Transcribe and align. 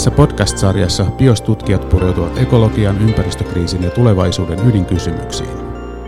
Tässä 0.00 0.10
podcast-sarjassa 0.10 1.04
biostutkijat 1.04 1.88
pureutuvat 1.88 2.38
ekologian, 2.38 3.02
ympäristökriisin 3.02 3.82
ja 3.82 3.90
tulevaisuuden 3.90 4.68
ydinkysymyksiin. 4.68 5.50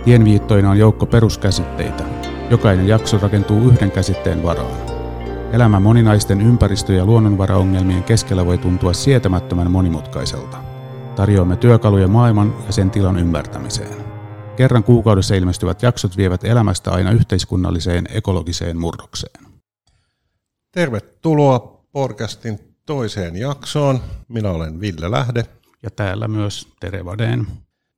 Tienviittoina 0.04 0.70
on 0.70 0.78
joukko 0.78 1.06
peruskäsitteitä. 1.06 2.04
Jokainen 2.50 2.88
jakso 2.88 3.18
rakentuu 3.18 3.68
yhden 3.68 3.90
käsitteen 3.90 4.42
varaan. 4.42 4.76
Elämä 5.52 5.80
moninaisten 5.80 6.40
ympäristö- 6.40 6.92
ja 6.92 7.04
luonnonvaraongelmien 7.04 8.02
keskellä 8.02 8.46
voi 8.46 8.58
tuntua 8.58 8.92
sietämättömän 8.92 9.70
monimutkaiselta. 9.70 10.56
Tarjoamme 11.16 11.56
työkaluja 11.56 12.08
maailman 12.08 12.54
ja 12.66 12.72
sen 12.72 12.90
tilan 12.90 13.18
ymmärtämiseen. 13.18 14.04
Kerran 14.56 14.84
kuukaudessa 14.84 15.34
ilmestyvät 15.34 15.82
jaksot 15.82 16.16
vievät 16.16 16.44
elämästä 16.44 16.90
aina 16.90 17.10
yhteiskunnalliseen 17.10 18.04
ekologiseen 18.12 18.78
murrokseen. 18.78 19.46
Tervetuloa 20.70 21.84
podcastin 21.92 22.71
toiseen 22.86 23.36
jaksoon. 23.36 24.00
Minä 24.28 24.50
olen 24.50 24.80
Ville 24.80 25.10
Lähde. 25.10 25.44
Ja 25.82 25.90
täällä 25.90 26.28
myös 26.28 26.68
Tere 26.80 27.04
Vadeen. 27.04 27.46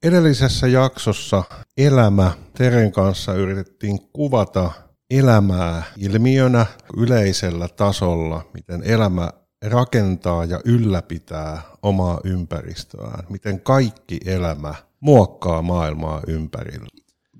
Edellisessä 0.03 0.67
jaksossa 0.67 1.45
elämä 1.77 2.33
Teren 2.59 2.93
kanssa 2.93 3.35
yritettiin 3.35 3.99
kuvata 4.13 4.71
elämää 5.11 5.83
ilmiönä 5.97 6.67
yleisellä 6.97 7.69
tasolla, 7.69 8.51
miten 8.55 8.83
elämä 8.85 9.31
rakentaa 9.65 10.45
ja 10.45 10.61
ylläpitää 10.65 11.63
omaa 11.83 12.21
ympäristöään, 12.25 13.27
miten 13.29 13.61
kaikki 13.61 14.21
elämä 14.27 14.75
muokkaa 15.01 15.63
maailmaa 15.63 16.23
ympärillä. 16.27 16.89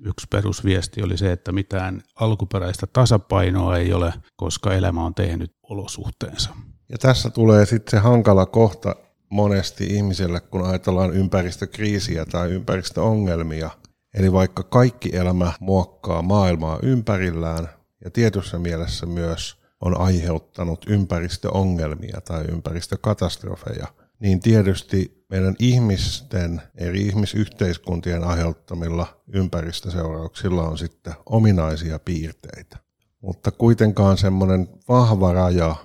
Yksi 0.05 0.27
perusviesti 0.29 1.03
oli 1.03 1.17
se, 1.17 1.31
että 1.31 1.51
mitään 1.51 2.01
alkuperäistä 2.15 2.87
tasapainoa 2.93 3.77
ei 3.77 3.93
ole, 3.93 4.13
koska 4.35 4.73
elämä 4.73 5.05
on 5.05 5.15
tehnyt 5.15 5.55
olosuhteensa. 5.63 6.49
Ja 6.89 6.97
tässä 6.97 7.29
tulee 7.29 7.65
sitten 7.65 7.91
se 7.91 8.03
hankala 8.03 8.45
kohta 8.45 8.95
monesti 9.29 9.85
ihmiselle, 9.85 10.39
kun 10.39 10.65
ajatellaan 10.65 11.13
ympäristökriisiä 11.13 12.25
tai 12.25 12.51
ympäristöongelmia. 12.51 13.69
Eli 14.13 14.33
vaikka 14.33 14.63
kaikki 14.63 15.15
elämä 15.15 15.53
muokkaa 15.59 16.21
maailmaa 16.21 16.79
ympärillään 16.83 17.69
ja 18.03 18.11
tietyssä 18.11 18.59
mielessä 18.59 19.05
myös 19.05 19.57
on 19.81 19.97
aiheuttanut 19.97 20.85
ympäristöongelmia 20.89 22.21
tai 22.21 22.43
ympäristökatastrofeja, 22.43 23.87
niin 24.19 24.39
tietysti 24.39 25.25
meidän 25.29 25.55
ihmisten, 25.59 26.61
eri 26.77 27.01
ihmisyhteiskuntien 27.01 28.23
aiheuttamilla 28.23 29.07
ympäristöseurauksilla 29.33 30.63
on 30.67 30.77
sitten 30.77 31.13
ominaisia 31.25 31.99
piirteitä. 31.99 32.77
Mutta 33.21 33.51
kuitenkaan 33.51 34.17
semmoinen 34.17 34.69
vahva 34.89 35.33
raja 35.33 35.75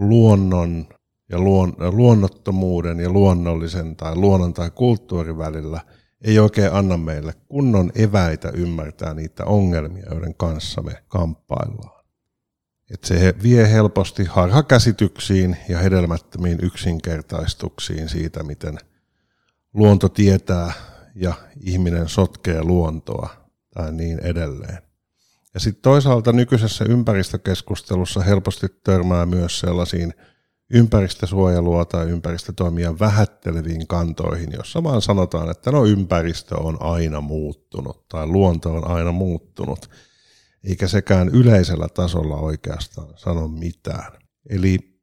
luonnon 0.00 0.86
ja 1.28 1.38
luon, 1.38 1.76
luonnottomuuden 1.78 3.00
ja 3.00 3.10
luonnollisen 3.10 3.96
tai 3.96 4.16
luonnon 4.16 4.54
tai 4.54 4.70
kulttuurin 4.70 5.38
välillä 5.38 5.80
ei 6.24 6.38
oikein 6.38 6.72
anna 6.72 6.96
meille 6.96 7.34
kunnon 7.48 7.92
eväitä 7.94 8.50
ymmärtää 8.54 9.14
niitä 9.14 9.44
ongelmia, 9.44 10.06
joiden 10.10 10.34
kanssa 10.34 10.82
me 10.82 11.02
kamppaillaan. 11.08 12.04
Et 12.90 13.04
se 13.04 13.34
vie 13.42 13.72
helposti 13.72 14.24
harhakäsityksiin 14.24 15.56
ja 15.68 15.78
hedelmättömiin 15.78 16.58
yksinkertaistuksiin 16.62 18.08
siitä, 18.08 18.42
miten 18.42 18.78
luonto 19.74 20.08
tietää 20.08 20.72
ja 21.14 21.34
ihminen 21.60 22.08
sotkee 22.08 22.62
luontoa 22.62 23.28
tai 23.74 23.92
niin 23.92 24.18
edelleen. 24.18 24.85
Ja 25.56 25.60
sitten 25.60 25.82
toisaalta 25.82 26.32
nykyisessä 26.32 26.84
ympäristökeskustelussa 26.88 28.20
helposti 28.20 28.66
törmää 28.84 29.26
myös 29.26 29.60
sellaisiin 29.60 30.14
ympäristösuojelua 30.70 31.84
tai 31.84 32.10
ympäristötoimia 32.10 32.98
vähätteleviin 32.98 33.86
kantoihin, 33.86 34.52
jossa 34.52 34.82
vaan 34.82 35.02
sanotaan, 35.02 35.50
että 35.50 35.70
no 35.70 35.84
ympäristö 35.84 36.56
on 36.56 36.82
aina 36.82 37.20
muuttunut 37.20 38.08
tai 38.08 38.26
luonto 38.26 38.74
on 38.74 38.90
aina 38.90 39.12
muuttunut, 39.12 39.90
eikä 40.64 40.88
sekään 40.88 41.28
yleisellä 41.28 41.88
tasolla 41.88 42.36
oikeastaan 42.36 43.08
sano 43.16 43.48
mitään. 43.48 44.12
Eli 44.50 45.00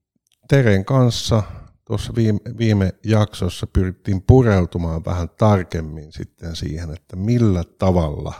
Teren 0.47 0.85
kanssa 0.85 1.43
tuossa 1.85 2.13
viime, 2.15 2.39
viime 2.57 2.93
jaksossa 3.05 3.67
pyrittiin 3.67 4.21
pureutumaan 4.21 5.05
vähän 5.05 5.29
tarkemmin 5.29 6.11
sitten 6.11 6.55
siihen, 6.55 6.93
että 6.93 7.15
millä 7.15 7.63
tavalla 7.77 8.33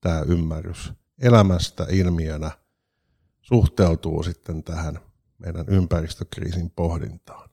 tämä 0.00 0.22
ymmärrys 0.28 0.97
elämästä 1.18 1.86
ilmiönä 1.90 2.50
suhteutuu 3.40 4.22
sitten 4.22 4.64
tähän 4.64 4.98
meidän 5.38 5.64
ympäristökriisin 5.68 6.70
pohdintaan. 6.70 7.50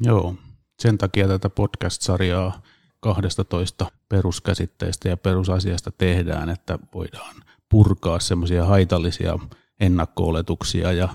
Joo, 0.00 0.34
sen 0.78 0.98
takia 0.98 1.28
tätä 1.28 1.50
podcast-sarjaa 1.50 2.62
12 3.00 3.90
peruskäsitteistä 4.08 5.08
ja 5.08 5.16
perusasiasta 5.16 5.90
tehdään, 5.98 6.48
että 6.48 6.78
voidaan 6.94 7.36
purkaa 7.68 8.20
semmoisia 8.20 8.64
haitallisia 8.64 9.38
ennakko 9.80 10.32
ja 10.96 11.08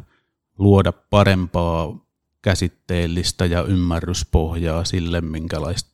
luoda 0.58 0.92
parempaa 0.92 1.98
käsitteellistä 2.42 3.46
ja 3.46 3.64
ymmärryspohjaa 3.64 4.86
sille, 4.86 5.22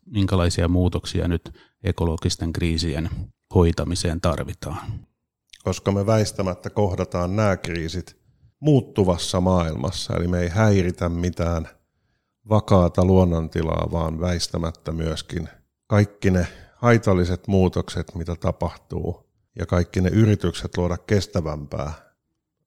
minkälaisia 0.05 0.67
muutoksia 0.67 1.27
nyt 1.27 1.53
ekologisten 1.83 2.53
kriisien 2.53 3.09
hoitamiseen 3.55 4.21
tarvitaan 4.21 4.77
koska 5.63 5.91
me 5.91 6.05
väistämättä 6.05 6.69
kohdataan 6.69 7.35
nämä 7.35 7.57
kriisit 7.57 8.17
muuttuvassa 8.59 9.41
maailmassa, 9.41 10.15
eli 10.15 10.27
me 10.27 10.39
ei 10.39 10.49
häiritä 10.49 11.09
mitään 11.09 11.69
vakaata 12.49 13.05
luonnontilaa, 13.05 13.87
vaan 13.91 14.19
väistämättä 14.19 14.91
myöskin 14.91 15.49
kaikki 15.87 16.31
ne 16.31 16.47
haitalliset 16.75 17.47
muutokset, 17.47 18.15
mitä 18.15 18.35
tapahtuu, 18.35 19.29
ja 19.59 19.65
kaikki 19.65 20.01
ne 20.01 20.09
yritykset 20.09 20.77
luoda 20.77 20.97
kestävämpää 20.97 21.93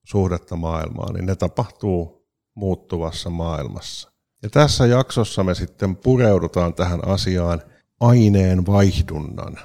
suhdetta 0.04 0.56
maailmaan, 0.56 1.14
niin 1.14 1.26
ne 1.26 1.36
tapahtuu 1.36 2.26
muuttuvassa 2.54 3.30
maailmassa. 3.30 4.10
Ja 4.42 4.50
tässä 4.50 4.86
jaksossa 4.86 5.44
me 5.44 5.54
sitten 5.54 5.96
pureudutaan 5.96 6.74
tähän 6.74 7.08
asiaan 7.08 7.62
aineen 8.00 8.66
vaihdunnan 8.66 9.58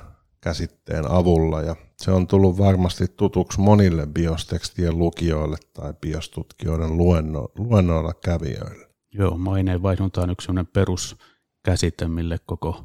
käsitteen 0.45 1.11
avulla, 1.11 1.61
ja 1.61 1.75
se 1.97 2.11
on 2.11 2.27
tullut 2.27 2.57
varmasti 2.57 3.07
tutuksi 3.07 3.59
monille 3.59 4.07
biostekstien 4.07 4.97
lukijoille 4.97 5.57
tai 5.73 5.93
biostutkijoiden 6.01 6.97
luenno, 6.97 7.47
luennoilla 7.57 8.13
kävijöille. 8.13 8.89
Joo, 9.13 9.37
maineenvaihdunta 9.37 10.21
on 10.21 10.29
yksi 10.29 10.47
peruskäsite, 10.73 12.07
mille 12.07 12.37
koko, 12.45 12.83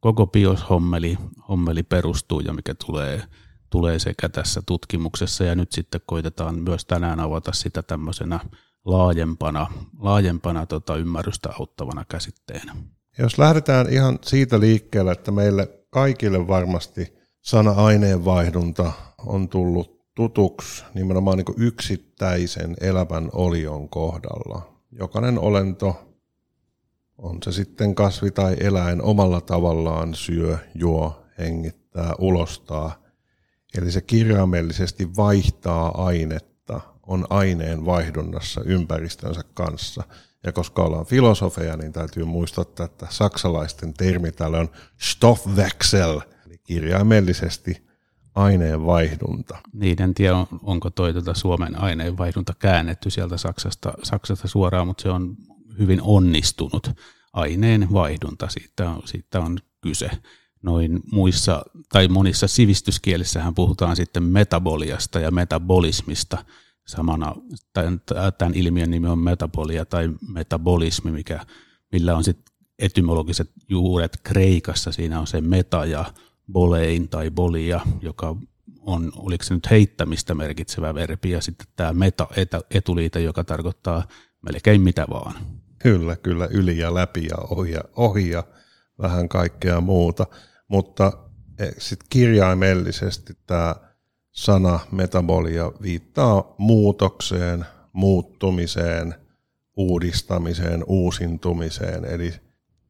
koko 0.00 0.26
bioshommeli 0.26 1.18
hommeli 1.48 1.82
perustuu 1.82 2.40
ja 2.40 2.52
mikä 2.52 2.74
tulee, 2.86 3.22
tulee 3.70 3.98
sekä 3.98 4.28
tässä 4.28 4.62
tutkimuksessa 4.66 5.44
ja 5.44 5.54
nyt 5.54 5.72
sitten 5.72 6.00
koitetaan 6.06 6.58
myös 6.58 6.84
tänään 6.84 7.20
avata 7.20 7.52
sitä 7.52 7.82
tämmöisenä 7.82 8.40
laajempana, 8.84 9.66
laajempana 9.98 10.66
tota 10.66 10.96
ymmärrystä 10.96 11.48
auttavana 11.58 12.04
käsitteenä. 12.08 12.76
Jos 13.18 13.38
lähdetään 13.38 13.92
ihan 13.92 14.18
siitä 14.22 14.60
liikkeelle, 14.60 15.12
että 15.12 15.30
meille 15.30 15.79
kaikille 15.90 16.48
varmasti– 16.48 17.12
sana 17.40 17.70
aineenvaihdunta 17.70 18.92
on 19.26 19.48
tullut 19.48 20.00
tutuksi 20.14 20.84
nimenomaan 20.94 21.38
niin 21.38 21.54
yksittäisen 21.56 22.76
elämän 22.80 23.28
olion 23.32 23.88
kohdalla. 23.88 24.80
Jokainen 24.92 25.38
olento, 25.38 26.14
on 27.18 27.38
se 27.44 27.52
sitten 27.52 27.94
kasvi 27.94 28.30
tai 28.30 28.56
eläin, 28.60 29.02
omalla 29.02 29.40
tavallaan 29.40 30.14
syö, 30.14 30.58
juo, 30.74 31.22
hengittää, 31.38 32.14
ulostaa. 32.18 33.02
Eli 33.78 33.92
se 33.92 34.00
kirjaimellisesti 34.00 35.16
vaihtaa 35.16 36.04
ainetta, 36.04 36.80
on 37.06 37.26
aineen 37.30 37.86
vaihdunnassa 37.86 38.60
ympäristönsä 38.64 39.40
kanssa. 39.54 40.02
Ja 40.44 40.52
koska 40.52 40.82
ollaan 40.82 41.06
filosofeja, 41.06 41.76
niin 41.76 41.92
täytyy 41.92 42.24
muistuttaa, 42.24 42.86
että 42.86 43.06
saksalaisten 43.10 43.94
termi 43.94 44.32
täällä 44.32 44.58
on 44.58 44.68
Stoffwechsel– 44.98 46.20
kirjaimellisesti 46.70 47.82
aineenvaihdunta. 48.34 49.58
Niin, 49.72 50.02
en 50.02 50.14
tiedä 50.14 50.46
onko 50.62 50.90
toi 50.90 51.12
tuota 51.12 51.34
Suomen 51.34 51.80
aineenvaihdunta 51.80 52.54
käännetty 52.58 53.10
sieltä 53.10 53.36
Saksasta, 53.36 53.92
Saksasta 54.02 54.48
suoraan, 54.48 54.86
mutta 54.86 55.02
se 55.02 55.10
on 55.10 55.36
hyvin 55.78 56.02
onnistunut 56.02 56.90
aineenvaihdunta, 57.32 58.48
siitä 58.48 58.90
on, 58.90 59.02
siitä 59.04 59.40
on 59.40 59.58
kyse. 59.80 60.10
Noin 60.62 61.00
muissa 61.12 61.62
tai 61.92 62.08
monissa 62.08 62.48
sivistyskielissähän 62.48 63.54
puhutaan 63.54 63.96
sitten 63.96 64.22
metaboliasta 64.22 65.20
ja 65.20 65.30
metabolismista 65.30 66.44
samana, 66.90 67.34
tämän, 67.72 68.00
tämän 68.38 68.54
ilmiön 68.54 68.90
nimi 68.90 69.06
on 69.06 69.18
metabolia 69.18 69.84
tai 69.84 70.10
metabolismi, 70.28 71.10
mikä, 71.10 71.46
millä 71.92 72.16
on 72.16 72.24
sitten 72.24 72.54
etymologiset 72.78 73.50
juuret 73.68 74.20
Kreikassa, 74.22 74.92
siinä 74.92 75.20
on 75.20 75.26
se 75.26 75.40
meta 75.40 75.84
ja 75.84 76.04
bolein 76.52 77.08
tai 77.08 77.30
bolia, 77.30 77.80
joka 78.02 78.36
on, 78.80 79.12
oliko 79.16 79.44
se 79.44 79.54
nyt 79.54 79.70
heittämistä 79.70 80.34
merkitsevä 80.34 80.94
verbi, 80.94 81.30
ja 81.30 81.42
sitten 81.42 81.66
tämä 81.76 81.92
meta-etuliite, 81.92 83.20
joka 83.20 83.44
tarkoittaa 83.44 84.06
melkein 84.42 84.80
mitä 84.80 85.06
vaan. 85.10 85.34
Kyllä, 85.78 86.16
kyllä, 86.16 86.48
yli 86.50 86.78
ja 86.78 86.94
läpi 86.94 87.24
ja 87.24 87.36
ohi 87.36 87.72
ja, 87.72 87.80
ohi 87.96 88.30
ja 88.30 88.44
vähän 89.02 89.28
kaikkea 89.28 89.80
muuta. 89.80 90.26
Mutta 90.68 91.12
e, 91.58 91.66
sitten 91.78 92.06
kirjaimellisesti 92.10 93.32
tämä 93.46 93.74
sana 94.32 94.80
metabolia 94.92 95.72
viittaa 95.82 96.54
muutokseen, 96.58 97.66
muuttumiseen, 97.92 99.14
uudistamiseen, 99.76 100.84
uusintumiseen. 100.86 102.04
Eli 102.04 102.34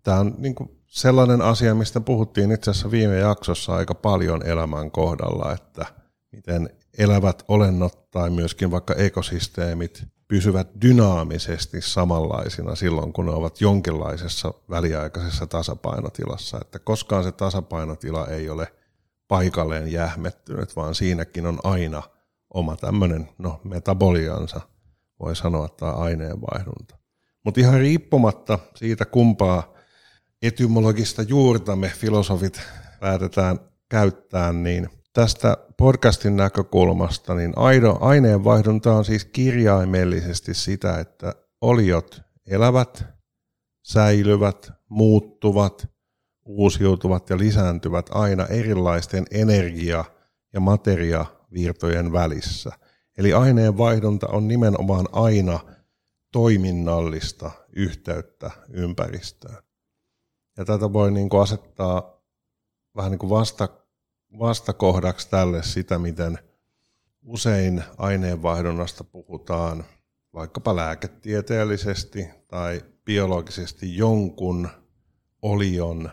tämä 0.03 0.19
on 0.19 0.35
niin 0.39 0.55
sellainen 0.87 1.43
asia, 1.43 1.75
mistä 1.75 2.01
puhuttiin 2.01 2.53
itse 2.53 2.71
asiassa 2.71 2.91
viime 2.91 3.19
jaksossa 3.19 3.75
aika 3.75 3.95
paljon 3.95 4.47
elämän 4.47 4.91
kohdalla, 4.91 5.53
että 5.53 5.87
miten 6.33 6.71
elävät 6.99 7.45
olennot 7.49 8.11
tai 8.11 8.31
myöskin 8.31 8.71
vaikka 8.71 8.95
ekosysteemit 8.95 10.05
pysyvät 10.29 10.69
dynaamisesti 10.83 11.81
samanlaisina 11.81 12.75
silloin, 12.75 13.13
kun 13.13 13.27
ne 13.27 13.33
ovat 13.33 13.61
jonkinlaisessa 13.61 14.55
väliaikaisessa 14.71 15.47
tasapainotilassa. 15.47 16.59
Että 16.61 16.79
koskaan 16.79 17.25
se 17.25 17.33
tasapainotila 17.33 18.27
ei 18.27 18.51
ole 18.51 18.73
paikalleen 19.31 19.93
jähmettynyt, 19.93 20.77
vaan 20.77 20.95
siinäkin 20.95 21.47
on 21.47 21.59
aina 21.65 22.03
oma 22.55 22.77
tämmöinen 22.77 23.29
no, 23.39 23.61
metaboliansa, 23.65 24.61
voi 25.21 25.37
sanoa, 25.37 25.69
tämä 25.69 25.93
aineenvaihdunta. 25.93 26.97
Mutta 27.45 27.61
ihan 27.61 27.81
riippumatta 27.81 28.59
siitä, 28.75 29.05
kumpaa 29.05 29.75
etymologista 30.43 31.23
juurta 31.23 31.77
me 31.77 31.89
filosofit 31.89 32.61
päätetään 33.01 33.59
käyttää, 33.89 34.53
niin 34.53 34.89
tästä 35.13 35.57
podcastin 35.77 36.37
näkökulmasta, 36.37 37.35
niin 37.35 37.53
aido, 37.57 37.99
aineenvaihdunta 38.01 38.95
on 38.95 39.05
siis 39.05 39.25
kirjaimellisesti 39.25 40.55
sitä, 40.55 40.99
että 40.99 41.35
oliot 41.61 42.23
elävät, 42.47 43.05
säilyvät, 43.83 44.73
muuttuvat, 44.89 45.90
uusiutuvat 46.51 47.31
ja 47.31 47.39
lisääntyvät 47.39 48.07
aina 48.11 48.47
erilaisten 48.47 49.25
energia- 49.31 50.05
ja 50.53 50.61
materiavirtojen 50.61 52.13
välissä. 52.13 52.73
Eli 53.19 53.33
aineenvaihdunta 53.33 54.27
on 54.27 54.49
nimenomaan 54.49 55.07
aina 55.13 55.61
toiminnallista 56.33 57.51
yhteyttä 57.73 58.51
ympäristöön. 58.73 59.63
Ja 60.57 60.65
tätä 60.65 60.93
voi 60.93 61.11
niin 61.11 61.29
kuin 61.29 61.43
asettaa 61.43 62.23
vähän 62.97 63.11
niin 63.11 63.19
kuin 63.19 63.31
vasta, 63.31 63.69
vastakohdaksi 64.39 65.31
tälle 65.31 65.63
sitä, 65.63 65.99
miten 65.99 66.39
usein 67.23 67.85
aineenvaihdunnasta 67.99 69.05
puhutaan 69.05 69.85
vaikkapa 70.35 70.77
lääketieteellisesti 70.77 72.27
tai 72.49 72.83
biologisesti 73.05 73.97
jonkun 73.97 74.69
olion 75.43 76.11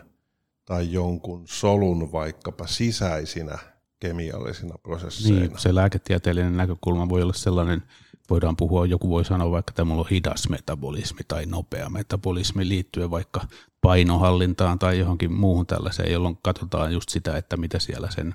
tai 0.68 0.92
jonkun 0.92 1.42
solun 1.46 2.12
vaikkapa 2.12 2.66
sisäisinä 2.66 3.58
kemiallisina 4.00 4.78
prosesseina. 4.82 5.40
Niin, 5.40 5.58
se 5.58 5.74
lääketieteellinen 5.74 6.56
näkökulma 6.56 7.08
voi 7.08 7.22
olla 7.22 7.32
sellainen, 7.32 7.82
voidaan 8.30 8.56
puhua, 8.56 8.86
joku 8.86 9.10
voi 9.10 9.24
sanoa 9.24 9.50
vaikka, 9.50 9.70
että 9.70 9.84
mulla 9.84 10.00
on 10.00 10.08
hidas 10.10 10.48
metabolismi 10.48 11.20
tai 11.28 11.46
nopea 11.46 11.88
metabolismi 11.88 12.68
liittyen 12.68 13.10
vaikka 13.10 13.40
painohallintaan 13.80 14.78
tai 14.78 14.98
johonkin 14.98 15.32
muuhun 15.32 15.66
tällaiseen, 15.66 16.12
jolloin 16.12 16.38
katsotaan 16.42 16.92
just 16.92 17.08
sitä, 17.08 17.36
että 17.36 17.56
mitä 17.56 17.78
siellä 17.78 18.10
sen 18.10 18.34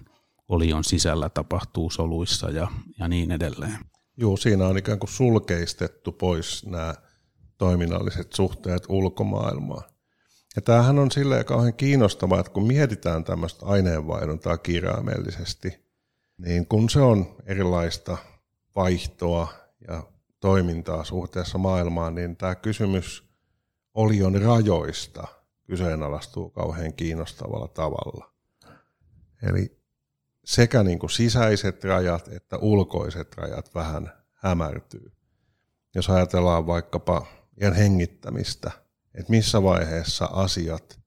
olion 0.50 0.84
sisällä 0.84 1.30
tapahtuu 1.30 1.90
soluissa 1.90 2.50
ja, 2.50 2.68
ja 3.00 3.08
niin 3.08 3.32
edelleen. 3.32 3.78
Joo, 4.18 4.38
siinä 4.38 4.68
on 4.68 4.78
ikään 4.78 5.00
kuin 5.00 5.10
sulkeistettu 5.10 6.12
pois 6.12 6.66
nämä 6.66 6.96
toiminnalliset 7.58 8.34
suhteet 8.34 8.84
ulkomaailmaan. 8.90 9.93
Ja 10.56 10.62
tämähän 10.62 11.00
on 11.00 11.12
silleen 11.12 11.46
kauhean 11.46 11.74
kiinnostavaa, 11.74 12.40
että 12.40 12.52
kun 12.52 12.68
mietitään 12.68 13.24
tämmöistä 13.24 13.66
aineenvaihduntaa 13.66 14.58
kirjaimellisesti, 14.58 15.86
niin 16.38 16.68
kun 16.68 16.90
se 16.90 17.02
on 17.02 17.36
erilaista 17.46 18.18
vaihtoa 18.76 19.48
ja 19.88 20.04
toimintaa 20.40 21.04
suhteessa 21.04 21.58
maailmaan, 21.58 22.16
niin 22.16 22.38
tämä 22.38 22.56
kysymys 22.56 23.30
olion 23.94 24.42
rajoista 24.42 25.28
kyseenalaistuu 25.68 26.50
kauhean 26.50 26.94
kiinnostavalla 26.94 27.68
tavalla. 27.68 28.34
Eli 29.44 29.80
sekä 30.46 30.84
niin 30.84 31.00
kuin 31.00 31.10
sisäiset 31.10 31.84
rajat 31.84 32.28
että 32.28 32.58
ulkoiset 32.58 33.36
rajat 33.38 33.76
vähän 33.76 34.12
hämärtyy. 34.34 35.12
Jos 35.96 36.10
ajatellaan 36.10 36.68
vaikkapa 36.68 37.26
ihan 37.62 37.74
hengittämistä, 37.74 38.72
että 39.16 39.30
missä 39.30 39.64
vaiheessa 39.64 40.26
asiat, 40.26 41.00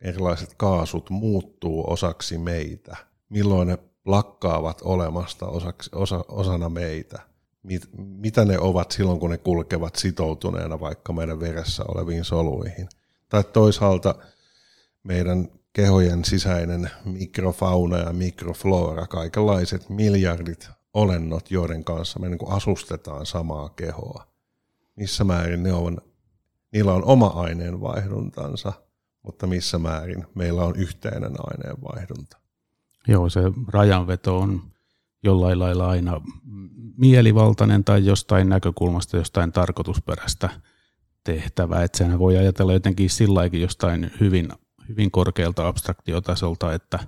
erilaiset 0.00 0.54
kaasut 0.54 1.10
muuttuu 1.10 1.92
osaksi 1.92 2.38
meitä, 2.38 2.96
milloin 3.28 3.68
ne 3.68 3.78
lakkaavat 4.04 4.80
olemasta 4.84 5.46
osaksi, 5.46 5.90
osa, 5.94 6.24
osana 6.28 6.68
meitä 6.68 7.30
mit, 7.62 7.88
mitä 7.96 8.44
ne 8.44 8.58
ovat 8.58 8.90
silloin, 8.90 9.20
kun 9.20 9.30
ne 9.30 9.38
kulkevat 9.38 9.96
sitoutuneena 9.96 10.80
vaikka 10.80 11.12
meidän 11.12 11.40
veressä 11.40 11.84
oleviin 11.88 12.24
soluihin. 12.24 12.88
Tai 13.28 13.44
toisaalta 13.44 14.14
meidän 15.02 15.48
kehojen 15.72 16.24
sisäinen 16.24 16.90
mikrofauna 17.04 17.98
ja 17.98 18.12
mikroflora, 18.12 19.06
kaikenlaiset 19.06 19.88
miljardit 19.88 20.68
olennot, 20.94 21.50
joiden 21.50 21.84
kanssa 21.84 22.18
me 22.18 22.28
niin 22.28 22.38
asustetaan 22.48 23.26
samaa 23.26 23.68
kehoa. 23.68 24.26
Missä 24.96 25.24
määrin 25.24 25.62
ne 25.62 25.72
on, 25.72 25.98
niillä 26.72 26.94
on 26.94 27.04
oma 27.04 27.26
aineenvaihduntansa, 27.26 28.72
mutta 29.22 29.46
missä 29.46 29.78
määrin 29.78 30.26
meillä 30.34 30.64
on 30.64 30.76
yhteinen 30.76 31.32
aineenvaihdunta. 31.38 32.38
Joo, 33.08 33.28
se 33.28 33.40
rajanveto 33.68 34.38
on 34.38 34.62
jollain 35.22 35.58
lailla 35.58 35.88
aina 35.88 36.20
mielivaltainen 36.96 37.84
tai 37.84 38.06
jostain 38.06 38.48
näkökulmasta 38.48 39.16
jostain 39.16 39.52
tarkoitusperäistä 39.52 40.48
tehtävää. 41.24 41.82
Että 41.82 41.98
sehän 41.98 42.18
voi 42.18 42.36
ajatella 42.36 42.72
jotenkin 42.72 43.10
sillä 43.10 43.46
jostain 43.46 44.10
hyvin, 44.20 44.48
hyvin 44.88 45.10
korkealta 45.10 45.68
abstraktiotasolta, 45.68 46.74
että 46.74 46.98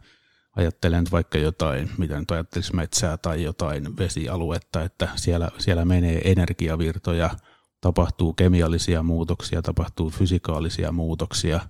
ajattelen 0.56 1.04
vaikka 1.12 1.38
jotain, 1.38 1.90
mitä 1.98 2.20
nyt 2.20 2.30
ajattelisi 2.30 2.76
metsää 2.76 3.16
tai 3.16 3.42
jotain 3.42 3.96
vesialuetta, 3.96 4.82
että 4.82 5.08
siellä, 5.16 5.50
siellä 5.58 5.84
menee 5.84 6.20
energiavirtoja, 6.24 7.30
tapahtuu 7.82 8.32
kemiallisia 8.32 9.02
muutoksia, 9.02 9.62
tapahtuu 9.62 10.10
fysikaalisia 10.10 10.92
muutoksia 10.92 11.60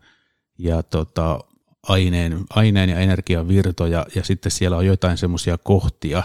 ja 0.58 0.82
tota, 0.82 1.38
aineen, 1.82 2.44
aineen 2.50 2.90
ja 2.90 2.98
energian 2.98 3.48
virtoja, 3.48 4.06
ja 4.14 4.24
sitten 4.24 4.52
siellä 4.52 4.76
on 4.76 4.86
jotain 4.86 5.18
semmoisia 5.18 5.58
kohtia, 5.58 6.22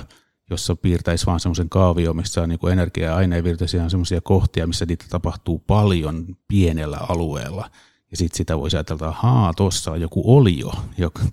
jossa 0.50 0.76
piirtäisi 0.76 1.26
vaan 1.26 1.40
semmoisen 1.40 1.70
kaavio, 1.70 2.14
missä 2.14 2.42
on 2.42 2.50
niin 2.50 2.70
energia- 2.72 3.06
ja 3.06 3.16
aineenvirtoisia 3.16 3.84
on 3.84 3.90
semmoisia 3.90 4.22
kohtia, 4.22 4.68
missä 4.68 4.86
niitä 4.86 5.06
tapahtuu 5.10 5.60
paljon 5.60 6.26
pienellä 6.48 6.98
alueella. 7.10 7.70
Ja 8.12 8.18
sitten 8.18 8.38
sitä 8.38 8.60
voisi 8.60 8.78
ajatella, 8.78 9.08
että 9.10 9.20
haa, 9.22 9.54
tuossa 9.54 9.92
on 9.92 10.02
joku 10.02 10.36
olio, 10.38 10.72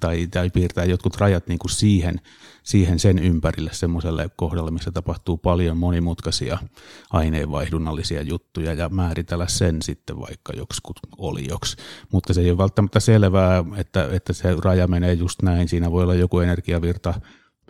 tai, 0.01 0.27
tai 0.27 0.51
piirtää 0.51 0.85
jotkut 0.85 1.17
rajat 1.17 1.47
niin 1.47 1.59
kuin 1.59 1.71
siihen, 1.71 2.21
siihen 2.63 2.99
sen 2.99 3.19
ympärille 3.19 3.71
semmoiselle 3.73 4.31
kohdalle, 4.37 4.71
missä 4.71 4.91
tapahtuu 4.91 5.37
paljon 5.37 5.77
monimutkaisia 5.77 6.59
aineenvaihdunnallisia 7.11 8.23
juttuja 8.23 8.75
ja 8.75 8.89
määritellä 8.89 9.49
sen 9.49 9.83
sitten 9.83 10.21
vaikka 10.21 10.53
joksikut 10.57 11.01
olioksi. 11.19 11.77
Mutta 12.13 12.35
se 12.35 12.41
ei 12.41 12.51
ole 12.51 12.59
välttämättä 12.59 13.01
selvää, 13.01 13.65
että, 13.77 14.09
että 14.13 14.33
se 14.33 14.57
raja 14.65 14.87
menee 14.87 15.13
just 15.13 15.43
näin. 15.43 15.69
Siinä 15.69 15.91
voi 15.91 16.03
olla 16.03 16.15
joku 16.15 16.41
energiavirta, 16.41 17.15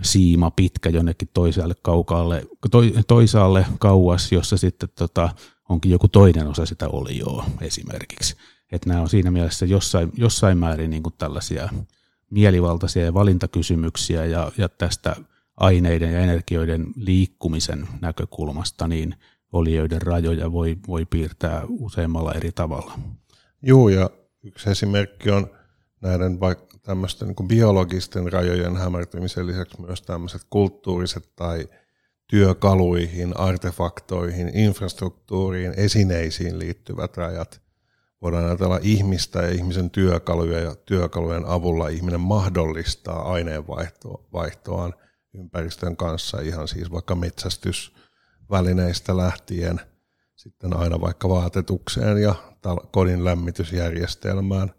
siima 0.03 0.51
pitkä 0.51 0.91
jonnekin 0.91 1.29
toisaalle 1.35 1.75
kaukaalle, 1.83 2.47
to, 2.71 2.79
toisaalle 3.07 3.67
kauas, 3.79 4.33
jossa 4.33 4.57
sitten 4.57 4.89
tota, 4.99 5.29
onkin 5.69 5.93
joku 5.93 6.09
toinen 6.09 6.47
osa 6.47 6.67
sitä 6.67 6.89
olioa 6.89 7.47
esimerkiksi. 7.61 8.37
Että 8.75 8.89
nämä 8.89 9.01
on 9.01 9.09
siinä 9.09 9.31
mielessä 9.31 9.67
jossain, 9.67 10.13
jossain 10.17 10.59
määrin 10.59 10.91
niin 10.91 11.03
kuin 11.03 11.15
tällaisia 11.19 11.69
mielivaltaisia 12.31 13.15
valintakysymyksiä 13.15 14.25
ja, 14.25 14.53
ja 14.59 14.69
tästä 14.69 15.17
aineiden 15.57 16.13
ja 16.13 16.21
energioiden 16.21 16.87
liikkumisen 16.97 17.89
näkökulmasta, 18.01 18.89
niin 18.89 19.15
olioiden 19.53 20.03
rajoja 20.03 20.53
voi, 20.53 20.77
voi 20.89 21.05
piirtää 21.05 21.63
useammalla 21.69 22.33
eri 22.33 22.53
tavalla. 22.53 22.99
Joo, 23.63 23.89
ja 23.89 24.11
yksi 24.43 24.71
esimerkki 24.71 25.31
on 25.31 25.51
näiden 26.01 26.41
vaikka 26.41 26.79
tämmöisten 26.83 27.29
niin 27.29 27.49
biologisten 27.49 28.33
rajojen 28.33 28.77
hämärtymisen 28.77 29.47
lisäksi 29.47 29.81
myös 29.81 30.03
tämmöiset 30.03 30.43
kulttuuriset 30.51 31.37
tai 31.37 31.69
työkaluihin, 32.27 33.37
artefaktoihin, 33.37 34.57
infrastruktuuriin, 34.57 35.75
esineisiin 35.77 36.59
liittyvät 36.59 37.17
rajat 37.17 37.64
voidaan 38.25 38.45
ajatella 38.45 38.79
ihmistä 38.83 39.43
ja 39.43 39.51
ihmisen 39.51 39.91
työkaluja 39.91 40.61
ja 40.61 40.75
työkalujen 40.75 41.47
avulla 41.47 41.89
ihminen 41.89 42.21
mahdollistaa 42.21 43.33
aineenvaihtoaan 43.33 44.95
ympäristön 45.35 45.97
kanssa 45.97 46.41
ihan 46.41 46.69
siis 46.69 46.93
vaikka 46.93 47.15
metsästysvälineistä 47.15 49.17
lähtien 49.17 49.81
sitten 50.37 50.77
aina 50.77 51.01
vaikka 51.01 51.29
vaatetukseen 51.29 52.23
ja 52.23 52.35
kodin 52.91 53.25
lämmitysjärjestelmään, 53.25 54.71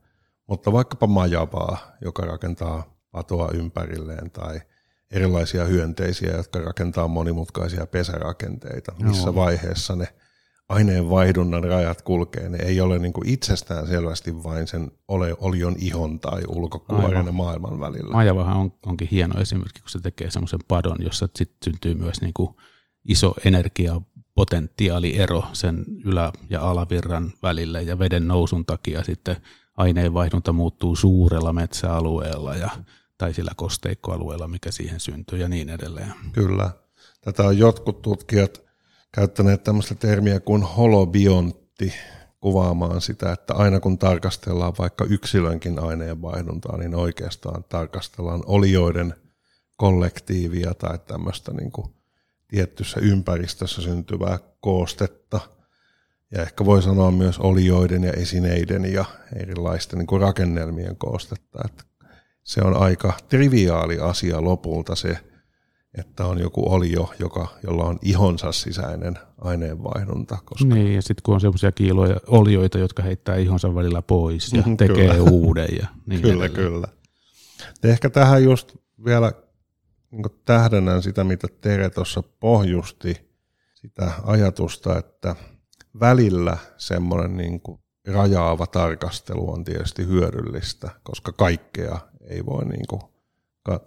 mutta 0.48 0.72
vaikkapa 0.72 1.08
majavaa, 1.08 1.78
joka 2.02 2.26
rakentaa 2.26 2.98
patoa 3.12 3.50
ympärilleen 3.54 4.32
tai 4.32 4.62
erilaisia 5.12 5.66
hyönteisiä, 5.66 6.36
jotka 6.36 6.60
rakentaa 6.60 7.08
monimutkaisia 7.08 7.86
pesärakenteita, 7.86 8.94
missä 9.02 9.36
vaiheessa 9.36 9.96
ne 9.96 10.08
aineenvaihdunnan 10.70 11.64
rajat 11.64 12.02
kulkee, 12.02 12.50
ne 12.50 12.58
ei 12.58 12.82
ole 12.82 13.00
niin 13.00 13.14
kuin 13.14 13.30
itsestään 13.30 13.88
selvästi 13.88 14.44
vain 14.44 14.68
sen 14.68 14.92
ole, 15.08 15.36
olion 15.40 15.76
ihon 15.80 16.20
tai 16.20 16.42
ulkokuoren 16.48 17.36
maailman 17.36 17.80
välillä. 17.80 18.12
Majavahan 18.12 18.58
on, 18.58 18.74
onkin 18.86 19.08
hieno 19.12 19.42
esimerkki, 19.42 19.82
kun 19.82 19.90
se 19.90 20.00
tekee 20.00 20.32
semmoisen 20.32 20.60
padon, 20.68 20.98
jossa 21.00 21.28
sitten 21.36 21.58
syntyy 21.66 21.94
myös 21.94 22.22
niin 22.22 22.34
kuin 22.34 22.50
iso 23.06 23.36
energiapotentiaaliero 23.46 25.44
sen 25.54 25.86
ylä- 26.06 26.34
ja 26.50 26.70
alavirran 26.70 27.34
välillä 27.44 27.82
ja 27.82 28.00
veden 28.00 28.28
nousun 28.28 28.66
takia 28.66 29.04
sitten 29.04 29.36
aineenvaihdunta 29.78 30.54
muuttuu 30.54 30.96
suurella 30.96 31.54
metsäalueella 31.54 32.56
ja, 32.56 32.70
tai 33.18 33.34
sillä 33.34 33.52
kosteikkoalueella, 33.56 34.48
mikä 34.48 34.72
siihen 34.72 35.00
syntyy 35.00 35.40
ja 35.40 35.50
niin 35.50 35.70
edelleen. 35.70 36.14
Kyllä. 36.32 36.70
Tätä 37.22 37.44
on 37.44 37.58
jotkut 37.58 38.02
tutkijat 38.02 38.65
käyttäneet 39.16 39.64
tämmöistä 39.64 39.96
termiä 39.96 40.40
kuin 40.40 40.64
holobiontti 40.64 41.94
kuvaamaan 42.40 43.02
sitä, 43.02 43.32
että 43.32 43.54
aina 43.54 43.80
kun 43.80 43.98
tarkastellaan 43.98 44.74
vaikka 44.80 45.06
yksilönkin 45.06 45.80
aineenvaihduntaa, 45.80 46.78
niin 46.78 46.96
oikeastaan 46.96 47.64
tarkastellaan 47.64 48.44
olioiden 48.46 49.14
kollektiivia 49.76 50.74
tai 50.74 51.00
tämmöistä 51.08 51.54
niin 51.54 51.72
kuin 51.72 51.88
tiettyssä 52.48 53.00
ympäristössä 53.00 53.82
syntyvää 53.82 54.40
koostetta. 54.60 55.40
Ja 56.32 56.42
ehkä 56.42 56.66
voi 56.66 56.82
sanoa 56.82 57.12
myös 57.12 57.40
olioiden 57.40 58.04
ja 58.04 58.12
esineiden 58.12 58.94
ja 58.94 59.06
erilaisten 59.36 60.00
niin 60.00 60.08
kuin 60.08 60.22
rakennelmien 60.22 60.96
koostetta. 60.98 61.60
Että 61.66 61.84
se 62.44 62.62
on 62.62 62.78
aika 62.78 63.14
triviaali 63.30 64.00
asia 64.00 64.44
lopulta 64.44 64.96
se, 64.96 65.18
että 65.98 66.26
on 66.26 66.40
joku 66.40 66.74
olio, 66.74 67.14
joka, 67.20 67.48
jolla 67.64 67.84
on 67.84 68.00
ihonsa 68.02 68.52
sisäinen 68.52 69.20
aineenvaihdunta. 69.38 70.38
Koska... 70.46 70.66
Niin, 70.66 70.96
ja 70.96 71.02
sitten 71.02 71.24
kun 71.24 71.34
on 71.34 71.42
sellaisia 71.42 71.72
kiiloja, 71.72 72.16
olioita, 72.28 72.78
jotka 72.78 73.04
heittää 73.04 73.36
ihonsa 73.36 73.76
välillä 73.76 74.02
pois 74.02 74.54
ja 74.54 74.64
mm, 74.66 74.78
tekee 74.78 75.10
kyllä. 75.10 75.32
uuden. 75.32 75.68
Ja 75.80 75.88
niin 76.08 76.22
kyllä, 76.22 76.46
edelleen. 76.46 76.72
kyllä. 76.72 76.88
Ja 77.84 77.90
ehkä 77.90 78.10
tähän 78.10 78.44
just 78.44 78.76
vielä 79.06 79.32
niin 80.12 80.24
tähdennän 80.46 81.02
sitä, 81.02 81.24
mitä 81.24 81.48
Tere 81.62 81.90
tuossa 81.90 82.24
pohjusti, 82.40 83.30
sitä 83.76 84.12
ajatusta, 84.24 84.98
että 84.98 85.36
välillä 86.00 86.58
semmoinen 86.78 87.38
niin 87.38 87.62
rajaava 88.08 88.68
tarkastelu 88.68 89.54
on 89.54 89.64
tietysti 89.64 90.06
hyödyllistä, 90.06 90.90
koska 91.04 91.32
kaikkea 91.32 92.00
ei 92.28 92.46
voi 92.46 92.66
niin 92.66 92.88
kuin 92.90 93.02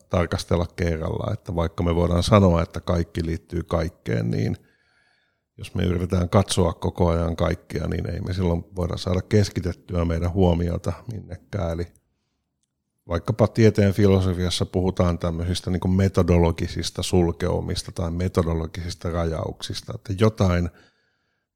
tarkastella 0.08 0.66
kerralla. 0.76 1.32
Että 1.32 1.54
vaikka 1.54 1.82
me 1.82 1.94
voidaan 1.94 2.22
sanoa, 2.22 2.62
että 2.62 2.80
kaikki 2.80 3.26
liittyy 3.26 3.62
kaikkeen, 3.62 4.30
niin 4.30 4.56
jos 5.56 5.74
me 5.74 5.82
yritetään 5.82 6.28
katsoa 6.28 6.72
koko 6.72 7.08
ajan 7.08 7.36
kaikkea, 7.36 7.86
niin 7.86 8.10
ei 8.10 8.20
me 8.20 8.34
silloin 8.34 8.64
voida 8.76 8.96
saada 8.96 9.22
keskitettyä 9.22 10.04
meidän 10.04 10.32
huomiota 10.32 10.92
minnekään. 11.12 11.72
Eli 11.72 11.86
vaikkapa 13.08 13.46
tieteen 13.46 13.92
filosofiassa 13.92 14.66
puhutaan 14.66 15.18
tämmöisistä 15.18 15.70
niin 15.70 15.90
metodologisista 15.90 17.02
sulkeumista 17.02 17.92
tai 17.92 18.10
metodologisista 18.10 19.10
rajauksista, 19.10 19.92
että 19.94 20.12
jotain 20.18 20.70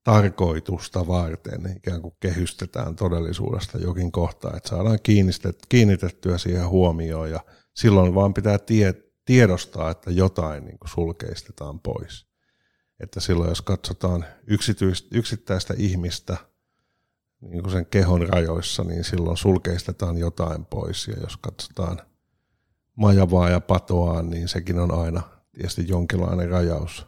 tarkoitusta 0.04 1.06
varten 1.06 1.74
ikään 1.76 2.02
kuin 2.02 2.14
kehystetään 2.20 2.96
todellisuudesta 2.96 3.78
jokin 3.78 4.12
kohta, 4.12 4.56
että 4.56 4.68
saadaan 4.68 4.98
kiinnitettyä 5.68 6.38
siihen 6.38 6.68
huomioon 6.68 7.30
ja 7.30 7.40
silloin 7.74 8.14
vaan 8.14 8.34
pitää 8.34 8.58
tie, 8.58 8.94
tiedostaa, 9.24 9.90
että 9.90 10.10
jotain 10.10 10.64
niin 10.64 10.78
sulkeistetaan 10.84 11.80
pois. 11.80 12.26
Että 13.00 13.20
silloin 13.20 13.48
jos 13.48 13.62
katsotaan 13.62 14.24
yksittäistä 15.10 15.74
ihmistä 15.76 16.36
niin 17.40 17.62
kuin 17.62 17.72
sen 17.72 17.86
kehon 17.86 18.28
rajoissa, 18.28 18.84
niin 18.84 19.04
silloin 19.04 19.36
sulkeistetaan 19.36 20.18
jotain 20.18 20.64
pois. 20.64 21.08
Ja 21.08 21.14
jos 21.20 21.36
katsotaan 21.36 22.00
majavaa 22.96 23.50
ja 23.50 23.60
patoa, 23.60 24.22
niin 24.22 24.48
sekin 24.48 24.78
on 24.78 24.94
aina 24.94 25.22
tietysti 25.52 25.88
jonkinlainen 25.88 26.48
rajaus 26.48 27.06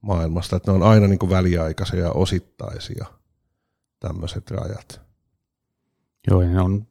maailmasta. 0.00 0.56
Että 0.56 0.70
ne 0.70 0.76
on 0.76 0.82
aina 0.82 1.06
niin 1.06 1.18
kuin 1.18 1.30
väliaikaisia 1.30 2.00
ja 2.00 2.12
osittaisia 2.12 3.06
tämmöiset 4.00 4.50
rajat. 4.50 5.11
Joo, 6.30 6.42
ja 6.42 6.48
ne 6.48 6.60
on, 6.60 6.86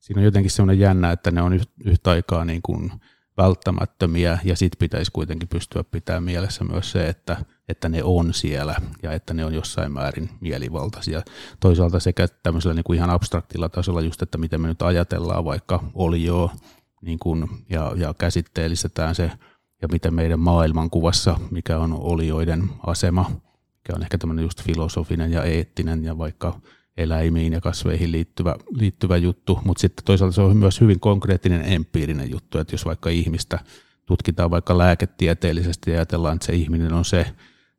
siinä 0.00 0.20
on 0.20 0.24
jotenkin 0.24 0.50
semmoinen 0.50 0.80
jännä, 0.80 1.12
että 1.12 1.30
ne 1.30 1.42
on 1.42 1.60
yhtä 1.84 2.10
aikaa 2.10 2.44
niin 2.44 2.62
kuin 2.62 2.92
välttämättömiä 3.36 4.38
ja 4.44 4.56
sitten 4.56 4.78
pitäisi 4.78 5.10
kuitenkin 5.12 5.48
pystyä 5.48 5.84
pitämään 5.84 6.22
mielessä 6.22 6.64
myös 6.64 6.90
se, 6.90 7.08
että, 7.08 7.36
että 7.68 7.88
ne 7.88 8.02
on 8.02 8.34
siellä 8.34 8.74
ja 9.02 9.12
että 9.12 9.34
ne 9.34 9.44
on 9.44 9.54
jossain 9.54 9.92
määrin 9.92 10.30
mielivaltaisia. 10.40 11.22
Toisaalta 11.60 12.00
sekä 12.00 12.26
tämmöisellä 12.42 12.74
niin 12.74 12.84
kuin 12.84 12.96
ihan 12.96 13.10
abstraktilla 13.10 13.68
tasolla 13.68 14.00
just, 14.00 14.22
että 14.22 14.38
miten 14.38 14.60
me 14.60 14.68
nyt 14.68 14.82
ajatellaan 14.82 15.44
vaikka 15.44 15.84
olioa 15.94 16.52
niin 17.02 17.18
kuin, 17.18 17.48
ja, 17.68 17.92
ja 17.96 18.14
käsitteellistetään 18.14 19.14
se 19.14 19.30
ja 19.82 19.88
miten 19.92 20.14
meidän 20.14 20.40
maailmankuvassa, 20.40 21.38
mikä 21.50 21.78
on 21.78 21.92
olioiden 21.92 22.70
asema, 22.86 23.30
mikä 23.76 23.92
on 23.96 24.02
ehkä 24.02 24.18
tämmöinen 24.18 24.42
just 24.42 24.62
filosofinen 24.62 25.32
ja 25.32 25.44
eettinen 25.44 26.04
ja 26.04 26.18
vaikka 26.18 26.60
eläimiin 26.96 27.52
ja 27.52 27.60
kasveihin 27.60 28.12
liittyvä, 28.12 28.56
liittyvä 28.70 29.16
juttu, 29.16 29.58
mutta 29.64 29.80
sitten 29.80 30.04
toisaalta 30.04 30.34
se 30.34 30.42
on 30.42 30.56
myös 30.56 30.80
hyvin 30.80 31.00
konkreettinen 31.00 31.72
empiirinen 31.72 32.30
juttu, 32.30 32.58
että 32.58 32.74
jos 32.74 32.84
vaikka 32.84 33.10
ihmistä 33.10 33.58
tutkitaan 34.06 34.50
vaikka 34.50 34.78
lääketieteellisesti 34.78 35.90
ja 35.90 35.96
ajatellaan, 35.96 36.34
että 36.34 36.46
se 36.46 36.54
ihminen 36.54 36.92
on 36.92 37.04
se 37.04 37.26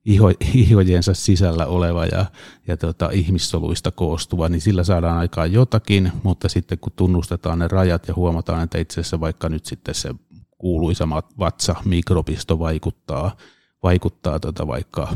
iho, 0.05 0.31
ihojensa 0.53 1.13
sisällä 1.13 1.65
oleva 1.65 2.05
ja, 2.05 2.25
ja 2.67 2.77
tota, 2.77 3.10
ihmissoluista 3.13 3.91
koostuva, 3.91 4.50
niin 4.50 4.62
sillä 4.62 4.84
saadaan 4.84 5.17
aikaan 5.17 5.53
jotakin, 5.53 6.12
mutta 6.24 6.50
sitten 6.50 6.79
kun 6.79 6.93
tunnustetaan 6.95 7.60
ne 7.60 7.67
rajat 7.67 8.07
ja 8.07 8.15
huomataan, 8.15 8.63
että 8.63 8.77
itse 8.77 9.01
asiassa 9.01 9.19
vaikka 9.19 9.50
nyt 9.50 9.65
sitten 9.65 9.95
se 9.95 10.15
kuuluisa 10.57 11.07
vatsa 11.39 11.75
mikrobisto 11.86 12.60
vaikuttaa, 12.60 13.36
vaikuttaa 13.84 14.39
tota 14.39 14.67
vaikka 14.67 15.15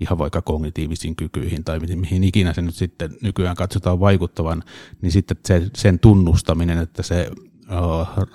ihan 0.00 0.18
vaikka 0.18 0.42
kognitiivisiin 0.42 1.16
kykyihin 1.16 1.64
tai 1.64 1.78
mihin 1.80 2.24
ikinä 2.24 2.52
se 2.52 2.62
nyt 2.62 2.74
sitten 2.74 3.16
nykyään 3.22 3.56
katsotaan 3.56 4.00
vaikuttavan, 4.00 4.64
niin 5.02 5.12
sitten 5.12 5.36
se, 5.46 5.70
sen 5.76 5.98
tunnustaminen, 5.98 6.78
että 6.78 7.02
se 7.02 7.30
uh, 7.70 8.26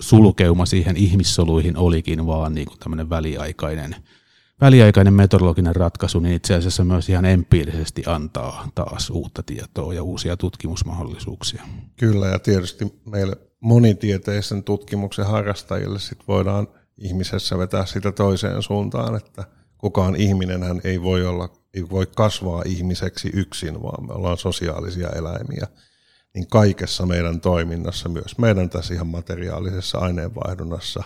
sulkeuma 0.00 0.66
siihen 0.66 0.96
ihmissoluihin 0.96 1.76
olikin 1.76 2.26
vaan 2.26 2.54
niin 2.54 2.66
kuin 2.66 2.78
tämmöinen 2.78 3.10
väliaikainen, 3.10 3.96
väliaikainen 4.60 5.14
metodologinen 5.14 5.76
ratkaisu, 5.76 6.20
niin 6.20 6.34
itse 6.34 6.54
asiassa 6.54 6.84
myös 6.84 7.08
ihan 7.08 7.24
empiirisesti 7.24 8.02
antaa 8.06 8.68
taas 8.74 9.10
uutta 9.10 9.42
tietoa 9.42 9.94
ja 9.94 10.02
uusia 10.02 10.36
tutkimusmahdollisuuksia. 10.36 11.62
Kyllä, 11.96 12.26
ja 12.26 12.38
tietysti 12.38 13.00
meille 13.04 13.36
monitieteisen 13.60 14.64
tutkimuksen 14.64 15.26
harrastajille 15.26 15.98
sit 15.98 16.18
voidaan 16.28 16.68
ihmisessä 16.98 17.58
vetää 17.58 17.86
sitä 17.86 18.12
toiseen 18.12 18.62
suuntaan, 18.62 19.16
että– 19.16 19.44
kukaan 19.78 20.16
ihminen 20.16 20.62
hän 20.62 20.80
ei 20.84 21.02
voi, 21.02 21.26
olla, 21.26 21.48
ei 21.74 21.90
voi 21.90 22.06
kasvaa 22.06 22.62
ihmiseksi 22.66 23.30
yksin, 23.34 23.82
vaan 23.82 24.06
me 24.06 24.12
ollaan 24.12 24.36
sosiaalisia 24.36 25.08
eläimiä. 25.08 25.66
Niin 26.34 26.46
kaikessa 26.48 27.06
meidän 27.06 27.40
toiminnassa, 27.40 28.08
myös 28.08 28.38
meidän 28.38 28.70
tässä 28.70 28.94
ihan 28.94 29.06
materiaalisessa 29.06 29.98
aineenvaihdunnassa, 29.98 31.02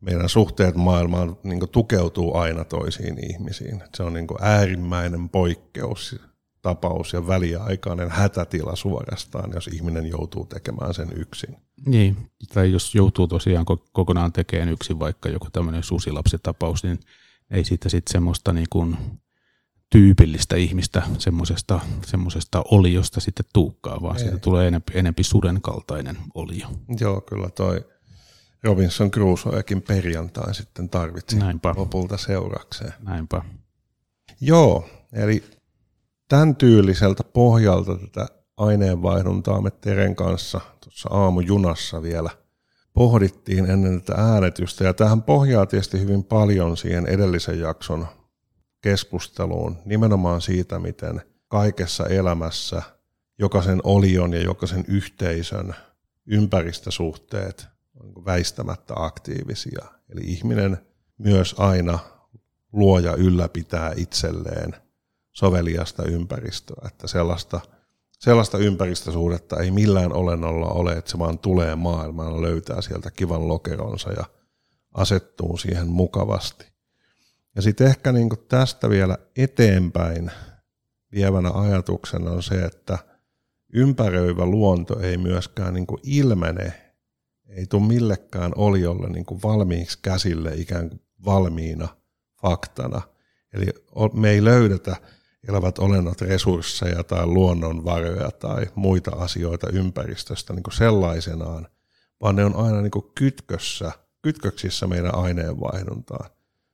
meidän 0.00 0.28
suhteet 0.28 0.74
maailmaan 0.74 1.38
niin 1.42 1.68
tukeutuu 1.72 2.36
aina 2.36 2.64
toisiin 2.64 3.30
ihmisiin. 3.30 3.82
Se 3.94 4.02
on 4.02 4.12
niin 4.12 4.26
äärimmäinen 4.40 5.28
poikkeus, 5.28 6.16
tapaus 6.64 7.12
ja 7.12 7.26
väliaikainen 7.26 8.10
hätätila 8.10 8.76
suorastaan, 8.76 9.50
jos 9.54 9.68
ihminen 9.68 10.06
joutuu 10.06 10.46
tekemään 10.46 10.94
sen 10.94 11.08
yksin. 11.16 11.56
Niin, 11.86 12.16
tai 12.54 12.72
jos 12.72 12.94
joutuu 12.94 13.26
tosiaan 13.26 13.66
kokonaan 13.92 14.32
tekemään 14.32 14.68
yksin 14.68 14.98
vaikka 14.98 15.28
joku 15.28 15.48
tämmöinen 15.52 15.82
susilapsitapaus, 15.82 16.84
niin 16.84 17.00
ei 17.50 17.64
siitä 17.64 17.88
sitten 17.88 18.12
semmoista 18.12 18.52
niin 18.52 18.66
kuin 18.70 18.96
tyypillistä 19.90 20.56
ihmistä 20.56 21.02
semmoisesta, 21.18 21.80
semmoisesta 22.06 22.62
oliosta 22.70 23.20
sitten 23.20 23.46
tuukkaa, 23.52 24.02
vaan 24.02 24.16
ei. 24.16 24.22
siitä 24.22 24.38
tulee 24.38 24.68
enempi, 24.68 24.92
enempi 24.98 25.22
suden 25.22 25.62
kaltainen 25.62 26.16
olio. 26.34 26.66
Joo, 27.00 27.20
kyllä 27.20 27.48
toi 27.48 27.84
Robinson 28.62 29.10
Crusoekin 29.10 29.82
perjantai 29.82 30.54
sitten 30.54 30.88
tarvitsi 30.88 31.38
Näinpä. 31.38 31.74
lopulta 31.76 32.16
seurakseen. 32.16 32.92
Näinpä. 33.02 33.42
Joo, 34.40 34.88
eli 35.12 35.44
tämän 36.28 36.56
tyyliseltä 36.56 37.24
pohjalta 37.24 37.96
tätä 37.98 38.26
aineenvaihduntaa 38.56 39.60
me 39.60 39.70
Teren 39.70 40.16
kanssa 40.16 40.60
tuossa 40.84 41.08
aamujunassa 41.12 42.02
vielä 42.02 42.30
pohdittiin 42.92 43.70
ennen 43.70 44.02
tätä 44.02 44.22
äänetystä. 44.22 44.84
Ja 44.84 44.94
tähän 44.94 45.22
pohjaa 45.22 45.66
tietysti 45.66 46.00
hyvin 46.00 46.24
paljon 46.24 46.76
siihen 46.76 47.06
edellisen 47.06 47.60
jakson 47.60 48.06
keskusteluun 48.80 49.76
nimenomaan 49.84 50.40
siitä, 50.40 50.78
miten 50.78 51.22
kaikessa 51.48 52.06
elämässä 52.06 52.82
jokaisen 53.38 53.80
olion 53.84 54.32
ja 54.32 54.42
jokaisen 54.42 54.84
yhteisön 54.88 55.74
ympäristösuhteet 56.26 57.66
on 58.00 58.06
niin 58.06 58.24
väistämättä 58.24 58.94
aktiivisia. 58.96 59.84
Eli 60.08 60.20
ihminen 60.24 60.78
myös 61.18 61.54
aina 61.58 61.98
luo 62.72 62.98
ja 62.98 63.14
ylläpitää 63.14 63.92
itselleen 63.96 64.83
soveliasta 65.34 66.02
ympäristöä, 66.04 66.86
että 66.86 67.06
sellaista, 67.06 67.60
sellaista 68.18 68.58
ympäristösuhdetta 68.58 69.60
ei 69.60 69.70
millään 69.70 70.12
olennolla 70.12 70.66
ole, 70.66 70.92
että 70.92 71.10
se 71.10 71.18
vaan 71.18 71.38
tulee 71.38 71.76
maailmaan, 71.76 72.42
löytää 72.42 72.80
sieltä 72.80 73.10
kivan 73.10 73.48
lokeronsa 73.48 74.12
ja 74.12 74.24
asettuu 74.94 75.56
siihen 75.56 75.88
mukavasti. 75.88 76.66
Ja 77.56 77.62
sitten 77.62 77.86
ehkä 77.86 78.12
niin 78.12 78.30
tästä 78.48 78.90
vielä 78.90 79.18
eteenpäin 79.36 80.30
vievänä 81.12 81.50
ajatuksena 81.50 82.30
on 82.30 82.42
se, 82.42 82.64
että 82.64 82.98
ympäröivä 83.72 84.46
luonto 84.46 85.00
ei 85.00 85.16
myöskään 85.16 85.74
niin 85.74 85.86
ilmene, 86.02 86.94
ei 87.48 87.66
tule 87.66 87.86
millekään 87.86 88.52
oliolle 88.56 89.08
niin 89.08 89.26
valmiiksi 89.42 89.98
käsille 90.02 90.54
ikään 90.54 90.88
kuin 90.88 91.02
valmiina 91.24 91.88
faktana. 92.42 93.02
Eli 93.52 93.66
me 94.12 94.30
ei 94.30 94.44
löydetä 94.44 94.96
elävät 95.48 95.78
olennot 95.78 96.20
resursseja 96.20 97.04
tai 97.04 97.26
luonnonvaroja 97.26 98.30
tai 98.30 98.66
muita 98.74 99.10
asioita 99.16 99.68
ympäristöstä 99.72 100.52
niin 100.52 100.64
sellaisenaan, 100.72 101.68
vaan 102.20 102.36
ne 102.36 102.44
on 102.44 102.56
aina 102.56 102.80
niin 102.80 102.92
kytkössä, 103.14 103.92
kytköksissä 104.22 104.86
meidän 104.86 105.14
aineenvaihduntaan 105.14 106.30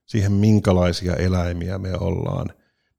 siihen, 0.07 0.33
minkälaisia 0.33 1.17
eläimiä 1.17 1.79
me 1.79 1.95
ollaan, 2.01 2.47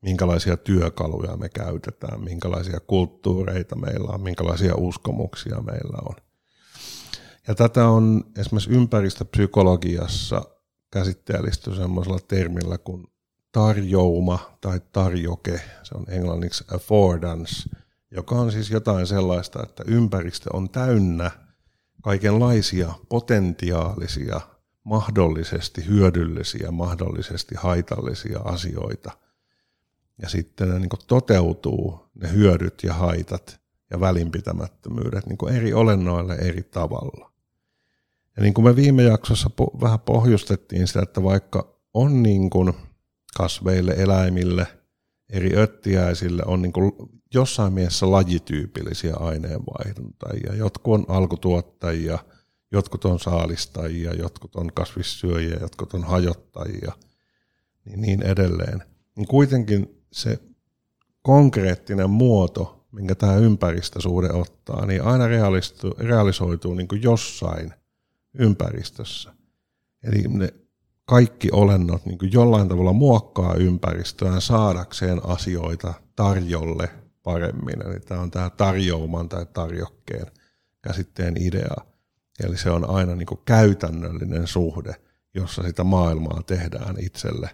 minkälaisia 0.02 0.58
työkaluja 0.58 1.38
me 1.38 1.50
käytetään, 1.50 2.24
minkälaisia 2.24 2.80
kulttuureita 2.80 3.76
meillä 3.76 4.12
on, 4.12 4.22
minkälaisia 4.22 4.76
uskomuksia 4.76 5.62
meillä 5.62 5.98
on. 6.10 6.16
Ja 7.48 7.56
tätä 7.56 7.88
on 7.88 8.24
esimerkiksi 8.38 8.72
ympäristöpsykologiassa 8.72 10.42
käsitteellisty 10.92 11.76
semmoisella 11.76 12.20
termillä 12.28 12.78
kuin 12.78 13.08
tarjouma 13.52 14.58
tai 14.62 14.82
tarjoke, 14.92 15.62
se 15.84 15.96
on 15.96 16.06
englanniksi 16.08 16.64
affordance, 16.74 17.70
joka 18.12 18.36
on 18.36 18.52
siis 18.52 18.72
jotain 18.72 19.08
sellaista, 19.08 19.64
että 19.64 19.84
ympäristö 19.88 20.50
on 20.54 20.70
täynnä 20.70 21.32
kaikenlaisia 22.02 22.94
potentiaalisia 23.10 24.42
mahdollisesti 24.84 25.88
hyödyllisiä, 25.88 26.72
mahdollisesti 26.72 27.56
haitallisia 27.58 28.40
asioita. 28.40 29.12
Ja 30.22 30.30
sitten 30.30 30.70
ne 30.70 30.80
niin 30.80 30.90
toteutuu, 31.08 32.10
ne 32.16 32.32
hyödyt 32.32 32.84
ja 32.84 32.94
haitat 32.94 33.62
ja 33.90 34.00
välinpitämättömyydet 34.00 35.26
niin 35.26 35.56
eri 35.56 35.74
olennoille 35.74 36.36
eri 36.36 36.64
tavalla. 36.64 37.32
Ja 38.38 38.44
niin 38.44 38.54
kuin 38.54 38.66
me 38.66 38.76
viime 38.76 39.04
jaksossa 39.04 39.50
po- 39.62 39.82
vähän 39.82 40.00
pohjustettiin 40.00 40.88
sitä, 40.88 41.02
että 41.02 41.24
vaikka 41.24 41.76
on 41.94 42.24
niin 42.24 42.50
kuin 42.50 42.74
kasveille, 43.38 43.92
eläimille, 43.92 44.68
eri 45.30 45.58
öttiäisille 45.58 46.44
on 46.46 46.62
niin 46.62 46.74
jossain 47.34 47.74
mielessä 47.74 48.12
lajityypillisiä 48.12 49.16
aineenvaihduntajia. 49.16 50.56
Jotkut 50.56 50.94
on 50.94 51.06
alkutuottajia– 51.08 52.20
jotkut 52.72 53.06
on 53.06 53.20
saalistajia, 53.20 54.14
jotkut 54.14 54.56
on 54.56 54.74
kasvissyöjiä, 54.74 55.58
jotkut 55.62 55.94
on 55.94 56.04
hajottajia, 56.04 56.92
niin, 57.86 58.02
niin 58.02 58.22
edelleen. 58.22 58.84
Niin 59.16 59.28
kuitenkin 59.28 60.04
se 60.12 60.40
konkreettinen 61.22 62.10
muoto, 62.10 62.88
minkä 62.92 63.16
tämä 63.16 63.36
ympäristösuhde 63.36 64.30
ottaa, 64.34 64.86
niin 64.86 65.04
aina 65.04 65.26
realisoituu 65.98 66.74
niin 66.74 66.88
jossain 67.02 67.74
ympäristössä. 68.34 69.34
Eli 70.04 70.24
ne 70.28 70.54
kaikki 71.12 71.50
olennot 71.52 72.06
niin 72.06 72.18
kuin 72.18 72.32
jollain 72.32 72.70
tavalla 72.70 72.94
muokkaa 72.94 73.56
ympäristöään 73.56 74.42
saadakseen 74.42 75.26
asioita 75.26 75.94
tarjolle 76.16 76.90
paremmin. 77.24 77.88
Eli 77.88 78.00
tämä 78.00 78.22
on 78.22 78.32
tämä 78.32 78.50
tarjouman 78.50 79.30
tai 79.30 79.46
tarjokkeen 79.46 80.28
käsitteen 80.82 81.42
idea. 81.42 81.76
Eli 82.44 82.58
se 82.58 82.70
on 82.70 82.90
aina 82.90 83.16
niin 83.16 83.26
kuin 83.26 83.42
käytännöllinen 83.46 84.48
suhde, 84.48 84.96
jossa 85.34 85.64
sitä 85.64 85.84
maailmaa 85.84 86.42
tehdään 86.44 86.96
itselle 87.00 87.50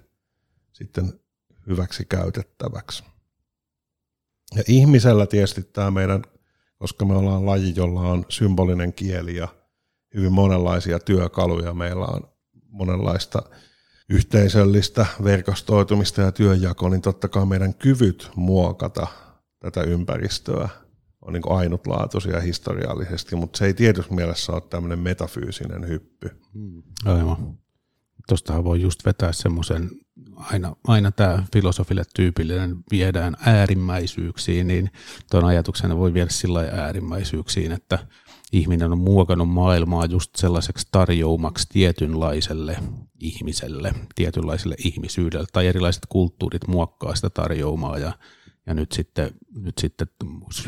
sitten 0.73 1.19
hyväksi 1.67 2.05
käytettäväksi. 2.05 3.03
Ja 4.55 4.63
ihmisellä 4.67 5.25
tietysti 5.25 5.63
tämä 5.63 5.91
meidän, 5.91 6.21
koska 6.75 7.05
me 7.05 7.15
ollaan 7.15 7.45
laji, 7.45 7.73
jolla 7.75 8.01
on 8.01 8.25
symbolinen 8.29 8.93
kieli 8.93 9.35
ja 9.35 9.47
hyvin 10.13 10.33
monenlaisia 10.33 10.99
työkaluja, 10.99 11.73
meillä 11.73 12.05
on 12.05 12.36
monenlaista 12.77 13.41
yhteisöllistä 14.09 15.05
verkostoitumista 15.23 16.21
ja 16.21 16.31
työnjakoa, 16.31 16.89
niin 16.89 17.01
totta 17.01 17.27
kai 17.27 17.45
meidän 17.45 17.73
kyvyt 17.73 18.31
muokata 18.35 19.07
tätä 19.59 19.81
ympäristöä 19.81 20.69
on 21.21 21.33
niin 21.33 21.43
ainutlaatuisia 21.49 22.39
historiallisesti, 22.39 23.35
mutta 23.35 23.57
se 23.57 23.65
ei 23.65 23.73
tietysti 23.73 24.13
mielessä 24.13 24.51
ole 24.51 24.61
tämmöinen 24.61 24.99
metafyysinen 24.99 25.87
hyppy. 25.87 26.29
Hmm. 26.53 26.83
Aivan. 27.05 27.57
Tuostahan 28.27 28.63
voi 28.63 28.81
just 28.81 29.05
vetää 29.05 29.31
semmoisen, 29.31 29.89
aina, 30.35 30.75
aina 30.87 31.11
tämä 31.11 31.43
filosofille 31.53 32.03
tyypillinen 32.15 32.77
viedään 32.91 33.37
äärimmäisyyksiin, 33.45 34.67
niin 34.67 34.89
tuon 35.31 35.45
ajatuksena 35.45 35.97
voi 35.97 36.13
viedä 36.13 36.29
sillä 36.29 36.59
äärimmäisyyksiin, 36.59 37.71
että 37.71 37.99
ihminen 38.51 38.91
on 38.91 38.97
muokannut 38.97 39.49
maailmaa 39.49 40.05
just 40.05 40.35
sellaiseksi 40.35 40.87
tarjoumaksi 40.91 41.67
tietynlaiselle 41.69 42.77
ihmiselle, 43.19 43.93
tietynlaiselle 44.15 44.75
ihmisyydelle, 44.85 45.47
tai 45.53 45.67
erilaiset 45.67 46.05
kulttuurit 46.09 46.67
muokkaa 46.67 47.15
sitä 47.15 47.29
tarjoumaa, 47.29 47.97
ja 47.97 48.11
ja 48.67 48.73
nyt 48.73 48.91
sitten, 48.91 49.31
nyt 49.55 49.77
sitten 49.77 50.07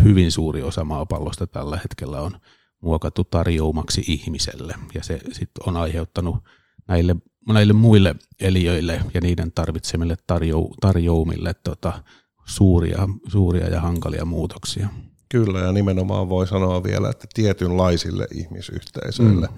hyvin 0.04 0.32
suuri 0.32 0.62
osa 0.62 0.84
maapallosta 0.84 1.48
tällä 1.48 1.78
hetkellä 1.78 2.22
on 2.22 2.40
muokattu 2.82 3.24
tarjoumaksi 3.24 4.04
ihmiselle. 4.08 4.76
Ja 4.94 5.04
se 5.04 5.20
sitten 5.32 5.70
on 5.70 5.78
aiheuttanut 5.78 6.38
näille, 6.88 7.16
näille 7.48 7.74
muille 7.74 8.16
eliöille 8.40 9.02
ja 9.14 9.22
niiden 9.22 9.52
tarvitsemille 9.52 10.18
tarjou, 10.28 10.74
tarjoumille 10.82 11.54
tota, 11.54 12.04
suuria, 12.46 13.10
suuria 13.28 13.70
ja 13.70 13.82
hankalia 13.82 14.26
muutoksia. 14.26 14.90
Kyllä, 15.30 15.60
ja 15.60 15.72
nimenomaan 15.72 16.30
voi 16.30 16.48
sanoa 16.48 16.84
vielä, 16.84 17.10
että 17.10 17.28
tietynlaisille 17.34 18.28
ihmisyhteisöille 18.34 19.48
mm. 19.48 19.58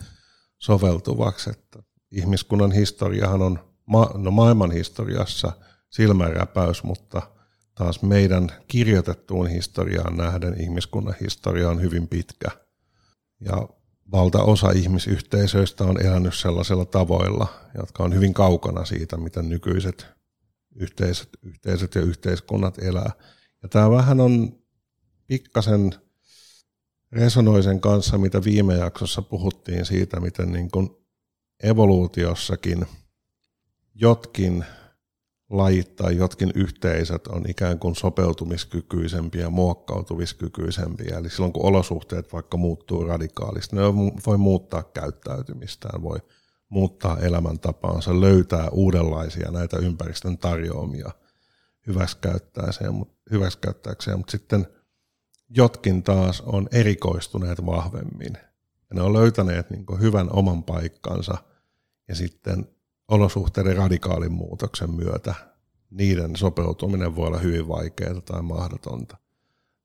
soveltuvaksi. 0.57 1.49
Että 1.49 1.79
ihmiskunnan 2.11 2.71
historiahan 2.71 3.41
on 3.41 3.59
ma- 3.85 4.11
no 4.13 4.31
maailman 4.31 4.71
historiassa 4.71 5.51
silmänräpäys, 5.89 6.83
mutta– 6.83 7.21
taas 7.75 8.01
meidän 8.01 8.49
kirjoitettuun 8.67 9.47
historiaan 9.47 10.17
nähden 10.17 10.61
ihmiskunnan 10.61 11.15
historia 11.21 11.69
on 11.69 11.81
hyvin 11.81 12.07
pitkä. 12.07 12.47
Ja 13.39 13.69
valtaosa 14.11 14.71
ihmisyhteisöistä 14.71 15.83
on 15.83 16.05
elänyt 16.05 16.35
sellaisilla 16.35 16.85
tavoilla, 16.85 17.47
jotka 17.77 18.03
on 18.03 18.13
hyvin 18.13 18.33
kaukana 18.33 18.85
siitä, 18.85 19.17
miten 19.17 19.49
nykyiset 19.49 20.07
yhteisöt, 20.75 21.29
yhteisöt 21.43 21.95
ja 21.95 22.01
yhteiskunnat 22.01 22.77
elää. 22.83 23.11
Ja 23.63 23.69
tämä 23.69 23.91
vähän 23.91 24.19
on 24.19 24.60
pikkasen 25.31 25.93
resonoisen 27.11 27.81
kanssa, 27.81 28.17
mitä 28.17 28.43
viime 28.43 28.73
jaksossa 28.75 29.21
puhuttiin 29.21 29.85
siitä, 29.85 30.19
miten 30.19 30.51
niin 30.51 30.71
kuin 30.71 30.89
evoluutiossakin 31.63 32.85
jotkin 33.95 34.65
lajit 35.49 35.95
tai 35.95 36.15
jotkin 36.17 36.51
yhteisöt 36.55 37.27
on 37.27 37.49
ikään 37.49 37.79
kuin 37.79 37.95
sopeutumiskykyisempiä, 37.95 39.49
muokkautumiskykyisempiä. 39.49 41.17
Eli 41.17 41.29
silloin 41.29 41.53
kun 41.53 41.65
olosuhteet 41.65 42.33
vaikka 42.33 42.57
muuttuu 42.57 43.03
radikaalisti, 43.03 43.75
ne 43.75 43.81
voi 44.27 44.37
muuttaa 44.37 44.83
käyttäytymistään, 44.83 46.03
voi 46.03 46.19
muuttaa 46.69 47.19
elämäntapaansa, 47.19 48.21
löytää 48.21 48.69
uudenlaisia 48.69 49.51
näitä 49.51 49.77
ympäristön 49.77 50.37
tarjoamia 50.37 51.11
hyväksikäyttääkseen, 53.27 54.17
mutta 54.17 54.31
sitten 54.31 54.67
jotkin 55.55 56.03
taas 56.03 56.41
on 56.41 56.67
erikoistuneet 56.71 57.65
vahvemmin. 57.65 58.33
Ja 58.89 58.95
ne 58.95 59.01
on 59.01 59.13
löytäneet 59.13 59.69
niin 59.69 59.85
hyvän 59.99 60.27
oman 60.33 60.63
paikkansa 60.63 61.37
ja 62.07 62.15
sitten 62.15 62.67
olosuhteiden 63.07 63.77
radikaalin 63.77 64.31
muutoksen 64.31 64.91
myötä 64.91 65.35
niiden 65.91 66.35
sopeutuminen 66.35 67.15
voi 67.15 67.27
olla 67.27 67.39
hyvin 67.39 67.67
vaikeaa 67.67 68.21
tai 68.21 68.41
mahdotonta. 68.41 69.17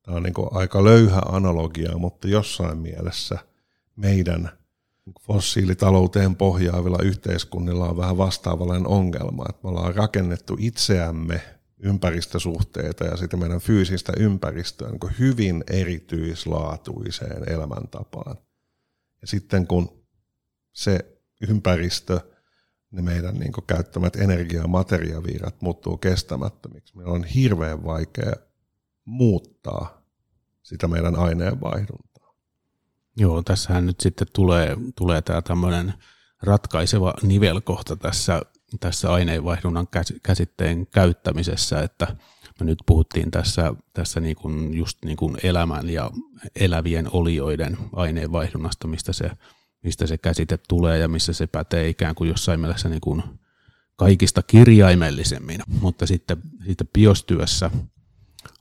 Tämä 0.03 0.17
on 0.17 0.23
niin 0.23 0.35
aika 0.51 0.85
löyhä 0.85 1.21
analogia, 1.29 1.99
mutta 1.99 2.29
jossain 2.29 2.79
mielessä 2.79 3.39
meidän 3.97 4.51
fossiilitalouteen 5.21 6.37
pohjaavilla 6.37 6.99
yhteiskunnilla 7.03 7.89
on 7.89 7.97
vähän 7.97 8.19
vastaavallinen 8.19 8.87
ongelma, 8.87 9.45
että 9.49 9.61
me 9.63 9.69
ollaan 9.69 9.95
rakennettu 9.95 10.57
itseämme 10.59 11.56
ympäristösuhteita 11.79 13.05
ja 13.05 13.17
sitten 13.17 13.39
meidän 13.39 13.61
fyysistä 13.61 14.13
ympäristöä 14.17 14.91
niin 14.91 15.19
hyvin 15.19 15.65
erityislaatuiseen 15.71 17.53
elämäntapaan. 17.53 18.37
Ja 19.21 19.27
sitten 19.27 19.67
kun 19.67 20.07
se 20.73 21.19
ympäristö, 21.49 22.21
ne 22.91 23.03
meidän 23.03 23.35
niin 23.35 23.53
käyttämät 23.67 24.17
energia- 24.17 24.61
ja 24.61 24.69
materiaviirat 24.69 25.63
muuttuu 25.63 25.97
kestämättömiksi, 25.97 26.97
meillä 26.97 27.13
on 27.13 27.25
hirveän 27.25 27.85
vaikea 27.85 28.33
muuttaa 29.05 30.03
sitä 30.63 30.89
meidän 30.89 31.17
aineenvaihduntaa. 31.17 32.35
Joo, 33.17 33.43
tässähän 33.43 33.87
nyt 33.87 34.01
sitten 34.01 34.27
tulee, 34.33 34.77
tulee 34.97 35.23
tämä 35.23 35.43
tämmöinen 35.43 35.95
ratkaiseva 36.43 37.15
nivelkohta 37.23 37.97
tässä, 37.97 38.43
tässä 38.81 39.13
aineenvaihdunnan 39.13 39.89
käsitteen 40.23 40.87
käyttämisessä, 40.87 41.83
että 41.83 42.17
me 42.61 42.67
nyt 42.67 42.79
puhuttiin 42.87 43.31
tässä, 43.31 43.75
tässä 43.93 44.21
niin 44.21 44.37
kuin 44.37 44.75
just 44.75 44.99
niin 45.05 45.17
kuin 45.17 45.37
elämän 45.43 45.89
ja 45.91 46.11
elävien 46.57 47.09
olioiden 47.13 47.79
aineenvaihdunnasta, 47.93 48.89
mistä 48.89 49.13
se, 49.13 49.31
mistä 49.83 50.07
se 50.07 50.19
käsite 50.19 50.59
tulee 50.69 50.99
ja 50.99 51.09
missä 51.09 51.33
se 51.33 51.47
pätee 51.47 51.89
ikään 51.89 52.15
kuin 52.15 52.29
jossain 52.29 52.61
mielessä 52.61 52.89
niin 52.89 53.01
kuin 53.01 53.23
kaikista 53.97 54.43
kirjaimellisemmin, 54.43 55.61
mutta 55.81 56.07
sitten, 56.07 56.37
sitten 56.67 56.89
biostyössä 56.93 57.71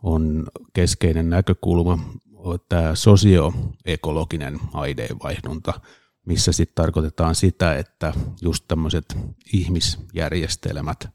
on 0.04 0.48
keskeinen 0.74 1.30
näkökulma 1.30 2.00
tämä 2.70 2.96
sosioekologinen 2.96 4.60
aineenvaihdunta, 4.74 5.82
missä 6.26 6.52
sitten 6.52 6.76
tarkoitetaan 6.76 7.36
sitä, 7.36 7.76
että 7.76 8.14
just 8.42 8.66
tämmöiset 8.68 9.18
ihmisjärjestelmät, 9.54 11.08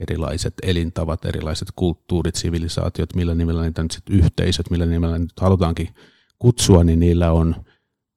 erilaiset 0.00 0.54
elintavat, 0.62 1.24
erilaiset 1.24 1.68
kulttuurit, 1.76 2.34
sivilisaatiot, 2.34 3.14
millä 3.14 3.34
nimellä 3.34 3.62
niitä 3.62 3.82
nyt 3.82 3.90
sitten 3.90 4.16
yhteisöt, 4.16 4.70
millä 4.70 4.86
nimellä 4.86 5.18
nyt 5.18 5.40
halutaankin 5.40 5.88
kutsua, 6.38 6.84
niin 6.84 7.00
niillä 7.00 7.32
on 7.32 7.64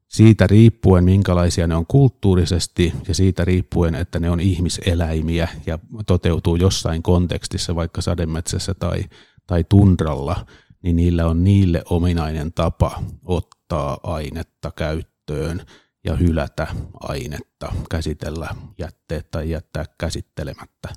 siitä 0.08 0.48
riippuen, 0.48 1.04
minkälaisia 1.04 1.68
ne 1.68 1.76
on 1.76 1.86
kulttuurisesti 1.86 2.94
ja 3.08 3.16
siitä 3.16 3.46
riippuen, 3.46 3.96
että 3.96 4.20
ne 4.20 4.30
on 4.30 4.40
ihmiseläimiä 4.40 5.48
ja 5.66 5.80
toteutuu 6.08 6.56
jossain 6.56 7.04
kontekstissa, 7.04 7.76
vaikka 7.76 8.02
sademetsässä 8.02 8.74
tai, 8.74 9.04
tai 9.48 9.64
tundralla, 9.64 10.46
niin 10.84 10.96
niillä 10.96 11.28
on 11.28 11.44
niille 11.44 11.84
ominainen 11.90 12.54
tapa 12.54 13.04
ottaa 13.26 14.00
ainetta 14.04 14.72
käyttöön 14.72 15.66
ja 16.04 16.16
hylätä 16.16 16.68
ainetta, 17.00 17.74
käsitellä 17.92 18.50
jätteet 18.78 19.32
tai 19.32 19.50
jättää 19.50 19.86
käsittelemättä. 19.98 20.90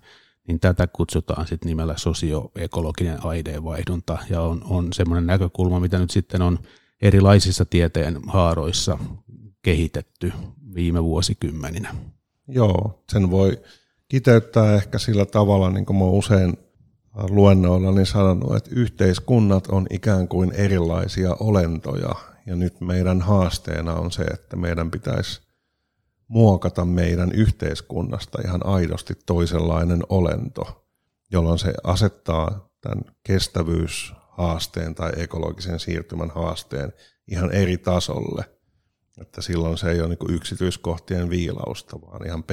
Niin 0.49 0.61
tätä 0.61 0.87
kutsutaan 0.87 1.47
sitten 1.47 1.69
nimellä 1.69 1.95
sosioekologinen 1.97 3.25
aineenvaihdunta 3.25 4.19
ja 4.31 4.41
on, 4.41 4.65
on 4.65 4.93
semmoinen 4.93 5.27
näkökulma, 5.27 5.81
mitä 5.81 5.99
nyt 5.99 6.11
sitten 6.11 6.43
on 6.43 6.59
erilaisissa 7.03 7.65
tieteen 7.65 8.21
haaroissa 8.27 8.99
kehitetty 9.63 10.33
viime 10.75 11.05
vuosikymmeninä. 11.05 11.95
Joo, 12.49 13.05
sen 13.13 13.31
voi 13.31 13.63
kiteyttää 14.09 14.75
ehkä 14.75 14.99
sillä 14.99 15.27
tavalla, 15.27 15.71
niin 15.71 15.87
kuin 15.87 15.97
mä 15.97 16.05
usein 16.05 16.57
luennoilla 17.31 17.93
niin 17.93 18.07
sanonut, 18.07 18.57
että 18.57 18.71
yhteiskunnat 18.73 19.67
on 19.67 19.87
ikään 19.91 20.29
kuin 20.29 20.53
erilaisia 20.53 21.37
olentoja. 21.41 22.15
Ja 22.47 22.57
nyt 22.57 22.81
meidän 22.81 23.21
haasteena 23.21 23.95
on 23.95 24.13
se, 24.13 24.23
että 24.23 24.57
meidän 24.57 24.91
pitäisi 24.91 25.43
muokata 26.29 26.85
meidän 26.85 27.33
yhteiskunnasta 27.33 28.39
ihan 28.45 28.67
aidosti 28.67 29.15
toisenlainen 29.27 30.03
olento, 30.09 30.87
jolloin 31.33 31.59
se 31.59 31.75
asettaa 31.85 32.69
tämän 32.81 33.05
kestävyyshaasteen 33.23 34.95
tai 34.95 35.13
ekologisen 35.17 35.81
siirtymän 35.81 36.31
haasteen 36.31 36.93
ihan 37.31 37.53
eri 37.53 37.79
tasolle. 37.79 38.45
Että 39.21 39.43
silloin 39.43 39.79
se 39.79 39.91
ei 39.91 40.01
ole 40.01 40.09
niin 40.09 40.35
yksityiskohtien 40.35 41.31
viilausta, 41.31 42.01
vaan 42.01 42.27
ihan 42.27 42.45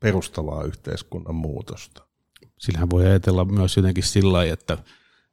perustavaa 0.00 0.64
yhteiskunnan 0.64 1.34
muutosta 1.34 2.02
sillähän 2.64 2.90
voi 2.90 3.06
ajatella 3.06 3.44
myös 3.44 3.76
jotenkin 3.76 4.04
sillä 4.04 4.32
lailla, 4.32 4.52
että, 4.52 4.78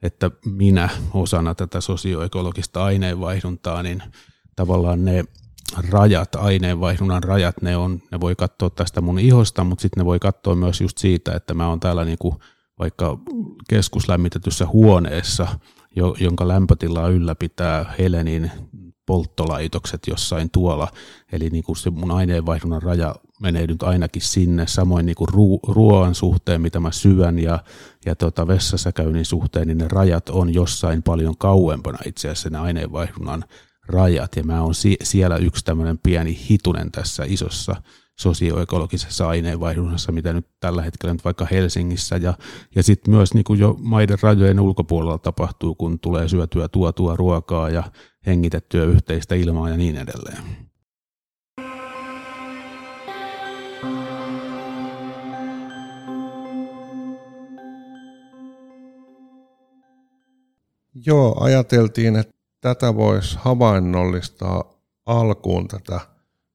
että 0.03 0.31
minä 0.45 0.89
osana 1.13 1.55
tätä 1.55 1.81
sosioekologista 1.81 2.83
aineenvaihduntaa, 2.83 3.83
niin 3.83 4.03
tavallaan 4.55 5.05
ne 5.05 5.23
rajat, 5.89 6.35
aineenvaihdunnan 6.35 7.23
rajat, 7.23 7.61
ne, 7.61 7.77
on, 7.77 8.01
ne 8.11 8.19
voi 8.19 8.35
katsoa 8.35 8.69
tästä 8.69 9.01
mun 9.01 9.19
ihosta, 9.19 9.63
mutta 9.63 9.81
sitten 9.81 10.01
ne 10.01 10.05
voi 10.05 10.19
katsoa 10.19 10.55
myös 10.55 10.81
just 10.81 10.97
siitä, 10.97 11.35
että 11.35 11.53
mä 11.53 11.67
oon 11.67 11.79
täällä 11.79 12.05
niinku 12.05 12.41
vaikka 12.79 13.17
keskuslämmitetyssä 13.69 14.67
huoneessa, 14.67 15.47
jonka 16.19 16.47
lämpötilaa 16.47 17.07
ylläpitää 17.07 17.93
Helenin 17.99 18.51
polttolaitokset 19.11 20.07
jossain 20.07 20.49
tuolla. 20.51 20.87
Eli 21.31 21.49
niin 21.49 21.63
kuin 21.63 21.75
se 21.75 21.89
mun 21.89 22.11
aineenvaihdunnan 22.11 22.81
raja 22.81 23.15
menee 23.41 23.67
nyt 23.67 23.83
ainakin 23.83 24.21
sinne, 24.21 24.67
samoin 24.67 25.05
niin 25.05 25.15
kuin 25.15 25.57
ruoan 25.67 26.15
suhteen, 26.15 26.61
mitä 26.61 26.79
mä 26.79 26.91
syön 26.91 27.39
ja, 27.39 27.59
ja 28.05 28.15
tota 28.15 28.47
vessassa 28.47 28.91
käynnin 28.91 29.25
suhteen, 29.25 29.67
niin 29.67 29.77
ne 29.77 29.87
rajat 29.87 30.29
on 30.29 30.53
jossain 30.53 31.03
paljon 31.03 31.37
kauempana 31.37 31.97
itse 32.05 32.29
asiassa 32.29 32.49
ne 32.49 32.57
aineenvaihdunnan 32.57 33.43
rajat, 33.87 34.35
ja 34.35 34.43
mä 34.43 34.61
oon 34.61 34.75
si- 34.75 34.97
siellä 35.03 35.35
yksi 35.37 35.65
tämmöinen 35.65 35.97
pieni 35.97 36.39
hitunen 36.49 36.91
tässä 36.91 37.23
isossa 37.27 37.75
sosioekologisessa 38.21 39.27
aineenvaihdunnassa, 39.27 40.11
mitä 40.11 40.33
nyt 40.33 40.47
tällä 40.59 40.81
hetkellä 40.81 41.13
nyt 41.13 41.25
vaikka 41.25 41.47
Helsingissä 41.51 42.17
ja, 42.17 42.33
ja 42.75 42.83
sitten 42.83 43.13
myös 43.13 43.33
niin 43.33 43.43
kuin 43.43 43.59
jo 43.59 43.75
maiden 43.79 44.17
rajojen 44.21 44.59
ulkopuolella 44.59 45.17
tapahtuu, 45.17 45.75
kun 45.75 45.99
tulee 45.99 46.27
syötyä 46.27 46.67
tuotua 46.67 47.15
ruokaa 47.15 47.69
ja 47.69 47.83
hengitettyä 48.25 48.83
yhteistä 48.83 49.35
ilmaa 49.35 49.69
ja 49.69 49.77
niin 49.77 49.97
edelleen. 49.97 50.43
Joo, 61.05 61.43
ajateltiin, 61.43 62.15
että 62.15 62.33
tätä 62.61 62.95
voisi 62.95 63.37
havainnollistaa 63.41 64.63
alkuun 65.05 65.67
tätä 65.67 65.99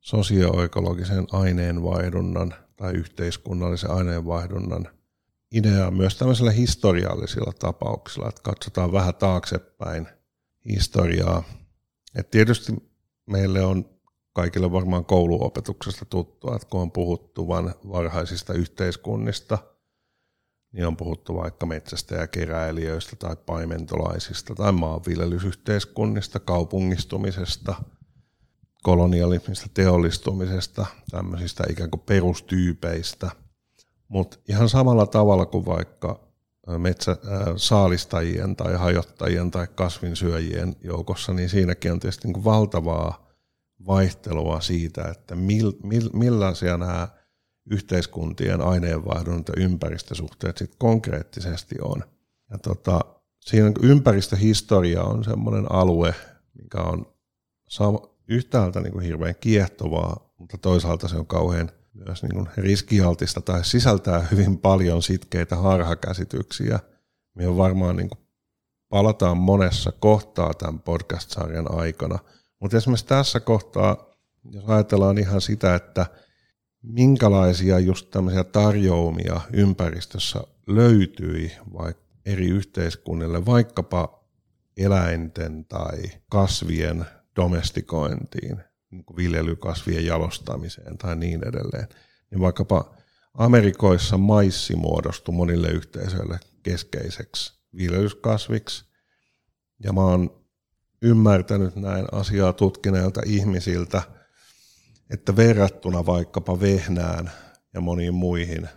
sosioekologisen 0.06 1.26
aineenvaihdunnan 1.32 2.54
tai 2.76 2.92
yhteiskunnallisen 2.92 3.90
aineenvaihdunnan 3.90 4.88
ideaa 5.52 5.90
myös 5.90 6.16
tämmöisillä 6.16 6.50
historiallisilla 6.50 7.52
tapauksilla, 7.58 8.28
että 8.28 8.42
katsotaan 8.42 8.92
vähän 8.92 9.14
taaksepäin 9.14 10.08
historiaa. 10.68 11.42
Et 12.14 12.30
tietysti 12.30 12.72
meille 13.26 13.64
on 13.64 13.90
kaikille 14.32 14.72
varmaan 14.72 15.04
kouluopetuksesta 15.04 16.04
tuttua, 16.04 16.56
että 16.56 16.68
kun 16.68 16.80
on 16.80 16.92
puhuttu 16.92 17.48
vain 17.48 17.70
varhaisista 17.88 18.52
yhteiskunnista– 18.52 19.58
niin 20.72 20.86
on 20.86 20.96
puhuttu 20.96 21.34
vaikka 21.34 21.66
metsästä 21.66 22.14
ja 22.14 22.26
keräilijöistä 22.26 23.16
tai 23.16 23.36
paimentolaisista 23.46 24.54
tai 24.54 24.72
maanviljelysyhteiskunnista, 24.72 26.40
kaupungistumisesta, 26.40 27.74
kolonialismista, 28.86 29.66
teollistumisesta, 29.74 30.86
tämmöisistä 31.10 31.64
ikään 31.70 31.90
kuin 31.90 32.02
perustyypeistä. 32.06 33.30
Mutta 34.08 34.38
ihan 34.48 34.68
samalla 34.68 35.06
tavalla 35.06 35.46
kuin 35.46 35.66
vaikka 35.66 36.20
metsä, 36.78 37.12
äh, 37.12 37.18
saalistajien 37.56 38.56
tai 38.56 38.74
hajottajien 38.74 39.50
tai 39.50 39.66
kasvinsyöjien 39.74 40.76
joukossa, 40.80 41.32
niin 41.32 41.48
siinäkin 41.48 41.92
on 41.92 42.00
tietysti 42.00 42.28
niin 42.28 42.44
valtavaa 42.44 43.30
vaihtelua 43.86 44.60
siitä, 44.60 45.04
että 45.08 45.34
mil, 45.34 45.72
mil, 45.82 46.10
millaisia 46.12 46.78
nämä 46.78 47.08
yhteiskuntien 47.70 48.60
aineenvaihdon 48.60 49.44
ja 49.48 49.62
ympäristösuhteet 49.62 50.58
sitten 50.58 50.78
konkreettisesti 50.78 51.74
on. 51.82 52.02
Ja 52.50 52.58
tota, 52.58 53.00
siinä 53.40 53.72
ympäristöhistoria 53.82 55.02
on 55.02 55.24
semmoinen 55.24 55.72
alue, 55.72 56.14
mikä 56.62 56.80
on 56.80 57.16
yhtäältä 58.28 58.80
niin 58.80 58.92
kuin 58.92 59.04
hirveän 59.04 59.34
kiehtovaa, 59.40 60.34
mutta 60.38 60.58
toisaalta 60.58 61.08
se 61.08 61.16
on 61.16 61.26
kauhean 61.26 61.70
myös 61.94 62.22
niin 62.22 62.34
kuin 62.34 62.48
riskialtista 62.56 63.40
tai 63.40 63.64
sisältää 63.64 64.26
hyvin 64.30 64.58
paljon 64.58 65.02
sitkeitä 65.02 65.56
harhakäsityksiä, 65.56 66.80
mihin 67.34 67.56
varmaan 67.56 67.96
niin 67.96 68.08
kuin 68.08 68.18
palataan 68.88 69.36
monessa 69.36 69.92
kohtaa 69.92 70.54
tämän 70.54 70.80
podcast-sarjan 70.80 71.74
aikana. 71.78 72.18
Mutta 72.60 72.76
esimerkiksi 72.76 73.06
tässä 73.06 73.40
kohtaa, 73.40 73.96
jos 74.50 74.64
ajatellaan 74.66 75.18
ihan 75.18 75.40
sitä, 75.40 75.74
että– 75.74 76.06
minkälaisia 76.86 77.78
just 77.78 78.10
tämmöisiä 78.10 78.44
tarjoumia 78.44 79.40
ympäristössä 79.52 80.40
löytyi 80.66 81.52
vaikka 81.72 82.02
eri 82.26 82.48
yhteiskunnille, 82.48 83.46
vaikkapa 83.46 84.24
eläinten 84.76 85.64
tai 85.64 86.02
kasvien 86.30 87.06
domestikointiin, 87.36 88.56
niin 88.90 89.04
viljelykasvien 89.16 90.06
jalostamiseen 90.06 90.98
tai 90.98 91.16
niin 91.16 91.48
edelleen. 91.48 91.88
Niin 92.30 92.40
vaikkapa 92.40 92.94
Amerikoissa 93.34 94.18
maissi 94.18 94.76
muodostui 94.76 95.34
monille 95.34 95.68
yhteisöille 95.68 96.38
keskeiseksi 96.62 97.60
viljelyskasviksi. 97.76 98.84
Ja 99.84 99.92
mä 99.92 100.00
oon 100.00 100.46
ymmärtänyt 101.02 101.76
näin 101.76 102.06
asiaa 102.12 102.52
tutkineilta 102.52 103.20
ihmisiltä, 103.26 104.02
että 105.10 105.36
verrattuna 105.36 106.06
vaikkapa 106.06 106.60
vehnään 106.60 107.30
ja 107.74 107.80
moniin 107.80 108.14
muihin 108.14 108.68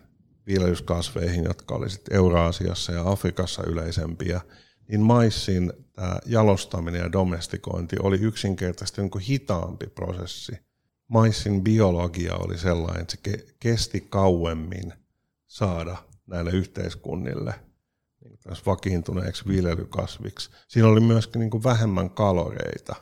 viljelyskasveihin, 0.47 1.43
jotka 1.43 1.75
oli 1.75 1.89
sitten 1.89 2.15
Euraasiassa 2.15 2.91
ja 2.91 3.11
Afrikassa 3.11 3.63
yleisempiä, 3.63 4.41
niin 4.89 5.01
maissin 5.01 5.73
tämä 5.93 6.19
jalostaminen 6.25 7.01
ja 7.01 7.11
domestikointi 7.11 7.95
oli 8.03 8.17
yksinkertaisesti 8.17 9.01
niin 9.01 9.11
kuin 9.11 9.23
hitaampi 9.23 9.87
prosessi. 9.87 10.51
Maissin 11.07 11.63
biologia 11.63 12.35
oli 12.35 12.57
sellainen, 12.57 13.01
että 13.01 13.17
se 13.25 13.45
kesti 13.59 14.01
kauemmin 14.09 14.93
saada 15.47 15.97
näille 16.27 16.51
yhteiskunnille 16.51 17.53
niin 18.23 18.37
vakiintuneeksi 18.65 19.47
viljelykasviksi. 19.47 20.49
Siinä 20.67 20.87
oli 20.87 20.99
myöskin 20.99 21.39
niin 21.39 21.49
kuin 21.49 21.63
vähemmän 21.63 22.09
kaloreita. 22.09 22.95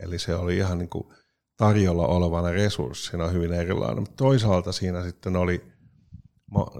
Eli 0.00 0.18
se 0.18 0.34
oli 0.34 0.56
ihan 0.56 0.78
niin 0.78 0.88
kuin 0.88 1.06
tarjolla 1.56 2.06
olevana 2.06 2.50
resurssina 2.50 3.28
hyvin 3.28 3.52
erilainen. 3.52 4.02
Mutta 4.02 4.16
toisaalta 4.16 4.72
siinä 4.72 5.02
sitten 5.02 5.36
oli 5.36 5.64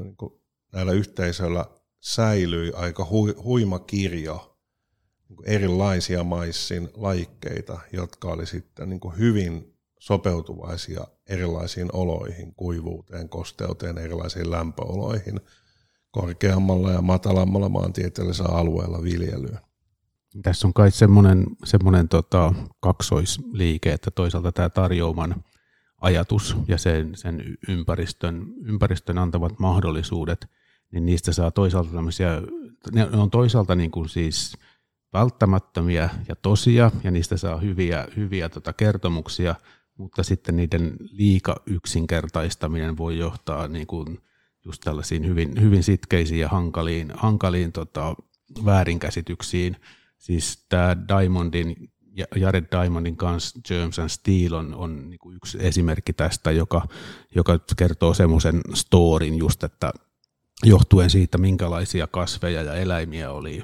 niin 0.02 0.16
kuin 0.16 0.32
näillä 0.72 0.92
yhteisöillä 0.92 1.64
säilyi 2.06 2.72
aika 2.74 3.06
hu, 3.10 3.32
huima 3.44 3.78
kirjo 3.78 4.58
niin 5.28 5.36
kuin 5.36 5.48
erilaisia 5.48 6.24
maissin 6.24 6.88
lajikkeita, 6.94 7.80
jotka 7.92 8.28
oli 8.28 8.46
sitten 8.46 8.88
niin 8.88 9.00
hyvin 9.18 9.74
sopeutuvaisia 9.98 11.06
erilaisiin 11.28 11.88
oloihin, 11.92 12.54
kuivuuteen, 12.54 13.28
kosteuteen, 13.28 13.98
erilaisiin 13.98 14.50
lämpöoloihin, 14.50 15.40
korkeammalla 16.10 16.90
ja 16.90 17.02
matalammalla 17.02 17.68
maantieteellisellä 17.68 18.54
alueella 18.54 19.02
viljelyyn. 19.02 19.58
Tässä 20.42 20.66
on 20.66 20.74
kai 20.74 20.90
semmoinen, 20.90 21.46
semmoinen 21.64 22.08
tota, 22.08 22.54
kaksoisliike, 22.80 23.92
että 23.92 24.10
toisaalta 24.10 24.52
tämä 24.52 24.68
tarjoaman 24.68 25.44
ajatus 26.00 26.56
ja 26.68 26.78
sen, 26.78 27.14
sen 27.14 27.42
ympäristön, 27.68 28.46
ympäristön 28.64 29.18
antavat 29.18 29.58
mahdollisuudet, 29.58 30.46
niin 30.92 31.06
niistä 31.06 31.32
saa 31.32 31.50
toisaalta 31.50 31.92
tämmöisiä, 31.92 32.42
ne 32.92 33.04
on 33.04 33.30
toisaalta 33.30 33.74
niin 33.74 33.90
kuin 33.90 34.08
siis 34.08 34.56
välttämättömiä 35.12 36.10
ja 36.28 36.36
tosia, 36.36 36.90
ja 37.04 37.10
niistä 37.10 37.36
saa 37.36 37.56
hyviä, 37.56 38.08
hyviä 38.16 38.48
tota 38.48 38.72
kertomuksia, 38.72 39.54
mutta 39.96 40.22
sitten 40.22 40.56
niiden 40.56 40.96
liika 41.00 41.56
yksinkertaistaminen 41.66 42.96
voi 42.96 43.18
johtaa 43.18 43.68
niin 43.68 43.86
kuin 43.86 44.18
just 44.64 44.82
tällaisiin 44.84 45.26
hyvin, 45.26 45.60
hyvin 45.60 45.82
sitkeisiin 45.82 46.40
ja 46.40 46.48
hankaliin, 46.48 47.12
hankaliin 47.14 47.72
tota, 47.72 48.14
väärinkäsityksiin. 48.64 49.76
Siis 50.18 50.64
tämä 50.68 50.96
Diamondin, 51.08 51.92
Jared 52.36 52.64
Diamondin 52.72 53.16
kanssa 53.16 53.60
Germs 53.68 53.98
and 53.98 54.08
Steel 54.08 54.52
on, 54.52 54.74
on 54.74 55.10
niin 55.10 55.18
kuin 55.18 55.36
yksi 55.36 55.58
esimerkki 55.60 56.12
tästä, 56.12 56.50
joka, 56.50 56.88
joka 57.34 57.58
kertoo 57.76 58.14
semmoisen 58.14 58.60
storin 58.74 59.34
just, 59.34 59.64
että 59.64 59.92
johtuen 60.64 61.10
siitä, 61.10 61.38
minkälaisia 61.38 62.06
kasveja 62.06 62.62
ja 62.62 62.74
eläimiä 62.74 63.30
oli 63.30 63.62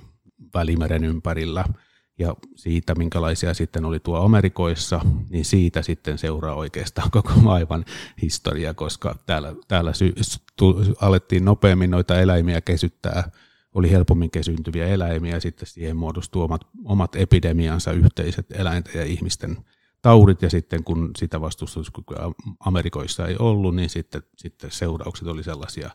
Välimeren 0.55 1.05
ympärillä– 1.05 1.65
ja 2.19 2.37
siitä, 2.57 2.95
minkälaisia 2.95 3.55
sitten 3.55 3.85
oli 3.85 4.01
tuo 4.01 4.19
Amerikoissa, 4.19 5.01
niin 5.31 5.45
siitä 5.45 5.83
sitten 5.83 6.19
seuraa 6.19 6.55
oikeastaan 6.55 7.11
koko 7.21 7.33
maailman 7.41 7.85
historia, 8.23 8.75
koska 8.75 9.17
täällä, 9.27 9.55
täällä 9.69 9.93
sy- 9.93 10.15
tu- 10.57 10.85
alettiin 11.01 11.45
nopeammin 11.45 11.91
noita 11.91 12.21
eläimiä 12.21 12.61
kesyttää, 12.61 13.31
oli 13.75 13.91
helpommin 13.91 14.31
kesyntyviä 14.31 14.87
eläimiä, 14.87 15.35
ja 15.35 15.41
sitten 15.41 15.69
siihen 15.69 15.97
muodostuu 15.97 16.43
omat, 16.43 16.67
omat 16.85 17.17
epidemiansa 17.17 17.93
yhteiset 17.93 18.47
eläinten 18.51 18.93
ja 18.95 19.05
ihmisten 19.05 19.57
taudit, 20.03 20.43
ja 20.43 20.51
sitten 20.51 20.85
kun 20.85 21.11
sitä 21.19 21.41
vastustuskykyä 21.41 22.19
Amerikoissa 22.61 23.27
ei 23.27 23.37
ollut, 23.39 23.77
niin 23.77 23.91
sitten, 23.91 24.23
sitten 24.37 24.71
seuraukset 24.71 25.29
oli 25.29 25.43
sellaisia, 25.43 25.91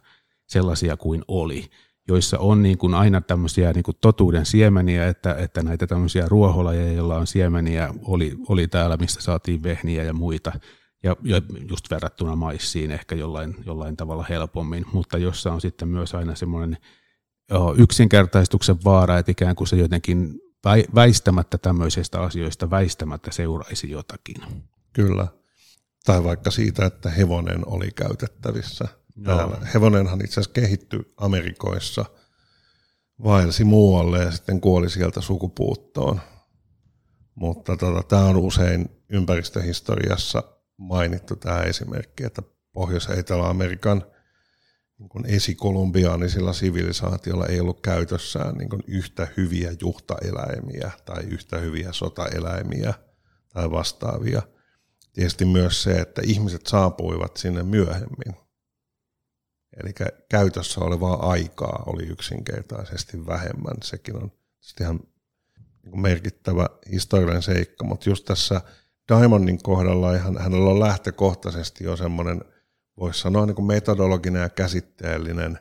sellaisia 0.48 0.98
kuin 0.98 1.24
oli 1.28 1.70
joissa 2.08 2.40
on 2.40 2.64
niin 2.64 2.78
kuin 2.78 2.94
aina 2.94 3.22
tämmöisiä 3.22 3.74
niin 3.74 3.84
kuin 3.84 3.98
totuuden 4.02 4.46
siemeniä, 4.46 5.08
että, 5.08 5.34
että 5.34 5.64
näitä 5.64 5.88
tämmöisiä 5.88 6.28
ruoholajeja, 6.28 6.94
joilla 6.94 7.18
on 7.18 7.28
siemeniä, 7.28 7.94
oli, 8.04 8.38
oli 8.50 8.68
täällä, 8.68 8.98
mistä 8.98 9.22
saatiin 9.22 9.64
vehniä 9.64 10.04
ja 10.04 10.14
muita, 10.14 10.52
ja, 11.04 11.16
ja 11.24 11.42
just 11.70 11.92
verrattuna 11.92 12.36
maissiin 12.36 12.92
ehkä 12.92 13.16
jollain, 13.16 13.56
jollain 13.66 13.98
tavalla 13.98 14.26
helpommin, 14.30 14.86
mutta 14.94 15.18
jossa 15.18 15.54
on 15.54 15.62
sitten 15.62 15.88
myös 15.88 16.16
aina 16.16 16.36
semmoinen 16.36 16.78
yksinkertaistuksen 17.78 18.84
vaara, 18.84 19.18
että 19.18 19.32
ikään 19.32 19.56
kuin 19.56 19.68
se 19.68 19.76
jotenkin 19.76 20.40
väistämättä 20.96 21.58
tämmöisistä 21.58 22.22
asioista 22.22 22.70
väistämättä 22.70 23.32
seuraisi 23.32 23.92
jotakin. 23.92 24.36
Kyllä. 24.94 25.28
Tai 26.06 26.24
vaikka 26.24 26.52
siitä, 26.52 26.86
että 26.86 27.10
hevonen 27.10 27.68
oli 27.68 27.92
käytettävissä 27.92 28.88
täällä. 29.24 29.58
Hevonenhan 29.74 30.22
itse 30.22 30.34
asiassa 30.34 30.54
kehittyi 30.54 31.14
Amerikoissa, 31.18 32.06
vaelsi 33.24 33.64
muualle 33.64 34.24
ja 34.24 34.32
sitten 34.32 34.62
kuoli 34.62 34.90
sieltä 34.90 35.22
sukupuuttoon. 35.22 36.22
Mutta 37.36 37.78
tota, 37.78 38.04
tämä 38.04 38.26
on 38.26 38.38
usein 38.38 38.90
ympäristöhistoriassa 39.10 40.44
mainittu 40.78 41.36
tämä 41.36 41.62
esimerkki, 41.62 42.24
että 42.24 42.42
Pohjois- 42.74 43.10
Etelä-Amerikan 43.18 44.04
niin 45.00 45.26
esikolumbiaanisilla 45.36 46.54
sivilisaatioilla 46.54 47.46
ei 47.46 47.60
ollut 47.60 47.82
käytössään 47.82 48.56
niin 48.56 48.70
yhtä 48.88 49.28
hyviä 49.38 49.72
juhtaeläimiä 49.82 50.92
tai 51.06 51.24
yhtä 51.24 51.58
hyviä 51.58 51.90
sotaeläimiä 51.92 52.94
tai 53.54 53.72
vastaavia. 53.72 54.42
Tietysti 55.14 55.46
myös 55.46 55.84
se, 55.84 55.92
että 55.92 56.22
ihmiset 56.26 56.68
saapuivat 56.68 57.38
sinne 57.38 57.64
myöhemmin 57.64 58.47
Eli 59.84 59.94
käytössä 60.30 60.82
olevaa 60.82 61.30
aikaa 61.30 61.84
oli 61.86 62.04
yksinkertaisesti 62.04 63.26
vähemmän. 63.26 63.76
Sekin 63.84 64.16
on 64.16 64.32
ihan 64.82 65.00
niin 65.84 66.02
merkittävä 66.02 66.70
historiallinen 66.92 67.42
seikka, 67.42 67.86
mutta 67.86 68.10
just 68.10 68.26
tässä 68.26 68.62
Diamondin 69.10 69.63
kohdalla 69.63 70.16
ihan, 70.16 70.38
hänellä 70.38 70.70
on 70.70 70.80
lähtökohtaisesti 70.80 71.84
jo 71.84 71.96
semmoinen, 71.96 72.42
voisi 73.00 73.20
sanoa 73.20 73.46
niin 73.46 73.56
kuin 73.56 73.66
metodologinen 73.66 74.42
ja 74.42 74.50
käsitteellinen 74.50 75.60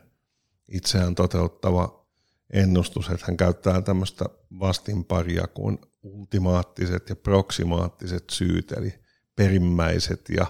itseään 0.67 1.15
toteuttava 1.15 2.07
ennustus, 2.53 3.09
että 3.09 3.25
hän 3.27 3.37
käyttää 3.37 3.81
tämmöistä 3.81 4.25
vastinparia 4.59 5.47
kuin 5.47 5.79
ultimaattiset 6.03 7.09
ja 7.09 7.15
proksimaattiset 7.15 8.23
syyt, 8.31 8.71
eli 8.71 8.93
perimmäiset 9.35 10.21
ja 10.29 10.45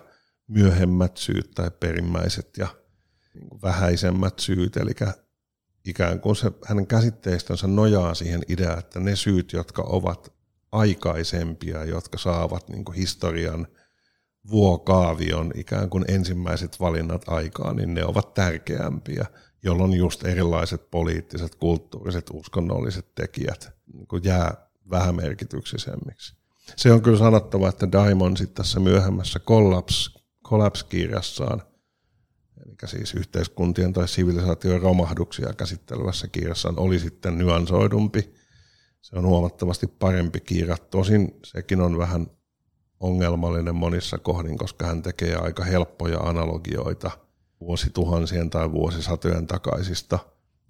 myöhemmät 0.47 1.17
syyt 1.17 1.51
tai 1.55 1.71
perimmäiset 1.71 2.57
ja 2.57 2.67
niin 3.39 3.61
vähäisemmät 3.61 4.39
syyt, 4.39 4.77
eli 4.77 4.91
ikään 5.85 6.19
kuin 6.19 6.35
se, 6.35 6.51
hänen 6.65 6.87
käsitteistönsä 6.87 7.67
nojaa 7.67 8.13
siihen 8.13 8.41
ideaan, 8.49 8.79
että 8.79 8.99
ne 8.99 9.15
syyt, 9.15 9.53
jotka 9.53 9.81
ovat 9.81 10.33
aikaisempia, 10.71 11.85
jotka 11.85 12.17
saavat 12.17 12.69
niin 12.69 12.93
historian 12.95 13.67
vuokaavion 14.49 15.51
ikään 15.55 15.89
kuin 15.89 16.05
ensimmäiset 16.07 16.79
valinnat 16.79 17.29
aikaan, 17.29 17.75
niin 17.75 17.93
ne 17.93 18.05
ovat 18.05 18.33
tärkeämpiä, 18.33 19.25
jolloin 19.63 19.93
just 19.93 20.25
erilaiset 20.25 20.91
poliittiset, 20.91 21.55
kulttuuriset, 21.55 22.29
uskonnolliset 22.33 23.15
tekijät 23.15 23.71
niin 23.93 24.23
jää 24.23 24.67
vähämerkityksisemmiksi. 24.89 26.35
Se 26.75 26.91
on 26.91 27.01
kyllä 27.01 27.17
sanottava, 27.17 27.69
että 27.69 27.91
Diamond 27.91 28.37
sitten 28.37 28.55
tässä 28.55 28.79
myöhemmässä 28.79 29.39
Collapse, 29.39 30.11
Collapse-kirjassaan– 30.47 31.61
eli 31.66 31.66
siis 32.85 33.13
yhteiskuntien 33.13 33.93
tai 33.93 34.07
sivilisaation 34.07 34.81
romahduksia 34.81 35.53
käsittelevässä 35.53 36.27
kirjassa 36.27 36.73
oli 36.77 36.99
sitten 36.99 37.37
nyansoidumpi. 37.37 38.33
Se 39.01 39.15
on 39.15 39.25
huomattavasti 39.25 39.87
parempi 39.87 40.39
kirja. 40.39 40.77
Tosin 40.77 41.39
sekin 41.43 41.81
on 41.81 41.97
vähän 41.97 42.27
ongelmallinen 42.99 43.75
monissa 43.75 44.17
kohdin, 44.17 44.57
koska 44.57 44.85
hän 44.85 45.01
tekee 45.01 45.35
aika 45.35 45.63
helppoja 45.63 46.19
analogioita 46.19 47.11
vuosituhansien 47.61 48.49
tai 48.49 48.71
vuosisatojen 48.71 49.47
takaisista 49.47 50.19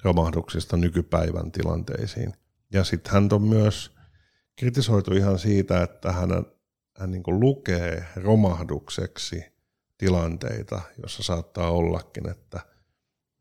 romahduksista 0.03 0.77
nykypäivän 0.77 1.51
tilanteisiin. 1.51 2.33
Ja 2.73 2.83
sitten 2.83 3.13
hän 3.13 3.29
on 3.31 3.41
myös 3.41 3.91
kritisoitu 4.55 5.13
ihan 5.13 5.39
siitä, 5.39 5.83
että 5.83 6.11
hän, 6.11 6.29
hän 6.99 7.11
niin 7.11 7.23
lukee 7.27 8.05
romahdukseksi– 8.15 9.43
tilanteita, 9.97 10.81
jossa 11.01 11.23
saattaa 11.23 11.71
ollakin, 11.71 12.29
että 12.29 12.59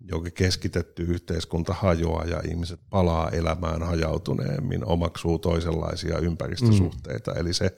jokin 0.01 0.33
keskitetty 0.33 1.03
yhteiskunta 1.03 1.75
hajoaa 1.75 2.25
ja 2.25 2.41
ihmiset 2.49 2.81
palaa 2.91 3.31
elämään 3.31 3.83
hajautuneemmin, 3.83 4.85
omaksuu 4.85 5.39
toisenlaisia 5.39 6.19
ympäristösuhteita. 6.19 7.31
Mm. 7.31 7.41
Eli 7.41 7.55
se 7.55 7.77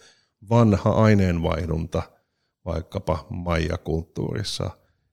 vanha 0.51 0.91
aineenvaihdunta 0.91 2.03
vaikkapa 2.65 3.27
maijakulttuurissa 3.31 4.71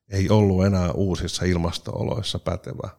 ei 0.09 0.29
ollut 0.29 0.65
enää 0.65 0.91
uusissa 0.91 1.45
ilmastooloissa 1.45 2.39
pätevä, 2.39 2.89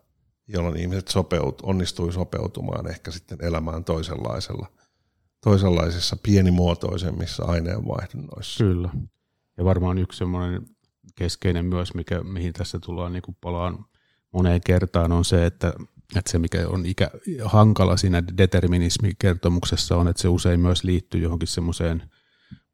jolloin 0.49 0.77
ihmiset 0.77 1.09
sopeut, 1.09 1.63
onnistui 1.63 2.13
sopeutumaan 2.13 2.91
ehkä 2.91 3.11
sitten 3.11 3.39
elämään 3.41 3.85
toisenlaisella, 3.85 4.67
toisenlaisissa 5.45 6.17
pienimuotoisemmissa 6.23 7.45
aineenvaihdunnoissa. 7.45 8.65
Kyllä. 8.65 8.91
Ja 9.57 9.65
varmaan 9.65 9.99
yksi 9.99 10.19
semmoinen 10.19 10.67
keskeinen 11.15 11.65
myös, 11.65 11.95
mikä, 11.95 12.23
mihin 12.23 12.53
tässä 12.53 12.79
tullaan 12.79 13.13
niin 13.13 13.23
kuin 13.23 13.37
palaan 13.41 13.85
moneen 14.33 14.61
kertaan, 14.67 15.13
on 15.13 15.25
se, 15.25 15.47
että, 15.47 15.73
että 16.17 16.31
se 16.31 16.39
mikä 16.39 16.69
on 16.69 16.87
ikä, 16.87 17.11
hankala 17.45 17.97
siinä 17.97 18.23
determinismikertomuksessa 18.39 19.97
on, 19.97 20.09
että 20.09 20.23
se 20.23 20.29
usein 20.29 20.61
myös 20.61 20.85
liittyy 20.85 21.21
johonkin 21.21 21.49
semmoiseen 21.49 22.03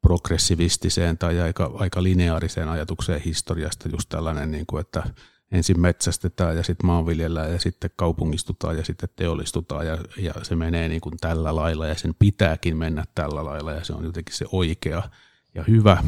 progressivistiseen 0.01 1.17
tai 1.17 1.39
aika, 1.39 1.71
aika 1.73 2.03
lineaariseen 2.03 2.69
ajatukseen 2.69 3.21
historiasta, 3.21 3.89
just 3.89 4.09
tällainen, 4.09 4.51
niin 4.51 4.65
kuin, 4.65 4.81
että 4.81 5.03
ensin 5.51 5.79
metsästetään 5.79 6.57
ja 6.57 6.63
sitten 6.63 6.85
maanviljellään 6.85 7.51
ja 7.51 7.59
sitten 7.59 7.89
kaupungistutaan 7.95 8.77
ja 8.77 8.85
sitten 8.85 9.09
teollistutaan 9.15 9.87
ja, 9.87 9.97
ja 10.17 10.33
se 10.43 10.55
menee 10.55 10.89
niin 10.89 11.01
kuin 11.01 11.17
tällä 11.17 11.55
lailla 11.55 11.87
ja 11.87 11.95
sen 11.95 12.15
pitääkin 12.19 12.77
mennä 12.77 13.05
tällä 13.15 13.45
lailla 13.45 13.71
ja 13.71 13.83
se 13.83 13.93
on 13.93 14.03
jotenkin 14.03 14.35
se 14.35 14.45
oikea 14.51 15.03
ja 15.55 15.63
hyvä, 15.67 16.03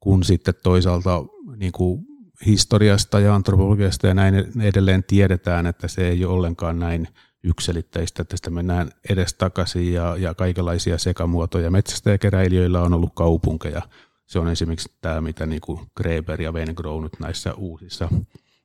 kun 0.00 0.24
sitten 0.24 0.54
toisaalta 0.62 1.24
niin 1.56 1.72
kuin 1.72 2.06
historiasta 2.46 3.20
ja 3.20 3.34
antropologiasta 3.34 4.06
ja 4.06 4.14
näin 4.14 4.34
edelleen 4.60 5.04
tiedetään, 5.04 5.66
että 5.66 5.88
se 5.88 6.08
ei 6.08 6.24
ole 6.24 6.34
ollenkaan 6.34 6.78
näin 6.78 7.08
ykselitteistä, 7.44 8.22
että 8.22 8.36
sitä 8.36 8.50
mennään 8.50 8.90
edes 9.10 9.34
takaisin 9.34 9.92
ja, 9.92 10.16
ja 10.16 10.34
kaikenlaisia 10.34 10.98
sekamuotoja. 10.98 11.70
Metsästäjäkeräilijöillä 11.70 12.82
on 12.82 12.94
ollut 12.94 13.12
kaupunkeja. 13.14 13.82
Se 14.26 14.38
on 14.38 14.48
esimerkiksi 14.48 14.92
tämä, 15.00 15.20
mitä 15.20 15.46
niin 15.46 15.60
kuin 15.60 15.80
Greber 15.96 16.42
ja 16.42 16.52
Wengrow 16.52 17.02
nyt 17.02 17.20
näissä 17.20 17.54
uusissa 17.54 18.08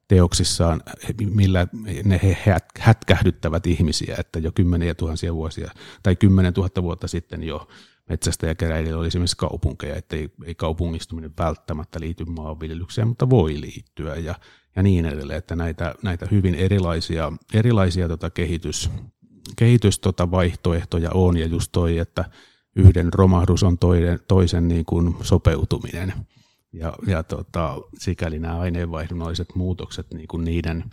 teoksissaan, 0.08 0.82
millä 1.34 1.68
ne 2.04 2.20
he 2.24 2.38
hätkähdyttävät 2.80 3.68
ihmisiä, 3.68 4.16
että 4.20 4.40
jo 4.40 4.52
kymmeniä 4.52 4.94
tuhansia 4.94 5.36
vuosia 5.36 5.72
tai 6.04 6.16
kymmenen 6.16 6.54
tuhatta 6.54 6.84
vuotta 6.84 7.08
sitten 7.08 7.44
jo 7.44 7.68
metsästäjäkeräilijöillä 8.14 9.00
oli 9.00 9.08
esimerkiksi 9.08 9.38
kaupunkeja, 9.38 9.96
että 9.96 10.16
ei, 10.16 10.30
ei 10.46 10.56
kaupungistuminen 10.56 11.34
välttämättä 11.38 12.00
liity 12.00 12.26
maanviljelykseen, 12.26 13.08
mutta 13.08 13.30
voi 13.30 13.62
liittyä 13.62 14.16
ja, 14.16 14.36
ja 14.76 14.84
niin 14.84 15.06
edelleen, 15.06 15.38
että 15.38 15.56
näitä, 15.56 15.96
näitä 16.04 16.28
hyvin 16.32 16.56
erilaisia, 16.56 17.32
erilaisia 17.54 18.08
tota 18.08 18.30
kehitys, 18.30 18.90
kehitys 19.56 20.00
tota 20.00 20.32
vaihtoehtoja 20.32 21.10
on 21.14 21.38
ja 21.38 21.46
just 21.46 21.72
toi, 21.72 21.98
että 21.98 22.26
yhden 22.76 23.14
romahdus 23.14 23.64
on 23.64 23.78
toinen, 23.78 24.20
toisen 24.28 24.68
niin 24.68 24.86
kuin 24.86 25.16
sopeutuminen. 25.22 26.14
Ja, 26.74 26.94
ja 27.08 27.24
tota, 27.24 27.78
sikäli 27.98 28.40
nämä 28.40 28.60
aineenvaihdunnalliset 28.60 29.56
muutokset, 29.56 30.14
niin 30.14 30.28
kuin 30.28 30.44
niiden 30.44 30.84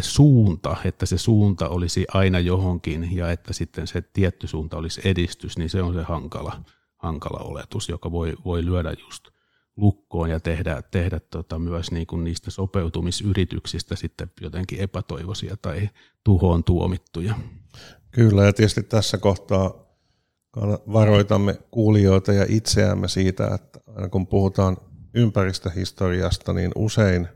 suunta, 0.00 0.76
että 0.84 1.06
se 1.06 1.18
suunta 1.18 1.68
olisi 1.68 2.06
aina 2.14 2.38
johonkin 2.38 3.16
ja 3.16 3.30
että 3.30 3.52
sitten 3.52 3.86
se 3.86 4.02
tietty 4.02 4.46
suunta 4.46 4.76
olisi 4.76 5.00
edistys, 5.04 5.58
niin 5.58 5.70
se 5.70 5.82
on 5.82 5.94
se 5.94 6.02
hankala, 6.02 6.62
hankala 6.96 7.38
oletus, 7.38 7.88
joka 7.88 8.12
voi, 8.12 8.34
voi 8.44 8.64
lyödä 8.64 8.94
just 9.00 9.28
lukkoon 9.76 10.30
ja 10.30 10.40
tehdä, 10.40 10.82
tehdä 10.90 11.20
tota 11.20 11.58
myös 11.58 11.90
niin 11.90 12.06
kuin 12.06 12.24
niistä 12.24 12.50
sopeutumisyrityksistä 12.50 13.96
sitten 13.96 14.30
jotenkin 14.40 14.80
epätoivoisia 14.80 15.56
tai 15.62 15.88
tuhoon 16.24 16.64
tuomittuja. 16.64 17.34
Kyllä, 18.10 18.44
ja 18.44 18.52
tietysti 18.52 18.82
tässä 18.82 19.18
kohtaa 19.18 19.86
varoitamme 20.92 21.58
kuulijoita 21.70 22.32
ja 22.32 22.46
itseämme 22.48 23.08
siitä, 23.08 23.54
että 23.54 23.80
aina 23.86 24.08
kun 24.08 24.26
puhutaan 24.26 24.76
ympäristöhistoriasta, 25.14 26.52
niin 26.52 26.72
usein 26.74 27.28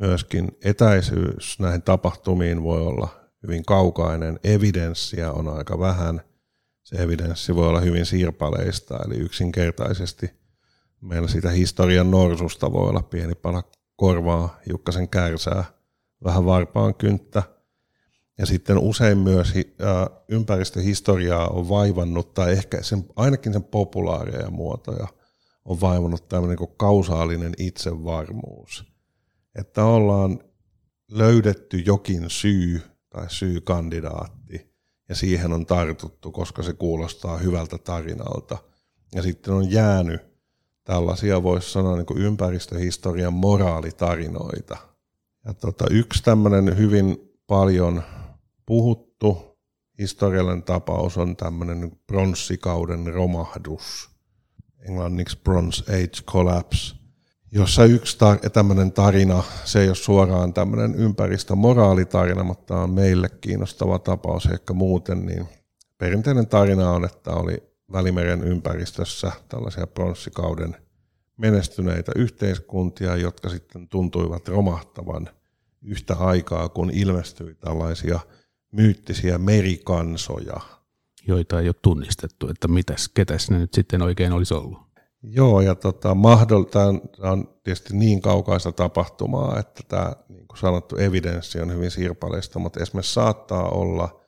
myöskin 0.00 0.48
etäisyys 0.64 1.58
näihin 1.60 1.82
tapahtumiin 1.82 2.62
voi 2.62 2.80
olla 2.80 3.08
hyvin 3.42 3.64
kaukainen, 3.64 4.40
evidenssiä 4.44 5.32
on 5.32 5.48
aika 5.48 5.78
vähän, 5.78 6.20
se 6.82 6.96
evidenssi 6.96 7.54
voi 7.54 7.68
olla 7.68 7.80
hyvin 7.80 8.06
sirpaleista, 8.06 8.98
eli 9.06 9.16
yksinkertaisesti 9.16 10.30
meillä 11.00 11.28
siitä 11.28 11.50
historian 11.50 12.10
norsusta 12.10 12.72
voi 12.72 12.88
olla 12.88 13.02
pieni 13.02 13.34
pala 13.34 13.62
korvaa, 13.96 14.60
Jukkasen 14.68 15.08
kärsää, 15.08 15.64
vähän 16.24 16.46
varpaan 16.46 16.94
kynttä. 16.94 17.42
Ja 18.38 18.46
sitten 18.46 18.78
usein 18.78 19.18
myös 19.18 19.54
ympäristöhistoriaa 20.28 21.48
on 21.48 21.68
vaivannut, 21.68 22.34
tai 22.34 22.52
ehkä 22.52 22.82
sen, 22.82 23.04
ainakin 23.16 23.52
sen 23.52 23.64
populaareja 23.64 24.50
muotoja 24.50 25.06
on 25.64 25.80
vaivannut 25.80 26.28
tämmöinen 26.28 26.56
kuin 26.56 26.70
kausaalinen 26.76 27.54
itsevarmuus– 27.58 28.84
että 29.58 29.84
ollaan 29.84 30.40
löydetty 31.10 31.78
jokin 31.78 32.30
syy 32.30 32.82
tai 33.10 33.26
syykandidaatti 33.30 34.74
ja 35.08 35.14
siihen 35.14 35.52
on 35.52 35.66
tartuttu, 35.66 36.32
koska 36.32 36.62
se 36.62 36.72
kuulostaa 36.72 37.38
hyvältä 37.38 37.78
tarinalta. 37.78 38.58
Ja 39.14 39.22
sitten 39.22 39.54
on 39.54 39.70
jäänyt 39.70 40.20
tällaisia, 40.84 41.42
voisi 41.42 41.72
sanoa, 41.72 41.96
niin 41.96 42.06
kuin 42.06 42.22
ympäristöhistorian 42.22 43.32
moraalitarinoita. 43.32 44.76
Ja 45.44 45.54
tota, 45.54 45.84
yksi 45.90 46.22
tämmöinen 46.22 46.76
hyvin 46.76 47.32
paljon 47.46 48.02
puhuttu 48.66 49.58
historiallinen 49.98 50.62
tapaus 50.62 51.18
on 51.18 51.36
tämmöinen 51.36 51.92
pronssikauden 52.06 53.06
romahdus, 53.06 54.10
englanniksi 54.88 55.38
Bronze 55.44 55.84
Age 55.92 56.22
Collapse, 56.26 56.96
jossa 57.52 57.84
yksi 57.84 58.16
tar- 58.16 58.50
tämmöinen 58.50 58.92
tarina, 58.92 59.42
se 59.64 59.80
ei 59.80 59.88
ole 59.88 59.94
suoraan 59.94 60.54
tämmöinen 60.54 60.94
ympäristömoraalitarina, 60.94 62.44
mutta 62.44 62.80
on 62.80 62.90
meille 62.90 63.28
kiinnostava 63.28 63.98
tapaus 63.98 64.46
ehkä 64.46 64.72
muuten, 64.72 65.26
niin 65.26 65.48
perinteinen 65.98 66.46
tarina 66.46 66.90
on, 66.90 67.04
että 67.04 67.30
oli 67.30 67.68
Välimeren 67.92 68.44
ympäristössä 68.44 69.32
tällaisia 69.48 69.86
pronssikauden 69.86 70.76
menestyneitä 71.36 72.12
yhteiskuntia, 72.16 73.16
jotka 73.16 73.48
sitten 73.48 73.88
tuntuivat 73.88 74.48
romahtavan 74.48 75.28
yhtä 75.82 76.14
aikaa, 76.14 76.68
kun 76.68 76.90
ilmestyi 76.90 77.54
tällaisia 77.54 78.20
myyttisiä 78.72 79.38
merikansoja. 79.38 80.60
Joita 81.26 81.60
ei 81.60 81.68
ole 81.68 81.74
tunnistettu, 81.82 82.48
että 82.48 82.68
mitäs, 82.68 83.08
ketäs 83.08 83.50
ne 83.50 83.58
nyt 83.58 83.74
sitten 83.74 84.02
oikein 84.02 84.32
olisi 84.32 84.54
ollut. 84.54 84.87
Joo, 85.22 85.60
ja 85.60 85.74
tota, 85.74 86.14
mahdoll- 86.14 87.30
on 87.30 87.58
tietysti 87.64 87.96
niin 87.96 88.20
kaukaista 88.20 88.72
tapahtumaa, 88.72 89.58
että 89.58 89.82
tämä 89.88 90.12
niin 90.28 90.48
kuin 90.48 90.58
sanottu 90.58 90.96
evidenssi 90.96 91.60
on 91.60 91.72
hyvin 91.72 91.90
sirpaleista, 91.90 92.58
mutta 92.58 92.82
esimerkiksi 92.82 93.14
saattaa 93.14 93.68
olla, 93.68 94.20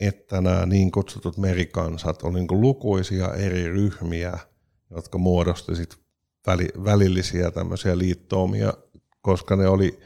että 0.00 0.40
nämä 0.40 0.66
niin 0.66 0.90
kutsutut 0.90 1.36
merikansat 1.36 2.22
on 2.22 2.34
niin 2.34 2.46
kuin 2.46 2.60
lukuisia 2.60 3.34
eri 3.34 3.68
ryhmiä, 3.68 4.38
jotka 4.90 5.18
muodostivat 5.18 5.98
väli, 6.46 6.68
välillisiä 6.84 7.50
tämmöisiä 7.50 7.98
liittoumia, 7.98 8.72
koska 9.20 9.56
ne 9.56 9.68
oli 9.68 9.98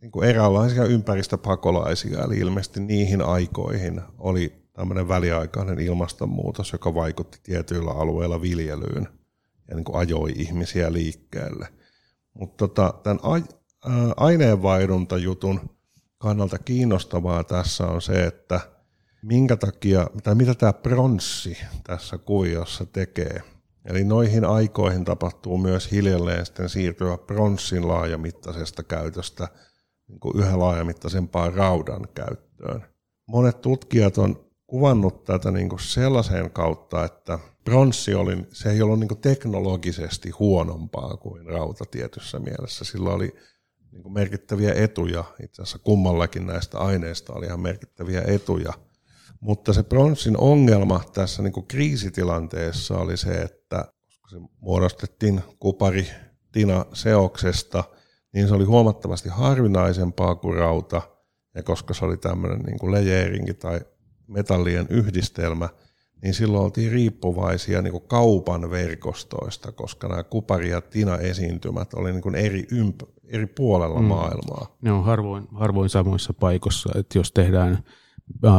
niin 0.00 0.10
kuin 0.10 0.28
eräänlaisia 0.28 0.84
ympäristöpakolaisia, 0.84 2.24
eli 2.24 2.38
ilmeisesti 2.38 2.80
niihin 2.80 3.22
aikoihin 3.22 4.00
oli 4.18 4.52
tämmöinen 4.72 5.08
väliaikainen 5.08 5.78
ilmastonmuutos, 5.78 6.72
joka 6.72 6.94
vaikutti 6.94 7.38
tietyillä 7.42 7.90
alueilla 7.90 8.40
viljelyyn– 8.40 9.08
ja 9.68 9.76
niin 9.76 9.84
kuin 9.84 9.98
ajoi 9.98 10.32
ihmisiä 10.36 10.92
liikkeelle. 10.92 11.68
Mutta 12.34 12.68
tota, 12.68 12.94
tämän 13.02 13.20
aineenvaihduntajutun 14.16 15.60
kannalta 16.18 16.58
kiinnostavaa 16.58 17.44
tässä 17.44 17.86
on 17.86 18.02
se, 18.02 18.26
että 18.26 18.60
minkä 19.22 19.56
takia, 19.56 20.06
tai 20.22 20.34
mitä 20.34 20.54
tämä 20.54 20.72
pronssi 20.72 21.58
tässä 21.84 22.18
kuviossa 22.18 22.86
tekee. 22.86 23.42
Eli 23.84 24.04
noihin 24.04 24.44
aikoihin 24.44 25.04
tapahtuu 25.04 25.58
myös 25.58 25.90
hiljalleen 25.92 26.46
sitten 26.46 26.68
siirtyä 26.68 27.18
pronssin 27.18 27.88
laajamittaisesta 27.88 28.82
käytöstä 28.82 29.48
niin 30.08 30.20
kuin 30.20 30.38
yhä 30.38 30.58
laajamittaisempaan 30.58 31.54
raudan 31.54 32.08
käyttöön. 32.14 32.84
Monet 33.28 33.60
tutkijat 33.60 34.18
on 34.18 34.47
kuvannut 34.68 35.24
tätä 35.24 35.50
niin 35.50 35.68
kuin 35.68 35.80
sellaisen 35.80 36.50
kautta, 36.50 37.04
että 37.04 37.38
bronssi 37.64 38.14
oli, 38.14 38.46
se 38.52 38.70
ei 38.70 38.82
ollut 38.82 39.00
niin 39.00 39.08
kuin 39.08 39.20
teknologisesti 39.20 40.30
huonompaa 40.30 41.16
kuin 41.16 41.46
rauta 41.46 41.84
tietyssä 41.90 42.38
mielessä. 42.38 42.84
Sillä 42.84 43.10
oli 43.10 43.34
niin 43.92 44.02
kuin 44.02 44.12
merkittäviä 44.12 44.72
etuja, 44.74 45.24
itse 45.44 45.62
asiassa 45.62 45.78
kummallakin 45.78 46.46
näistä 46.46 46.78
aineista 46.78 47.32
oli 47.32 47.46
ihan 47.46 47.60
merkittäviä 47.60 48.22
etuja. 48.26 48.72
Mutta 49.40 49.72
se 49.72 49.82
bronssin 49.82 50.36
ongelma 50.36 51.00
tässä 51.12 51.42
niin 51.42 51.52
kuin 51.52 51.66
kriisitilanteessa 51.66 52.98
oli 52.98 53.16
se, 53.16 53.42
että 53.42 53.92
koska 54.06 54.28
se 54.30 54.36
muodostettiin 54.60 55.42
kupari 55.58 56.08
tina 56.52 56.86
seoksesta, 56.92 57.84
niin 58.34 58.48
se 58.48 58.54
oli 58.54 58.64
huomattavasti 58.64 59.28
harvinaisempaa 59.28 60.34
kuin 60.34 60.58
rauta, 60.58 61.02
ja 61.54 61.62
koska 61.62 61.94
se 61.94 62.04
oli 62.04 62.16
tämmöinen 62.16 62.58
niin 62.58 62.78
kuin 62.78 62.92
lejeerinki 62.92 63.54
tai 63.54 63.80
metallien 64.28 64.86
yhdistelmä, 64.90 65.68
niin 66.22 66.34
silloin 66.34 66.64
oltiin 66.64 66.92
riippuvaisia 66.92 67.82
niin 67.82 68.00
kaupan 68.06 68.70
verkostoista, 68.70 69.72
koska 69.72 70.08
nämä 70.08 70.22
kupari- 70.22 70.70
ja 70.70 70.80
tina-esiintymät 70.80 71.94
oli 71.94 72.12
niin 72.12 72.34
eri, 72.34 72.62
ymp- 72.62 73.12
eri 73.24 73.46
puolella 73.46 74.00
mm. 74.00 74.06
maailmaa. 74.06 74.76
Ne 74.82 74.92
on 74.92 75.04
harvoin, 75.04 75.48
harvoin 75.54 75.90
samoissa 75.90 76.34
paikoissa, 76.34 76.90
että 76.94 77.18
jos 77.18 77.32
tehdään, 77.32 77.84
äh, 78.46 78.52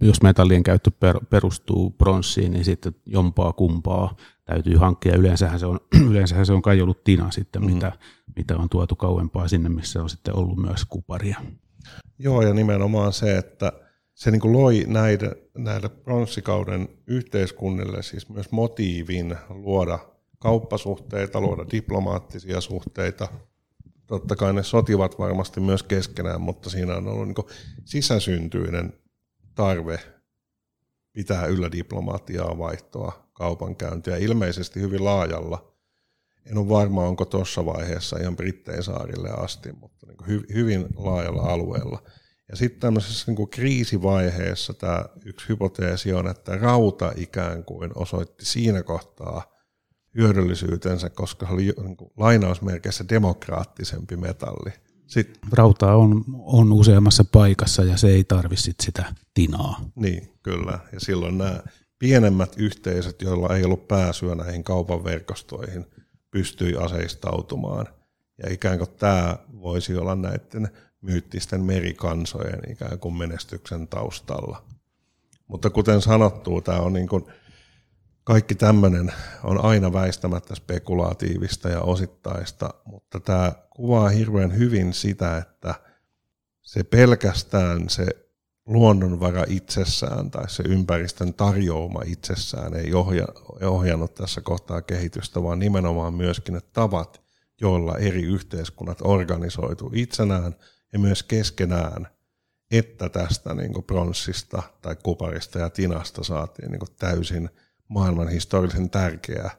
jos 0.00 0.22
metallien 0.22 0.62
käyttö 0.62 0.90
per, 0.90 1.20
perustuu 1.30 1.90
pronssiin, 1.90 2.52
niin 2.52 2.64
sitten 2.64 2.94
jompaa 3.06 3.52
kumpaa 3.52 4.16
täytyy 4.44 4.76
hankkia. 4.76 5.16
Yleensähän 5.16 5.60
se 5.60 5.66
on, 5.66 5.80
yleensähän 6.10 6.46
se 6.46 6.52
on 6.52 6.62
kai 6.62 6.80
ollut 6.80 7.04
tina 7.04 7.30
sitten, 7.30 7.62
mm. 7.62 7.72
mitä, 7.72 7.92
mitä 8.36 8.56
on 8.56 8.68
tuotu 8.68 8.96
kauempaa 8.96 9.48
sinne, 9.48 9.68
missä 9.68 10.02
on 10.02 10.10
sitten 10.10 10.36
ollut 10.36 10.56
myös 10.56 10.84
kuparia. 10.84 11.40
Joo, 12.18 12.42
ja 12.42 12.54
nimenomaan 12.54 13.12
se, 13.12 13.38
että 13.38 13.72
se 14.16 14.30
niin 14.30 14.40
kuin 14.40 14.52
loi 14.52 14.84
näille, 14.86 15.36
näille 15.58 15.88
pronssikauden 15.88 16.88
yhteiskunnille 17.06 18.02
siis 18.02 18.28
myös 18.28 18.50
motiivin 18.50 19.36
luoda 19.48 19.98
kauppasuhteita, 20.38 21.40
luoda 21.40 21.66
diplomaattisia 21.72 22.60
suhteita. 22.60 23.28
Totta 24.06 24.36
kai 24.36 24.52
ne 24.52 24.62
sotivat 24.62 25.18
varmasti 25.18 25.60
myös 25.60 25.82
keskenään, 25.82 26.40
mutta 26.40 26.70
siinä 26.70 26.96
on 26.96 27.08
ollut 27.08 27.26
niin 27.26 27.58
sisäsyntyinen 27.84 28.92
tarve 29.54 30.00
pitää 31.12 31.46
yllä 31.46 31.72
diplomaattiaa 31.72 32.58
vaihtoa, 32.58 33.28
kaupankäyntiä, 33.32 34.16
ilmeisesti 34.16 34.80
hyvin 34.80 35.04
laajalla. 35.04 35.72
En 36.46 36.58
ole 36.58 36.68
varma, 36.68 37.04
onko 37.04 37.24
tuossa 37.24 37.64
vaiheessa 37.66 38.18
ihan 38.18 38.36
Brittein 38.36 38.82
saarille 38.82 39.30
asti, 39.30 39.72
mutta 39.72 40.06
niin 40.06 40.26
hy, 40.28 40.42
hyvin 40.54 40.86
laajalla 40.96 41.42
alueella– 41.42 42.02
ja 42.48 42.56
sitten 42.56 42.80
tämmöisessä 42.80 43.24
niin 43.26 43.36
kuin 43.36 43.48
kriisivaiheessa 43.48 44.74
tämä 44.74 45.04
yksi 45.24 45.48
hypoteesi 45.48 46.12
on, 46.12 46.28
että 46.28 46.56
rauta 46.56 47.12
ikään 47.16 47.64
kuin 47.64 47.90
osoitti 47.94 48.44
siinä 48.44 48.82
kohtaa 48.82 49.56
hyödyllisyytensä, 50.16 51.10
koska 51.10 51.46
se 51.46 51.52
oli 51.52 51.72
niin 51.82 51.96
kuin 51.96 52.10
lainausmerkeissä 52.16 53.04
demokraattisempi 53.08 54.16
metalli. 54.16 54.72
Sitten, 55.06 55.52
Rauta 55.52 55.92
on, 55.92 56.24
on 56.34 56.72
useammassa 56.72 57.24
paikassa 57.32 57.84
ja 57.84 57.96
se 57.96 58.08
ei 58.08 58.24
tarvitse 58.24 58.72
sitä 58.82 59.14
tinaa. 59.34 59.80
Niin, 59.96 60.32
kyllä. 60.42 60.78
Ja 60.92 61.00
silloin 61.00 61.38
nämä 61.38 61.60
pienemmät 61.98 62.54
yhteisöt, 62.56 63.22
joilla 63.22 63.56
ei 63.56 63.64
ollut 63.64 63.88
pääsyä 63.88 64.34
näihin 64.34 64.64
kaupan 64.64 65.04
verkostoihin, 65.04 65.86
pystyi 66.30 66.76
aseistautumaan. 66.76 67.86
Ja 68.42 68.52
ikään 68.52 68.78
kuin 68.78 68.90
tämä 68.90 69.38
voisi 69.52 69.96
olla 69.96 70.14
näiden 70.14 70.70
myyttisten 71.06 71.62
merikansojen 71.62 72.60
ikään 72.70 72.98
kuin 72.98 73.14
menestyksen 73.14 73.88
taustalla. 73.88 74.62
Mutta 75.48 75.70
kuten 75.70 76.00
sanottu, 76.00 76.60
tämä 76.60 76.78
on 76.78 76.92
niin 76.92 77.08
kuin, 77.08 77.24
kaikki 78.24 78.54
tämmöinen 78.54 79.12
on 79.44 79.64
aina 79.64 79.92
väistämättä 79.92 80.54
spekulatiivista 80.54 81.68
ja 81.68 81.80
osittaista, 81.80 82.74
mutta 82.84 83.20
tämä 83.20 83.52
kuvaa 83.70 84.08
hirveän 84.08 84.56
hyvin 84.56 84.92
sitä, 84.92 85.38
että 85.38 85.74
se 86.62 86.84
pelkästään 86.84 87.88
se 87.88 88.06
luonnonvara 88.66 89.44
itsessään 89.48 90.30
tai 90.30 90.50
se 90.50 90.62
ympäristön 90.66 91.34
tarjouma 91.34 92.02
itsessään 92.04 92.74
ei 92.74 92.94
ohja, 92.94 93.26
ohjannut 93.62 94.14
tässä 94.14 94.40
kohtaa 94.40 94.82
kehitystä, 94.82 95.42
vaan 95.42 95.58
nimenomaan 95.58 96.14
myöskin 96.14 96.54
ne 96.54 96.60
tavat, 96.72 97.20
joilla 97.60 97.98
eri 97.98 98.22
yhteiskunnat 98.22 98.98
organisoitu 99.02 99.90
itsenään– 99.94 100.56
ja 100.92 100.98
myös 100.98 101.22
keskenään, 101.22 102.08
että 102.70 103.08
tästä 103.08 103.54
niin 103.54 103.72
kuin 103.72 103.84
pronssista 103.84 104.62
tai 104.82 104.96
kuparista 105.02 105.58
ja 105.58 105.70
tinasta 105.70 106.24
saatiin 106.24 106.70
niin 106.70 106.78
kuin 106.78 106.96
täysin 106.98 107.50
maailman 107.88 108.28
historiallisen 108.28 108.90
tärkeä 108.90 109.50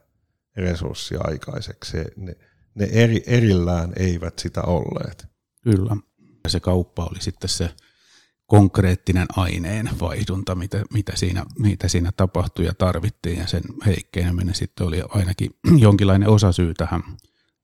resurssi 0.58 1.16
aikaiseksi. 1.20 1.98
Ne, 2.16 2.36
ne 2.76 2.88
eri, 2.92 3.24
erillään 3.28 3.94
eivät 3.96 4.40
sitä 4.40 4.62
olleet. 4.62 5.28
Kyllä. 5.64 5.96
Ja 6.44 6.50
se 6.50 6.60
kauppa 6.60 7.06
oli 7.06 7.22
sitten 7.22 7.50
se 7.50 7.70
konkreettinen 8.46 9.28
aineen 9.36 9.90
vaihdunta, 10.00 10.56
mitä, 10.56 10.84
mitä, 10.94 11.12
siinä, 11.16 11.46
mitä 11.60 11.88
siinä 11.88 12.12
tapahtui 12.18 12.66
ja 12.66 12.74
tarvittiin, 12.74 13.40
ja 13.40 13.48
sen 13.48 13.62
heikkeneminen 13.86 14.56
sitten 14.56 14.88
oli 14.88 15.02
ainakin 15.10 15.52
jonkinlainen 15.78 16.30
osasyy 16.30 16.74
tähän 16.74 17.04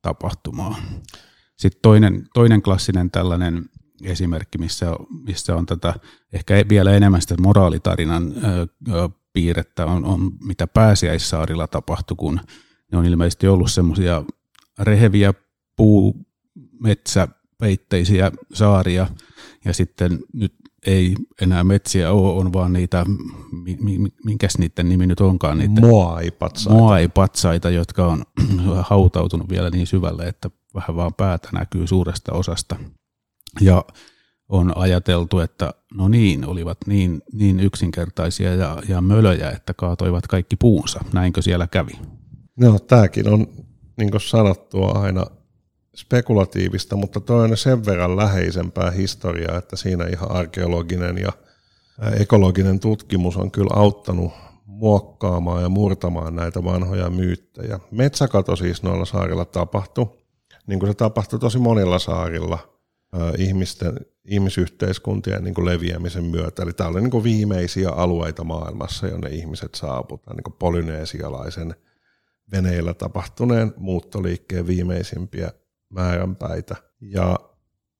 tapahtumaan. 0.02 0.76
Sitten 1.64 1.82
toinen, 1.82 2.28
toinen 2.34 2.62
klassinen 2.62 3.12
tällainen 3.12 3.66
esimerkki, 4.04 4.58
missä, 4.58 4.96
missä 5.28 5.56
on 5.56 5.66
tätä 5.66 5.94
ehkä 6.34 6.66
vielä 6.70 6.92
enemmän 6.92 7.22
sitä 7.22 7.36
moraalitarinan 7.42 8.34
ö, 8.92 9.10
piirrettä, 9.34 9.86
on, 9.86 10.06
on 10.06 10.32
mitä 10.46 10.68
pääsiäissaarilla 10.68 11.68
tapahtui, 11.68 12.18
kun 12.18 12.40
ne 12.92 12.98
on 12.98 13.06
ilmeisesti 13.06 13.48
ollut 13.48 13.72
semmoisia 13.72 14.24
reheviä 14.80 15.34
puu, 15.76 16.16
metsä, 16.80 17.28
peitteisiä 17.58 18.32
saaria, 18.54 19.08
ja 19.66 19.74
sitten 19.74 20.20
nyt 20.34 20.54
ei 20.86 21.16
enää 21.42 21.64
metsiä 21.64 22.12
ole, 22.12 22.34
on 22.40 22.54
vaan 22.54 22.74
niitä, 22.74 23.06
minkäs 24.26 24.58
niiden 24.58 24.90
nimi 24.90 25.08
nyt 25.08 25.20
onkaan? 25.20 25.58
Niitä 25.58 25.82
Moai-patsaita. 25.82 26.80
Moai-patsaita, 26.80 27.70
jotka 27.70 28.08
on 28.08 28.24
hautautunut 28.90 29.50
vielä 29.50 29.70
niin 29.70 29.88
syvälle, 29.88 30.28
että 30.28 30.50
vähän 30.76 30.96
vaan 30.96 31.14
päätä 31.14 31.50
näkyy 31.54 31.88
suuresta 31.88 32.34
osasta. 32.34 32.76
Ja 33.62 33.86
on 34.50 34.78
ajateltu, 34.78 35.40
että 35.40 35.74
no 35.94 36.08
niin, 36.08 36.46
olivat 36.46 36.78
niin, 36.88 37.22
niin 37.34 37.60
yksinkertaisia 37.60 38.56
ja, 38.56 38.82
ja 38.90 39.02
mölöjä, 39.02 39.50
että 39.50 39.74
kaatoivat 39.74 40.28
kaikki 40.28 40.56
puunsa. 40.56 41.00
Näinkö 41.14 41.42
siellä 41.42 41.68
kävi? 41.68 41.92
No 42.60 42.80
tämäkin 42.80 43.30
on, 43.30 43.48
niin 43.98 44.12
kuin 44.12 44.22
sanottua, 44.22 44.92
aina 44.92 45.26
spekulatiivista, 45.96 46.96
mutta 46.96 47.20
toi 47.20 47.44
on 47.44 47.58
sen 47.58 47.86
verran 47.86 48.18
läheisempää 48.18 48.92
historiaa, 48.92 49.58
että 49.58 49.76
siinä 49.76 50.06
ihan 50.06 50.32
arkeologinen 50.32 51.18
ja 51.18 51.32
ekologinen 52.20 52.80
tutkimus 52.80 53.38
on 53.38 53.52
kyllä 53.52 53.74
auttanut 53.76 54.32
muokkaamaan 54.66 55.62
ja 55.62 55.70
murtamaan 55.70 56.36
näitä 56.36 56.64
vanhoja 56.64 57.10
myyttejä. 57.10 57.80
Metsäkato 57.92 58.56
siis 58.56 58.84
noilla 58.84 59.06
saarilla 59.06 59.46
tapahtui, 59.46 60.23
niin 60.68 60.80
kuin 60.80 60.90
se 60.90 60.94
tapahtui 60.94 61.40
tosi 61.40 61.60
monilla 61.60 62.00
saarilla 62.00 62.74
ihmisten, 63.38 64.00
ihmisyhteiskuntien 64.26 65.44
niin 65.44 65.54
kuin 65.54 65.66
leviämisen 65.66 66.24
myötä. 66.24 66.64
Eli 66.64 66.74
tämä 66.74 66.90
oli 66.90 67.02
niin 67.02 67.12
kuin 67.12 67.24
viimeisiä 67.24 67.90
alueita 67.90 68.44
maailmassa, 68.44 69.08
jonne 69.08 69.30
ihmiset 69.30 69.76
saaputaan, 69.76 70.36
niin 70.36 70.44
kuin 70.44 70.56
polyneesialaisen 70.60 71.76
veneillä 72.52 72.94
tapahtuneen 72.94 73.74
muuttoliikkeen 73.78 74.68
viimeisimpiä 74.68 75.52
määränpäitä. 75.90 76.76
Ja 77.02 77.40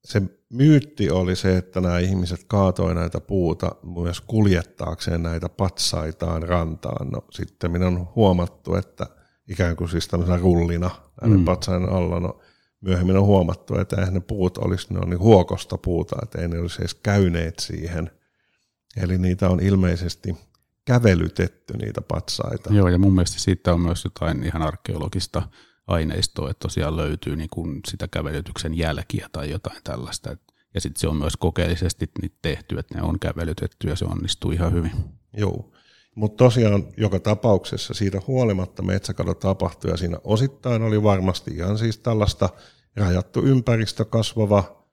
se 0.06 0.22
myytti 0.54 1.10
oli 1.10 1.36
se, 1.36 1.58
että 1.58 1.82
nämä 1.82 2.00
ihmiset 2.00 2.44
kaatoi 2.48 2.96
näitä 2.96 3.20
puuta 3.20 3.76
myös 3.84 4.22
kuljettaakseen 4.22 5.24
näitä 5.24 5.50
patsaitaan 5.50 6.44
rantaan. 6.44 7.10
No 7.10 7.26
sitten 7.32 7.72
minä 7.72 7.88
on 7.88 8.08
huomattu, 8.16 8.76
että 8.76 9.08
ikään 9.48 9.76
kuin 9.76 9.90
siis 9.90 10.08
tämmöisenä 10.08 10.38
rullina 10.38 10.90
näiden 11.22 11.40
mm. 11.40 11.46
patsaiden 11.46 11.90
alla, 11.90 12.20
no 12.20 12.40
myöhemmin 12.84 13.18
on 13.18 13.26
huomattu, 13.26 13.80
että 13.80 13.96
eihän 13.96 14.14
ne 14.14 14.20
puut 14.20 14.58
olisi, 14.58 14.94
ne 14.94 15.00
on 15.00 15.10
niin 15.10 15.20
huokosta 15.20 15.78
puuta, 15.78 16.16
että 16.24 16.42
ei 16.42 16.48
ne 16.48 16.60
olisi 16.60 16.82
edes 16.82 16.94
käyneet 16.94 17.60
siihen. 17.60 18.12
Eli 18.98 19.18
niitä 19.18 19.50
on 19.50 19.60
ilmeisesti 19.60 20.38
kävelytetty 20.86 21.78
niitä 21.78 22.02
patsaita. 22.02 22.74
Joo, 22.74 22.88
ja 22.88 22.98
mun 22.98 23.14
mielestä 23.14 23.40
siitä 23.40 23.74
on 23.74 23.82
myös 23.82 24.04
jotain 24.04 24.44
ihan 24.44 24.62
arkeologista 24.62 25.42
aineistoa, 25.88 26.50
että 26.50 26.60
tosiaan 26.60 26.98
löytyy 26.98 27.36
niin 27.36 27.50
kuin 27.50 27.80
sitä 27.88 28.08
kävelytyksen 28.08 28.78
jälkiä 28.78 29.30
tai 29.32 29.50
jotain 29.50 29.82
tällaista. 29.84 30.38
Ja 30.74 30.82
sitten 30.82 31.02
se 31.02 31.08
on 31.08 31.16
myös 31.18 31.38
kokeellisesti 31.38 32.12
niitä 32.22 32.38
tehty, 32.42 32.80
että 32.80 32.96
ne 32.96 33.02
on 33.02 33.20
kävelytetty 33.20 33.88
ja 33.88 33.96
se 33.96 34.06
onnistuu 34.06 34.52
ihan 34.52 34.74
hyvin. 34.74 34.92
Joo. 35.38 35.72
Mutta 36.16 36.44
tosiaan 36.44 36.84
joka 36.98 37.20
tapauksessa 37.20 37.94
siitä 37.94 38.22
huolimatta 38.28 38.84
metsäkato 38.84 39.34
tapahtui 39.34 39.92
ja 39.92 39.98
siinä 39.98 40.18
osittain 40.24 40.82
oli 40.82 41.04
varmasti 41.04 41.52
ihan 41.52 41.78
siis 41.78 41.98
tällaista 41.98 42.50
rajattu 42.96 43.46
ympäristö, 43.46 44.06
kasvava 44.06 44.84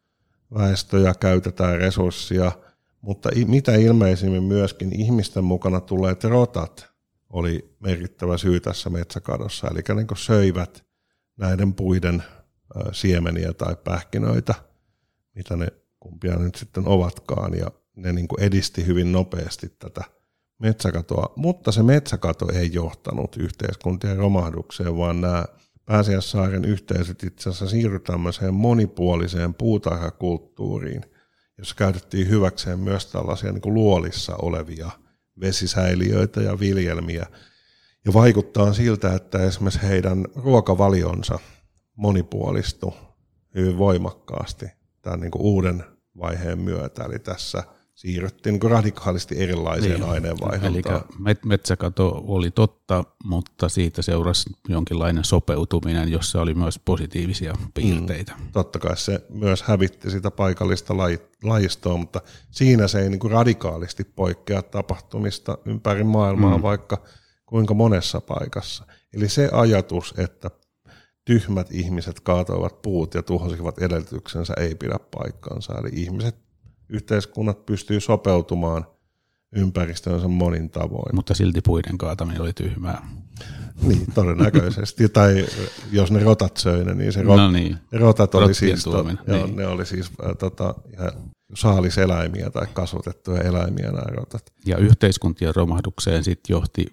väestö 0.55 0.99
ja 0.99 1.15
käytetään 1.15 1.79
resursseja, 1.79 2.53
mutta 3.01 3.29
mitä 3.47 3.75
ilmeisimmin 3.75 4.43
myöskin 4.43 5.01
ihmisten 5.01 5.45
mukana 5.45 5.81
tulleet 5.81 6.25
rotat 6.25 6.91
oli 7.33 7.77
merkittävä 7.81 8.39
syy 8.39 8.61
tässä 8.61 8.91
metsäkadossa, 8.91 9.69
eli 9.69 9.81
niin 9.95 10.07
söivät 10.17 10.85
näiden 11.37 11.75
puiden 11.75 12.23
siemeniä 12.93 13.53
tai 13.53 13.77
pähkinöitä, 13.85 14.55
mitä 15.35 15.57
ne 15.57 15.67
kumpia 16.01 16.37
nyt 16.37 16.55
sitten 16.55 16.89
ovatkaan, 16.89 17.55
ja 17.55 17.71
ne 17.97 18.13
niin 18.13 18.27
edisti 18.39 18.87
hyvin 18.87 19.13
nopeasti 19.13 19.69
tätä 19.79 20.05
metsäkatoa, 20.59 21.33
mutta 21.37 21.73
se 21.73 21.83
metsäkato 21.83 22.53
ei 22.53 22.73
johtanut 22.73 23.37
yhteiskuntien 23.37 24.17
romahdukseen, 24.17 24.97
vaan 24.97 25.21
nämä 25.21 25.45
Pääsiäissaaren 25.91 26.65
yhteisöt 26.65 27.23
itse 27.23 27.51
asiassa 27.51 27.69
siirtyi 27.69 28.01
tämmöiseen 28.01 28.55
monipuoliseen 28.55 29.55
puutarhakulttuuriin, 29.55 31.05
jossa 31.59 31.75
käytettiin 31.75 32.29
hyväkseen 32.29 32.79
myös 32.79 33.07
tällaisia 33.07 33.53
niin 33.53 33.61
kuin 33.61 33.75
luolissa 33.75 34.37
olevia 34.37 34.91
vesisäiliöitä 35.41 36.41
ja 36.41 36.61
viljelmiä. 36.61 37.27
Ja 38.05 38.13
vaikuttaa 38.13 38.73
siltä, 38.73 39.15
että 39.15 39.43
esimerkiksi 39.43 39.83
heidän 39.83 40.27
ruokavalionsa 40.35 41.39
monipuolistui 41.97 42.93
hyvin 43.55 43.79
voimakkaasti 43.79 44.67
tämän 45.03 45.21
niin 45.21 45.31
kuin 45.31 45.43
uuden 45.43 45.85
vaiheen 46.17 46.59
myötä. 46.59 47.05
Eli 47.05 47.19
tässä– 47.19 47.63
siirryttiin 48.01 48.59
niin 48.63 48.71
radikaalisti 48.71 49.43
erilaiseen 49.43 50.01
niin, 50.01 50.11
aineenvaihduntaan. 50.11 51.05
Eli 51.27 51.37
metsäkato 51.45 52.23
oli 52.27 52.51
totta, 52.51 53.05
mutta 53.25 53.69
siitä 53.69 54.03
seurasi 54.03 54.51
jonkinlainen 54.69 55.25
sopeutuminen, 55.25 56.09
jossa 56.09 56.41
oli 56.41 56.55
myös 56.55 56.79
positiivisia 56.79 57.55
piirteitä. 57.75 58.33
Mm, 58.39 58.53
totta 58.53 58.79
kai 58.79 58.97
se 58.97 59.25
myös 59.29 59.63
hävitti 59.63 60.11
sitä 60.11 60.31
paikallista 60.31 60.95
lajistoa, 61.45 61.97
mutta 61.97 62.21
siinä 62.51 62.89
se 62.89 63.03
ei 63.03 63.11
niin 63.11 63.19
kuin 63.19 63.31
radikaalisti 63.31 64.05
poikkea 64.05 64.63
tapahtumista 64.63 65.59
ympäri 65.65 66.05
maailmaa, 66.05 66.57
mm. 66.57 66.63
vaikka 66.63 67.03
kuinka 67.47 67.75
monessa 67.75 68.21
paikassa. 68.21 68.85
Eli 69.15 69.29
se 69.29 69.49
ajatus, 69.53 70.15
että 70.19 70.51
tyhmät 71.25 71.69
ihmiset 71.71 72.21
kaatoivat 72.21 72.83
puut 72.83 73.15
ja 73.15 73.23
tuhosivat 73.23 73.79
edellytyksensä, 73.79 74.55
ei 74.57 74.75
pidä 74.75 74.99
paikkaansa. 75.11 75.79
Eli 75.79 75.91
ihmiset 75.93 76.50
yhteiskunnat 76.91 77.67
pystyy 77.67 78.01
sopeutumaan 78.01 78.87
ympäristöönsä 79.53 80.29
monin 80.29 80.71
tavoin. 80.71 81.15
Mutta 81.15 81.35
silti 81.35 81.61
puiden 81.61 81.99
kaataminen 81.99 82.43
oli 82.43 82.53
tyhmää. 82.53 83.09
Niin, 83.83 84.07
todennäköisesti. 84.15 85.09
tai 85.09 85.47
jos 85.93 86.11
ne 86.11 86.21
rotat 86.25 86.57
söi 86.57 86.85
ne, 86.85 86.95
niin 86.95 87.13
se 87.13 87.23
rot, 87.23 87.37
no 87.37 87.51
niin. 87.51 87.77
rotat 87.93 88.35
oli 88.35 88.55
siis, 88.55 88.85
to, 88.85 89.03
niin. 89.03 89.19
joo, 89.27 89.47
ne 89.47 89.67
oli 89.67 89.87
siis 89.87 90.11
äh, 90.25 90.37
tota, 90.39 90.75
ihan 90.93 91.13
saaliseläimiä 91.55 92.51
tai 92.51 92.67
kasvatettuja 92.73 93.43
eläimiä 93.43 93.87
nämä 93.87 94.17
rotat. 94.17 94.53
Ja 94.67 94.77
yhteiskuntien 94.77 95.55
romahdukseen 95.55 96.25
sitten 96.25 96.55
johti 96.55 96.87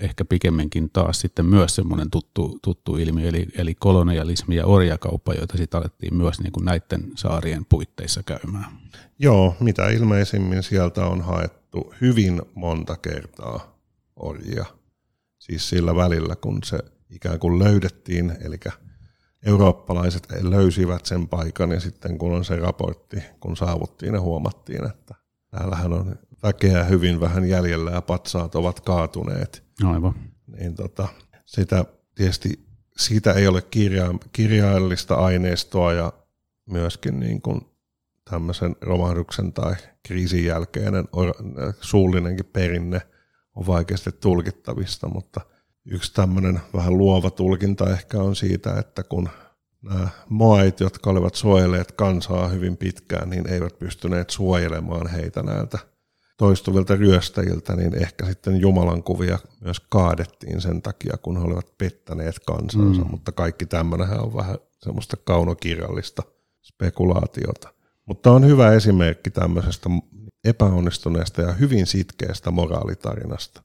ehkä 0.00 0.24
pikemminkin 0.24 0.90
taas 0.90 1.20
sitten 1.20 1.46
myös 1.46 1.74
semmoinen 1.74 2.10
tuttu, 2.10 2.58
tuttu 2.62 2.96
ilmiö, 2.96 3.28
eli, 3.28 3.46
eli 3.54 3.74
kolonialismi 3.74 4.56
ja 4.56 4.66
orjakauppa, 4.66 5.34
joita 5.34 5.56
sitten 5.56 5.80
alettiin 5.80 6.14
myös 6.14 6.40
niin 6.40 6.52
kuin 6.52 6.64
näiden 6.64 7.12
saarien 7.14 7.66
puitteissa 7.68 8.22
käymään. 8.22 8.78
Joo, 9.18 9.56
mitä 9.60 9.88
ilmeisimmin 9.88 10.62
sieltä 10.62 11.06
on 11.06 11.20
haettu 11.20 11.94
hyvin 12.00 12.42
monta 12.54 12.96
kertaa 12.96 13.78
orjia. 14.16 14.64
Siis 15.38 15.68
sillä 15.68 15.96
välillä, 15.96 16.36
kun 16.36 16.58
se 16.64 16.78
ikään 17.10 17.38
kuin 17.38 17.58
löydettiin, 17.58 18.32
eli 18.40 18.60
eurooppalaiset 19.46 20.26
löysivät 20.40 21.06
sen 21.06 21.28
paikan 21.28 21.70
ja 21.70 21.80
sitten 21.80 22.18
kun 22.18 22.32
on 22.32 22.44
se 22.44 22.56
raportti, 22.56 23.16
kun 23.40 23.56
saavuttiin 23.56 24.14
ja 24.14 24.20
huomattiin, 24.20 24.86
että 24.86 25.14
täällähän 25.50 25.92
on 25.92 26.18
väkeä 26.42 26.84
hyvin 26.84 27.20
vähän 27.20 27.48
jäljellä 27.48 27.90
ja 27.90 28.02
patsaat 28.02 28.54
ovat 28.54 28.80
kaatuneet. 28.80 29.64
Aivan. 29.84 30.14
Niin 30.46 30.74
tota, 30.74 31.08
sitä 31.46 31.84
tietysti 32.14 32.66
siitä 32.96 33.32
ei 33.32 33.46
ole 33.46 33.62
kirja, 33.62 34.14
kirjaillista 34.32 35.14
aineistoa 35.14 35.92
ja 35.92 36.12
myöskin 36.66 37.20
niin 37.20 37.42
kuin 37.42 37.60
tämmöisen 38.30 38.76
romahduksen 38.80 39.52
tai 39.52 39.74
kriisin 40.02 40.44
jälkeinen 40.44 41.04
suullinenkin 41.80 42.46
perinne 42.52 43.00
on 43.54 43.66
vaikeasti 43.66 44.12
tulkittavista, 44.12 45.08
mutta 45.08 45.40
yksi 45.84 46.14
tämmöinen 46.14 46.60
vähän 46.74 46.98
luova 46.98 47.30
tulkinta 47.30 47.90
ehkä 47.90 48.18
on 48.18 48.36
siitä, 48.36 48.78
että 48.78 49.02
kun 49.02 49.28
nämä 49.82 50.08
moait, 50.28 50.80
jotka 50.80 51.10
olivat 51.10 51.34
suojelleet 51.34 51.92
kansaa 51.92 52.48
hyvin 52.48 52.76
pitkään, 52.76 53.30
niin 53.30 53.48
eivät 53.48 53.78
pystyneet 53.78 54.30
suojelemaan 54.30 55.06
heitä 55.06 55.42
näiltä 55.42 55.78
toistuvilta 56.42 56.96
ryöstäjiltä, 56.96 57.76
niin 57.76 58.02
ehkä 58.02 58.26
sitten 58.26 58.60
Jumalan 58.60 59.02
kuvia 59.02 59.38
myös 59.60 59.80
kaadettiin 59.80 60.60
sen 60.60 60.82
takia, 60.82 61.16
kun 61.22 61.36
he 61.36 61.42
olivat 61.42 61.78
pettäneet 61.78 62.38
kansansa, 62.46 63.04
mm. 63.04 63.10
mutta 63.10 63.32
kaikki 63.32 63.66
tämmöinenhän 63.66 64.20
on 64.20 64.34
vähän 64.34 64.58
semmoista 64.82 65.16
kaunokirjallista 65.16 66.22
spekulaatiota. 66.62 67.74
Mutta 68.06 68.32
on 68.32 68.46
hyvä 68.46 68.72
esimerkki 68.72 69.30
tämmöisestä 69.30 69.90
epäonnistuneesta 70.44 71.42
ja 71.42 71.52
hyvin 71.52 71.86
sitkeästä 71.86 72.50
moraalitarinasta. 72.50 73.62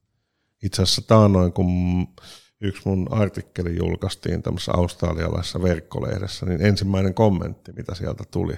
Itse 0.63 0.81
asiassa 0.81 1.01
taannoin, 1.07 1.53
kun 1.53 2.07
yksi 2.61 2.81
mun 2.85 3.07
artikkeli 3.11 3.75
julkaistiin 3.77 4.43
tämmöisessä 4.43 4.71
australialaisessa 4.75 5.61
verkkolehdessä, 5.61 6.45
niin 6.45 6.61
ensimmäinen 6.61 7.13
kommentti, 7.13 7.71
mitä 7.71 7.95
sieltä 7.95 8.23
tuli, 8.31 8.53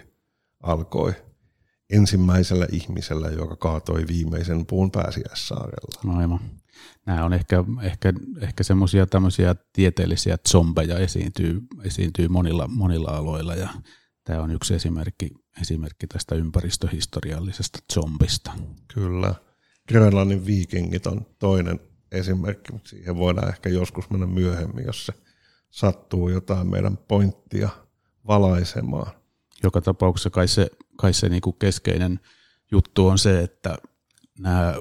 alkoi 0.64 1.14
ensimmäisellä 1.90 2.68
ihmisellä, 2.72 3.30
joka 3.30 3.56
kaatoi 3.56 4.08
viimeisen 4.08 4.66
puun 4.66 4.92
pääsiäissaarella. 4.92 6.18
Aivan. 6.20 6.40
Nämä 7.06 7.26
on 7.26 7.34
ehkä, 7.34 7.64
ehkä, 7.82 8.14
ehkä 8.42 8.64
semmoisia 8.64 9.08
tämmöisiä 9.08 9.56
tieteellisiä 9.74 10.38
zombeja 10.50 10.98
esiintyy, 10.98 11.62
esiintyy 11.84 12.28
monilla, 12.28 12.68
monilla 12.68 13.12
aloilla 13.12 13.56
ja 13.56 13.70
tämä 14.24 14.42
on 14.42 14.52
yksi 14.52 14.74
esimerkki, 14.74 15.30
esimerkki 15.62 16.08
tästä 16.08 16.36
ympäristöhistoriallisesta 16.36 17.80
zombista. 17.94 18.52
Kyllä. 18.94 19.36
Grönlannin 19.88 20.46
viikingit 20.46 21.08
on 21.08 21.26
toinen 21.40 21.80
esimerkki, 22.12 22.74
mutta 22.74 22.90
siihen 22.90 23.18
voidaan 23.18 23.50
ehkä 23.50 23.70
joskus 23.70 24.10
mennä 24.10 24.28
myöhemmin, 24.28 24.86
jos 24.86 25.06
se 25.06 25.14
sattuu 25.70 26.30
jotain 26.30 26.70
meidän 26.70 26.98
pointtia 26.98 27.70
valaisemaan. 28.28 29.19
Joka 29.64 29.82
tapauksessa 29.82 30.30
kai 30.30 30.48
se, 30.48 30.70
kai 30.98 31.14
se 31.14 31.30
niin 31.30 31.42
kuin 31.42 31.56
keskeinen 31.60 32.20
juttu 32.72 33.08
on 33.08 33.18
se, 33.18 33.40
että 33.40 33.78
nämä 34.40 34.76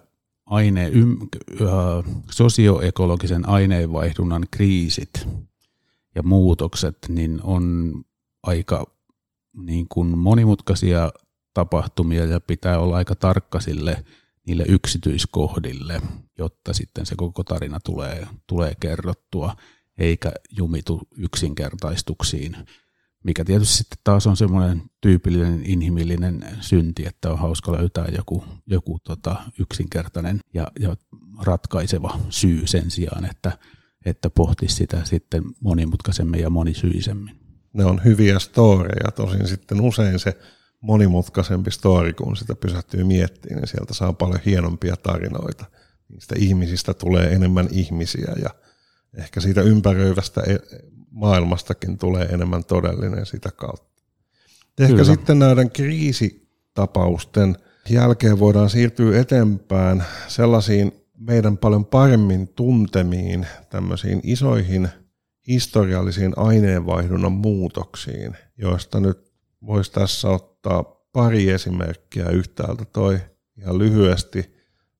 aine, 0.46 0.90
ym, 0.94 1.16
äh, 1.60 1.68
sosioekologisen 2.30 3.48
aineenvaihdunnan 3.48 4.46
kriisit 4.50 5.28
ja 6.14 6.22
muutokset 6.22 6.98
niin 7.08 7.40
on 7.42 7.94
aika 8.42 8.86
niin 9.56 9.86
kuin 9.88 10.18
monimutkaisia 10.18 11.12
tapahtumia 11.54 12.24
ja 12.24 12.40
pitää 12.40 12.78
olla 12.78 12.96
aika 12.96 13.14
tarkka 13.14 13.60
sille 13.60 14.04
niille 14.46 14.64
yksityiskohdille, 14.68 16.00
jotta 16.38 16.72
sitten 16.72 17.06
se 17.06 17.14
koko 17.16 17.44
tarina 17.44 17.80
tulee, 17.80 18.26
tulee 18.46 18.72
kerrottua, 18.80 19.56
eikä 19.98 20.32
jumitu 20.50 21.00
yksinkertaistuksiin, 21.16 22.56
mikä 23.24 23.44
tietysti 23.44 23.76
sitten 23.76 23.98
taas 24.04 24.26
on 24.26 24.36
semmoinen 24.36 24.82
tyypillinen 25.00 25.62
inhimillinen 25.64 26.44
synti, 26.60 27.06
että 27.06 27.32
on 27.32 27.38
hauska 27.38 27.72
löytää 27.72 28.06
joku, 28.16 28.44
joku 28.66 28.98
tota 29.04 29.36
yksinkertainen 29.58 30.40
ja, 30.54 30.66
ja 30.80 30.96
ratkaiseva 31.42 32.20
syy 32.28 32.66
sen 32.66 32.90
sijaan, 32.90 33.24
että, 33.24 33.58
että 34.04 34.30
pohtisi 34.30 34.74
sitä 34.74 35.04
sitten 35.04 35.44
monimutkaisemmin 35.60 36.40
ja 36.40 36.50
monisyisemmin. 36.50 37.40
Ne 37.72 37.84
on 37.84 38.00
hyviä 38.04 38.38
storeja, 38.38 39.12
tosin 39.14 39.48
sitten 39.48 39.80
usein 39.80 40.18
se 40.18 40.38
monimutkaisempi 40.80 41.70
story, 41.70 42.12
kun 42.12 42.36
sitä 42.36 42.54
pysähtyy 42.54 43.04
miettimään, 43.04 43.60
niin 43.60 43.68
sieltä 43.68 43.94
saa 43.94 44.12
paljon 44.12 44.40
hienompia 44.46 44.96
tarinoita. 44.96 45.64
Niistä 46.08 46.34
ihmisistä 46.38 46.94
tulee 46.94 47.32
enemmän 47.32 47.68
ihmisiä 47.70 48.32
ja 48.42 48.50
ehkä 49.18 49.40
siitä 49.40 49.62
ympäröivästä 49.62 50.42
maailmastakin 51.10 51.98
tulee 51.98 52.24
enemmän 52.24 52.64
todellinen 52.64 53.26
sitä 53.26 53.50
kautta. 53.56 54.02
Ehkä 54.78 54.92
Kyllä. 54.92 55.04
sitten 55.04 55.38
näiden 55.38 55.70
kriisitapausten 55.70 57.56
jälkeen 57.90 58.38
voidaan 58.38 58.70
siirtyä 58.70 59.20
eteenpäin 59.20 60.02
sellaisiin 60.28 60.92
meidän 61.18 61.58
paljon 61.58 61.84
paremmin 61.84 62.48
tuntemiin 62.48 63.46
tämmöisiin 63.70 64.20
isoihin 64.22 64.88
historiallisiin 65.48 66.32
aineenvaihdunnan 66.36 67.32
muutoksiin, 67.32 68.36
joista 68.58 69.00
nyt 69.00 69.32
voisi 69.66 69.92
tässä 69.92 70.28
ottaa 70.28 70.84
pari 71.12 71.50
esimerkkiä 71.50 72.28
yhtäältä. 72.28 72.84
Toi 72.84 73.18
ihan 73.58 73.78
lyhyesti 73.78 74.54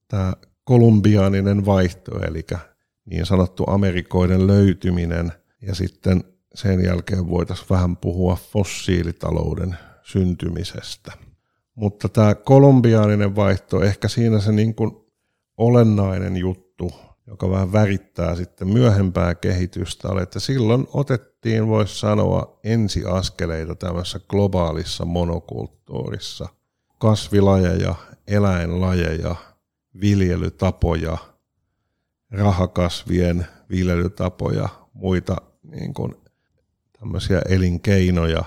tämä 0.07 0.33
kolumbiaaninen 0.63 1.65
vaihto, 1.65 2.19
eli 2.23 2.45
niin 3.05 3.25
sanottu 3.25 3.63
Amerikoiden 3.67 4.47
löytyminen, 4.47 5.31
ja 5.61 5.75
sitten 5.75 6.23
sen 6.55 6.85
jälkeen 6.85 7.29
voitaisiin 7.29 7.69
vähän 7.69 7.97
puhua 7.97 8.35
fossiilitalouden 8.35 9.77
syntymisestä. 10.03 11.11
Mutta 11.75 12.09
tämä 12.09 12.35
kolumbiaaninen 12.35 13.35
vaihto, 13.35 13.81
ehkä 13.83 14.07
siinä 14.07 14.39
se 14.39 14.51
niin 14.51 14.75
kuin 14.75 14.91
olennainen 15.57 16.37
juttu 16.37 16.91
joka 17.29 17.49
vähän 17.49 17.73
värittää 17.73 18.35
sitten 18.35 18.67
myöhempää 18.67 19.35
kehitystä, 19.35 20.07
oli, 20.07 20.23
että 20.23 20.39
silloin 20.39 20.87
otettiin, 20.93 21.67
voisi 21.67 21.99
sanoa, 21.99 22.59
ensiaskeleita 22.63 23.75
tämmöisessä 23.75 24.19
globaalissa 24.29 25.05
monokulttuurissa. 25.05 26.49
Kasvilajeja, 26.99 27.95
eläinlajeja, 28.27 29.35
viljelytapoja, 30.01 31.17
rahakasvien 32.31 33.47
viljelytapoja, 33.69 34.69
muita 34.93 35.35
niin 35.71 35.93
kuin 35.93 36.15
tämmöisiä 36.99 37.41
elinkeinoja 37.49 38.43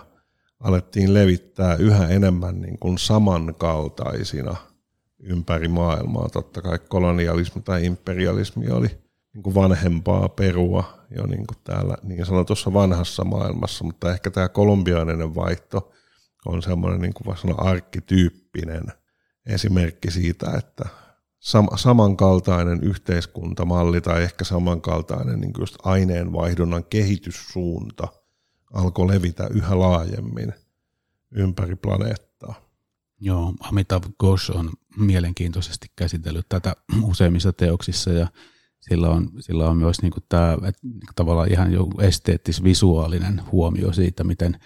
alettiin 0.60 1.14
levittää 1.14 1.74
yhä 1.74 2.08
enemmän 2.08 2.60
niin 2.60 2.78
kuin 2.78 2.98
samankaltaisina 2.98 4.56
ympäri 5.22 5.68
maailmaa. 5.68 6.28
Totta 6.28 6.62
kai 6.62 6.78
kolonialismi 6.78 7.62
tai 7.62 7.86
imperialismi 7.86 8.70
oli 8.70 8.88
niin 9.34 9.42
kuin 9.42 9.54
vanhempaa 9.54 10.28
perua 10.28 10.98
jo 11.16 11.26
niin 11.26 11.46
kuin 11.46 11.58
täällä 11.64 11.96
niin 12.02 12.26
sanotussa 12.26 12.72
vanhassa 12.72 13.24
maailmassa, 13.24 13.84
mutta 13.84 14.12
ehkä 14.12 14.30
tämä 14.30 14.48
kolumbiainen 14.48 15.34
vaihto 15.34 15.92
on 16.46 16.62
semmoinen 16.62 17.00
niin 17.00 17.14
kuin 17.14 17.36
sanoa 17.36 17.58
arkkityyppinen 17.58 18.84
esimerkki 19.46 20.10
siitä, 20.10 20.46
että 20.58 20.88
sam- 21.42 21.76
samankaltainen 21.78 22.80
yhteiskuntamalli 22.82 24.00
tai 24.00 24.22
ehkä 24.22 24.44
samankaltainen 24.44 25.40
niin 25.40 25.52
just 25.58 25.76
aineenvaihdunnan 25.82 26.84
kehityssuunta 26.84 28.08
alkoi 28.72 29.08
levitä 29.08 29.48
yhä 29.50 29.78
laajemmin 29.78 30.52
ympäri 31.30 31.76
planeettaa. 31.76 32.54
Joo, 33.20 33.54
Amitav 33.60 34.02
Ghosh 34.18 34.56
on 34.56 34.70
mielenkiintoisesti 34.96 35.86
käsitellyt 35.96 36.46
tätä 36.48 36.76
useimmissa 37.02 37.52
teoksissa 37.52 38.12
ja 38.12 38.26
sillä 38.80 39.10
on, 39.10 39.30
sillä 39.40 39.70
on 39.70 39.76
myös 39.76 40.02
niin 40.02 40.12
tämä 40.28 40.56
tavallaan 41.14 41.52
ihan 41.52 41.72
jo 41.72 41.88
esteettis-visuaalinen 42.00 43.42
huomio 43.52 43.92
siitä, 43.92 44.24
miten, 44.24 44.58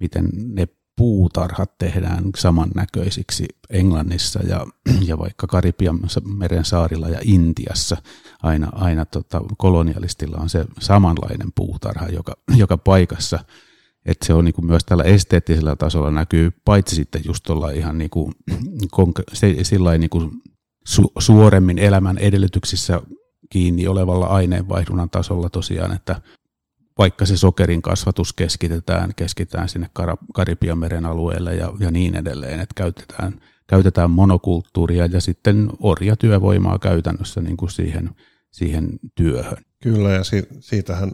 miten 0.00 0.30
ne 0.34 0.68
puutarhat 0.98 1.78
tehdään 1.78 2.24
samannäköisiksi 2.36 3.46
Englannissa 3.70 4.40
ja, 4.42 4.66
ja 5.08 5.18
vaikka 5.18 5.46
Karibian 5.46 6.00
meren 6.38 6.64
saarilla 6.64 7.08
ja 7.08 7.20
Intiassa. 7.22 7.96
Aina, 8.42 8.68
aina 8.72 9.04
tota, 9.04 9.40
kolonialistilla 9.58 10.36
on 10.40 10.48
se 10.48 10.64
samanlainen 10.80 11.52
puutarha 11.54 12.06
joka, 12.06 12.36
joka 12.62 12.78
paikassa. 12.78 13.38
Että 14.06 14.26
se 14.26 14.34
on 14.34 14.44
niin 14.44 14.54
kuin 14.54 14.66
myös 14.66 14.84
tällä 14.84 15.04
esteettisellä 15.04 15.76
tasolla 15.76 16.10
näkyy, 16.10 16.50
paitsi 16.64 16.96
sitten 16.96 17.22
just 17.24 17.44
tuolla 17.46 17.70
ihan 17.70 17.98
niin 17.98 18.10
kuin, 18.10 18.34
sillä 19.62 19.98
niin 19.98 20.10
kuin 20.10 20.30
su, 20.86 21.12
suoremmin 21.18 21.78
elämän 21.78 22.18
edellytyksissä 22.18 23.02
kiinni 23.50 23.86
olevalla 23.86 24.26
aineenvaihdunnan 24.26 25.10
tasolla 25.10 25.50
tosiaan, 25.50 25.92
että 25.92 26.20
vaikka 26.98 27.26
se 27.26 27.36
sokerin 27.36 27.82
kasvatus 27.82 28.32
keskitetään, 28.32 29.12
keskitetään 29.16 29.68
sinne 29.68 29.90
Karibian 30.34 30.78
meren 30.78 31.06
alueelle 31.06 31.54
ja, 31.54 31.72
ja 31.80 31.90
niin 31.90 32.16
edelleen, 32.16 32.60
että 32.60 32.74
käytetään, 32.76 33.40
käytetään 33.66 34.10
monokulttuuria 34.10 35.06
ja 35.06 35.20
sitten 35.20 35.68
orjatyövoimaa 35.80 36.78
käytännössä 36.78 37.40
niin 37.40 37.56
kuin 37.56 37.70
siihen, 37.70 38.10
siihen 38.50 38.88
työhön. 39.14 39.64
Kyllä 39.82 40.10
ja 40.10 40.24
si- 40.24 40.48
siitähän 40.60 41.12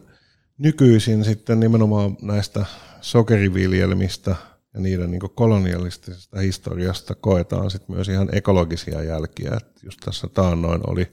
nykyisin 0.59 1.25
sitten 1.25 1.61
nimenomaan 1.61 2.17
näistä 2.23 2.65
sokeriviljelmistä 3.01 4.37
ja 4.75 4.81
niiden 4.81 5.11
niin 5.11 5.21
kolonialistisesta 5.35 6.41
historiasta 6.41 7.15
koetaan 7.15 7.71
sitten 7.71 7.97
myös 7.97 8.09
ihan 8.09 8.29
ekologisia 8.33 9.03
jälkiä. 9.03 9.51
Et 9.57 9.83
just 9.83 10.01
tässä 10.05 10.29
taannoin 10.35 10.81
oli 10.91 11.09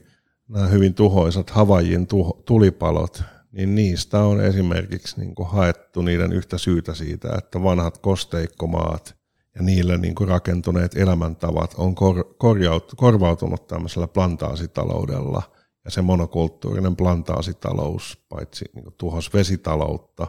nämä 0.48 0.66
hyvin 0.66 0.94
tuhoisat 0.94 1.50
Havajin 1.50 2.06
tuho, 2.06 2.42
tulipalot, 2.46 3.22
niin 3.52 3.74
niistä 3.74 4.20
on 4.20 4.40
esimerkiksi 4.40 5.20
niin 5.20 5.34
kuin 5.34 5.48
haettu 5.48 6.02
niiden 6.02 6.32
yhtä 6.32 6.58
syytä 6.58 6.94
siitä, 6.94 7.34
että 7.38 7.62
vanhat 7.62 7.98
kosteikkomaat 7.98 9.16
ja 9.54 9.62
niille 9.62 9.98
niin 9.98 10.14
kuin 10.14 10.28
rakentuneet 10.28 10.96
elämäntavat 10.96 11.74
on 11.76 11.94
kor, 11.94 12.34
korjaut, 12.38 12.92
korvautunut 12.96 13.66
tämmöisellä 13.66 14.08
plantaasitaloudella. 14.08 15.42
Ja 15.84 15.90
se 15.90 16.02
monokulttuurinen 16.02 16.96
plantaasitalous 16.96 18.24
paitsi 18.28 18.64
niin 18.74 18.84
kuin 18.84 18.94
tuhos 18.98 19.34
vesitaloutta, 19.34 20.26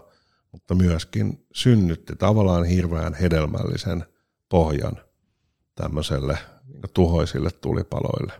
mutta 0.51 0.75
myöskin 0.75 1.45
synnytti 1.53 2.15
tavallaan 2.15 2.65
hirveän 2.65 3.13
hedelmällisen 3.13 4.05
pohjan 4.49 4.97
tämmöiselle 5.75 6.37
niin 6.67 6.81
tuhoisille 6.93 7.51
tulipaloille. 7.51 8.33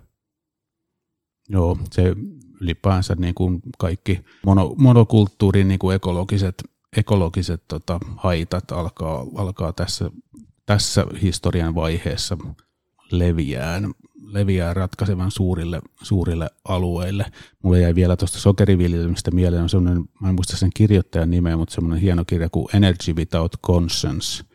Joo, 1.49 1.77
se 1.91 2.15
ylipäänsä 2.63 3.15
niin 3.15 3.33
kuin 3.33 3.61
kaikki 3.77 4.19
mono, 4.45 4.75
monokulttuurin 4.77 5.67
niin 5.67 5.79
kuin 5.79 5.95
ekologiset, 5.95 6.63
ekologiset 6.97 7.63
tota, 7.67 7.99
haitat 8.17 8.71
alkaa, 8.71 9.25
alkaa 9.35 9.73
tässä, 9.73 10.09
tässä 10.65 11.05
historian 11.21 11.75
vaiheessa 11.75 12.37
leviään, 13.11 13.91
leviää 14.25 14.73
ratkaisevan 14.73 15.31
suurille, 15.31 15.81
suurille 16.01 16.49
alueille. 16.67 17.25
Mulle 17.63 17.79
jäi 17.79 17.95
vielä 17.95 18.15
tuosta 18.15 18.39
sokeriviljelmistä 18.39 19.31
mieleen, 19.31 19.63
on 19.63 19.69
semmoinen, 19.69 20.03
mä 20.19 20.29
en 20.29 20.35
muista 20.35 20.57
sen 20.57 20.71
kirjoittajan 20.73 21.29
nimeä, 21.29 21.57
mutta 21.57 21.75
semmoinen 21.75 22.01
hieno 22.01 22.25
kirja 22.25 22.49
kuin 22.49 22.75
Energy 22.75 23.13
Without 23.13 23.55
Conscience– 23.65 24.43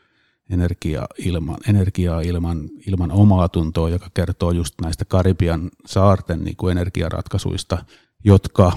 energia 0.50 1.06
ilman, 1.18 1.56
energiaa 1.68 2.20
ilman, 2.20 2.68
ilman 2.86 3.12
omaa 3.12 3.48
tuntoa, 3.48 3.88
joka 3.88 4.10
kertoo 4.14 4.50
just 4.50 4.74
näistä 4.82 5.04
Karibian 5.04 5.70
saarten 5.86 6.44
niin 6.44 6.56
kuin 6.56 6.72
energiaratkaisuista, 6.72 7.84
jotka 8.24 8.72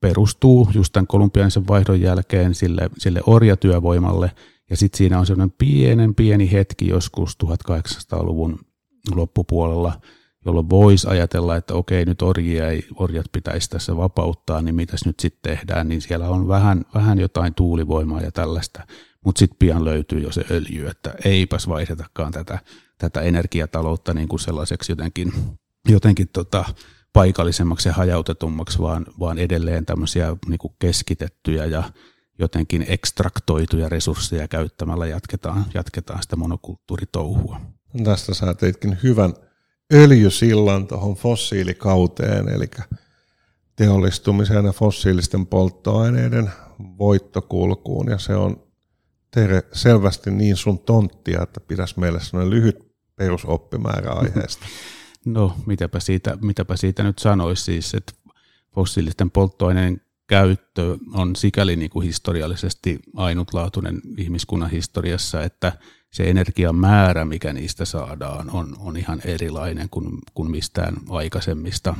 perustuu 0.00 0.68
just 0.74 0.92
tämän 0.92 1.06
kolumbianisen 1.06 1.68
vaihdon 1.68 2.00
jälkeen 2.00 2.54
sille, 2.54 2.90
sille 2.98 3.20
orjatyövoimalle, 3.26 4.30
ja 4.70 4.76
sitten 4.76 4.98
siinä 4.98 5.18
on 5.18 5.26
sellainen 5.26 5.54
pienen 5.58 6.14
pieni 6.14 6.52
hetki 6.52 6.88
joskus 6.88 7.38
1800-luvun 7.44 8.58
loppupuolella, 9.14 10.00
jolloin 10.46 10.70
voisi 10.70 11.08
ajatella, 11.08 11.56
että 11.56 11.74
okei, 11.74 12.04
nyt 12.04 12.22
orjia 12.22 12.68
ei, 12.68 12.86
orjat 12.94 13.26
pitäisi 13.32 13.70
tässä 13.70 13.96
vapauttaa, 13.96 14.62
niin 14.62 14.74
mitäs 14.74 15.06
nyt 15.06 15.20
sitten 15.20 15.56
tehdään, 15.56 15.88
niin 15.88 16.00
siellä 16.00 16.28
on 16.28 16.48
vähän, 16.48 16.84
vähän 16.94 17.18
jotain 17.18 17.54
tuulivoimaa 17.54 18.20
ja 18.20 18.32
tällaista 18.32 18.86
mutta 19.24 19.38
sitten 19.38 19.58
pian 19.58 19.84
löytyy 19.84 20.20
jo 20.20 20.32
se 20.32 20.44
öljy, 20.50 20.86
että 20.86 21.14
eipäs 21.24 21.68
vaihdetakaan 21.68 22.32
tätä, 22.32 22.58
tätä 22.98 23.20
energiataloutta 23.20 24.14
niin 24.14 24.28
kuin 24.28 24.40
sellaiseksi 24.40 24.92
jotenkin, 24.92 25.32
jotenkin 25.88 26.28
tota, 26.28 26.64
paikallisemmaksi 27.12 27.88
ja 27.88 27.92
hajautetummaksi, 27.92 28.78
vaan, 28.78 29.06
vaan 29.20 29.38
edelleen 29.38 29.86
tämmöisiä 29.86 30.36
niin 30.48 30.58
kuin 30.58 30.74
keskitettyjä 30.78 31.64
ja 31.64 31.82
jotenkin 32.38 32.84
ekstraktoituja 32.88 33.88
resursseja 33.88 34.48
käyttämällä 34.48 35.06
jatketaan, 35.06 35.64
jatketaan 35.74 36.22
sitä 36.22 36.36
monokulttuuritouhua. 36.36 37.60
Tästä 38.04 38.34
sä 38.34 38.54
teitkin 38.54 38.98
hyvän 39.02 39.34
öljysillan 39.92 40.86
tuohon 40.86 41.14
fossiilikauteen, 41.14 42.48
eli 42.48 42.66
teollistumiseen 43.76 44.64
ja 44.64 44.72
fossiilisten 44.72 45.46
polttoaineiden 45.46 46.50
voittokulkuun, 46.98 48.10
ja 48.10 48.18
se 48.18 48.34
on 48.34 48.63
Tere 49.34 49.62
selvästi 49.72 50.30
niin 50.30 50.56
sun 50.56 50.78
tonttia, 50.78 51.42
että 51.42 51.60
pitäisi 51.60 52.00
meille 52.00 52.20
sellainen 52.20 52.50
lyhyt 52.50 52.94
perusoppimäärä 53.16 54.12
aiheesta. 54.12 54.66
No, 55.24 55.56
mitäpä 55.66 56.00
siitä, 56.00 56.38
mitäpä 56.40 56.76
siitä 56.76 57.02
nyt 57.02 57.18
sanoisi 57.18 57.64
siis, 57.64 57.94
että 57.94 58.12
fossiilisten 58.74 59.30
polttoaineen 59.30 60.00
käyttö 60.26 60.98
on 61.14 61.36
sikäli 61.36 61.76
niin 61.76 61.90
kuin 61.90 62.06
historiallisesti 62.06 62.98
ainutlaatuinen 63.16 64.00
ihmiskunnan 64.18 64.70
historiassa, 64.70 65.42
että 65.42 65.72
se 66.12 66.30
energian 66.30 66.76
määrä, 66.76 67.24
mikä 67.24 67.52
niistä 67.52 67.84
saadaan, 67.84 68.50
on, 68.50 68.76
on 68.78 68.96
ihan 68.96 69.20
erilainen 69.24 69.88
kuin, 69.90 70.18
kuin 70.34 70.50
mistään 70.50 70.96
aikaisemmista, 71.08 71.94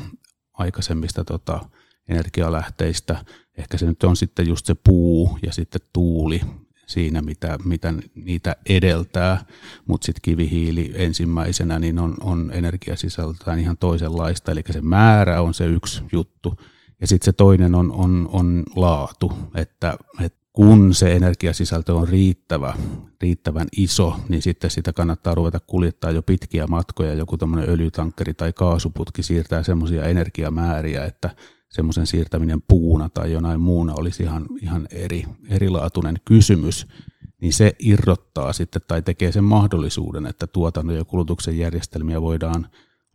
aikaisemmista 0.52 1.24
tota, 1.24 1.60
energialähteistä. 2.08 3.24
Ehkä 3.58 3.78
se 3.78 3.86
nyt 3.86 4.04
on 4.04 4.16
sitten 4.16 4.48
just 4.48 4.66
se 4.66 4.74
puu 4.74 5.38
ja 5.42 5.52
sitten 5.52 5.80
tuuli 5.92 6.40
siinä, 6.86 7.22
mitä, 7.22 7.58
mitä 7.64 7.94
niitä 8.14 8.56
edeltää, 8.68 9.44
mutta 9.86 10.04
sitten 10.04 10.22
kivihiili 10.22 10.92
ensimmäisenä 10.94 11.78
niin 11.78 11.98
on, 11.98 12.16
on 12.20 12.50
energiasisältään 12.54 13.58
ihan 13.58 13.76
toisenlaista, 13.76 14.52
eli 14.52 14.62
se 14.70 14.80
määrä 14.80 15.40
on 15.40 15.54
se 15.54 15.66
yksi 15.66 16.02
juttu, 16.12 16.54
ja 17.00 17.06
sitten 17.06 17.24
se 17.24 17.32
toinen 17.32 17.74
on, 17.74 17.92
on, 17.92 18.28
on 18.32 18.62
laatu, 18.76 19.32
että, 19.54 19.96
että 20.20 20.44
kun 20.54 20.94
se 20.94 21.16
energiasisältö 21.16 21.94
on 21.94 22.08
riittävä, 22.08 22.74
riittävän 23.20 23.68
iso, 23.76 24.16
niin 24.28 24.42
sitten 24.42 24.70
sitä 24.70 24.92
kannattaa 24.92 25.34
ruveta 25.34 25.60
kuljettaa 25.60 26.10
jo 26.10 26.22
pitkiä 26.22 26.66
matkoja. 26.66 27.14
Joku 27.14 27.36
tämmöinen 27.38 27.70
öljytankkeri 27.70 28.34
tai 28.34 28.52
kaasuputki 28.52 29.22
siirtää 29.22 29.62
semmoisia 29.62 30.04
energiamääriä, 30.04 31.04
että 31.04 31.30
semmoisen 31.74 32.06
siirtäminen 32.06 32.62
puuna 32.68 33.08
tai 33.08 33.32
jonain 33.32 33.60
muuna 33.60 33.94
olisi 33.96 34.22
ihan, 34.22 34.46
ihan 34.62 34.88
eri, 34.90 35.24
erilaatuinen 35.48 36.16
kysymys, 36.24 36.86
niin 37.40 37.52
se 37.52 37.76
irrottaa 37.78 38.52
sitten 38.52 38.82
tai 38.88 39.02
tekee 39.02 39.32
sen 39.32 39.44
mahdollisuuden, 39.44 40.26
että 40.26 40.46
tuotannon 40.46 40.96
ja 40.96 41.04
kulutuksen 41.04 41.58
järjestelmiä 41.58 42.22
voidaan 42.22 42.66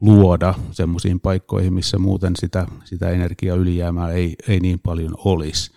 luoda 0.02 0.54
semmoisiin 0.72 1.20
paikkoihin, 1.20 1.74
missä 1.74 1.98
muuten 1.98 2.34
sitä, 2.36 2.68
sitä 2.84 3.10
energiaylijäämää 3.10 4.12
ei, 4.12 4.36
ei 4.48 4.60
niin 4.60 4.80
paljon 4.80 5.14
olisi. 5.18 5.72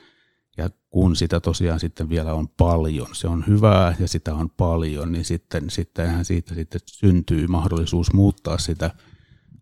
Ja 0.57 0.71
kun 0.91 1.17
sitä 1.17 1.41
tosiaan 1.41 1.81
sitten 1.81 2.09
vielä 2.09 2.35
on 2.35 2.49
paljon, 2.49 3.09
se 3.13 3.29
on 3.29 3.45
hyvää 3.47 3.97
ja 3.99 4.09
sitä 4.09 4.35
on 4.35 4.51
paljon, 4.51 5.13
niin 5.13 5.25
sitten, 5.25 5.71
sittenhän 5.71 6.25
siitä 6.25 6.55
sitten 6.55 6.81
syntyy 6.87 7.47
mahdollisuus 7.47 8.13
muuttaa 8.13 8.59
sitä– 8.59 8.91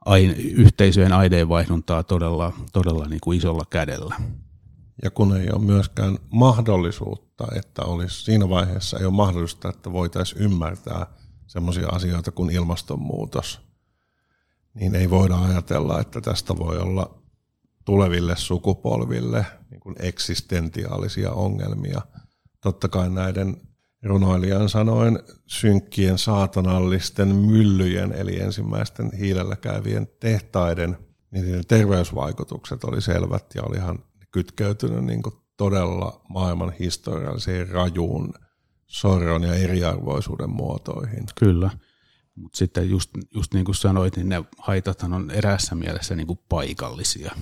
aine, 0.04 0.32
yhteisöjen 0.32 1.12
aineenvaihduntaa 1.12 2.02
todella, 2.02 2.52
todella 2.72 3.06
niin 3.06 3.20
kuin 3.22 3.38
isolla 3.38 3.64
kädellä. 3.70 4.16
Ja 5.02 5.10
kun 5.10 5.36
ei 5.36 5.50
ole 5.52 5.64
myöskään 5.64 6.18
mahdollisuutta, 6.30 7.46
että 7.56 7.82
olisi 7.82 8.24
siinä 8.24 8.48
vaiheessa 8.48 8.98
ei 8.98 9.04
ole 9.04 9.14
mahdollista, 9.14 9.68
että 9.68 9.92
voitaisiin 9.92 10.42
ymmärtää 10.42 11.06
sellaisia 11.46 11.88
asioita 11.88 12.30
kuin 12.30 12.50
ilmastonmuutos, 12.50 13.60
niin 14.74 14.94
ei 14.94 15.10
voida 15.10 15.36
ajatella, 15.36 16.00
että 16.00 16.20
tästä 16.20 16.58
voi 16.58 16.78
olla 16.78 17.18
tuleville 17.84 18.36
sukupolville 18.36 19.46
niin 19.70 19.80
kuin 19.80 19.96
eksistentiaalisia 19.98 21.32
ongelmia. 21.32 22.00
Totta 22.60 22.88
kai 22.88 23.10
näiden 23.10 23.56
runoilijan 24.02 24.68
sanoen 24.68 25.18
synkkien 25.46 26.18
saatanallisten 26.18 27.28
myllyjen, 27.28 28.12
eli 28.12 28.40
ensimmäisten 28.40 29.10
hiilellä 29.12 29.56
käyvien 29.56 30.08
tehtaiden, 30.20 30.98
niin 31.30 31.62
terveysvaikutukset 31.68 32.84
oli 32.84 33.02
selvät 33.02 33.54
ja 33.54 33.62
olihan 33.62 33.98
kytkeytynyt 34.30 35.04
niin 35.04 35.22
kuin 35.22 35.34
todella 35.56 36.24
maailman 36.28 36.72
historialliseen 36.72 37.68
rajuun 37.68 38.34
sorron 38.86 39.42
ja 39.42 39.54
eriarvoisuuden 39.54 40.50
muotoihin. 40.50 41.24
Kyllä. 41.38 41.70
Mutta 42.34 42.58
sitten 42.58 42.90
just, 42.90 43.10
just 43.34 43.54
niin 43.54 43.64
kuin 43.64 43.74
sanoit, 43.74 44.16
niin 44.16 44.28
ne 44.28 44.44
haitathan 44.58 45.12
on 45.12 45.30
erässä 45.30 45.74
mielessä 45.74 46.14
niin 46.16 46.26
kuin 46.26 46.38
paikallisia. 46.48 47.34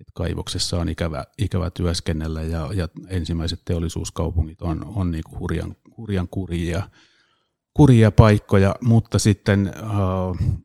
Et 0.00 0.06
kaivoksessa 0.14 0.78
on 0.78 0.88
ikävä, 0.88 1.24
ikävä 1.38 1.70
työskennellä 1.70 2.42
ja, 2.42 2.70
ja 2.74 2.88
ensimmäiset 3.08 3.60
teollisuuskaupungit 3.64 4.62
on, 4.62 4.92
on 4.94 5.10
niin 5.10 5.24
hurjan, 5.40 5.76
hurjan 5.96 6.28
kurjia, 6.28 6.90
kurjia 7.74 8.10
paikkoja, 8.10 8.74
mutta 8.80 9.18
sitten 9.18 9.72
äh, 9.76 10.58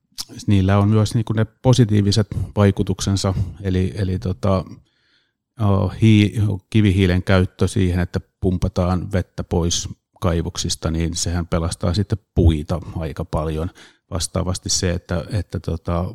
niillä 0.47 0.77
on 0.77 0.89
myös 0.89 1.15
niin 1.15 1.25
ne 1.35 1.45
positiiviset 1.45 2.27
vaikutuksensa, 2.55 3.33
eli, 3.61 3.93
eli 3.95 4.19
tota, 4.19 4.65
äh, 5.61 6.01
hii, 6.01 6.41
kivihiilen 6.69 7.23
käyttö 7.23 7.67
siihen, 7.67 7.99
että 7.99 8.19
pumpataan 8.39 9.11
vettä 9.11 9.43
pois 9.43 9.89
kaivoksista, 10.21 10.91
niin 10.91 11.15
sehän 11.15 11.47
pelastaa 11.47 11.93
sitten 11.93 12.17
puita 12.35 12.79
aika 12.95 13.25
paljon. 13.25 13.69
Vastaavasti 14.11 14.69
se, 14.69 14.91
että, 14.91 15.25
että 15.31 15.59
tota, 15.59 16.05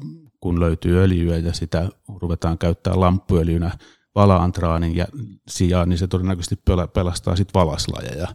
kun 0.41 0.61
löytyy 0.61 1.03
öljyä 1.03 1.37
ja 1.37 1.53
sitä 1.53 1.89
ruvetaan 2.21 2.59
käyttää 2.59 3.01
lamppuöljynä 3.01 3.79
valaantraanin 4.15 4.97
ja 4.97 5.07
sijaan, 5.49 5.89
niin 5.89 5.99
se 5.99 6.07
todennäköisesti 6.07 6.57
pelastaa 6.93 7.37
sitten 7.37 7.61
valaslajeja 7.61 8.29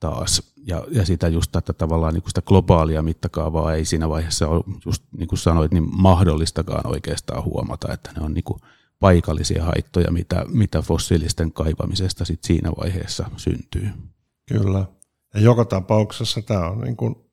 taas. 0.00 0.54
Ja, 0.66 0.84
ja 0.90 1.06
sitä 1.06 1.28
just 1.28 1.52
tätä 1.52 1.72
tavallaan 1.72 2.14
niin 2.14 2.22
sitä 2.26 2.42
globaalia 2.42 3.02
mittakaavaa 3.02 3.74
ei 3.74 3.84
siinä 3.84 4.08
vaiheessa 4.08 4.48
ole, 4.48 4.64
just 4.86 5.02
niin 5.16 5.28
kuin 5.28 5.38
sanoit, 5.38 5.72
niin 5.72 5.88
mahdollistakaan 6.00 6.86
oikeastaan 6.86 7.44
huomata, 7.44 7.92
että 7.92 8.10
ne 8.16 8.24
on 8.24 8.34
niin 8.34 8.44
kuin 8.44 8.58
paikallisia 9.00 9.64
haittoja, 9.64 10.12
mitä, 10.12 10.44
mitä 10.48 10.82
fossiilisten 10.82 11.52
kaivamisesta 11.52 12.24
sit 12.24 12.44
siinä 12.44 12.70
vaiheessa 12.80 13.30
syntyy. 13.36 13.88
Kyllä. 14.48 14.86
Ja 15.34 15.40
joka 15.40 15.64
tapauksessa 15.64 16.42
tämä 16.42 16.68
on 16.68 16.80
niin 16.80 16.96
kuin 16.96 17.27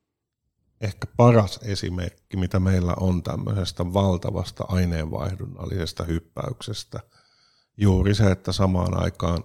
ehkä 0.80 1.06
paras 1.16 1.60
esimerkki, 1.62 2.36
mitä 2.36 2.60
meillä 2.60 2.94
on 3.00 3.22
tämmöisestä 3.22 3.92
valtavasta 3.92 4.64
aineenvaihdunnallisesta 4.68 6.04
hyppäyksestä. 6.04 7.00
Juuri 7.76 8.14
se, 8.14 8.30
että 8.30 8.52
samaan 8.52 9.02
aikaan 9.02 9.44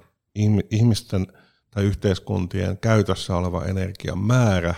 ihmisten 0.71 1.27
tai 1.71 1.84
yhteiskuntien 1.84 2.77
käytössä 2.77 3.36
oleva 3.36 3.65
energian 3.65 4.19
määrä 4.19 4.75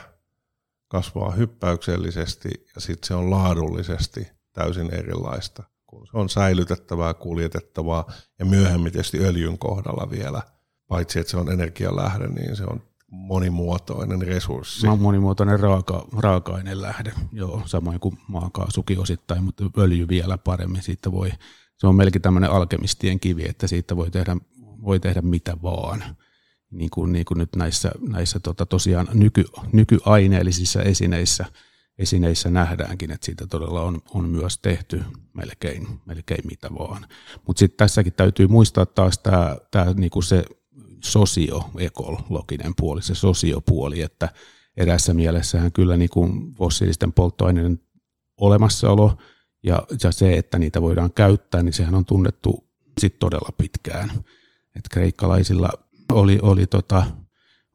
kasvaa 0.88 1.32
hyppäyksellisesti 1.32 2.50
ja 2.76 2.82
sitten 2.82 3.08
se 3.08 3.14
on 3.14 3.32
laadullisesti 3.32 4.28
täysin 4.54 4.94
erilaista, 4.94 5.64
kun 5.86 6.08
se 6.08 6.18
on 6.18 6.30
säilytettävää, 6.30 7.14
kuljetettavaa 7.14 8.12
ja 8.40 8.46
myöhemmin 8.46 8.92
tietysti 8.92 9.26
öljyn 9.26 9.58
kohdalla 9.58 10.10
vielä. 10.10 10.42
Paitsi 10.88 11.20
että 11.20 11.32
se 11.32 11.38
on 11.38 11.52
energialähde, 11.52 12.28
niin 12.28 12.56
se 12.56 12.64
on 12.64 12.82
monimuotoinen 13.14 14.22
resurssi. 14.22 14.88
Monimuotoinen 14.88 15.60
raaka, 15.60 16.08
raaka-aineen 16.18 16.82
lähde, 16.82 17.14
joo, 17.32 17.62
samoin 17.66 18.00
kuin 18.00 18.18
maakaasukin 18.28 19.00
osittain, 19.00 19.44
mutta 19.44 19.64
öljy 19.78 20.08
vielä 20.08 20.38
paremmin. 20.38 20.84
Siitä 20.84 21.12
voi, 21.12 21.32
se 21.78 21.88
on 21.88 21.96
melkein 21.96 22.22
tämmöinen 22.22 22.52
alkemistien 22.52 23.20
kivi, 23.20 23.44
että 23.50 23.68
siitä 23.68 23.96
voi 23.96 24.12
tehdä, 24.12 24.38
voi 24.62 25.00
tehdä 25.00 25.22
mitä 25.22 25.58
vaan. 25.64 26.04
Niin 26.72 26.90
kuin, 26.90 27.12
niin 27.12 27.26
kuin 27.26 27.38
nyt 27.38 27.56
näissä, 27.56 27.92
näissä 28.10 28.40
tota, 28.40 28.66
tosiaan 28.66 29.08
nyky, 29.14 29.46
nykyaineellisissa 29.72 30.82
esineissä, 30.82 31.46
esineissä 31.98 32.50
nähdäänkin, 32.50 33.12
että 33.12 33.26
siitä 33.26 33.48
todella 33.48 33.82
on, 33.82 34.02
on 34.14 34.30
myös 34.30 34.58
tehty 34.58 35.04
melkein, 35.34 35.88
melkein 36.06 36.48
mitä 36.48 36.70
vaan. 36.80 37.08
Mutta 37.48 37.60
sitten 37.60 37.78
tässäkin 37.78 38.14
täytyy 38.14 38.48
muistaa 38.48 38.86
taas 38.86 39.20
tämä, 39.72 39.94
niinku 39.96 40.22
se 40.22 40.46
sosioekologinen 41.04 42.74
puoli, 42.78 43.02
se 43.02 43.16
sosiopuoli, 43.16 44.02
että 44.02 44.30
erässä 44.78 45.14
mielessähän 45.14 45.72
kyllä 45.72 45.98
niin 45.98 46.10
kuin 46.10 46.54
fossiilisten 46.54 47.14
polttoaineiden 47.14 47.80
olemassaolo 48.38 49.18
ja, 49.64 49.84
ja 50.04 50.12
se, 50.12 50.38
että 50.38 50.60
niitä 50.60 50.82
voidaan 50.82 51.14
käyttää, 51.14 51.64
niin 51.64 51.74
sehän 51.74 51.96
on 51.96 52.06
tunnettu 52.06 52.68
sit 53.00 53.20
todella 53.20 53.50
pitkään. 53.58 54.12
Et 54.76 54.90
kreikkalaisilla 54.92 55.70
oli, 56.12 56.40
oli, 56.42 56.68
tota, 56.68 57.04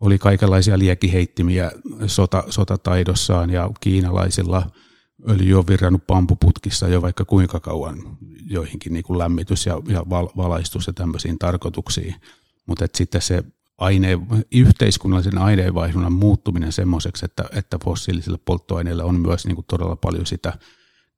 oli 0.00 0.18
kaikenlaisia 0.18 0.78
liekiheittimiä 0.78 1.72
sota, 2.06 2.44
sotataidossaan 2.48 3.50
ja 3.50 3.70
kiinalaisilla 3.80 4.70
öljy 5.28 5.58
on 5.58 5.66
virrannut 5.66 6.06
pampuputkissa 6.06 6.88
jo 6.88 7.02
vaikka 7.02 7.24
kuinka 7.24 7.60
kauan 7.60 8.18
joihinkin 8.50 8.92
niin 8.92 9.04
kuin 9.04 9.18
lämmitys 9.18 9.66
ja, 9.66 9.82
ja 9.88 10.04
val, 10.10 10.28
valaistus 10.36 10.86
ja 10.86 10.92
tämmöisiin 10.92 11.38
tarkoituksiin 11.38 12.14
mutta 12.68 12.86
sitten 12.94 13.22
se 13.22 13.44
aine, 13.78 14.18
yhteiskunnallisen 14.52 15.38
aineenvaihdunnan 15.38 16.12
muuttuminen 16.12 16.72
semmoiseksi, 16.72 17.24
että, 17.24 17.44
että 17.52 17.78
fossiilisille 17.84 18.38
polttoaineille 18.44 19.04
on 19.04 19.20
myös 19.20 19.46
niin 19.46 19.54
kuin 19.54 19.66
todella 19.68 19.96
paljon 19.96 20.26
sitä 20.26 20.52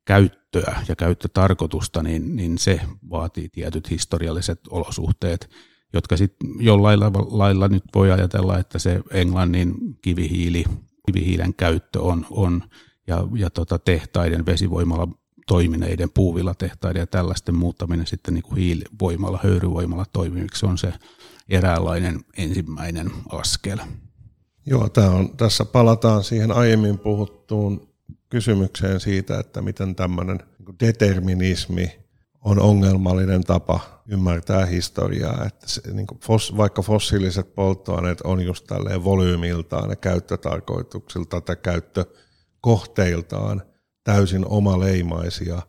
käyttöä 0.04 0.82
ja 0.88 0.96
käyttötarkoitusta, 0.96 2.02
niin, 2.02 2.36
niin 2.36 2.58
se 2.58 2.80
vaatii 3.10 3.48
tietyt 3.48 3.90
historialliset 3.90 4.60
olosuhteet, 4.70 5.50
jotka 5.92 6.16
sitten 6.16 6.48
jollain 6.58 7.00
lailla 7.28 7.68
nyt 7.68 7.84
voi 7.94 8.12
ajatella, 8.12 8.58
että 8.58 8.78
se 8.78 9.00
Englannin 9.10 9.74
kivihiili, 10.02 10.64
kivihiilen 11.06 11.54
käyttö 11.54 12.00
on, 12.00 12.26
on 12.30 12.62
ja, 13.06 13.28
ja 13.36 13.50
tota 13.50 13.78
tehtaiden 13.78 14.46
vesivoimalla 14.46 15.08
toimineiden 15.46 16.10
puuvillatehtaiden 16.14 17.00
ja 17.00 17.06
tällaisten 17.06 17.54
muuttaminen 17.54 18.06
sitten 18.06 18.34
niin 18.34 18.42
kuin 18.42 18.56
hiilivoimalla, 18.56 19.40
höyryvoimalla 19.42 20.04
toimiviksi 20.12 20.66
on 20.66 20.78
se 20.78 20.92
eräänlainen 21.50 22.20
ensimmäinen 22.36 23.10
askel. 23.28 23.78
Joo, 24.66 24.88
tämä 24.88 25.10
on, 25.10 25.36
tässä 25.36 25.64
palataan 25.64 26.24
siihen 26.24 26.52
aiemmin 26.52 26.98
puhuttuun 26.98 27.88
kysymykseen 28.28 29.00
siitä, 29.00 29.38
että 29.38 29.62
miten 29.62 29.94
tämmöinen 29.94 30.40
niin 30.58 30.76
determinismi 30.80 32.00
on 32.44 32.60
ongelmallinen 32.60 33.44
tapa 33.44 34.02
ymmärtää 34.08 34.66
historiaa, 34.66 35.44
että 35.46 35.68
se, 35.68 35.92
niin 35.92 36.06
fos, 36.22 36.56
vaikka 36.56 36.82
fossiiliset 36.82 37.54
polttoaineet 37.54 38.20
on 38.20 38.40
just 38.40 38.66
tälleen 38.66 39.04
volyymiltaan 39.04 39.90
ja 39.90 39.96
käyttötarkoituksilta 39.96 41.40
tai 41.40 41.56
käyttökohteiltaan 41.56 43.62
täysin 44.04 44.46
omaleimaisia, 44.46 45.62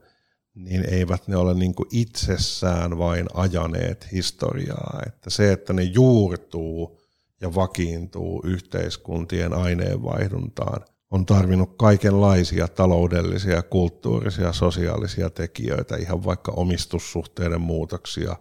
niin 0.55 0.93
eivät 0.93 1.27
ne 1.27 1.37
ole 1.37 1.53
niin 1.53 1.73
itsessään 1.91 2.97
vain 2.97 3.25
ajaneet 3.33 4.07
historiaa. 4.11 4.99
Että 5.07 5.29
se, 5.29 5.51
että 5.51 5.73
ne 5.73 5.83
juurtuu 5.83 7.01
ja 7.41 7.55
vakiintuu 7.55 8.41
yhteiskuntien 8.45 9.53
aineenvaihduntaan, 9.53 10.85
on 11.11 11.25
tarvinnut 11.25 11.77
kaikenlaisia 11.77 12.67
taloudellisia, 12.67 13.63
kulttuurisia, 13.63 14.53
sosiaalisia 14.53 15.29
tekijöitä, 15.29 15.95
ihan 15.95 16.23
vaikka 16.25 16.51
omistussuhteiden 16.51 17.61
muutoksia, 17.61 18.35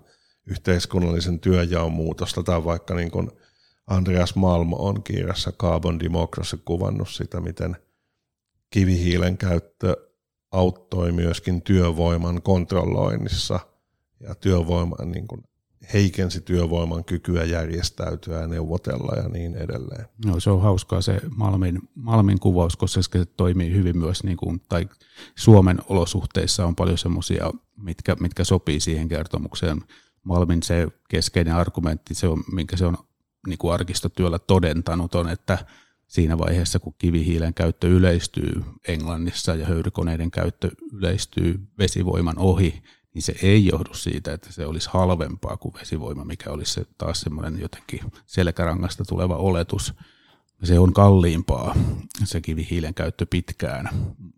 yhteiskunnallisen 0.46 1.40
työjaon 1.40 1.92
muutosta 1.92 2.42
tai 2.42 2.64
vaikka 2.64 2.94
niin 2.94 3.11
kuin 3.11 3.30
Andreas 3.86 4.34
Malm 4.34 4.72
on 4.72 5.02
kirjassa 5.02 5.52
Carbon 5.52 6.00
Democracy 6.00 6.56
kuvannut 6.64 7.08
sitä, 7.08 7.40
miten 7.40 7.76
kivihiilen 8.70 9.38
käyttö 9.38 10.09
auttoi 10.53 11.12
myöskin 11.12 11.62
työvoiman 11.62 12.42
kontrolloinnissa 12.42 13.61
ja 14.20 14.34
työvoiman 14.34 15.11
niin 15.11 15.26
kuin 15.28 15.44
heikensi 15.92 16.40
työvoiman 16.40 17.05
kykyä 17.05 17.44
järjestäytyä 17.44 18.40
ja 18.40 18.46
neuvotella 18.46 19.22
ja 19.22 19.28
niin 19.28 19.55
edelleen. 19.55 20.07
No, 20.24 20.40
se 20.40 20.51
on 20.51 20.62
hauskaa 20.62 21.01
se 21.01 21.20
Malmin, 21.36 21.78
Malmin 21.94 22.40
kuvaus, 22.40 22.76
koska 22.76 23.03
se 23.03 23.24
toimii 23.24 23.72
hyvin 23.72 23.98
myös, 23.98 24.24
niin 24.24 24.36
kuin, 24.36 24.61
tai 24.68 24.88
Suomen 25.36 25.78
olosuhteissa 25.88 26.66
on 26.66 26.76
paljon 26.76 26.98
semmoisia, 26.98 27.51
mitkä, 27.76 28.16
mitkä 28.20 28.44
sopii 28.44 28.80
siihen 28.80 29.09
kertomukseen. 29.09 29.80
Malmin 30.22 30.62
se 30.62 30.88
keskeinen 31.09 31.55
argumentti, 31.55 32.14
se 32.14 32.28
on, 32.28 32.44
minkä 32.53 32.76
se 32.76 32.86
on 32.86 32.96
niin 33.46 33.59
kuin 33.59 33.74
arkistotyöllä 33.74 34.38
todentanut, 34.38 35.14
on, 35.14 35.28
että 35.28 35.59
siinä 36.11 36.38
vaiheessa, 36.38 36.78
kun 36.78 36.94
kivihiilen 36.98 37.54
käyttö 37.54 37.88
yleistyy 37.88 38.62
Englannissa 38.88 39.54
ja 39.54 39.66
höyrykoneiden 39.66 40.30
käyttö 40.30 40.70
yleistyy 40.92 41.61
vesivoiman 41.78 42.38
ohi, 42.38 42.82
niin 43.14 43.22
se 43.22 43.34
ei 43.42 43.66
johdu 43.66 43.94
siitä, 43.94 44.32
että 44.32 44.52
se 44.52 44.66
olisi 44.66 44.88
halvempaa 44.92 45.56
kuin 45.56 45.74
vesivoima, 45.74 46.24
mikä 46.24 46.50
olisi 46.50 46.72
se 46.72 46.86
taas 46.98 47.20
semmoinen 47.20 47.61
jotenkin 47.61 48.00
selkärangasta 48.26 49.04
tuleva 49.04 49.36
oletus, 49.36 49.94
se 50.62 50.78
on 50.78 50.92
kalliimpaa, 50.92 51.74
se 52.24 52.40
kivihiilen 52.40 52.94
käyttö 52.94 53.26
pitkään, 53.30 53.88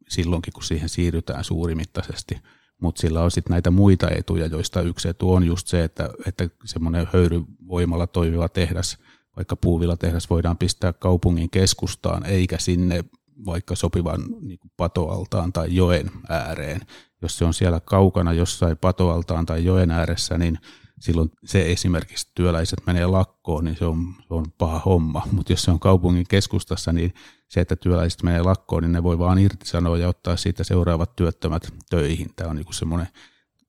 silloinkin 0.09 0.53
kun 0.53 0.63
siihen 0.63 0.89
siirrytään 0.89 1.45
suurimittaisesti. 1.45 2.37
Mutta 2.81 3.01
sillä 3.01 3.23
on 3.23 3.31
sitten 3.31 3.51
näitä 3.51 3.71
muita 3.71 4.11
etuja, 4.11 4.47
joista 4.47 4.81
yksi 4.81 5.09
etu 5.09 5.33
on 5.33 5.45
just 5.45 5.67
se, 5.67 5.85
että, 5.85 6.11
että 6.27 6.49
semmoinen 6.65 7.07
höyryvoimalla 7.13 8.07
toimiva 8.07 8.49
tehdas, 8.49 8.99
vaikka 9.37 9.57
puuvilla 9.57 9.97
tehdas 9.97 10.31
voidaan 10.31 10.59
pistää 10.59 10.93
kaupungin 10.93 11.51
keskustaan, 11.51 12.27
eikä 12.27 12.59
sinne 12.59 13.05
vaikka 13.47 13.77
sopivan 13.77 14.21
niin 14.41 14.59
patoaltaan 14.77 15.53
tai 15.53 15.75
joen 15.75 16.11
ääreen. 16.29 16.81
Jos 17.23 17.39
se 17.39 17.45
on 17.45 17.55
siellä 17.55 17.81
kaukana 17.81 18.33
jossain 18.33 18.77
patoaltaan 18.79 19.47
tai 19.47 19.65
joen 19.65 19.91
ääressä, 19.91 20.39
niin 20.39 20.59
silloin 21.01 21.31
se 21.45 21.73
esimerkiksi 21.73 22.31
työläiset 22.35 22.83
menee 22.87 23.07
lakkoon, 23.07 23.65
niin 23.65 23.77
se 23.77 23.85
on, 23.85 24.15
se 24.29 24.35
on 24.35 24.47
paha 24.59 24.83
homma. 24.85 25.23
Mutta 25.33 25.53
jos 25.53 25.63
se 25.63 25.71
on 25.71 25.81
kaupungin 25.81 26.27
keskustassa, 26.29 26.93
niin 26.93 27.15
se, 27.49 27.61
että 27.61 27.77
työläiset 27.77 28.23
menee 28.23 28.43
lakkoon, 28.43 28.83
niin 28.83 28.93
ne 28.93 29.03
voi 29.03 29.19
vaan 29.19 29.39
irtisanoa 29.39 29.99
ja 29.99 30.09
ottaa 30.09 30.37
siitä 30.37 30.65
seuraavat 30.65 31.17
työttömät 31.17 31.75
töihin. 31.91 32.31
Tämä 32.37 32.51
on 32.51 32.57
niin 32.57 32.75
semmoinen 32.75 33.09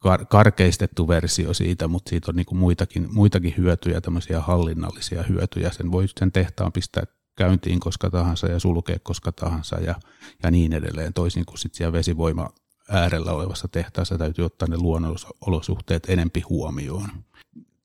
kar- 0.04 0.26
karkeistettu 0.30 1.08
versio 1.08 1.54
siitä, 1.54 1.88
mutta 1.88 2.10
siitä 2.10 2.32
on 2.32 2.36
niin 2.36 2.58
muitakin, 2.58 3.08
muitakin 3.14 3.54
hyötyjä, 3.58 4.02
tämmöisiä 4.02 4.42
hallinnallisia 4.42 5.24
hyötyjä. 5.24 5.72
Sen 5.72 5.92
voi 5.92 6.06
sen 6.20 6.32
tehtaan 6.32 6.72
pistää 6.72 7.04
käyntiin 7.38 7.80
koska 7.80 8.10
tahansa 8.10 8.48
ja 8.48 8.60
sulkea 8.60 8.98
koska 9.04 9.32
tahansa 9.32 9.80
ja, 9.80 9.96
ja 10.44 10.52
niin 10.52 10.74
edelleen, 10.74 11.14
toisin 11.14 11.46
kuin 11.46 11.58
sitten 11.58 11.78
siellä 11.78 11.94
vesivoima 11.94 12.50
äärellä 12.90 13.32
olevassa 13.32 13.68
tehtaassa 13.68 14.18
täytyy 14.18 14.46
ottaa 14.46 14.68
ne 14.68 14.78
luonnonolosuhteet 14.78 16.10
enempi 16.10 16.42
huomioon. 16.42 17.10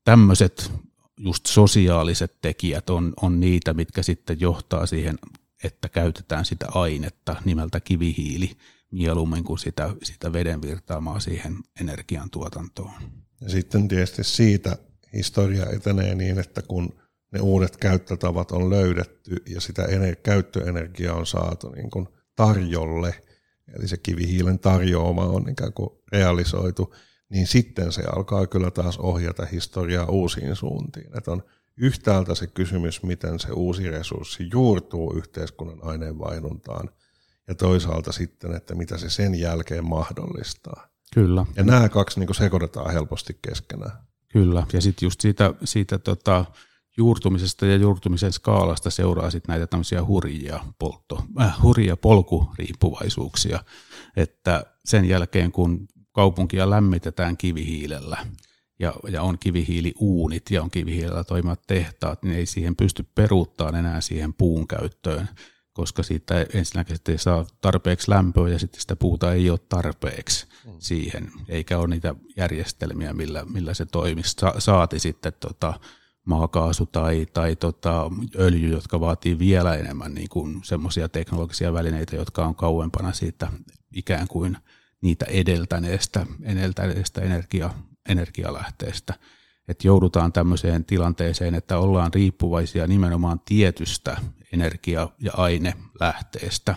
Tämmöiset 0.03 0.71
just 1.17 1.45
sosiaaliset 1.45 2.41
tekijät 2.41 2.89
on, 2.89 3.13
on 3.21 3.39
niitä, 3.39 3.73
mitkä 3.73 4.03
sitten 4.03 4.39
johtaa 4.39 4.85
siihen, 4.85 5.19
että 5.63 5.89
käytetään 5.89 6.45
sitä 6.45 6.67
ainetta 6.73 7.35
nimeltä 7.45 7.79
kivihiili 7.79 8.51
mieluummin 8.91 9.43
kuin 9.43 9.59
sitä, 9.59 9.89
sitä 10.03 10.33
veden 10.33 10.61
virtaamaa 10.61 11.19
siihen 11.19 11.57
energiantuotantoon. 11.81 12.93
Ja 13.41 13.49
sitten 13.49 13.87
tietysti 13.87 14.23
siitä 14.23 14.77
historia 15.13 15.65
etenee 15.65 16.15
niin, 16.15 16.39
että 16.39 16.61
kun 16.61 16.99
ne 17.31 17.39
uudet 17.39 17.77
käyttötavat 17.77 18.51
on 18.51 18.69
löydetty 18.69 19.35
ja 19.49 19.61
sitä 19.61 19.87
käyttöenergiaa 20.23 21.15
on 21.15 21.25
saatu 21.25 21.69
niin 21.69 21.89
kuin 21.89 22.07
tarjolle, 22.35 23.23
eli 23.75 23.87
se 23.87 23.97
kivihiilen 23.97 24.59
tarjoama 24.59 25.23
on 25.23 25.49
ikään 25.49 25.73
kuin 25.73 25.89
realisoitu, 26.11 26.95
niin 27.29 27.47
sitten 27.47 27.91
se 27.91 28.03
alkaa 28.15 28.47
kyllä 28.47 28.71
taas 28.71 28.97
ohjata 28.97 29.45
historiaa 29.45 30.05
uusiin 30.05 30.55
suuntiin. 30.55 31.17
Että 31.17 31.31
on 31.31 31.43
yhtäältä 31.77 32.35
se 32.35 32.47
kysymys, 32.47 33.03
miten 33.03 33.39
se 33.39 33.51
uusi 33.51 33.89
resurssi 33.89 34.49
juurtuu 34.51 35.13
yhteiskunnan 35.17 35.79
aineenvaihduntaan, 35.81 36.89
ja 37.49 37.55
toisaalta 37.55 38.11
sitten, 38.11 38.55
että 38.55 38.75
mitä 38.75 38.97
se 38.97 39.09
sen 39.09 39.35
jälkeen 39.35 39.85
mahdollistaa. 39.85 40.87
Kyllä. 41.13 41.45
Ja 41.55 41.63
nämä 41.63 41.89
kaksi 41.89 42.19
niin 42.19 42.35
sekoitetaan 42.35 42.93
helposti 42.93 43.39
keskenään. 43.41 43.91
Kyllä, 44.27 44.67
ja 44.73 44.81
sitten 44.81 45.05
just 45.05 45.21
siitä, 45.21 45.53
siitä 45.63 45.99
tota, 45.99 46.45
juurtumisesta 46.97 47.65
ja 47.65 47.75
juurtumisen 47.75 48.33
skaalasta 48.33 48.89
seuraa 48.89 49.31
sitten 49.31 49.53
näitä 49.53 49.67
tämmöisiä 49.67 50.05
hurjia, 50.05 50.59
poltto, 50.79 51.23
äh, 51.41 51.61
hurjia 51.61 51.97
polkuriippuvaisuuksia, 51.97 53.59
että 54.17 54.65
sen 54.85 55.05
jälkeen 55.05 55.51
kun 55.51 55.87
kaupunkia 56.11 56.69
lämmitetään 56.69 57.37
kivihiilellä 57.37 58.17
ja, 58.79 58.93
ja 59.09 59.21
on 59.21 59.39
kivihiiliuunit 59.39 60.43
ja 60.51 60.63
on 60.63 60.71
kivihiilellä 60.71 61.23
toimivat 61.23 61.61
tehtaat, 61.67 62.23
niin 62.23 62.35
ei 62.35 62.45
siihen 62.45 62.75
pysty 62.75 63.05
peruuttamaan 63.15 63.75
enää 63.75 64.01
siihen 64.01 64.33
puun 64.33 64.67
käyttöön, 64.67 65.29
koska 65.79 66.03
siitä 66.03 66.45
ensinnäkin 66.53 66.97
ei 67.09 67.17
saa 67.17 67.45
tarpeeksi 67.61 68.11
lämpöä 68.11 68.49
ja 68.49 68.59
sitten 68.59 68.81
sitä 68.81 68.95
puuta 68.95 69.33
ei 69.33 69.49
ole 69.49 69.59
tarpeeksi 69.69 70.47
mm. 70.65 70.71
siihen, 70.79 71.31
eikä 71.49 71.77
ole 71.77 71.87
niitä 71.87 72.15
järjestelmiä, 72.37 73.13
millä, 73.13 73.45
millä 73.45 73.73
se 73.73 73.85
toimisi. 73.85 74.35
Sa, 74.39 74.53
saati 74.57 74.99
sitten 74.99 75.33
tota, 75.39 75.73
maakaasu 76.25 76.85
tai, 76.85 77.27
tai 77.33 77.55
tota, 77.55 78.11
öljy, 78.39 78.71
jotka 78.71 78.99
vaatii 78.99 79.39
vielä 79.39 79.75
enemmän 79.75 80.13
niin 80.13 80.29
kuin 80.29 80.61
semmoisia 80.63 81.09
teknologisia 81.09 81.73
välineitä, 81.73 82.15
jotka 82.15 82.45
on 82.45 82.55
kauempana 82.55 83.13
siitä 83.13 83.47
ikään 83.95 84.27
kuin 84.27 84.57
niitä 85.01 85.25
edeltäneestä, 85.25 86.25
edeltäneestä 86.43 87.21
energia, 87.21 87.69
energialähteestä. 88.09 89.13
Että 89.69 89.87
joudutaan 89.87 90.33
tämmöiseen 90.33 90.85
tilanteeseen, 90.85 91.55
että 91.55 91.77
ollaan 91.77 92.13
riippuvaisia 92.13 92.87
nimenomaan 92.87 93.41
tietystä 93.45 94.17
energia- 94.53 95.09
ja 95.19 95.31
ainelähteestä 95.33 96.75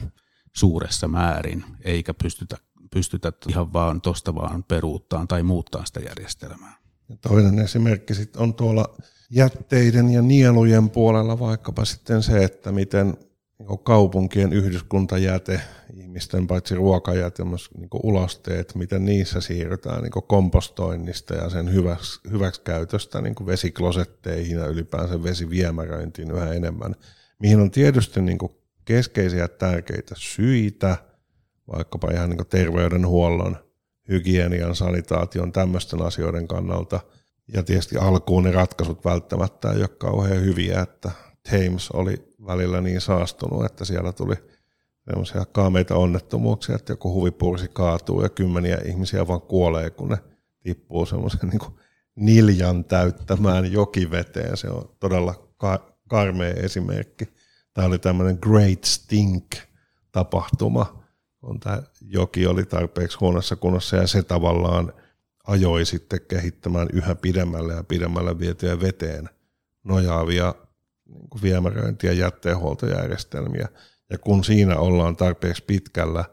suuressa 0.53 1.09
määrin, 1.09 1.65
eikä 1.85 2.15
pystytä, 2.15 2.57
pystytä 2.95 3.33
ihan 3.49 3.73
vaan 3.73 4.01
tuosta 4.01 4.35
vaan 4.35 4.65
peruuttaan 4.65 5.29
tai 5.29 5.43
muuttaa 5.43 5.85
sitä 5.85 6.01
järjestelmää. 6.01 6.77
Ja 7.09 7.17
toinen 7.17 7.59
esimerkki 7.59 8.15
sitten 8.15 8.43
on 8.43 8.55
tuolla 8.55 8.95
jätteiden 9.31 10.11
ja 10.11 10.23
nielujen 10.23 10.91
puolella 10.91 11.39
vaikkapa 11.39 11.85
sitten 11.85 12.23
se, 12.23 12.45
että 12.45 12.73
miten 12.73 13.17
niin 13.69 13.79
kaupunkien 13.79 14.53
yhdyskuntajäte, 14.53 15.61
ihmisten 15.97 16.47
paitsi 16.47 16.75
ruokajäte, 16.75 17.45
myös 17.45 17.71
niin 17.79 17.89
ulosteet, 18.03 18.75
miten 18.75 19.05
niissä 19.05 19.41
siirrytään 19.41 20.03
niin 20.03 20.13
kompostoinnista 20.27 21.35
ja 21.35 21.51
sen 21.51 21.73
hyväks, 21.73 22.21
hyväksikäytöstä 22.31 23.21
niin 23.21 23.35
vesiklosetteihin 23.47 24.59
ja 24.59 24.67
ylipäänsä 24.67 25.23
vesiviemäröintiin 25.23 26.31
yhä 26.31 26.53
enemmän, 26.53 26.95
mihin 27.39 27.61
on 27.61 27.71
tietysti 27.71 28.23
niin 28.23 28.39
keskeisiä 28.85 29.49
tärkeitä 29.49 30.15
syitä, 30.19 30.97
vaikkapa 31.73 32.11
ihan 32.11 32.31
niin 32.31 32.47
terveydenhuollon, 32.49 33.57
hygienian, 34.09 34.75
sanitaation, 34.75 35.53
tämmöisten 35.53 36.03
asioiden 36.03 36.49
kannalta– 36.49 37.01
ja 37.55 37.63
tietysti 37.63 37.97
alkuun 37.97 38.45
ne 38.45 38.51
ratkaisut 38.51 39.05
välttämättä 39.05 39.73
ei 39.73 39.81
ole 39.81 39.89
kauhean 39.89 40.45
hyviä, 40.45 40.81
että 40.81 41.11
Thames 41.49 41.91
oli 41.91 42.32
välillä 42.47 42.81
niin 42.81 43.01
saastunut, 43.01 43.65
että 43.65 43.85
siellä 43.85 44.13
tuli 44.13 44.35
sellaisia 45.11 45.45
kaameita 45.45 45.97
onnettomuuksia, 45.97 46.75
että 46.75 46.93
joku 46.93 47.15
huvipursi 47.15 47.69
kaatuu 47.69 48.23
ja 48.23 48.29
kymmeniä 48.29 48.79
ihmisiä 48.85 49.29
vaan 49.29 49.41
kuolee, 49.41 49.91
kun 49.91 50.09
ne 50.09 50.19
tippuu 50.63 51.07
semmoisen 51.07 51.49
niin 51.49 51.61
niljan 52.17 52.85
täyttämään 52.85 53.73
jokiveteen. 53.73 54.57
Se 54.57 54.71
on 54.71 54.97
todella 55.01 55.49
ka- 55.57 55.97
karmea 56.09 56.55
esimerkki. 56.55 57.29
Tämä 57.75 57.87
oli 57.87 57.99
tämmöinen 57.99 58.39
Great 58.43 58.85
Stink-tapahtuma, 58.85 61.05
kun 61.41 61.61
tämä 61.61 61.83
joki 62.01 62.47
oli 62.47 62.65
tarpeeksi 62.65 63.19
huonossa 63.21 63.57
kunnossa 63.57 63.97
ja 63.97 64.07
se 64.07 64.23
tavallaan 64.23 64.93
ajoi 65.47 65.85
sitten 65.85 66.21
kehittämään 66.29 66.89
yhä 66.93 67.15
pidemmälle 67.15 67.75
ja 67.75 67.85
pidemmälle 67.85 68.39
vietyä 68.39 68.81
veteen 68.81 69.29
nojaavia 69.85 70.55
niin 71.13 71.43
viemäröinti- 71.43 72.07
ja 72.07 72.13
jätteenhuoltojärjestelmiä. 72.13 73.69
Ja 74.11 74.19
kun 74.19 74.45
siinä 74.45 74.77
ollaan 74.77 75.17
tarpeeksi 75.17 75.65
pitkällä, 75.65 76.25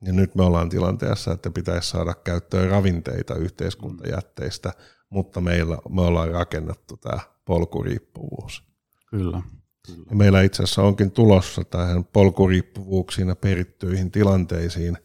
niin 0.00 0.16
nyt 0.16 0.34
me 0.34 0.42
ollaan 0.42 0.68
tilanteessa, 0.68 1.32
että 1.32 1.50
pitäisi 1.50 1.88
saada 1.88 2.14
käyttöön 2.14 2.70
ravinteita 2.70 3.34
yhteiskuntajätteistä, 3.34 4.72
mutta 5.10 5.40
meillä, 5.40 5.78
me 5.88 6.02
ollaan 6.02 6.30
rakennettu 6.30 6.96
tämä 6.96 7.20
polkuriippuvuus. 7.44 8.62
Kyllä. 9.10 9.42
Kyllä. 9.86 10.04
Ja 10.10 10.16
meillä 10.16 10.42
itse 10.42 10.62
asiassa 10.62 10.82
onkin 10.82 11.10
tulossa 11.10 11.64
tähän 11.64 12.04
polkuriippuvuuksiin 12.04 13.28
ja 13.28 13.36
perittyihin 13.36 14.10
tilanteisiin 14.10 14.98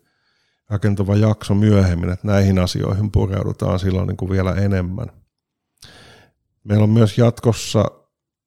rakentuva 0.70 1.16
jakso 1.16 1.56
myöhemmin, 1.56 2.10
että 2.10 2.28
näihin 2.28 2.60
asioihin 2.60 3.12
pureudutaan 3.12 3.80
silloin 3.80 4.08
niin 4.08 4.18
kuin 4.18 4.32
vielä 4.32 4.54
enemmän. 4.54 5.08
Meillä 6.64 6.84
on 6.84 6.90
myös 6.90 7.18
jatkossa 7.18 7.86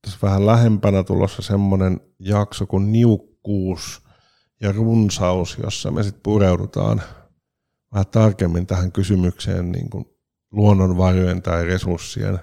tässä 0.02 0.18
vähän 0.22 0.46
lähempänä 0.46 1.04
tulossa 1.04 1.42
semmoinen 1.42 2.00
jakso 2.18 2.66
kuin 2.66 2.92
niukkuus 2.92 4.02
ja 4.60 4.72
runsaus, 4.72 5.58
jossa 5.62 5.90
me 5.90 6.02
sitten 6.02 6.22
pureudutaan 6.22 7.02
vähän 7.92 8.06
tarkemmin 8.06 8.66
tähän 8.66 8.92
kysymykseen 8.92 9.72
niin 9.72 9.90
kuin 9.90 10.04
luonnonvarojen 10.50 11.42
tai 11.42 11.64
resurssien 11.64 12.38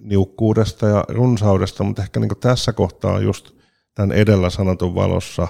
niukkuudesta 0.00 0.86
ja 0.86 1.04
runsaudesta, 1.08 1.84
mutta 1.84 2.02
ehkä 2.02 2.20
niin 2.20 2.28
kuin 2.28 2.40
tässä 2.40 2.72
kohtaa 2.72 3.20
just 3.20 3.50
tämän 3.94 4.12
edellä 4.12 4.50
sanotun 4.50 4.94
valossa 4.94 5.48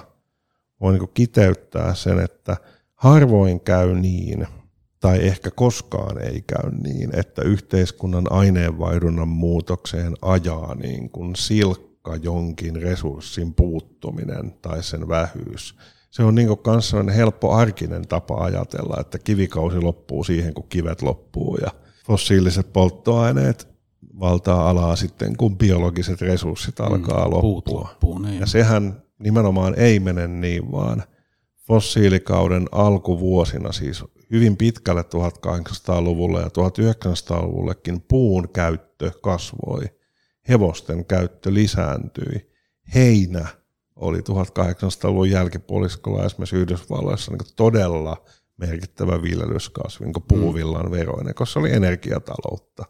voi 0.81 0.91
niin 0.91 0.99
kuin 0.99 1.11
kiteyttää 1.13 1.95
sen, 1.95 2.19
että– 2.19 2.57
Harvoin 2.99 3.59
käy 3.59 3.95
niin, 3.95 4.47
tai 4.99 5.27
ehkä 5.27 5.51
koskaan 5.51 6.21
ei 6.21 6.41
käy 6.41 6.71
niin, 6.83 7.15
että 7.15 7.41
yhteiskunnan 7.41 8.31
aineenvaihdunnan 8.31 9.27
muutokseen 9.27 10.13
ajaa 10.21 10.75
niin 10.75 11.09
kuin 11.09 11.35
silkka 11.35 12.15
jonkin 12.15 12.81
resurssin 12.81 13.53
puuttuminen 13.53 14.51
tai 14.61 14.83
sen 14.83 15.07
vähyys. 15.07 15.75
Se 16.11 16.23
on 16.23 16.35
niin 16.35 16.57
kanssa 16.57 17.03
helppo 17.03 17.51
arkinen 17.51 18.07
tapa 18.07 18.43
ajatella, 18.43 18.97
että 18.99 19.19
kivikausi 19.19 19.79
loppuu 19.79 20.23
siihen, 20.23 20.53
kun 20.53 20.67
kivet 20.69 21.01
loppuu 21.01 21.57
ja 21.57 21.71
fossiiliset 22.05 22.73
polttoaineet 22.73 23.67
valtaa 24.19 24.69
alaa 24.69 24.95
sitten, 24.95 25.37
kun 25.37 25.57
biologiset 25.57 26.21
resurssit 26.21 26.79
alkaa 26.79 27.25
mm, 27.25 27.33
loppua. 27.33 27.79
Loppuu, 27.79 28.19
niin. 28.19 28.39
Ja 28.39 28.45
sehän 28.45 29.03
nimenomaan 29.19 29.73
ei 29.77 29.99
mene 29.99 30.27
niin, 30.27 30.71
vaan 30.71 31.03
fossiilikauden 31.67 32.65
alkuvuosina, 32.71 33.71
siis 33.71 34.03
hyvin 34.31 34.57
pitkälle 34.57 35.01
1800-luvulle 35.01 36.39
ja 36.39 36.47
1900-luvullekin 36.47 38.01
puun 38.07 38.49
käyttö 38.49 39.11
kasvoi, 39.21 39.83
hevosten 40.49 41.05
käyttö 41.05 41.53
lisääntyi, 41.53 42.51
heinä 42.95 43.47
oli 43.95 44.19
1800-luvun 44.19 45.29
jälkipuoliskolla 45.29 46.25
esimerkiksi 46.25 46.55
Yhdysvalloissa 46.55 47.31
niin 47.31 47.53
todella 47.55 48.25
merkittävä 48.57 49.21
viljelyskasvi, 49.21 50.05
niin 50.05 50.23
puuvillan 50.27 50.91
veroinen, 50.91 51.35
koska 51.35 51.53
se 51.53 51.59
oli 51.59 51.73
energiataloutta. 51.73 52.85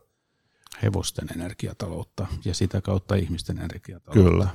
Hevosten 0.83 1.27
energiataloutta 1.35 2.27
ja 2.45 2.53
sitä 2.53 2.81
kautta 2.81 3.15
ihmisten 3.15 3.57
energiataloutta. 3.57 4.31
Kyllä. 4.31 4.47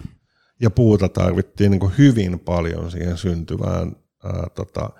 Ja 0.61 0.70
puuta 0.70 1.09
tarvittiin 1.09 1.70
niin 1.70 1.99
hyvin 1.99 2.41
paljon 2.41 2.91
siihen 2.91 3.18
syntyvään 3.18 3.97
ää, 4.24 4.47
tota, 4.55 4.91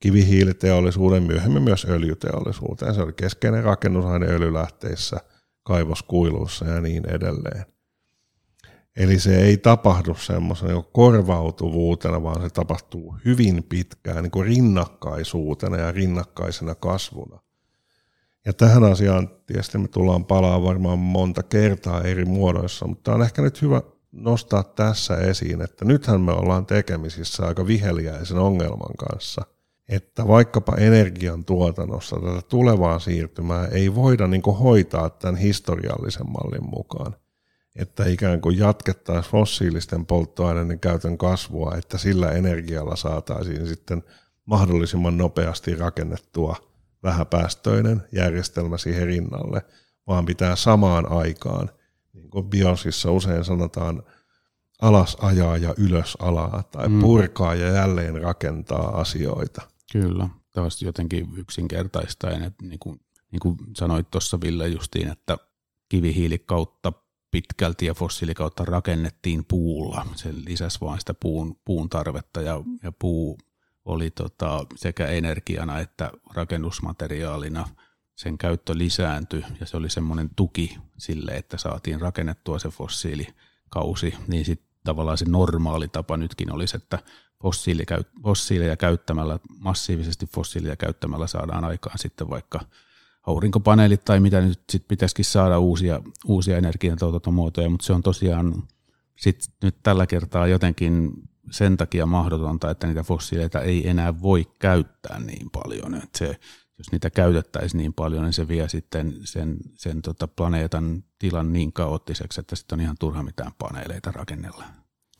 kivihiiliteollisuuden, 0.00 1.22
myöhemmin 1.22 1.62
myös 1.62 1.86
öljyteollisuuteen. 1.90 2.94
Se 2.94 3.02
oli 3.02 3.12
keskeinen 3.12 3.64
rakennusaine 3.64 4.26
öljylähteissä, 4.26 5.16
kaivoskuiluissa 5.62 6.64
ja 6.64 6.80
niin 6.80 7.08
edelleen. 7.08 7.64
Eli 8.96 9.18
se 9.18 9.42
ei 9.42 9.56
tapahdu 9.56 10.14
semmoisena 10.14 10.72
niin 10.72 10.84
korvautuvuutena, 10.92 12.22
vaan 12.22 12.42
se 12.42 12.50
tapahtuu 12.50 13.16
hyvin 13.24 13.64
pitkään 13.68 14.22
niin 14.22 14.30
kuin 14.30 14.46
rinnakkaisuutena 14.46 15.76
ja 15.76 15.92
rinnakkaisena 15.92 16.74
kasvuna. 16.74 17.40
Ja 18.46 18.52
tähän 18.52 18.84
asiaan 18.84 19.28
tietysti 19.46 19.78
me 19.78 19.88
tullaan 19.88 20.24
palaa 20.24 20.62
varmaan 20.62 20.98
monta 20.98 21.42
kertaa 21.42 22.02
eri 22.02 22.24
muodoissa, 22.24 22.86
mutta 22.86 23.14
on 23.14 23.22
ehkä 23.22 23.42
nyt 23.42 23.62
hyvä 23.62 23.82
nostaa 24.12 24.62
tässä 24.62 25.16
esiin, 25.16 25.62
että 25.62 25.84
nythän 25.84 26.20
me 26.20 26.32
ollaan 26.32 26.66
tekemisissä 26.66 27.46
aika 27.46 27.66
viheliäisen 27.66 28.38
ongelman 28.38 28.96
kanssa, 29.08 29.42
että 29.90 30.28
vaikkapa 30.28 30.76
energian 30.76 31.44
tuotannossa 31.44 32.16
tätä 32.16 32.42
tulevaa 32.48 32.98
siirtymää 32.98 33.66
ei 33.66 33.94
voida 33.94 34.26
niin 34.26 34.42
hoitaa 34.42 35.10
tämän 35.10 35.36
historiallisen 35.36 36.30
mallin 36.30 36.70
mukaan– 36.70 37.16
että 37.76 38.04
ikään 38.06 38.40
kuin 38.40 38.58
jatkettaisiin 38.58 39.32
fossiilisten 39.32 40.06
polttoaineiden 40.06 40.80
käytön 40.80 41.18
kasvua, 41.18 41.74
että 41.78 41.98
sillä 41.98 42.30
energialla 42.30 42.96
saataisiin 42.96 43.66
sitten 43.66 44.02
mahdollisimman 44.44 45.18
nopeasti 45.18 45.74
rakennettua 45.74 46.56
vähäpäästöinen 47.02 48.02
järjestelmä 48.12 48.78
siihen 48.78 49.06
rinnalle, 49.06 49.62
vaan 50.06 50.26
pitää 50.26 50.56
samaan 50.56 51.12
aikaan, 51.12 51.70
niin 52.12 52.30
kuin 52.30 52.46
biosissa 52.46 53.12
usein 53.12 53.44
sanotaan, 53.44 54.02
alas 54.82 55.16
ajaa 55.20 55.56
ja 55.56 55.74
ylös 55.76 56.16
alaa, 56.20 56.62
tai 56.70 56.88
mm. 56.88 57.00
purkaa 57.00 57.54
ja 57.54 57.72
jälleen 57.72 58.22
rakentaa 58.22 59.00
asioita. 59.00 59.62
Kyllä, 59.92 60.28
taas 60.52 60.82
jotenkin 60.82 61.28
yksinkertaistaen, 61.36 62.42
että 62.42 62.64
niin 62.66 62.78
kuin, 62.78 63.00
niin 63.30 63.40
kuin 63.40 63.56
sanoit 63.76 64.10
tuossa 64.10 64.40
Ville 64.40 64.68
justiin, 64.68 65.08
että 65.08 65.38
kivihiili 65.88 66.38
kautta 66.38 66.92
pitkälti 67.30 67.86
ja 67.86 67.94
fossiilikautta 67.94 68.64
rakennettiin 68.64 69.44
puulla. 69.44 70.06
Se 70.14 70.28
lisäsi 70.32 70.80
vain 70.80 71.00
sitä 71.00 71.14
puun, 71.14 71.56
puun 71.64 71.88
tarvetta 71.88 72.42
ja, 72.42 72.62
ja 72.82 72.92
puu 72.92 73.38
oli 73.84 74.10
tota, 74.10 74.66
sekä 74.76 75.06
energiana 75.06 75.78
että 75.78 76.10
rakennusmateriaalina. 76.34 77.68
Sen 78.16 78.38
käyttö 78.38 78.78
lisääntyi 78.78 79.44
ja 79.60 79.66
se 79.66 79.76
oli 79.76 79.90
semmoinen 79.90 80.30
tuki 80.36 80.78
sille, 80.98 81.32
että 81.32 81.58
saatiin 81.58 82.00
rakennettua 82.00 82.58
se 82.58 82.68
fossiilikausi, 82.68 84.14
niin 84.26 84.44
sitten 84.44 84.70
tavallaan 84.84 85.18
se 85.18 85.24
normaali 85.28 85.88
tapa 85.88 86.16
nytkin 86.16 86.52
olisi, 86.52 86.76
että 86.76 86.98
fossiileja 88.22 88.76
käyttämällä, 88.76 89.38
massiivisesti 89.58 90.26
fossiilia 90.26 90.76
käyttämällä 90.76 91.26
saadaan 91.26 91.64
aikaan 91.64 91.98
sitten 91.98 92.30
vaikka– 92.30 92.60
aurinkopaneelit 93.26 94.04
tai 94.04 94.20
mitä 94.20 94.40
nyt 94.40 94.60
sit 94.70 94.88
pitäisikin 94.88 95.24
saada 95.24 95.58
uusia, 95.58 96.02
uusia 96.24 96.58
energiantuotantomuotoja, 96.58 97.70
mutta 97.70 97.86
se 97.86 97.92
on 97.92 98.02
tosiaan 98.02 98.62
sit 99.16 99.44
nyt 99.62 99.76
tällä 99.82 100.06
kertaa 100.06 100.46
jotenkin 100.46 101.12
sen 101.50 101.76
takia 101.76 102.06
mahdotonta, 102.06 102.70
että 102.70 102.86
niitä 102.86 103.02
fossiileita 103.02 103.60
ei 103.60 103.88
enää 103.88 104.22
voi 104.22 104.46
käyttää 104.58 105.20
niin 105.20 105.50
paljon. 105.50 105.94
Että 105.94 106.18
se, 106.18 106.26
jos 106.78 106.92
niitä 106.92 107.10
käytettäisiin 107.10 107.78
niin 107.78 107.94
paljon, 107.94 108.24
niin 108.24 108.32
se 108.32 108.48
vie 108.48 108.68
sitten 108.68 109.14
sen, 109.24 109.56
sen 109.74 110.02
tota 110.02 110.28
planeetan 110.28 111.04
tilan 111.18 111.52
niin 111.52 111.72
kaoottiseksi, 111.72 112.40
että 112.40 112.56
sitten 112.56 112.76
on 112.76 112.80
ihan 112.80 112.96
turha 113.00 113.22
mitään 113.22 113.52
paneeleita 113.58 114.12
rakennella. 114.12 114.64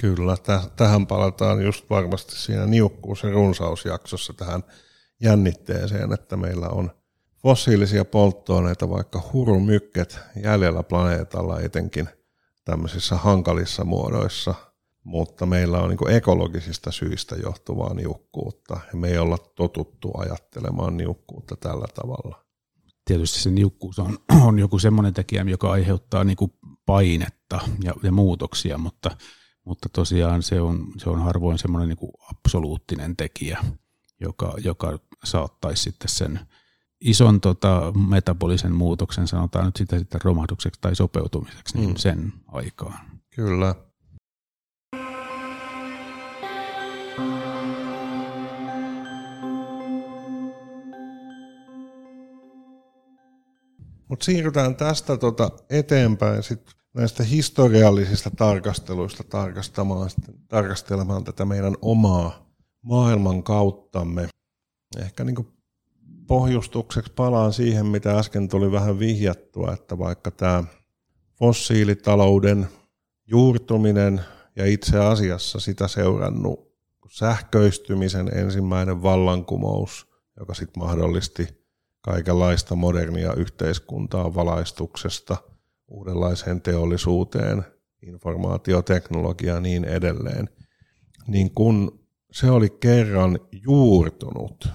Kyllä, 0.01 0.35
täh- 0.35 0.71
tähän 0.77 1.07
palataan 1.07 1.63
just 1.65 1.91
varmasti 1.91 2.37
siinä 2.37 2.67
niukkuus- 2.67 3.23
ja 3.23 3.31
runsausjaksossa 3.31 4.33
tähän 4.33 4.65
jännitteeseen, 5.23 6.13
että 6.13 6.37
meillä 6.37 6.69
on 6.69 6.91
fossiilisia 7.43 8.05
polttoaineita, 8.05 8.91
vaikka 8.91 9.23
hurumykket 9.33 10.19
jäljellä 10.43 10.83
planeetalla 10.83 11.61
etenkin 11.61 12.09
tämmöisissä 12.65 13.17
hankalissa 13.17 13.85
muodoissa, 13.85 14.55
mutta 15.05 15.47
meillä 15.47 15.79
on 15.79 15.89
niin 15.91 16.17
ekologisista 16.17 16.93
syistä 16.93 17.37
johtuvaa 17.37 17.95
niukkuutta 17.95 18.81
ja 18.93 18.99
me 18.99 19.09
ei 19.09 19.19
olla 19.19 19.39
totuttu 19.39 20.13
ajattelemaan 20.19 20.97
niukkuutta 20.97 21.57
tällä 21.57 21.87
tavalla. 21.95 22.45
Tietysti 23.05 23.41
se 23.41 23.51
niukkuus 23.51 23.99
on, 23.99 24.19
on 24.47 24.59
joku 24.59 24.79
semmoinen 24.79 25.15
tekijä, 25.15 25.43
joka 25.43 25.71
aiheuttaa 25.71 26.25
niin 26.25 26.37
painetta 26.87 27.61
ja, 27.83 27.95
ja 28.03 28.13
muutoksia, 28.13 28.79
mutta, 28.79 29.17
mutta 29.65 29.89
tosiaan 29.89 30.43
se 30.43 30.61
on, 30.61 30.87
se 30.97 31.11
on 31.11 31.23
harvoin 31.23 31.59
semmoinen 31.59 31.89
niin 31.89 31.99
kuin 31.99 32.13
absoluuttinen 32.31 33.17
tekijä, 33.17 33.65
joka, 34.21 34.55
joka 34.65 34.99
saattaisi 35.25 35.83
sitten 35.83 36.09
sen– 36.09 36.41
ison 37.01 37.41
tota, 37.41 37.93
metabolisen 38.09 38.73
muutoksen, 38.73 39.29
sanotaan 39.29 39.67
nyt 39.67 39.77
sitä 39.77 39.99
sitten 39.99 40.21
romahdukseksi 40.25 40.81
tai 40.81 40.97
sopeutumiseksi, 40.97 41.79
niin 41.79 41.91
mm. 41.91 41.97
sen 41.97 42.33
aikaan. 42.49 42.99
Kyllä. 43.35 43.75
Mutta 54.09 54.25
siirrytään 54.25 54.77
tästä 54.77 55.17
tota 55.17 55.51
eteenpäin 55.71 56.43
sit 56.43 56.80
näistä 56.95 57.23
historiallisista 57.23 58.31
tarkasteluista 58.31 59.25
tarkastamaan, 59.25 60.11
tarkastelemaan 60.49 61.25
tätä 61.25 61.45
meidän 61.45 61.77
omaa 61.83 62.47
maailman 62.83 63.43
kauttamme. 63.43 64.29
Ehkä 64.99 65.25
niin 65.25 65.49
pohjustukseksi 66.27 67.13
palaan 67.13 67.53
siihen, 67.53 67.87
mitä 67.87 68.19
äsken 68.19 68.49
tuli 68.49 68.73
vähän 68.73 68.99
vihjattua, 68.99 69.73
että 69.73 69.99
vaikka 69.99 70.31
tämä 70.31 70.65
fossiilitalouden 71.39 72.69
juurtuminen 73.27 74.21
ja 74.57 74.67
itse 74.67 74.99
asiassa 74.99 75.61
sitä 75.61 75.89
seurannut 75.89 76.71
sähköistymisen 77.11 78.39
ensimmäinen 78.39 79.03
vallankumous, 79.03 80.07
joka 80.39 80.55
sitten 80.55 80.83
mahdollisti 80.83 81.49
kaikenlaista 82.01 82.75
modernia 82.75 83.35
yhteiskuntaa 83.35 84.35
valaistuksesta 84.35 85.37
uudenlaiseen 85.91 86.61
teollisuuteen, 86.61 87.65
informaatioteknologiaan 88.03 89.57
ja 89.57 89.61
niin 89.61 89.85
edelleen, 89.85 90.49
niin 91.27 91.51
kun 91.51 92.01
se 92.33 92.51
oli 92.51 92.71
kerran 92.71 93.39
juurtunut– 93.53 94.69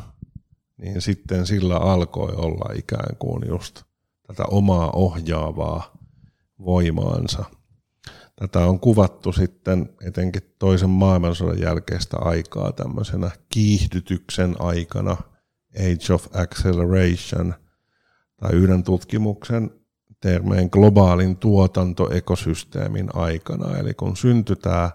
niin 0.78 1.02
sitten 1.02 1.48
sillä 1.48 1.78
alkoi 1.78 2.36
olla 2.36 2.74
ikään 2.76 3.18
kuin 3.18 3.48
just 3.48 3.84
tätä 4.28 4.44
omaa 4.46 4.92
ohjaavaa 4.92 5.98
voimaansa. 6.66 7.46
Tätä 8.36 8.60
on 8.60 8.80
kuvattu 8.80 9.32
sitten 9.32 9.90
etenkin 10.08 10.42
toisen 10.60 10.90
maailmansodan 10.90 11.62
jälkeistä 11.62 12.18
aikaa 12.18 12.72
tämmöisenä 12.72 13.32
kiihdytyksen 13.50 14.56
aikana, 14.60 15.18
Age 15.76 16.14
of 16.14 16.28
Acceleration, 16.34 17.54
tai 18.38 18.52
yhden 18.54 18.84
tutkimuksen 18.84 19.72
termeen 20.26 20.70
globaalin 20.72 21.38
tuotantoekosysteemin 21.38 23.10
aikana. 23.14 23.78
Eli 23.78 23.94
kun 23.94 24.18
syntyi 24.18 24.56
tämä 24.56 24.92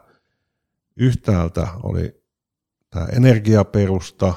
yhtäältä 0.97 1.69
oli 1.83 2.23
tämä 2.91 3.07
energiaperusta, 3.07 4.35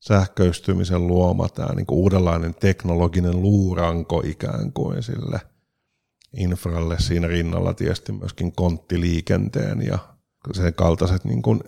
sähköistymisen 0.00 1.06
luoma 1.06 1.48
tämä 1.48 1.74
niin 1.74 1.86
uudenlainen 1.90 2.54
teknologinen 2.54 3.42
luuranko 3.42 4.22
ikään 4.24 4.72
kuin 4.72 5.02
sille 5.02 5.40
infralle 6.36 6.96
siinä 6.98 7.26
rinnalla 7.26 7.74
tietysti 7.74 8.12
myöskin 8.12 8.52
konttiliikenteen 8.52 9.86
ja 9.86 9.98
sen 10.52 10.74
kaltaiset 10.74 11.24
niin 11.24 11.42
kuin 11.42 11.60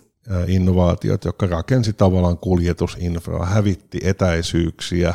innovaatiot, 0.47 1.25
jotka 1.25 1.47
rakensi 1.47 1.93
tavallaan 1.93 2.39
kuljetusinfraa, 2.39 3.47
hävitti 3.47 3.99
etäisyyksiä 4.03 5.15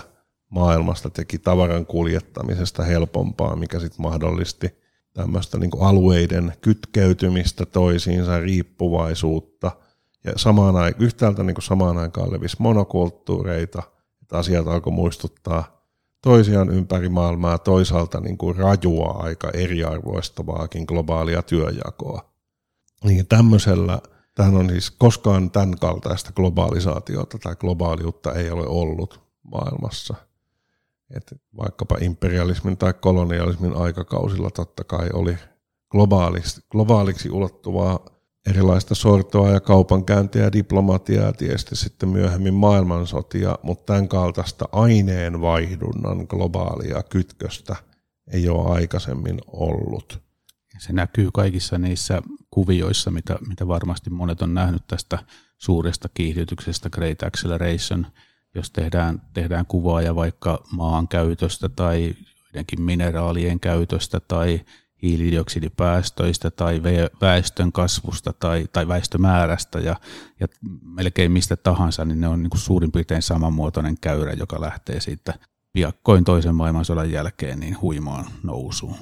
maailmasta 0.49 1.09
teki 1.09 1.37
tavaran 1.39 1.85
kuljettamisesta 1.85 2.83
helpompaa, 2.83 3.55
mikä 3.55 3.79
sitten 3.79 4.01
mahdollisti 4.01 4.79
tämmöistä 5.13 5.57
niin 5.57 5.71
alueiden 5.79 6.53
kytkeytymistä 6.61 7.65
toisiinsa, 7.65 8.39
riippuvaisuutta 8.39 9.71
ja 10.23 10.33
samaan 10.35 10.75
aikaan, 10.75 11.03
yhtäältä 11.03 11.43
niin 11.43 11.55
samaan 11.59 11.97
aikaan 11.97 12.33
levisi 12.33 12.55
monokulttuureita, 12.59 13.83
että 14.21 14.37
asiat 14.37 14.67
alkoi 14.67 14.93
muistuttaa 14.93 15.79
toisiaan 16.21 16.69
ympäri 16.69 17.09
maailmaa, 17.09 17.57
toisaalta 17.57 18.19
niin 18.19 18.37
kuin 18.37 18.55
rajua 18.55 19.11
aika 19.11 19.49
eriarvoistavaakin 19.53 20.83
globaalia 20.87 21.41
työjakoa. 21.41 22.29
Niin 23.03 23.27
tämmöisellä, 23.27 24.01
tähän 24.35 24.55
on 24.55 24.69
siis 24.69 24.91
koskaan 24.91 25.51
tämän 25.51 25.75
kaltaista 25.79 26.31
globaalisaatiota 26.31 27.37
tai 27.37 27.55
globaaliutta 27.55 28.33
ei 28.33 28.49
ole 28.49 28.67
ollut 28.67 29.21
maailmassa. 29.43 30.15
Et 31.15 31.33
vaikkapa 31.57 31.97
imperialismin 32.01 32.77
tai 32.77 32.93
kolonialismin 32.93 33.75
aikakausilla 33.75 34.49
totta 34.49 34.83
kai 34.83 35.09
oli 35.13 35.37
globaaliksi, 35.91 36.61
globaaliksi 36.71 37.29
ulottuvaa 37.29 37.99
erilaista 38.49 38.95
sortoa 38.95 39.49
ja 39.49 39.59
kaupankäyntiä 39.59 40.43
ja 40.43 40.53
diplomatiaa 40.53 41.25
ja 41.25 41.33
tietysti 41.33 41.75
sitten 41.75 42.09
myöhemmin 42.09 42.53
maailmansotia, 42.53 43.59
mutta 43.63 43.93
tämän 43.93 44.07
kaltaista 44.07 44.69
aineenvaihdunnan 44.71 46.25
globaalia 46.29 47.03
kytköstä 47.03 47.75
ei 48.33 48.49
ole 48.49 48.71
aikaisemmin 48.71 49.39
ollut. 49.47 50.21
Se 50.77 50.93
näkyy 50.93 51.29
kaikissa 51.33 51.77
niissä 51.77 52.21
kuvioissa, 52.51 53.11
mitä, 53.11 53.37
mitä 53.47 53.67
varmasti 53.67 54.09
monet 54.09 54.41
on 54.41 54.53
nähnyt 54.53 54.87
tästä 54.87 55.19
suuresta 55.57 56.09
kiihdytyksestä 56.13 56.89
Great 56.89 57.23
Acceleration, 57.23 58.07
jos 58.55 58.71
tehdään, 58.71 59.21
tehdään 59.33 59.65
kuvaa 59.65 60.01
ja 60.01 60.15
vaikka 60.15 60.63
maan 60.71 61.07
käytöstä 61.07 61.69
tai 61.69 62.15
joidenkin 62.45 62.81
mineraalien 62.81 63.59
käytöstä 63.59 64.19
tai 64.19 64.61
hiilidioksidipäästöistä 65.01 66.51
tai 66.51 66.81
väestön 67.21 67.71
kasvusta 67.71 68.33
tai, 68.33 68.65
tai 68.73 68.87
väestömäärästä 68.87 69.79
ja, 69.79 69.95
ja 70.39 70.47
melkein 70.81 71.31
mistä 71.31 71.55
tahansa, 71.55 72.05
niin 72.05 72.21
ne 72.21 72.27
on 72.27 72.43
niin 72.43 72.49
kuin 72.49 72.61
suurin 72.61 72.91
piirtein 72.91 73.21
samanmuotoinen 73.21 73.95
käyrä, 74.01 74.33
joka 74.33 74.61
lähtee 74.61 74.99
siitä 74.99 75.33
piakkoin 75.73 76.23
toisen 76.23 76.55
maailmansodan 76.55 77.11
jälkeen 77.11 77.59
niin 77.59 77.81
huimaan 77.81 78.25
nousuun. 78.43 78.95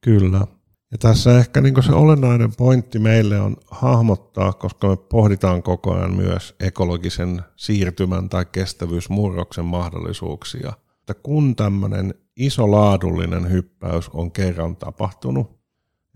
Kyllä. 0.00 0.46
Ja 0.92 0.98
tässä 0.98 1.38
ehkä 1.38 1.60
niin 1.60 1.82
se 1.82 1.92
olennainen 1.92 2.52
pointti 2.56 2.98
meille 2.98 3.40
on 3.40 3.56
hahmottaa, 3.70 4.52
koska 4.52 4.88
me 4.88 4.96
pohditaan 4.96 5.62
koko 5.62 5.94
ajan 5.94 6.14
myös 6.14 6.54
ekologisen 6.60 7.42
siirtymän 7.56 8.28
tai 8.28 8.46
kestävyysmurroksen 8.52 9.64
mahdollisuuksia. 9.64 10.72
Että 11.00 11.14
kun 11.14 11.56
tämmöinen 11.56 12.14
iso 12.36 12.70
laadullinen 12.70 13.50
hyppäys 13.50 14.08
on 14.08 14.32
kerran 14.32 14.76
tapahtunut. 14.76 15.62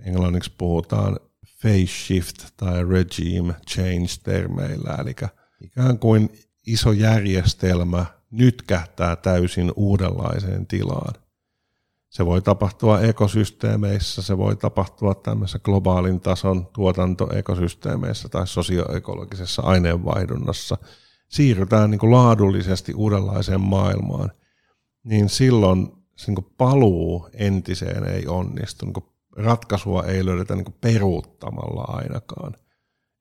Englanniksi 0.07 0.53
puhutaan 0.59 1.16
phase 1.62 1.87
shift 1.87 2.37
tai 2.57 2.85
regime 2.85 3.55
change 3.70 4.09
termeillä, 4.22 4.97
eli 5.01 5.14
ikään 5.61 5.99
kuin 5.99 6.31
iso 6.66 6.93
järjestelmä 6.93 8.07
nytkähtää 8.31 9.16
täysin 9.16 9.72
uudenlaiseen 9.77 10.66
tilaan. 10.66 11.26
Se 12.17 12.27
voi 12.27 12.43
tapahtua 12.43 13.01
ekosysteemeissä, 13.01 14.23
se 14.23 14.39
voi 14.39 14.57
tapahtua 14.57 15.14
tämmöisessä 15.14 15.59
globaalin 15.59 16.21
tason 16.21 16.67
tuotantoekosysteemeissä 16.67 18.29
tai 18.29 18.47
sosioekologisessa 18.47 19.62
aineenvaihdunnassa. 19.62 20.79
Siirrytään 21.29 21.91
niin 21.91 21.99
kuin 21.99 22.12
laadullisesti 22.12 22.95
uudenlaiseen 22.95 23.61
maailmaan, 23.61 24.33
niin 25.05 25.29
silloin 25.29 25.93
se 26.17 26.33
niin 26.33 26.47
paluu 26.59 27.29
entiseen 27.33 28.05
ei 28.05 28.27
onnistu. 28.27 28.87
Niin 28.87 29.05
ratkaisua 29.37 30.03
ei 30.03 30.27
löydetä 30.27 30.57
niin 30.57 30.75
peruuttamalla 30.81 31.85
ainakaan. 31.89 32.55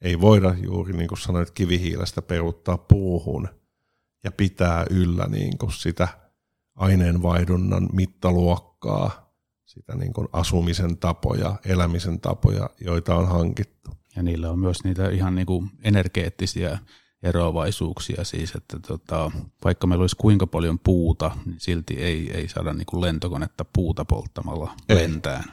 Ei 0.01 0.21
voida 0.21 0.55
juuri, 0.63 0.93
niin 0.93 1.07
kuin 1.07 1.19
sanoit, 1.19 1.51
kivihiilestä 1.51 2.21
peruuttaa 2.21 2.77
puuhun 2.77 3.47
ja 4.23 4.31
pitää 4.31 4.85
yllä 4.89 5.25
niin 5.29 5.57
kuin 5.57 5.71
sitä 5.71 6.07
aineenvaihdunnan 6.75 7.89
mittaluokkaa, 7.93 9.31
sitä 9.65 9.95
niin 9.95 10.13
kuin 10.13 10.27
asumisen 10.33 10.97
tapoja, 10.97 11.55
elämisen 11.65 12.19
tapoja, 12.19 12.69
joita 12.81 13.15
on 13.15 13.27
hankittu. 13.27 13.91
Ja 14.15 14.23
niillä 14.23 14.51
on 14.51 14.59
myös 14.59 14.83
niitä 14.83 15.09
ihan 15.09 15.35
niin 15.35 15.45
kuin 15.45 15.69
energeettisiä 15.83 16.79
eroavaisuuksia 17.23 18.23
siis, 18.23 18.55
että 18.55 18.79
tota, 18.79 19.31
vaikka 19.63 19.87
meillä 19.87 20.03
olisi 20.03 20.15
kuinka 20.15 20.47
paljon 20.47 20.79
puuta, 20.79 21.31
niin 21.45 21.59
silti 21.59 21.93
ei, 21.93 22.31
ei 22.33 22.49
saada 22.49 22.73
niin 22.73 22.85
kuin 22.85 23.01
lentokonetta 23.01 23.65
puuta 23.73 24.05
polttamalla 24.05 24.73
ei. 24.89 24.95
lentään. 24.95 25.43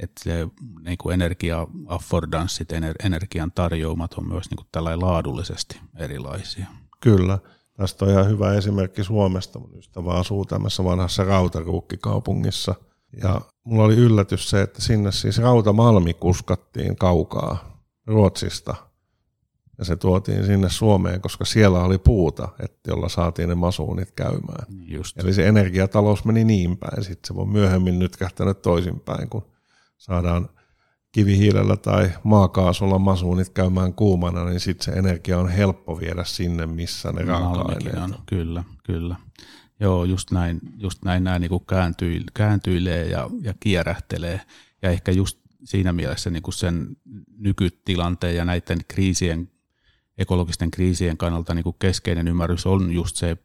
Että 0.00 0.24
se 0.24 0.48
niin 0.84 0.98
kuin 0.98 1.14
energia-affordanssit, 1.14 2.68
energian 3.04 3.52
tarjoamat 3.52 4.14
on 4.14 4.28
myös 4.28 4.50
niin 4.50 4.56
kuin 4.56 4.68
tällainen 4.72 5.00
laadullisesti 5.00 5.80
erilaisia. 5.96 6.66
Kyllä. 7.00 7.38
Tästä 7.76 8.04
on 8.04 8.10
ihan 8.10 8.28
hyvä 8.28 8.54
esimerkki 8.54 9.04
Suomesta. 9.04 9.58
Mun 9.58 9.78
ystävä 9.78 10.12
asuu 10.12 10.44
tämmöisessä 10.44 10.84
vanhassa 10.84 11.24
rautaruukkikaupungissa. 11.24 12.74
Ja 13.22 13.40
mulla 13.64 13.84
oli 13.84 13.96
yllätys 13.96 14.50
se, 14.50 14.62
että 14.62 14.82
sinne 14.82 15.12
siis 15.12 15.38
rautamalmi 15.38 16.14
kuskattiin 16.14 16.96
kaukaa 16.96 17.82
Ruotsista– 18.06 18.74
ja 19.78 19.84
se 19.84 19.96
tuotiin 19.96 20.46
sinne 20.46 20.70
Suomeen, 20.70 21.20
koska 21.20 21.44
siellä 21.44 21.84
oli 21.84 21.98
puuta, 21.98 22.48
että 22.60 22.90
jolla 22.90 23.08
saatiin 23.08 23.48
ne 23.48 23.54
masuunit 23.54 24.10
käymään. 24.10 24.66
Just. 24.68 25.18
Eli 25.18 25.34
se 25.34 25.48
energiatalous 25.48 26.24
meni 26.24 26.44
niin 26.44 26.76
päin. 26.76 27.04
Sitten 27.04 27.28
se 27.28 27.34
voi 27.34 27.46
myöhemmin 27.46 27.98
nyt 27.98 28.16
kähtänyt 28.16 28.62
toisinpäin, 28.62 29.28
kun 29.28 29.46
saadaan 29.98 30.48
kivihiilellä 31.14 31.76
tai 31.76 32.10
maakaasulla 32.22 32.98
masuunit 32.98 33.48
käymään 33.48 33.94
kuumana, 33.94 34.44
niin 34.44 34.60
sitten 34.60 34.84
se 34.84 34.98
energia 34.98 35.38
on 35.38 35.48
helppo 35.48 36.00
viedä 36.00 36.24
sinne, 36.24 36.66
missä 36.66 37.12
ne 37.12 37.22
raaka-aineet 37.22 37.96
on. 37.96 38.14
Kyllä, 38.26 38.64
kyllä. 38.84 39.16
Joo, 39.80 40.04
just 40.04 40.30
näin, 40.30 40.60
just 40.76 41.04
näin 41.04 41.24
nämä 41.24 41.38
niin 41.38 41.50
kääntyy, 41.68 42.20
kääntyilee 42.34 43.08
ja, 43.08 43.30
ja 43.42 43.54
kierähtelee. 43.60 44.40
Ja 44.82 44.90
ehkä 44.90 45.12
just 45.12 45.38
siinä 45.64 45.92
mielessä 45.92 46.30
niin 46.30 46.42
kuin 46.42 46.54
sen 46.54 46.96
nykytilanteen 47.38 48.36
ja 48.36 48.44
näiden 48.44 48.78
kriisien 48.88 49.50
ekologisten 50.18 50.70
kriisien 50.70 51.16
kannalta 51.16 51.54
niin 51.54 51.64
kuin 51.64 51.76
keskeinen 51.78 52.28
ymmärrys 52.28 52.66
on 52.66 52.92
just 52.92 53.16
se 53.16 53.36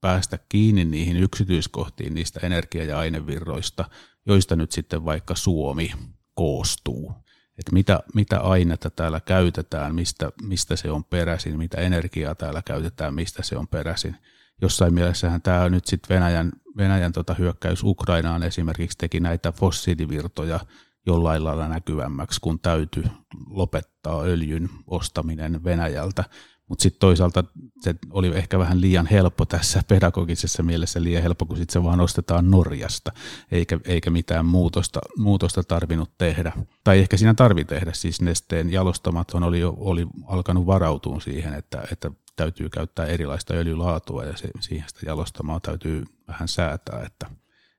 päästä 0.00 0.38
kiinni 0.48 0.84
niihin 0.84 1.16
yksityiskohtiin 1.16 2.14
niistä 2.14 2.40
energia- 2.42 2.84
ja 2.84 2.98
ainevirroista, 2.98 3.84
joista 4.26 4.56
nyt 4.56 4.72
sitten 4.72 5.04
vaikka 5.04 5.34
Suomi 5.34 5.92
koostuu. 6.36 7.14
Että 7.58 7.72
mitä, 7.72 8.00
mitä 8.14 8.40
ainetta 8.40 8.90
täällä 8.90 9.20
käytetään, 9.20 9.94
mistä, 9.94 10.32
mistä 10.42 10.76
se 10.76 10.90
on 10.90 11.04
peräisin, 11.04 11.58
mitä 11.58 11.80
energiaa 11.80 12.34
täällä 12.34 12.62
käytetään, 12.62 13.14
mistä 13.14 13.42
se 13.42 13.56
on 13.56 13.68
peräisin. 13.68 14.16
Jossain 14.62 14.94
mielessähän 14.94 15.42
tämä 15.42 15.68
nyt 15.68 15.86
sitten 15.86 16.14
Venäjän, 16.14 16.52
Venäjän 16.76 17.12
tota 17.12 17.34
hyökkäys 17.34 17.82
Ukrainaan 17.84 18.42
esimerkiksi 18.42 18.98
teki 18.98 19.20
näitä 19.20 19.52
fossiilivirtoja 19.52 20.60
jollain 21.06 21.44
lailla 21.44 21.68
näkyvämmäksi, 21.68 22.40
kun 22.40 22.60
täytyy 22.60 23.04
lopettaa 23.46 24.22
öljyn 24.22 24.68
ostaminen 24.86 25.64
Venäjältä. 25.64 26.24
Mutta 26.68 26.82
sitten 26.82 27.00
toisaalta 27.00 27.44
se 27.80 27.94
oli 28.10 28.28
ehkä 28.28 28.58
vähän 28.58 28.80
liian 28.80 29.06
helppo 29.06 29.46
tässä 29.46 29.82
pedagogisessa 29.88 30.62
mielessä, 30.62 31.02
liian 31.02 31.22
helppo, 31.22 31.46
kun 31.46 31.56
sitten 31.56 31.72
se 31.72 31.84
vaan 31.84 32.00
ostetaan 32.00 32.50
Norjasta, 32.50 33.12
eikä, 33.50 33.80
eikä 33.84 34.10
mitään 34.10 34.46
muutosta, 34.46 35.00
muutosta 35.16 35.64
tarvinnut 35.64 36.10
tehdä. 36.18 36.52
Tai 36.84 36.98
ehkä 36.98 37.16
siinä 37.16 37.34
tarvi 37.34 37.64
tehdä, 37.64 37.92
siis 37.92 38.20
nesteen 38.20 38.72
jalostamathan 38.72 39.42
oli, 39.42 39.64
oli 39.64 40.06
alkanut 40.26 40.66
varautua 40.66 41.20
siihen, 41.20 41.54
että, 41.54 41.82
että 41.92 42.10
täytyy 42.36 42.68
käyttää 42.68 43.06
erilaista 43.06 43.54
öljylaatua 43.54 44.24
ja 44.24 44.36
se, 44.36 44.48
siihen 44.60 44.88
sitä 44.88 45.00
jalostamaa 45.06 45.60
täytyy 45.60 46.04
vähän 46.28 46.48
säätää, 46.48 47.02
että, 47.06 47.30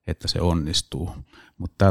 että 0.07 0.27
se 0.27 0.41
onnistuu. 0.41 1.09
Mutta 1.57 1.85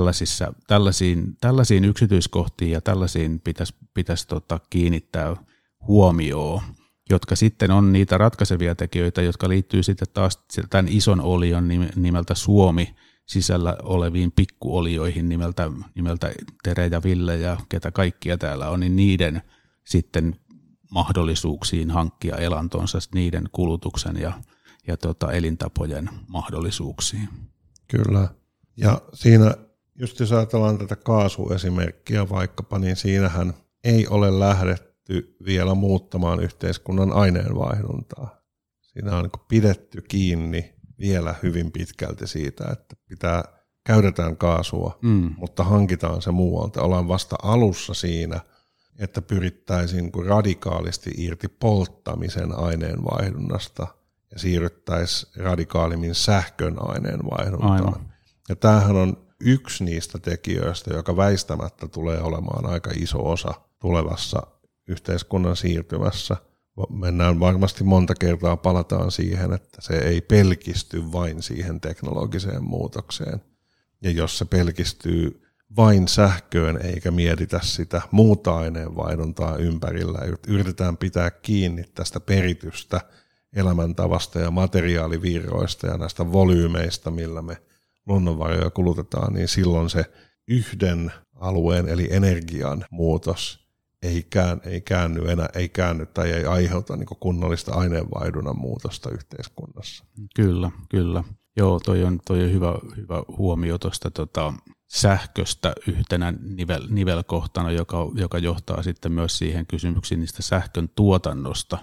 tällaisiin, 0.67 1.37
tällaisiin 1.41 1.85
yksityiskohtiin 1.85 2.71
ja 2.71 2.81
tällaisiin 2.81 3.41
pitäisi, 3.41 3.75
pitäisi 3.95 4.29
tota 4.29 4.61
kiinnittää 4.71 5.37
huomioon, 5.87 6.63
jotka 7.11 7.37
sitten 7.37 7.71
on 7.71 7.93
niitä 7.93 8.19
ratkaisevia 8.19 8.75
tekijöitä, 8.75 9.23
jotka 9.23 9.49
liittyy 9.49 9.83
sitten 9.83 10.09
taas 10.15 10.39
tämän 10.71 10.89
ison 10.89 11.21
olion 11.21 11.69
nimeltä 11.97 12.35
Suomi 12.35 12.95
sisällä 13.27 13.77
oleviin 13.83 14.33
pikkuolioihin 14.33 15.29
nimeltä, 15.29 15.71
nimeltä 15.95 16.33
Tere 16.63 16.87
ja 16.87 17.03
Ville 17.03 17.37
ja 17.37 17.57
ketä 17.69 17.91
kaikkia 17.91 18.39
täällä 18.39 18.71
on, 18.71 18.81
niin 18.81 18.97
niiden 18.97 19.43
sitten 19.85 20.37
mahdollisuuksiin 20.91 21.91
hankkia 21.91 22.37
elantonsa, 22.37 22.99
niiden 23.15 23.49
kulutuksen 23.53 24.17
ja, 24.17 24.33
ja 24.87 24.97
tota 24.97 25.33
elintapojen 25.33 26.11
mahdollisuuksiin. 26.29 27.29
Kyllä. 27.89 28.29
Ja 28.77 29.01
siinä, 29.15 29.55
just 29.95 30.21
jos 30.21 30.33
ajatellaan 30.33 30.79
tätä 30.79 30.97
kaasuesimerkkiä 30.97 32.29
vaikkapa, 32.29 32.79
niin 32.79 32.97
siinähän 32.97 33.55
ei 33.85 34.07
ole 34.07 34.39
lähdetty 34.39 34.96
vielä 35.47 35.75
muuttamaan 35.75 36.41
yhteiskunnan 36.41 37.13
aineenvaihduntaa. 37.13 38.41
Siinä 38.81 39.17
on 39.17 39.23
niin 39.23 39.45
pidetty 39.49 40.03
kiinni 40.09 40.75
vielä 40.99 41.35
hyvin 41.43 41.73
pitkälti 41.73 42.27
siitä, 42.27 42.65
että 42.73 42.97
pitää 43.09 43.45
käytetään 43.85 44.37
kaasua, 44.37 44.99
mm. 45.03 45.35
mutta 45.37 45.65
hankitaan 45.65 46.23
se 46.23 46.31
muualta. 46.31 46.83
Ollaan 46.83 47.09
vasta 47.09 47.37
alussa 47.43 47.95
siinä, 47.95 48.41
että 48.99 49.23
pyrittäisiin 49.23 50.11
radikaalisti 50.27 51.11
irti 51.17 51.49
polttamisen 51.49 52.59
aineenvaihdunnasta 52.59 53.87
ja 54.33 54.39
siirryttäisiin 54.39 55.45
radikaalimmin 55.45 56.15
sähkön 56.15 56.77
aineenvaihduntaan. 56.79 57.73
Aivan. 57.73 58.13
Ja 58.49 58.57
tämähän 58.57 58.97
on 58.97 59.27
yksi 59.41 59.85
niistä 59.85 60.19
tekijöistä, 60.19 60.95
joka 60.95 61.17
väistämättä 61.17 61.89
tulee 61.89 62.21
olemaan 62.21 62.67
aika 62.67 62.91
iso 62.95 63.31
osa 63.31 63.55
tulevassa 63.79 64.43
yhteiskunnan 64.89 65.57
siirtymässä. 65.57 66.37
Mennään 66.91 67.41
varmasti 67.41 67.85
monta 67.85 68.15
kertaa, 68.15 68.57
palataan 68.57 69.11
siihen, 69.11 69.53
että 69.53 69.81
se 69.81 69.99
ei 69.99 70.21
pelkisty 70.21 71.13
vain 71.13 71.43
siihen 71.43 71.81
teknologiseen 71.81 72.65
muutokseen. 72.65 73.41
Ja 74.03 74.11
jos 74.11 74.39
se 74.39 74.45
pelkistyy 74.45 75.43
vain 75.77 76.09
sähköön 76.09 76.79
eikä 76.83 77.11
mietitä 77.11 77.61
sitä 77.63 78.03
muuta 78.11 78.57
aineenvaihduntaa 78.57 79.57
ympärillä, 79.57 80.19
yritetään 80.49 80.97
pitää 80.97 81.31
kiinni 81.31 81.85
tästä 81.95 82.21
peritystä 82.21 83.01
elämäntavasta 83.57 84.39
ja 84.39 84.51
materiaalivirroista 84.51 85.87
ja 85.87 85.97
näistä 85.97 86.33
volyymeista, 86.33 87.11
millä 87.11 87.43
me 87.43 87.57
luonnonvaroja 88.07 88.71
kulutetaan, 88.71 89.33
niin 89.33 89.49
silloin 89.49 89.91
se 89.91 90.05
yhden 90.49 91.13
alueen 91.35 91.89
eli 91.89 92.09
energian 92.11 92.85
muutos 92.91 93.66
ei, 94.03 94.27
kään, 94.31 94.61
ei 94.65 94.81
käänny 94.81 95.31
enää, 95.31 95.49
ei 95.55 95.69
käänny 95.69 96.07
tai 96.07 96.33
ei 96.33 96.45
aiheuta 96.45 96.97
niin 96.97 97.07
kunnollista 97.21 97.75
aineenvaihdunnan 97.75 98.59
muutosta 98.59 99.11
yhteiskunnassa. 99.11 100.05
Kyllä, 100.37 100.71
kyllä. 100.89 101.25
Joo, 101.57 101.81
toi 101.81 102.05
on, 102.05 102.21
toi 102.27 102.45
on 102.45 102.53
hyvä, 102.53 102.75
hyvä 102.97 103.23
huomio 103.39 103.79
tuosta 103.79 104.11
tota, 104.11 104.53
sähköstä 104.89 105.73
yhtenä 105.89 106.35
nivel, 106.43 106.83
nivelkohtana, 106.91 107.71
joka, 107.71 108.11
joka 108.15 108.39
johtaa 108.39 108.83
sitten 108.83 109.13
myös 109.13 109.39
siihen 109.39 109.67
kysymyksiin 109.67 110.21
niistä 110.21 110.43
sähkön 110.43 110.89
tuotannosta 110.89 111.79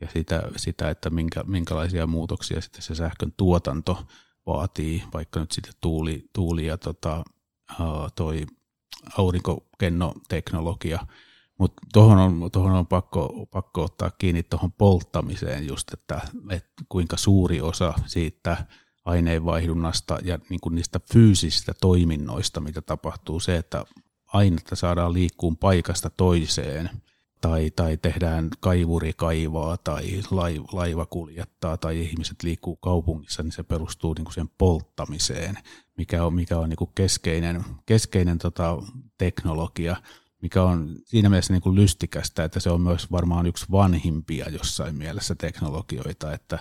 ja 0.00 0.08
sitä, 0.12 0.42
sitä 0.56 0.90
että 0.90 1.10
minkä, 1.10 1.44
minkälaisia 1.46 2.06
muutoksia 2.06 2.60
sitten 2.60 2.82
se 2.82 2.94
sähkön 2.94 3.32
tuotanto 3.36 4.06
vaatii, 4.46 5.02
vaikka 5.14 5.40
nyt 5.40 5.52
sitten 5.52 5.74
tuuli, 5.80 6.24
tuuli 6.32 6.66
ja 6.66 6.76
tota, 6.76 7.24
toi 8.14 8.46
aurinkokennoteknologia. 9.18 11.06
Mutta 11.58 11.82
tuohon 11.92 12.18
on, 12.18 12.50
tohon 12.52 12.72
on 12.72 12.86
pakko, 12.86 13.46
pakko 13.50 13.82
ottaa 13.82 14.10
kiinni 14.10 14.42
tuohon 14.42 14.72
polttamiseen 14.72 15.66
just, 15.66 15.92
että, 15.92 16.20
että 16.50 16.82
kuinka 16.88 17.16
suuri 17.16 17.60
osa 17.60 17.94
siitä 18.06 18.66
aineenvaihdunnasta 19.04 20.18
ja 20.22 20.38
niin 20.50 20.60
kuin 20.60 20.74
niistä 20.74 21.00
fyysisistä 21.12 21.74
toiminnoista, 21.80 22.60
mitä 22.60 22.80
tapahtuu, 22.80 23.40
se, 23.40 23.56
että 23.56 23.84
ainetta 24.26 24.76
saadaan 24.76 25.12
liikkuun 25.12 25.56
paikasta 25.56 26.10
toiseen– 26.10 26.90
tai, 27.40 27.70
tai 27.70 27.96
tehdään 27.96 28.50
kaivuri 28.60 29.12
kaivaa 29.16 29.76
tai 29.76 30.22
laiva 30.72 31.06
kuljettaa 31.06 31.76
tai 31.76 32.00
ihmiset 32.00 32.42
liikkuu 32.42 32.76
kaupungissa, 32.76 33.42
niin 33.42 33.52
se 33.52 33.62
perustuu 33.62 34.14
niin 34.14 34.24
kuin 34.24 34.34
sen 34.34 34.48
polttamiseen, 34.58 35.58
mikä 35.96 36.24
on, 36.24 36.34
mikä 36.34 36.58
on 36.58 36.68
niin 36.68 36.76
kuin 36.76 36.90
keskeinen, 36.94 37.64
keskeinen 37.86 38.38
tota, 38.38 38.76
teknologia, 39.18 39.96
mikä 40.46 40.62
on 40.62 40.96
siinä 41.04 41.28
mielessä 41.28 41.52
niin 41.52 41.62
kuin 41.62 41.76
lystikästä, 41.76 42.44
että 42.44 42.60
se 42.60 42.70
on 42.70 42.80
myös 42.80 43.12
varmaan 43.12 43.46
yksi 43.46 43.66
vanhimpia 43.70 44.48
jossain 44.48 44.94
mielessä 44.94 45.34
teknologioita, 45.34 46.32
että 46.32 46.58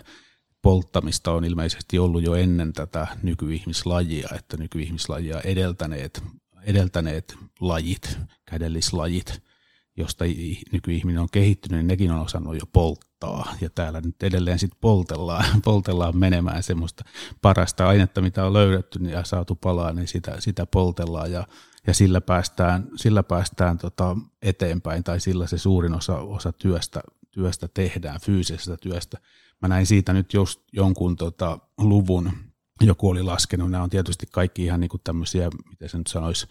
polttamista 0.61 1.31
on 1.31 1.45
ilmeisesti 1.45 1.99
ollut 1.99 2.23
jo 2.23 2.35
ennen 2.35 2.73
tätä 2.73 3.07
nykyihmislajia, 3.23 4.29
että 4.35 4.57
nykyihmislajia 4.57 5.41
edeltäneet, 5.41 6.23
edeltäneet 6.63 7.37
lajit, 7.59 8.17
kädellislajit– 8.45 9.41
josta 9.97 10.25
nykyihminen 10.71 11.21
on 11.21 11.27
kehittynyt, 11.31 11.77
niin 11.79 11.87
nekin 11.87 12.11
on 12.11 12.21
osannut 12.21 12.55
jo 12.55 12.65
polttaa. 12.73 13.55
Ja 13.61 13.69
täällä 13.69 14.01
nyt 14.01 14.23
edelleen 14.23 14.59
sitten 14.59 14.79
poltellaan, 14.81 15.45
poltellaan 15.65 16.17
menemään 16.17 16.63
semmoista 16.63 17.03
parasta 17.41 17.87
ainetta, 17.87 18.21
mitä 18.21 18.45
on 18.45 18.53
löydetty 18.53 18.99
ja 18.99 19.23
saatu 19.23 19.55
palaa, 19.55 19.93
niin 19.93 20.07
sitä, 20.07 20.35
sitä 20.39 20.65
poltellaan 20.65 21.31
ja, 21.31 21.47
ja 21.87 21.93
sillä 21.93 22.21
päästään, 22.21 22.87
sillä 22.95 23.23
päästään 23.23 23.77
tota 23.77 24.17
eteenpäin 24.41 25.03
tai 25.03 25.19
sillä 25.19 25.47
se 25.47 25.57
suurin 25.57 25.93
osa, 25.93 26.19
osa 26.19 26.51
työstä, 26.51 27.01
työstä 27.31 27.67
tehdään, 27.73 28.19
fyysisestä 28.21 28.77
työstä. 28.77 29.17
Mä 29.61 29.67
näin 29.67 29.85
siitä 29.85 30.13
nyt 30.13 30.33
just 30.33 30.61
jonkun 30.73 31.15
tota 31.15 31.59
luvun, 31.77 32.31
joku 32.81 33.09
oli 33.09 33.23
laskenut, 33.23 33.71
nämä 33.71 33.83
on 33.83 33.89
tietysti 33.89 34.25
kaikki 34.31 34.63
ihan 34.63 34.79
niin 34.79 34.89
tämmöisiä, 35.03 35.49
miten 35.69 35.89
se 35.89 35.97
nyt 35.97 36.07
sanoisi, 36.07 36.47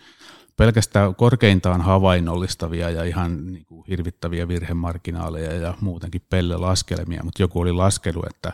pelkästään 0.56 1.14
korkeintaan 1.14 1.80
havainnollistavia 1.80 2.90
ja 2.90 3.04
ihan 3.04 3.46
niin 3.46 3.64
kuin 3.64 3.84
hirvittäviä 3.88 4.48
virhemarginaaleja 4.48 5.52
ja 5.52 5.74
muutenkin 5.80 6.22
laskelmia, 6.56 7.22
mutta 7.24 7.42
joku 7.42 7.60
oli 7.60 7.72
laskenut, 7.72 8.26
että 8.26 8.52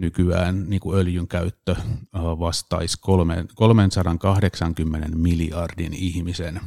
nykyään 0.00 0.70
niin 0.70 0.80
kuin 0.80 0.98
öljyn 0.98 1.28
käyttö 1.28 1.72
äh, 1.72 2.22
vastaisi 2.22 2.98
380 3.54 5.08
miljardin 5.16 5.94
ihmisen 5.94 6.60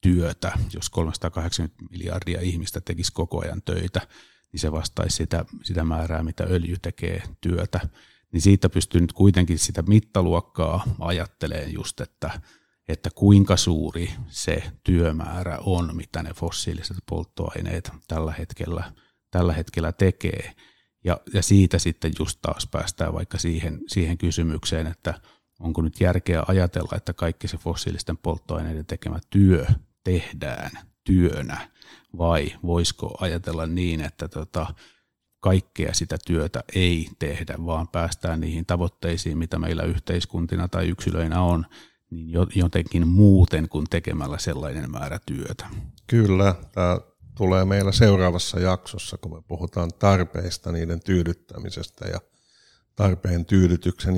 työtä, 0.00 0.52
jos 0.74 0.90
380 0.90 1.84
miljardia 1.90 2.40
ihmistä 2.40 2.80
tekisi 2.80 3.12
koko 3.12 3.42
ajan 3.44 3.62
töitä, 3.62 4.00
niin 4.52 4.60
se 4.60 4.72
vastaisi 4.72 5.16
sitä, 5.16 5.44
sitä 5.62 5.84
määrää, 5.84 6.22
mitä 6.22 6.44
öljy 6.50 6.76
tekee 6.82 7.22
työtä. 7.40 7.80
Niin 8.32 8.40
siitä 8.40 8.68
pystyy 8.68 9.00
nyt 9.00 9.12
kuitenkin 9.12 9.58
sitä 9.58 9.82
mittaluokkaa 9.82 10.84
ajatteleen 11.00 11.72
just, 11.72 12.00
että 12.00 12.40
että 12.88 13.10
kuinka 13.14 13.56
suuri 13.56 14.10
se 14.28 14.62
työmäärä 14.84 15.58
on, 15.58 15.96
mitä 15.96 16.22
ne 16.22 16.34
fossiiliset 16.34 16.96
polttoaineet 17.08 17.90
tällä 18.08 18.32
hetkellä, 18.32 18.92
tällä 19.30 19.52
hetkellä 19.52 19.92
tekee. 19.92 20.54
Ja, 21.04 21.20
ja 21.34 21.42
siitä 21.42 21.78
sitten 21.78 22.12
just 22.18 22.38
taas 22.42 22.68
päästään 22.70 23.12
vaikka 23.12 23.38
siihen, 23.38 23.80
siihen 23.86 24.18
kysymykseen, 24.18 24.86
että 24.86 25.14
onko 25.60 25.82
nyt 25.82 26.00
järkeä 26.00 26.42
ajatella, 26.48 26.96
että 26.96 27.12
kaikki 27.12 27.48
se 27.48 27.56
fossiilisten 27.56 28.16
polttoaineiden 28.16 28.86
tekemä 28.86 29.18
työ 29.30 29.66
tehdään 30.04 30.70
työnä, 31.04 31.68
vai 32.18 32.52
voisiko 32.62 33.16
ajatella 33.20 33.66
niin, 33.66 34.00
että 34.00 34.28
tota, 34.28 34.66
kaikkea 35.40 35.94
sitä 35.94 36.16
työtä 36.26 36.64
ei 36.74 37.08
tehdä, 37.18 37.54
vaan 37.66 37.88
päästään 37.88 38.40
niihin 38.40 38.66
tavoitteisiin, 38.66 39.38
mitä 39.38 39.58
meillä 39.58 39.82
yhteiskuntina 39.82 40.68
tai 40.68 40.88
yksilöinä 40.88 41.40
on, 41.40 41.66
niin 42.10 42.28
jotenkin 42.54 43.08
muuten 43.08 43.68
kuin 43.68 43.86
tekemällä 43.90 44.38
sellainen 44.38 44.90
määrä 44.90 45.18
työtä. 45.26 45.66
Kyllä, 46.06 46.54
tämä 46.72 46.98
tulee 47.36 47.64
meillä 47.64 47.92
seuraavassa 47.92 48.60
jaksossa, 48.60 49.18
kun 49.18 49.34
me 49.36 49.42
puhutaan 49.48 49.90
tarpeista, 49.98 50.72
niiden 50.72 51.00
tyydyttämisestä 51.00 52.08
ja 52.08 52.20
tarpeen 52.96 53.44
tyydytyksen 53.44 54.14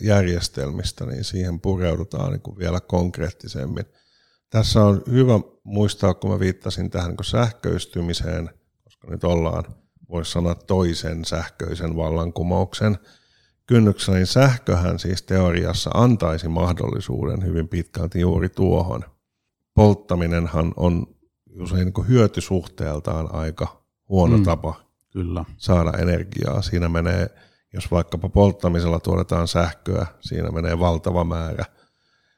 järjestelmistä, 0.00 1.06
niin 1.06 1.24
siihen 1.24 1.60
pureudutaan 1.60 2.32
niin 2.32 2.42
kuin 2.42 2.58
vielä 2.58 2.80
konkreettisemmin. 2.80 3.84
Tässä 4.50 4.84
on 4.84 5.02
hyvä 5.10 5.40
muistaa, 5.64 6.14
kun 6.14 6.30
mä 6.30 6.38
viittasin 6.38 6.90
tähän 6.90 7.10
niin 7.10 7.24
sähköistymiseen, 7.24 8.50
koska 8.84 9.10
nyt 9.10 9.24
ollaan, 9.24 9.64
voisi 10.08 10.32
sanoa, 10.32 10.54
toisen 10.54 11.24
sähköisen 11.24 11.96
vallankumouksen– 11.96 12.98
kynnyksellä, 13.68 14.18
niin 14.18 14.26
sähköhän 14.26 14.98
siis 14.98 15.22
teoriassa 15.22 15.90
antaisi 15.94 16.48
mahdollisuuden 16.48 17.44
hyvin 17.44 17.68
pitkälti 17.68 18.20
juuri 18.20 18.48
tuohon. 18.48 19.04
Polttaminenhan 19.74 20.72
on 20.76 21.06
usein 21.60 21.92
niin 21.96 22.08
hyötysuhteeltaan 22.08 23.34
aika 23.34 23.82
huono 24.08 24.36
mm, 24.36 24.44
tapa 24.44 24.74
kyllä. 25.12 25.44
saada 25.56 25.92
energiaa. 25.98 26.62
Siinä 26.62 26.88
menee, 26.88 27.28
jos 27.72 27.90
vaikkapa 27.90 28.28
polttamisella 28.28 29.00
tuotetaan 29.00 29.48
sähköä, 29.48 30.06
siinä 30.20 30.50
menee 30.50 30.78
valtava 30.78 31.24
määrä 31.24 31.64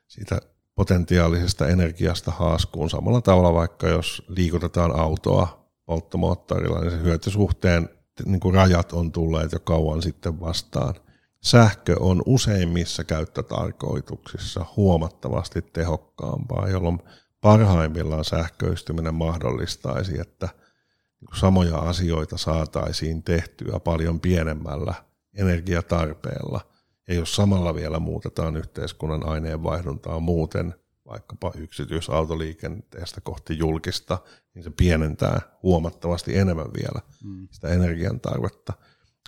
siitä 0.08 0.40
potentiaalisesta 0.74 1.68
energiasta 1.68 2.30
haaskuun. 2.30 2.90
Samalla 2.90 3.20
tavalla 3.20 3.54
vaikka 3.54 3.88
jos 3.88 4.22
liikutetaan 4.28 5.00
autoa 5.00 5.70
polttomoottorilla, 5.86 6.80
niin 6.80 6.90
se 6.90 7.02
hyötysuhteen 7.02 7.88
niin 8.24 8.40
kuin 8.40 8.54
rajat 8.54 8.92
on 8.92 9.12
tulleet 9.12 9.52
jo 9.52 9.60
kauan 9.60 10.02
sitten 10.02 10.40
vastaan– 10.40 10.94
sähkö 11.42 11.96
on 12.00 12.22
useimmissa 12.26 13.04
käyttötarkoituksissa 13.04 14.66
huomattavasti 14.76 15.62
tehokkaampaa, 15.62 16.68
jolloin 16.68 16.98
parhaimmillaan 17.40 18.24
sähköistyminen 18.24 19.14
mahdollistaisi, 19.14 20.20
että 20.20 20.48
samoja 21.34 21.78
asioita 21.78 22.36
saataisiin 22.38 23.22
tehtyä 23.22 23.80
paljon 23.80 24.20
pienemmällä 24.20 24.94
energiatarpeella. 25.34 26.60
Ja 27.08 27.14
jos 27.14 27.36
samalla 27.36 27.74
vielä 27.74 27.98
muutetaan 27.98 28.56
yhteiskunnan 28.56 29.26
aineenvaihduntaa 29.26 30.20
muuten, 30.20 30.74
vaikkapa 31.06 31.52
yksityisautoliikenteestä 31.56 33.20
kohti 33.20 33.58
julkista, 33.58 34.18
niin 34.54 34.62
se 34.62 34.70
pienentää 34.70 35.40
huomattavasti 35.62 36.36
enemmän 36.36 36.68
vielä 36.78 37.00
mm. 37.24 37.48
sitä 37.50 37.68
energian 37.68 38.20
tarvetta. 38.20 38.72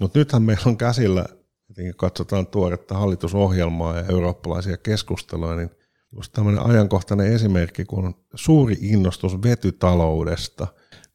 Mutta 0.00 0.18
nythän 0.18 0.42
meillä 0.42 0.62
on 0.66 0.76
käsillä 0.76 1.26
jotenkin 1.68 1.96
katsotaan 1.96 2.46
tuoretta 2.46 2.94
hallitusohjelmaa 2.94 3.96
ja 3.96 4.04
eurooppalaisia 4.08 4.76
keskusteluja, 4.76 5.56
niin 5.56 5.70
just 6.16 6.32
tämmöinen 6.32 6.66
ajankohtainen 6.66 7.32
esimerkki, 7.32 7.84
kun 7.84 8.04
on 8.04 8.14
suuri 8.34 8.76
innostus 8.80 9.42
vetytaloudesta, 9.42 10.66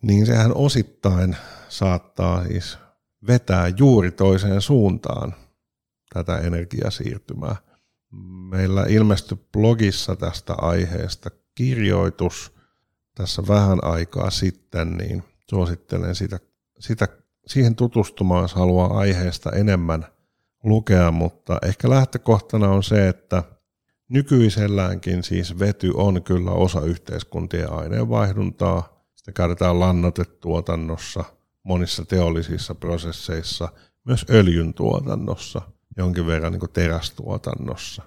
niin 0.02 0.26
sehän 0.26 0.56
osittain 0.56 1.36
saattaa 1.70 2.44
siis 2.44 2.78
vetää 3.28 3.68
juuri 3.78 4.12
toiseen 4.12 4.62
suuntaan 4.62 5.36
tätä 6.14 6.38
energiasiirtymää. 6.38 7.56
Meillä 8.50 8.86
ilmestyi 8.90 9.38
blogissa 9.52 10.16
tästä 10.16 10.54
aiheesta 10.54 11.30
kirjoitus 11.56 12.56
tässä 13.16 13.42
vähän 13.48 13.84
aikaa 13.84 14.30
sitten, 14.30 14.98
niin 14.98 15.24
suosittelen 15.50 16.16
sitä, 16.16 16.40
sitä, 16.80 17.08
siihen 17.48 17.76
tutustumaan, 17.76 18.42
jos 18.42 18.54
haluaa 18.54 18.98
aiheesta 18.98 19.52
enemmän 19.52 20.06
lukea, 20.64 21.12
mutta 21.12 21.58
ehkä 21.66 21.90
lähtökohtana 21.90 22.70
on 22.70 22.84
se, 22.84 23.08
että 23.08 23.44
nykyiselläänkin 24.10 25.24
siis 25.24 25.60
vety 25.60 25.92
on 25.96 26.24
kyllä 26.24 26.52
osa 26.52 26.82
yhteiskuntien 26.82 27.72
aineenvaihduntaa. 27.72 29.04
Sitä 29.16 29.32
käytetään 29.32 29.80
lannotetuotannossa, 29.80 31.24
monissa 31.64 32.06
teollisissa 32.06 32.76
prosesseissa, 32.76 33.70
myös 34.06 34.26
öljyn 34.30 34.74
tuotannossa, 34.74 35.62
jonkin 35.98 36.28
verran 36.28 36.52
niin 36.52 36.62
terästuotannossa. 36.74 38.04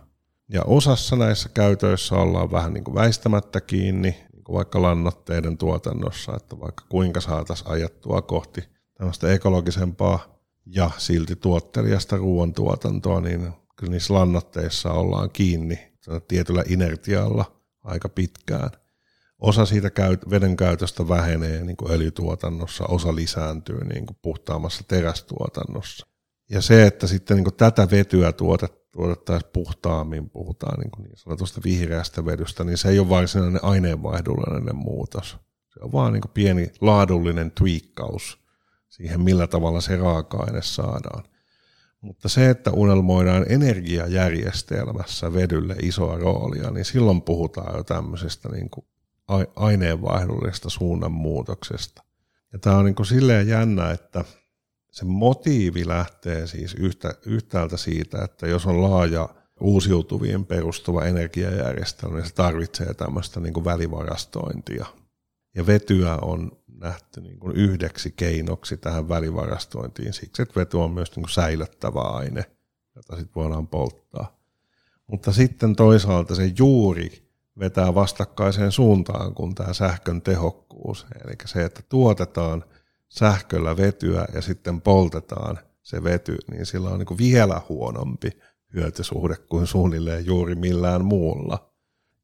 Ja 0.49 0.63
osassa 0.63 1.17
näissä 1.17 1.49
käytöissä 1.49 2.15
ollaan 2.15 2.53
vähän 2.53 2.75
niin 2.75 2.95
väistämättä 2.95 3.61
kiinni, 3.61 4.11
niin 4.33 4.45
vaikka 4.53 4.83
lannoitteiden 4.83 5.59
tuotannossa, 5.59 6.37
että 6.37 6.61
vaikka 6.61 6.85
kuinka 6.89 7.21
saataisiin 7.21 7.71
ajettua 7.71 8.23
kohti 8.23 8.65
tämmöistä 8.95 9.33
ekologisempaa 9.33 10.41
ja 10.67 10.91
silti 10.99 11.37
tuottelijasta 11.37 12.17
ruoantuotantoa, 12.17 13.21
niin 13.21 13.53
kyllä 13.77 13.91
niissä 13.91 14.15
lannoitteissa 14.15 14.93
ollaan 14.93 15.31
kiinni 15.31 15.90
tietyllä 16.29 16.65
inertialla 16.69 17.63
aika 17.85 18.09
pitkään. 18.09 18.71
Osa 19.39 19.67
siitä 19.67 19.91
veden 20.31 20.57
käytöstä 20.57 21.09
vähenee 21.09 21.65
niin 21.65 21.77
kuin 21.77 21.93
öljytuotannossa, 21.93 22.85
osa 22.85 23.15
lisääntyy 23.15 23.85
niin 23.85 24.07
kuin 24.07 24.17
puhtaammassa 24.23 24.85
terästuotannossa. 24.89 26.07
Ja 26.51 26.63
se, 26.63 26.87
että 26.87 27.07
sitten 27.07 27.37
niin 27.37 27.45
kuin 27.45 27.55
tätä 27.55 27.89
vetyä 27.91 28.33
tuotet, 28.33 28.91
tuotettaisiin 28.93 29.51
puhtaammin, 29.53 30.31
puhutaan 30.31 30.81
niin, 30.81 30.91
kuin 30.91 31.03
niin 31.03 31.17
sanotusta 31.17 31.61
vihreästä 31.65 32.25
vedystä, 32.25 32.65
niin 32.65 32.79
se 32.79 32.89
ei 32.89 32.99
ole 32.99 33.09
varsinainen 33.09 33.65
aineenvaihdollinen 33.65 34.77
muutos. 34.77 35.37
Se 35.69 35.81
on 35.83 35.93
vaan 35.93 36.13
niin 36.13 36.21
kuin 36.21 36.33
pieni 36.33 36.73
laadullinen 36.81 37.51
twiikkaus 37.51 38.39
siihen, 38.89 39.21
millä 39.21 39.47
tavalla 39.47 39.81
se 39.81 39.97
raaka-aine 39.97 40.63
saadaan. 40.63 41.25
Mutta 42.01 42.29
se, 42.29 42.51
että 42.51 42.71
unelmoidaan 42.71 43.47
energiajärjestelmässä 43.49 45.33
vedylle 45.33 45.77
isoa 45.83 46.19
roolia, 46.19 46.71
niin 46.71 46.85
silloin 46.85 47.23
puhutaan 47.23 47.77
jo 47.77 47.85
tämmöisestä 47.85 48.49
niin 48.49 48.71
kuin 48.71 48.87
aineenvaihdollisesta 49.57 50.71
suunnanmuutoksesta. 50.71 52.03
Ja 52.53 52.59
tämä 52.59 52.77
on 52.77 52.85
niin 52.85 52.95
kuin 52.95 53.07
silleen 53.07 53.49
jännä, 53.49 53.91
että 53.91 54.25
se 54.91 55.05
motiivi 55.05 55.89
lähtee 55.89 56.47
siis 56.47 56.75
yhtä, 56.75 57.15
yhtäältä 57.27 57.77
siitä, 57.77 58.25
että 58.25 58.47
jos 58.47 58.67
on 58.67 58.83
laaja 58.83 59.29
uusiutuviin 59.61 60.47
perustuva 60.47 61.05
energiajärjestelmä, 61.05 62.17
niin 62.17 62.27
se 62.27 62.35
tarvitsee 62.35 62.95
tämmöistä 62.95 63.41
niin 63.41 63.55
kuin 63.55 63.65
välivarastointia. 63.65 64.87
Ja 65.55 65.67
vetyä 65.67 66.17
on 66.17 66.53
nähty 66.81 67.21
niin 67.21 67.39
kuin 67.39 67.57
yhdeksi 67.57 68.11
keinoksi 68.11 68.77
tähän 68.77 69.09
välivarastointiin 69.09 70.13
siksi, 70.13 70.43
että 70.43 70.61
vety 70.61 70.77
on 70.77 70.91
myös 70.91 71.11
niin 71.11 71.23
kuin 71.23 71.31
säilyttävä 71.31 72.01
aine, 72.01 72.45
jota 72.97 73.17
sitten 73.17 73.35
voidaan 73.35 73.69
polttaa. 73.69 74.37
Mutta 75.07 75.33
sitten 75.33 75.77
toisaalta 75.77 76.35
se 76.35 76.53
juuri 76.59 77.31
vetää 77.59 77.95
vastakkaiseen 77.95 78.73
suuntaan 78.73 79.35
kuin 79.35 79.55
tämä 79.55 79.73
sähkön 79.73 80.23
tehokkuus. 80.23 81.07
Eli 81.25 81.35
se, 81.45 81.65
että 81.65 81.83
tuotetaan 81.89 82.65
sähköllä 83.09 83.77
vetyä 83.77 84.27
ja 84.35 84.43
sitten 84.43 84.81
poltetaan 84.81 85.59
se 85.83 86.05
vety, 86.05 86.37
niin 86.51 86.67
sillä 86.67 86.91
on 86.91 86.99
niin 86.99 87.07
kuin 87.07 87.19
vielä 87.19 87.61
huonompi 87.69 88.31
hyötysuhde 88.75 89.37
kuin 89.37 89.67
suunnilleen 89.67 90.27
juuri 90.27 90.55
millään 90.55 91.05
muulla. 91.05 91.70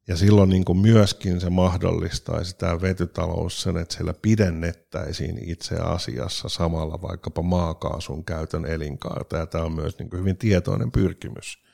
Ja 0.07 0.17
silloin 0.17 0.49
niin 0.49 0.65
kuin 0.65 0.77
myöskin 0.77 1.41
se 1.41 1.49
mahdollistaisi 1.49 2.57
tämä 2.57 2.81
vetytalous 2.81 3.61
sen, 3.61 3.77
että 3.77 3.95
siellä 3.95 4.13
pidennettäisiin 4.21 5.49
itse 5.49 5.75
asiassa 5.75 6.49
samalla 6.49 7.01
vaikkapa 7.01 7.41
maakaasun 7.41 8.25
käytön 8.25 8.65
elinkaarta. 8.65 9.37
Ja 9.37 9.45
tämä 9.45 9.63
on 9.63 9.71
myös 9.71 9.99
niin 9.99 10.09
kuin 10.09 10.19
hyvin 10.19 10.37
tietoinen 10.37 10.91
pyrkimys 10.91 11.67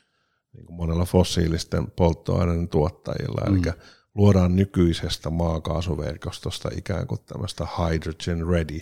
niin 0.52 0.66
kuin 0.66 0.76
monella 0.76 1.04
fossiilisten 1.04 1.90
polttoaineiden 1.90 2.68
tuottajilla. 2.68 3.50
Mm. 3.50 3.56
Eli 3.56 3.72
luodaan 4.14 4.56
nykyisestä 4.56 5.30
maakaasuverkostosta 5.30 6.70
ikään 6.76 7.06
kuin 7.06 7.20
tämmöistä 7.26 7.66
hydrogen 7.78 8.46
ready 8.46 8.80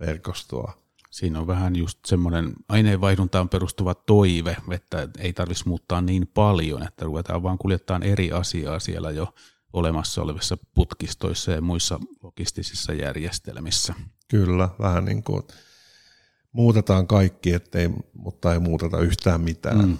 verkostoa. 0.00 0.72
Siinä 1.10 1.40
on 1.40 1.46
vähän 1.46 1.76
just 1.76 1.98
semmoinen 2.06 2.52
aineenvaihduntaan 2.68 3.48
perustuva 3.48 3.94
toive, 3.94 4.56
että 4.70 5.08
ei 5.18 5.32
tarvitsisi 5.32 5.68
muuttaa 5.68 6.00
niin 6.00 6.26
paljon, 6.34 6.82
että 6.82 7.04
ruvetaan 7.04 7.42
vaan 7.42 7.58
kuljettamaan 7.58 8.02
eri 8.02 8.32
asiaa 8.32 8.80
siellä 8.80 9.10
jo 9.10 9.34
olemassa 9.72 10.22
olevissa 10.22 10.58
putkistoissa 10.74 11.52
ja 11.52 11.60
muissa 11.60 12.00
logistisissa 12.22 12.92
järjestelmissä. 12.92 13.94
Kyllä, 14.28 14.68
vähän 14.78 15.04
niin 15.04 15.22
kuin 15.22 15.42
muutetaan 16.52 17.06
kaikki, 17.06 17.52
ettei, 17.52 17.90
mutta 18.12 18.52
ei 18.52 18.58
muuteta 18.58 19.00
yhtään 19.00 19.40
mitään. 19.40 19.88
Mm. 19.88 19.98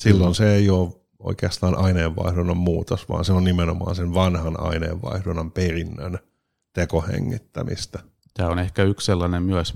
Silloin 0.00 0.34
se 0.34 0.54
ei 0.54 0.70
ole 0.70 0.92
oikeastaan 1.18 1.74
aineenvaihdunnan 1.74 2.56
muutos, 2.56 3.08
vaan 3.08 3.24
se 3.24 3.32
on 3.32 3.44
nimenomaan 3.44 3.96
sen 3.96 4.14
vanhan 4.14 4.60
aineenvaihdunnan 4.60 5.50
perinnön 5.52 6.18
tekohengittämistä. 6.72 8.13
Tämä 8.34 8.48
on 8.48 8.58
ehkä 8.58 8.82
yksi 8.82 9.04
sellainen 9.04 9.42
myös, 9.42 9.72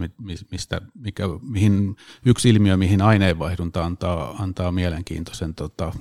mistä, 0.51 0.81
mikä, 0.95 1.25
mihin, 1.43 1.97
yksi 2.27 2.49
ilmiö, 2.49 2.77
mihin 2.77 3.03
aineenvaihdunta 3.03 3.85
antaa, 3.85 4.37
antaa 4.39 4.73
mielenkiintoisen 4.73 5.55
tota, 5.55 5.93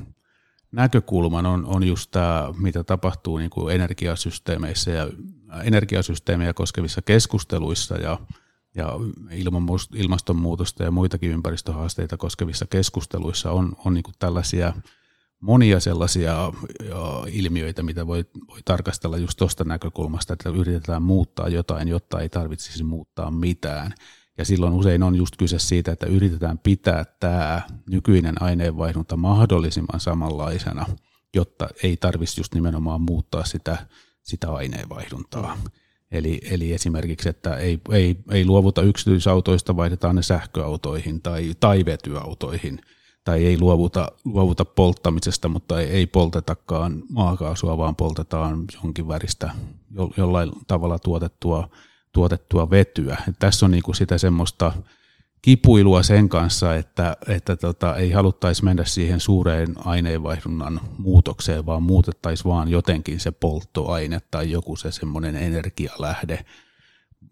näkökulman, 0.72 1.46
on, 1.46 1.66
on 1.66 1.84
just 1.84 2.12
tämä, 2.12 2.54
mitä 2.58 2.84
tapahtuu 2.84 3.38
niin 3.38 3.50
kuin 3.50 3.76
energiasysteemeissä 3.76 4.92
ja 4.92 5.10
energiasysteemejä 5.64 6.54
koskevissa 6.54 7.02
keskusteluissa 7.02 7.96
ja, 7.96 8.20
ja 8.76 8.94
ilmastonmuutosta 9.94 10.84
ja 10.84 10.92
muitakin 10.92 11.32
ympäristöhaasteita 11.32 12.18
koskevissa 12.18 12.66
keskusteluissa 12.70 13.52
on, 13.52 13.76
on 13.86 13.94
niin 13.94 14.04
kuin 14.04 14.16
tällaisia– 14.20 14.74
monia 15.42 15.80
sellaisia 15.80 16.54
ilmiöitä, 17.32 17.84
mitä 17.84 18.08
voi, 18.08 18.26
voi 18.48 18.60
tarkastella 18.66 19.18
just 19.18 19.38
tuosta 19.38 19.64
näkökulmasta, 19.64 20.34
että 20.34 20.50
yritetään 20.50 21.02
muuttaa 21.02 21.50
jotain, 21.50 21.88
jotta 21.88 22.20
ei 22.20 22.30
tarvitsisi 22.30 22.84
muuttaa 22.84 23.32
mitään. 23.32 23.94
Ja 24.38 24.46
silloin 24.46 24.74
usein 24.74 25.04
on 25.04 25.16
just 25.16 25.36
kyse 25.38 25.60
siitä, 25.60 25.92
että 25.92 26.06
yritetään 26.06 26.58
pitää 26.58 27.06
tämä 27.20 27.62
nykyinen 27.90 28.42
aineenvaihdunta 28.42 29.18
mahdollisimman 29.18 30.00
samanlaisena, 30.00 30.86
jotta 31.36 31.68
ei 31.84 31.98
tarvitsisi 31.98 32.40
just 32.40 32.54
nimenomaan 32.54 33.02
muuttaa 33.02 33.46
sitä, 33.46 33.78
sitä 34.24 34.52
aineenvaihduntaa. 34.52 35.58
Eli, 36.12 36.42
eli 36.52 36.74
esimerkiksi, 36.74 37.30
että 37.30 37.56
ei, 37.56 37.80
ei, 37.92 38.18
ei 38.32 38.46
luovuta 38.46 38.82
yksityisautoista, 38.82 39.76
vaihdetaan 39.76 40.16
ne 40.16 40.22
sähköautoihin 40.22 41.22
tai, 41.22 41.54
tai 41.60 41.86
vetyautoihin– 41.86 42.82
tai 43.28 43.46
ei 43.46 43.60
luovuta, 43.60 44.12
luovuta 44.26 44.66
polttamisesta, 44.66 45.50
mutta 45.50 45.82
ei, 45.82 45.88
ei 45.88 46.08
poltetakaan 46.08 47.04
maakaasua, 47.10 47.78
vaan 47.78 47.96
poltetaan 47.96 48.66
jonkin 48.84 49.08
väristä 49.08 49.52
jo, 49.96 50.10
jollain 50.18 50.52
tavalla 50.68 51.00
tuotettua, 51.00 51.70
tuotettua 52.14 52.70
vetyä. 52.70 53.18
Et 53.30 53.36
tässä 53.40 53.66
on 53.66 53.72
niinku 53.72 53.94
sitä 53.94 54.18
semmoista 54.18 54.74
kipuilua 55.42 56.04
sen 56.04 56.30
kanssa, 56.30 56.76
että, 56.76 57.18
että 57.28 57.56
tota, 57.56 57.96
ei 57.96 58.12
haluttaisi 58.12 58.64
mennä 58.64 58.86
siihen 58.86 59.20
suureen 59.20 59.76
aineenvaihdunnan 59.86 60.82
muutokseen, 60.98 61.66
vaan 61.66 61.84
muutettaisiin 61.84 62.52
vaan 62.52 62.70
jotenkin 62.70 63.20
se 63.20 63.32
polttoaine 63.32 64.22
tai 64.32 64.52
joku 64.52 64.76
se 64.76 64.92
semmoinen 64.92 65.36
energialähde, 65.36 66.46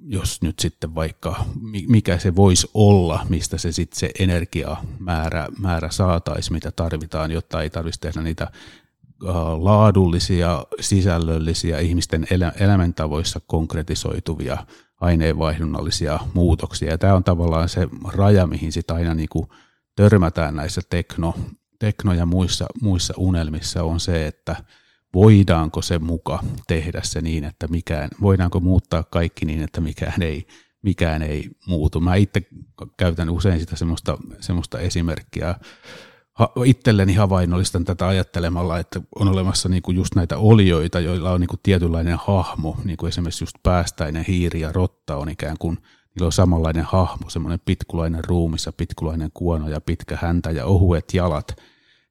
jos 0.07 0.41
nyt 0.41 0.59
sitten 0.59 0.95
vaikka, 0.95 1.45
mikä 1.87 2.17
se 2.17 2.35
voisi 2.35 2.69
olla, 2.73 3.25
mistä 3.29 3.57
se 3.57 3.71
sitten 3.71 3.99
se 3.99 4.09
energiamäärä 4.19 5.47
määrä 5.59 5.89
saataisiin, 5.91 6.53
mitä 6.53 6.71
tarvitaan, 6.71 7.31
jotta 7.31 7.61
ei 7.61 7.69
tarvitsisi 7.69 8.01
tehdä 8.01 8.21
niitä 8.21 8.51
laadullisia, 9.59 10.65
sisällöllisiä, 10.79 11.79
ihmisten 11.79 12.27
elämäntavoissa 12.59 13.39
konkretisoituvia 13.47 14.57
aineenvaihdunnallisia 15.01 16.19
muutoksia. 16.33 16.89
Ja 16.89 16.97
tämä 16.97 17.15
on 17.15 17.23
tavallaan 17.23 17.69
se 17.69 17.87
raja, 18.13 18.47
mihin 18.47 18.71
sitten 18.71 18.95
aina 18.95 19.13
niin 19.13 19.29
kuin 19.29 19.47
törmätään 19.95 20.55
näissä 20.55 20.81
tekno, 20.89 21.33
tekno- 21.79 22.13
ja 22.13 22.25
muissa, 22.25 22.65
muissa 22.81 23.13
unelmissa, 23.17 23.83
on 23.83 23.99
se, 23.99 24.27
että– 24.27 24.55
voidaanko 25.15 25.81
se 25.81 25.99
muka 25.99 26.43
tehdä 26.67 27.01
se 27.03 27.21
niin, 27.21 27.43
että 27.43 27.67
mikään, 27.67 28.09
voidaanko 28.21 28.59
muuttaa 28.59 29.03
kaikki 29.03 29.45
niin, 29.45 29.63
että 29.63 29.81
mikään 29.81 30.21
ei, 30.21 30.47
mikään 30.81 31.21
ei 31.21 31.49
muutu. 31.67 31.99
Mä 31.99 32.15
itse 32.15 32.41
käytän 32.97 33.29
usein 33.29 33.59
sitä 33.59 33.75
semmoista, 33.75 34.17
semmoista 34.39 34.79
esimerkkiä. 34.79 35.55
Ha, 36.33 36.51
itselleni 36.65 37.13
havainnollistan 37.13 37.85
tätä 37.85 38.07
ajattelemalla, 38.07 38.79
että 38.79 39.01
on 39.19 39.27
olemassa 39.27 39.69
niinku 39.69 39.91
just 39.91 40.15
näitä 40.15 40.37
olioita, 40.37 40.99
joilla 40.99 41.31
on 41.31 41.41
niinku 41.41 41.57
tietynlainen 41.63 42.17
hahmo, 42.27 42.77
niin 42.83 42.97
kuin 42.97 43.07
esimerkiksi 43.07 43.43
just 43.43 43.55
päästäinen 43.63 44.25
hiiri 44.27 44.59
ja 44.59 44.71
rotta 44.71 45.15
on 45.15 45.29
ikään 45.29 45.57
kuin, 45.59 45.77
niillä 46.15 46.25
on 46.25 46.31
samanlainen 46.31 46.83
hahmo, 46.83 47.29
semmoinen 47.29 47.59
pitkulainen 47.65 48.23
ruumissa, 48.23 48.71
pitkulainen 48.71 49.29
kuono 49.33 49.69
ja 49.69 49.81
pitkä 49.81 50.17
häntä 50.21 50.51
ja 50.51 50.65
ohuet 50.65 51.13
jalat– 51.13 51.55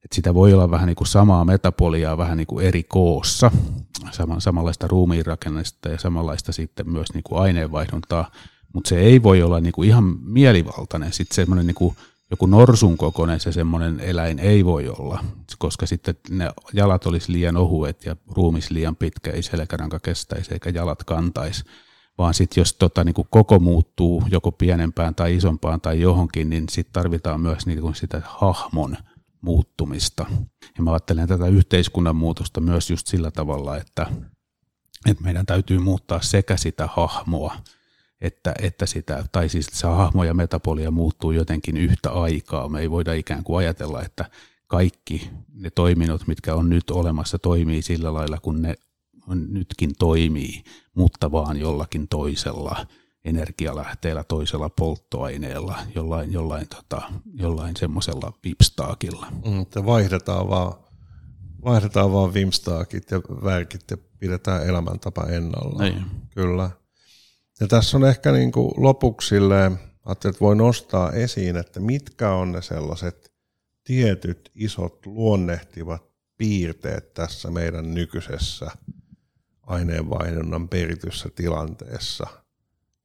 että 0.05 0.15
sitä 0.15 0.35
voi 0.35 0.55
olla 0.55 0.71
vähän 0.71 0.87
niin 0.87 0.97
kuin 0.97 1.09
samaa 1.09 1.45
metapoliaa 1.45 2.19
vähän 2.19 2.37
niin 2.37 2.47
kuin 2.47 2.67
eri 2.67 2.83
koossa, 2.83 3.51
sama, 4.11 4.41
samanlaista 4.41 4.87
ruumiinrakennesta 4.87 5.89
ja 5.89 5.99
samanlaista 5.99 6.53
sitten 6.53 6.91
myös 6.91 7.15
niin 7.15 7.25
kuin 7.25 7.43
aineenvaihduntaa, 7.43 8.31
mutta 8.73 8.89
se 8.89 8.99
ei 8.99 9.23
voi 9.23 9.43
olla 9.43 9.61
niin 9.61 9.73
kuin 9.73 9.89
ihan 9.89 10.05
mielivaltainen. 10.23 11.13
Sitten 11.13 11.35
semmoinen 11.35 11.67
niin 11.67 11.75
kuin 11.75 11.97
joku 12.31 12.47
norsun 12.47 12.97
kokoinen 12.97 13.41
se 13.41 13.53
semmoinen 13.53 14.01
eläin 14.01 14.39
ei 14.39 14.65
voi 14.65 14.89
olla, 14.89 15.25
koska 15.59 15.87
sitten 15.87 16.15
ne 16.31 16.51
jalat 16.73 17.07
olisi 17.07 17.33
liian 17.33 17.57
ohuet 17.57 18.05
ja 18.05 18.17
ruumis 18.31 18.71
liian 18.71 18.97
pitkä, 18.97 19.31
ei 19.31 19.43
selkäranka 19.43 20.01
kestäisi 20.01 20.55
eikä 20.55 20.71
jalat 20.71 21.05
kantaisi. 21.05 21.65
Vaan 22.19 22.35
sitten 22.35 22.61
jos 22.61 22.73
tota, 22.73 23.05
niin 23.05 23.15
kuin 23.15 23.29
koko 23.31 23.59
muuttuu 23.59 24.23
joko 24.31 24.53
pienempään 24.53 25.15
tai 25.15 25.37
isompaan 25.37 25.81
tai 25.81 26.01
johonkin, 26.01 26.51
niin 26.51 26.69
sitten 26.69 26.93
tarvitaan 26.93 27.41
myös 27.41 27.67
niin 27.67 27.81
kuin 27.81 27.95
sitä 27.95 28.23
hahmon– 28.25 28.97
muuttumista. 29.45 30.27
Ja 30.77 30.83
mä 30.83 30.93
ajattelen 30.93 31.29
tätä 31.29 31.47
yhteiskunnan 31.47 32.17
muutosta 32.17 32.61
myös 32.61 32.91
just 32.91 33.07
sillä 33.07 33.31
tavalla, 33.31 33.77
että, 33.77 34.07
että 35.11 35.25
meidän 35.25 35.47
täytyy 35.47 35.79
muuttaa 35.79 36.21
sekä 36.21 36.57
sitä 36.57 36.89
hahmoa, 36.93 37.57
että, 38.21 38.55
että 38.63 38.87
sitä, 38.87 39.25
tai 39.33 39.49
siis 39.49 39.67
se 39.73 39.87
hahmo 39.87 40.25
ja 40.25 40.35
metapolia 40.35 40.91
muuttuu 40.91 41.31
jotenkin 41.31 41.77
yhtä 41.77 42.11
aikaa. 42.11 42.69
Me 42.69 42.81
ei 42.81 42.91
voida 42.91 43.13
ikään 43.13 43.45
kuin 43.45 43.59
ajatella, 43.59 44.03
että 44.03 44.31
kaikki 44.67 45.31
ne 45.53 45.71
toiminnot, 45.71 46.27
mitkä 46.27 46.55
on 46.55 46.71
nyt 46.71 46.91
olemassa, 46.91 47.39
toimii 47.39 47.83
sillä 47.83 48.15
lailla, 48.15 48.39
kun 48.39 48.63
ne 48.63 48.75
nytkin 49.27 49.91
toimii, 49.99 50.63
mutta 50.95 51.33
vaan 51.33 51.57
jollakin 51.57 52.09
toisella 52.09 52.87
energialähteellä, 53.25 54.25
toisella 54.25 54.69
polttoaineella, 54.69 55.79
jollain, 55.95 56.33
jollain, 56.33 56.69
tota, 56.69 57.03
jollain 57.35 57.77
semmoisella 57.77 58.33
vipstaakilla. 58.45 59.27
Mm, 59.31 59.85
vaihdetaan 59.87 60.49
vaan, 60.49 60.75
vaihdetaan 61.65 62.13
vaan 62.13 62.35
vimstaakit 62.35 63.11
ja 63.11 63.21
värkit 63.21 63.91
ja 63.91 63.97
pidetään 64.19 64.69
elämäntapa 64.69 65.23
ennalla. 65.23 65.83
Niin. 65.83 66.05
Kyllä. 66.35 66.71
Ja 67.61 67.67
tässä 67.67 67.97
on 67.97 68.05
ehkä 68.05 68.33
niin 68.33 68.53
kuin 68.53 68.73
lopuksi 68.77 69.29
silleen, 69.29 69.79
että 70.11 70.33
voi 70.41 70.57
nostaa 70.57 71.13
esiin, 71.13 71.57
että 71.57 71.81
mitkä 71.81 72.31
on 72.31 72.53
ne 72.53 72.63
sellaiset 72.63 73.33
tietyt 73.85 74.51
isot 74.55 75.07
luonnehtivat 75.07 76.03
piirteet 76.37 77.15
tässä 77.15 77.51
meidän 77.51 77.95
nykyisessä 77.95 78.71
aineenvaihdunnan 79.63 80.69
perityssä 80.69 81.29
tilanteessa– 81.35 82.27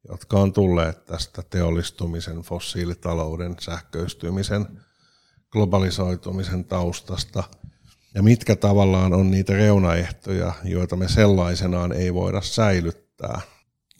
jotka 0.07 0.39
on 0.39 0.53
tulleet 0.53 1.05
tästä 1.05 1.43
teollistumisen, 1.49 2.37
fossiilitalouden, 2.37 3.55
sähköistymisen, 3.59 4.81
globalisoitumisen 5.51 6.65
taustasta, 6.65 7.43
ja 8.15 8.23
mitkä 8.23 8.55
tavallaan 8.55 9.13
on 9.13 9.31
niitä 9.31 9.53
reunaehtoja, 9.53 10.53
joita 10.63 10.95
me 10.95 11.07
sellaisenaan 11.07 11.91
ei 11.91 12.13
voida 12.13 12.41
säilyttää. 12.41 13.41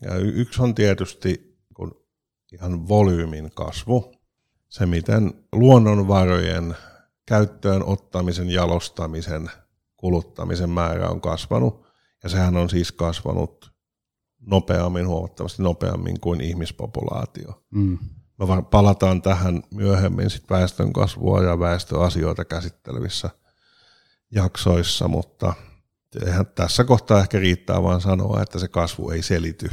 Ja 0.02 0.16
yksi 0.16 0.62
on 0.62 0.76
tietysti 0.76 1.58
kun 1.74 2.06
ihan 2.54 2.88
volyymin 2.88 3.52
kasvu, 3.56 4.14
se 4.70 4.86
miten 4.86 5.34
luonnonvarojen 5.52 6.76
käyttöön 7.26 7.84
ottamisen, 7.84 8.50
jalostamisen, 8.50 9.52
kuluttamisen 9.98 10.70
määrä 10.70 11.10
on 11.10 11.22
kasvanut, 11.22 11.86
ja 12.24 12.30
sehän 12.30 12.58
on 12.58 12.70
siis 12.70 12.92
kasvanut 12.92 13.69
nopeammin, 14.42 15.08
huomattavasti 15.08 15.64
nopeammin 15.64 16.20
kuin 16.20 16.42
ihmispopulaatio. 16.42 17.64
Mm. 17.72 17.98
Me 18.40 18.46
palataan 18.72 19.22
tähän 19.22 19.64
myöhemmin 19.74 20.30
sit 20.30 20.50
väestön 20.50 20.94
kasvua 20.94 21.44
ja 21.44 21.60
väestöasioita 21.60 22.46
käsittelevissä 22.46 23.30
jaksoissa, 24.32 25.08
mutta 25.08 25.54
eihän 26.26 26.46
tässä 26.46 26.84
kohtaa 26.84 27.20
ehkä 27.20 27.40
riittää 27.40 27.84
vain 27.84 28.02
sanoa, 28.02 28.42
että 28.42 28.60
se 28.60 28.68
kasvu 28.68 29.10
ei 29.10 29.24
selity 29.24 29.70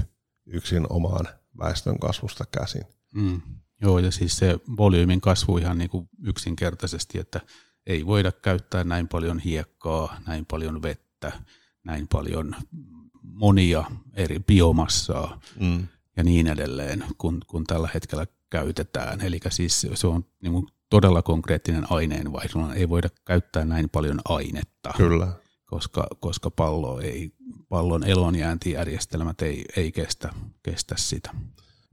yksin 0.47 0.86
omaan 0.90 1.28
väestön 1.59 1.98
kasvusta 1.98 2.44
käsin. 2.51 2.82
Mm. 3.14 3.40
Joo, 3.80 3.98
ja 3.98 4.10
siis 4.10 4.36
se 4.36 4.59
volyymin 4.76 5.20
kasvu 5.20 5.59
ihan 5.59 5.78
niin 5.78 5.90
kuin 5.90 6.09
yksinkertaisesti, 6.22 7.18
että 7.18 7.40
ei 7.86 8.06
voida 8.06 8.32
käyttää 8.32 8.84
näin 8.84 9.09
paljon 9.09 9.38
hiekkaa, 9.38 10.16
näin 10.26 10.47
paljon 10.47 10.82
vettä, 10.82 11.32
näin 11.84 12.09
paljon 12.09 12.56
monia 13.32 13.84
eri 14.14 14.40
biomassaa 14.40 15.40
mm. 15.60 15.86
ja 16.16 16.24
niin 16.24 16.46
edelleen, 16.46 17.04
kun, 17.18 17.40
kun 17.46 17.64
tällä 17.64 17.88
hetkellä 17.94 18.26
käytetään. 18.50 19.20
Eli 19.20 19.40
siis 19.48 19.86
se 19.94 20.06
on 20.06 20.24
niin 20.42 20.52
kuin 20.52 20.66
todella 20.90 21.22
konkreettinen 21.22 21.86
aineenvaihdunta. 21.90 22.74
Ei 22.74 22.88
voida 22.88 23.08
käyttää 23.24 23.64
näin 23.64 23.88
paljon 23.88 24.20
ainetta. 24.24 24.92
Kyllä. 24.96 25.32
Koska, 25.66 26.06
koska 26.20 26.50
pallo 26.50 27.00
ei, 27.00 27.32
pallon 27.68 28.04
elonjääntijärjestelmät 28.04 29.42
ei, 29.42 29.64
ei 29.76 29.92
kestä, 29.92 30.32
kestä 30.62 30.94
sitä. 30.98 31.30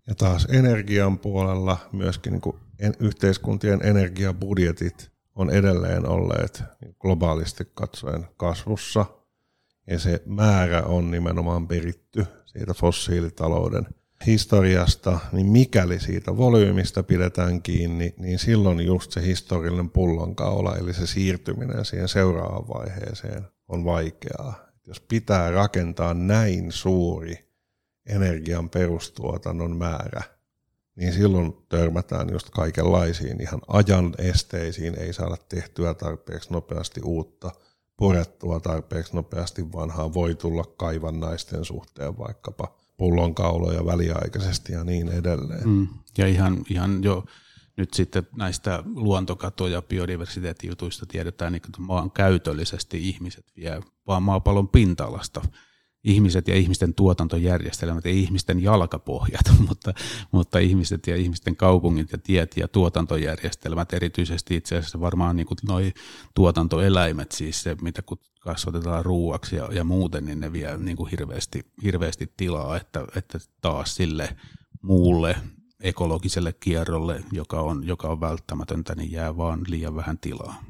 Ja 0.08 0.16
taas 0.16 0.48
energian 0.50 1.20
puolella 1.20 1.78
myöskin 1.92 2.32
niin 2.32 2.42
kuin 2.42 2.56
yhteiskuntien 3.00 3.80
energiabudjetit 3.84 5.12
on 5.36 5.50
edelleen 5.50 6.08
olleet 6.08 6.64
globaalisti 7.00 7.64
katsoen 7.74 8.28
kasvussa– 8.38 9.06
ja 9.88 10.00
se 10.00 10.22
määrä 10.26 10.84
on 10.84 11.12
nimenomaan 11.12 11.68
peritty 11.68 12.26
siitä 12.46 12.74
fossiilitalouden 12.74 13.88
historiasta, 14.26 15.20
niin 15.32 15.46
mikäli 15.48 16.00
siitä 16.00 16.38
volyymista 16.38 17.04
pidetään 17.04 17.62
kiinni, 17.62 18.14
niin 18.18 18.40
silloin 18.40 18.80
just 18.80 19.12
se 19.12 19.22
historiallinen 19.22 19.90
pullonkaula, 19.90 20.76
eli 20.76 20.94
se 20.94 21.08
siirtyminen 21.08 21.86
siihen 21.86 22.08
seuraavaan 22.08 22.68
vaiheeseen 22.68 23.48
on 23.68 23.86
vaikeaa. 23.86 24.68
Jos 24.88 25.00
pitää 25.00 25.52
rakentaa 25.52 26.14
näin 26.14 26.72
suuri 26.72 27.50
energian 28.06 28.70
perustuotannon 28.70 29.78
määrä, 29.78 30.24
niin 30.96 31.14
silloin 31.14 31.54
törmätään 31.70 32.30
just 32.32 32.50
kaikenlaisiin 32.50 33.42
ihan 33.42 33.62
ajan 33.68 34.14
esteisiin, 34.18 35.00
ei 35.00 35.14
saada 35.14 35.38
tehtyä 35.50 35.94
tarpeeksi 35.94 36.54
nopeasti 36.54 37.02
uutta– 37.04 37.52
purettua 37.98 38.60
tarpeeksi 38.60 39.16
nopeasti 39.16 39.72
vanhaa 39.72 40.14
voi 40.14 40.36
tulla 40.36 40.64
kaivannaisten 40.78 41.66
suhteen 41.66 42.18
vaikkapa 42.18 42.76
pullonkauloja 42.98 43.86
väliaikaisesti 43.86 44.74
ja 44.74 44.84
niin 44.84 45.10
edelleen. 45.10 45.70
Mm. 45.70 45.88
Ja 46.18 46.28
ihan, 46.28 46.64
ihan 46.70 47.04
jo 47.04 47.26
nyt 47.78 47.94
sitten 47.94 48.28
näistä 48.36 48.84
luontokato- 48.96 49.68
ja 49.68 49.82
biodiversiteettijutuista 49.82 51.06
tiedetään, 51.06 51.56
että 51.56 51.70
maan 51.80 52.12
käytöllisesti 52.12 53.10
ihmiset 53.10 53.46
vie 53.56 53.82
vaan 54.08 54.24
maapallon 54.24 54.70
pinta-alasta 54.70 55.42
ihmiset 56.04 56.48
ja 56.48 56.56
ihmisten 56.56 56.94
tuotantojärjestelmät, 56.94 58.06
ei 58.06 58.20
ihmisten 58.20 58.64
jalkapohjat, 58.64 59.52
mutta, 59.68 59.94
mutta 60.32 60.60
ihmiset 60.60 61.08
ja 61.08 61.16
ihmisten 61.16 61.56
kaupungit 61.56 62.12
ja 62.12 62.18
tiet 62.18 62.58
ja 62.58 62.68
tuotantojärjestelmät, 62.68 63.94
erityisesti 63.94 64.56
itse 64.56 64.78
asiassa 64.78 65.02
varmaan 65.02 65.36
niin 65.36 65.48
noi 65.68 65.94
tuotantoeläimet, 66.36 67.32
siis 67.32 67.64
se 67.64 67.76
mitä 67.82 68.02
kun 68.02 68.20
kasvatetaan 68.40 69.06
ruuaksi 69.06 69.56
ja, 69.56 69.70
ja 69.72 69.84
muuten, 69.84 70.26
niin 70.26 70.40
ne 70.40 70.54
vie 70.54 70.78
niin 70.78 70.98
kuin 70.98 71.12
hirveästi, 71.12 71.66
hirveästi 71.84 72.34
tilaa, 72.38 72.78
että, 72.78 73.08
että 73.16 73.40
taas 73.62 73.96
sille 73.96 74.36
muulle 74.82 75.36
ekologiselle 75.84 76.54
kierrolle, 76.54 77.24
joka 77.32 77.62
on, 77.62 77.88
joka 77.88 78.08
on 78.08 78.22
välttämätöntä, 78.22 78.96
niin 78.96 79.12
jää 79.12 79.38
vaan 79.38 79.62
liian 79.68 79.96
vähän 79.96 80.18
tilaa. 80.18 80.64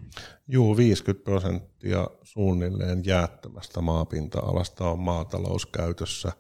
Juu, 0.47 0.77
50 0.77 1.23
prosenttia 1.23 2.07
suunnilleen 2.23 3.05
jäättämästä 3.05 3.81
maapinta-alasta 3.81 4.89
on 4.89 4.99
maatalouskäytössä. 4.99 6.31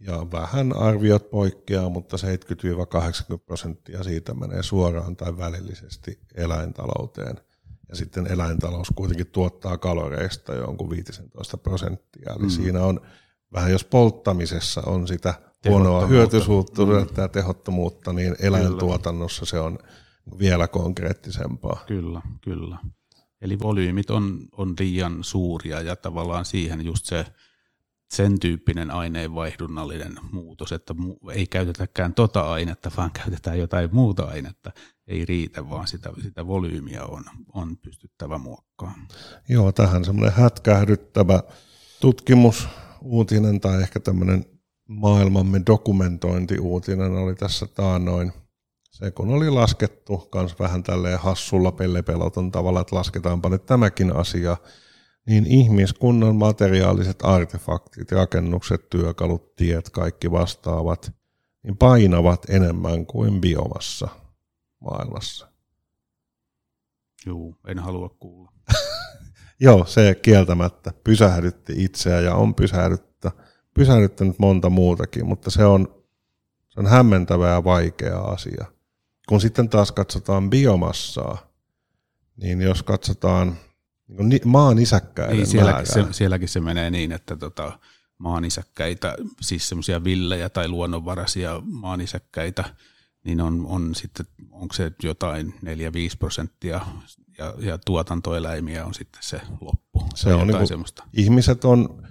Ja 0.00 0.26
vähän 0.32 0.76
arviot 0.76 1.30
poikkeaa, 1.30 1.88
mutta 1.88 2.16
70-80 2.16 3.38
prosenttia 3.46 4.02
siitä 4.02 4.34
menee 4.34 4.62
suoraan 4.62 5.16
tai 5.16 5.38
välillisesti 5.38 6.20
eläintalouteen. 6.34 7.36
Ja 7.88 7.96
sitten 7.96 8.26
eläintalous 8.26 8.88
kuitenkin 8.94 9.26
tuottaa 9.26 9.78
kaloreista 9.78 10.54
jonkun 10.54 10.90
15 10.90 11.56
prosenttia. 11.56 12.32
Eli 12.32 12.42
mm. 12.42 12.50
siinä 12.50 12.84
on 12.84 13.00
vähän, 13.52 13.72
jos 13.72 13.84
polttamisessa 13.84 14.82
on 14.86 15.08
sitä 15.08 15.34
huonoa 15.68 16.06
hyötysuutta 16.06 16.86
mm. 16.86 16.92
ja 17.16 17.28
tehottomuutta, 17.28 18.12
niin 18.12 18.36
eläintuotannossa 18.38 19.46
se 19.46 19.60
on 19.60 19.78
vielä 20.38 20.68
konkreettisempaa. 20.68 21.84
Kyllä, 21.86 22.22
kyllä. 22.40 22.78
Eli 23.40 23.58
volyymit 23.58 24.10
on, 24.10 24.38
on 24.52 24.74
liian 24.78 25.24
suuria 25.24 25.80
ja 25.80 25.96
tavallaan 25.96 26.44
siihen 26.44 26.84
just 26.84 27.06
se 27.06 27.26
sen 28.12 28.40
tyyppinen 28.40 28.90
aineenvaihdunnallinen 28.90 30.14
muutos, 30.32 30.72
että 30.72 30.94
ei 31.32 31.46
käytetäkään 31.46 32.14
tota 32.14 32.52
ainetta, 32.52 32.90
vaan 32.96 33.10
käytetään 33.10 33.58
jotain 33.58 33.88
muuta 33.92 34.24
ainetta, 34.24 34.72
ei 35.06 35.24
riitä, 35.24 35.70
vaan 35.70 35.86
sitä, 35.88 36.10
sitä 36.22 36.46
volyymiä 36.46 37.04
on, 37.04 37.24
on 37.52 37.76
pystyttävä 37.76 38.38
muokkaamaan. 38.38 39.08
Joo, 39.48 39.72
tähän 39.72 40.04
semmoinen 40.04 40.32
hätkähdyttävä 40.32 41.42
tutkimusuutinen 42.00 43.60
tai 43.60 43.82
ehkä 43.82 44.00
tämmöinen 44.00 44.44
maailmamme 44.88 45.62
dokumentointiuutinen 45.66 47.12
oli 47.12 47.34
tässä 47.34 47.66
taannoin. 47.66 48.32
Se 48.90 49.10
kun 49.10 49.30
oli 49.30 49.50
laskettu 49.50 50.18
kans 50.18 50.58
vähän 50.58 50.82
tälleen 50.82 51.18
hassulla 51.18 51.72
pellepeloton 51.72 52.50
tavalla, 52.50 52.80
että 52.80 52.96
lasketaanpa 52.96 53.48
nyt 53.48 53.66
tämäkin 53.66 54.16
asia– 54.16 54.56
niin 55.26 55.46
ihmiskunnan 55.46 56.36
materiaaliset 56.36 57.18
artefaktit, 57.22 58.12
rakennukset, 58.12 58.90
työkalut, 58.90 59.56
tiet, 59.56 59.90
kaikki 59.90 60.30
vastaavat, 60.30 61.12
niin 61.62 61.76
painavat 61.76 62.50
enemmän 62.50 63.06
kuin 63.06 63.40
biomassa 63.40 64.08
maailmassa. 64.80 65.48
Joo, 67.26 67.54
en 67.66 67.78
halua 67.78 68.08
kuulla. 68.08 68.52
Joo, 69.60 69.84
se 69.84 70.14
kieltämättä 70.22 70.92
pysähdytti 71.04 71.84
itseä 71.84 72.20
ja 72.20 72.34
on 72.34 72.54
pysähdyttä, 72.54 73.11
pysähdyttänyt 73.74 74.38
monta 74.38 74.70
muutakin, 74.70 75.26
mutta 75.26 75.50
se 75.50 75.64
on, 75.64 76.04
se 76.68 76.80
on 76.80 76.86
hämmentävä 76.86 77.48
ja 77.48 77.64
vaikea 77.64 78.18
asia. 78.18 78.64
Kun 79.28 79.40
sitten 79.40 79.68
taas 79.68 79.92
katsotaan 79.92 80.50
biomassaa, 80.50 81.46
niin 82.36 82.60
jos 82.60 82.82
katsotaan 82.82 83.56
niin 84.08 84.40
maan 84.44 84.78
isäkkäiden 84.78 85.36
niin, 85.36 85.46
sielläkin, 85.46 85.86
se, 85.86 86.04
sielläkin 86.10 86.48
se 86.48 86.60
menee 86.60 86.90
niin, 86.90 87.12
että 87.12 87.36
tota, 87.36 87.78
maan 88.18 88.44
isäkkäitä, 88.44 89.16
siis 89.40 89.68
semmoisia 89.68 90.04
villejä 90.04 90.48
tai 90.48 90.68
luonnonvaraisia 90.68 91.62
maan 91.64 92.00
isäkkäitä, 92.00 92.64
niin 93.24 93.40
on, 93.40 93.66
on 93.66 93.94
sitten, 93.94 94.26
onko 94.50 94.74
se 94.74 94.92
jotain 95.02 95.54
4-5 95.54 95.58
prosenttia 96.18 96.80
ja, 97.38 97.54
ja 97.58 97.78
tuotantoeläimiä 97.78 98.86
on 98.86 98.94
sitten 98.94 99.22
se 99.22 99.40
loppu. 99.60 100.02
Se 100.14 100.34
on 100.34 100.46
niin. 100.46 100.84
Ihmiset 101.12 101.64
on 101.64 102.06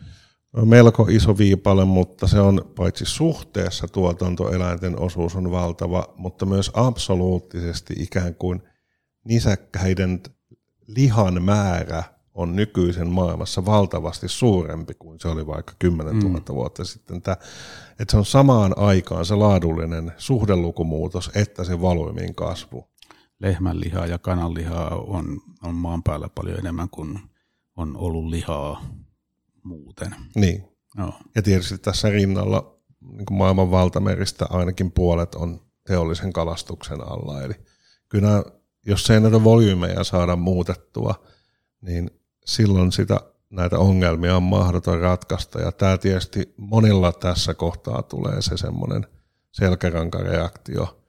melko 0.54 1.08
iso 1.10 1.38
viipale, 1.38 1.86
mutta 1.86 2.28
se 2.28 2.40
on 2.40 2.72
paitsi 2.76 3.06
suhteessa 3.06 3.88
tuotantoeläinten 3.88 5.00
osuus 5.00 5.36
on 5.36 5.52
valtava, 5.52 6.14
mutta 6.18 6.46
myös 6.46 6.72
absoluuttisesti 6.74 7.94
ikään 7.98 8.36
kuin 8.36 8.62
nisäkkäiden 9.26 10.22
lihan 10.88 11.44
määrä 11.44 12.04
on 12.34 12.56
nykyisen 12.56 13.10
maailmassa 13.10 13.66
valtavasti 13.66 14.28
suurempi 14.28 14.94
kuin 14.94 15.20
se 15.20 15.28
oli 15.28 15.48
vaikka 15.48 15.74
10 15.80 16.20
000 16.20 16.40
mm. 16.40 16.56
vuotta 16.56 16.86
sitten. 16.86 17.22
Tämä, 17.22 17.38
että 18.00 18.12
se 18.12 18.18
on 18.18 18.26
samaan 18.26 18.78
aikaan 18.78 19.26
se 19.26 19.36
laadullinen 19.36 20.12
suhdelukumuutos 20.18 21.32
että 21.36 21.64
se 21.64 21.82
volyymin 21.82 22.36
kasvu. 22.36 22.88
Lehmänlihaa 23.40 24.06
ja 24.06 24.18
kananlihaa 24.18 24.90
on, 24.96 25.42
on 25.64 25.76
maan 25.76 26.04
päällä 26.04 26.30
paljon 26.36 26.60
enemmän 26.60 26.90
kuin 26.90 27.20
on 27.78 27.98
ollut 27.98 28.26
lihaa 28.26 28.82
muuten. 29.64 30.16
Niin. 30.36 30.64
No. 30.98 31.14
Ja 31.36 31.42
tietysti 31.42 31.78
tässä 31.78 32.10
rinnalla 32.10 32.80
niin 33.02 33.26
kuin 33.26 33.38
maailman 33.38 33.72
valtameristä 33.72 34.46
ainakin 34.50 34.92
puolet 34.92 35.36
on 35.36 35.62
teollisen 35.88 36.34
kalastuksen 36.34 37.02
alla. 37.02 37.42
Eli 37.42 37.54
kyllä 38.10 38.44
jos 38.86 39.10
ei 39.10 39.20
näitä 39.20 39.44
volyymeja 39.44 40.04
saada 40.04 40.36
muutettua, 40.36 41.26
niin 41.82 42.12
silloin 42.46 42.92
sitä, 42.92 43.20
näitä 43.50 43.80
ongelmia 43.80 44.36
on 44.36 44.44
mahdoton 44.44 45.00
ratkaista. 45.00 45.62
Ja 45.62 45.72
tämä 45.72 45.98
tietysti 45.98 46.54
monilla 46.58 47.12
tässä 47.12 47.54
kohtaa 47.54 48.02
tulee 48.02 48.42
se 48.42 48.58
semmoinen 48.58 49.08
selkärankareaktio, 49.52 51.04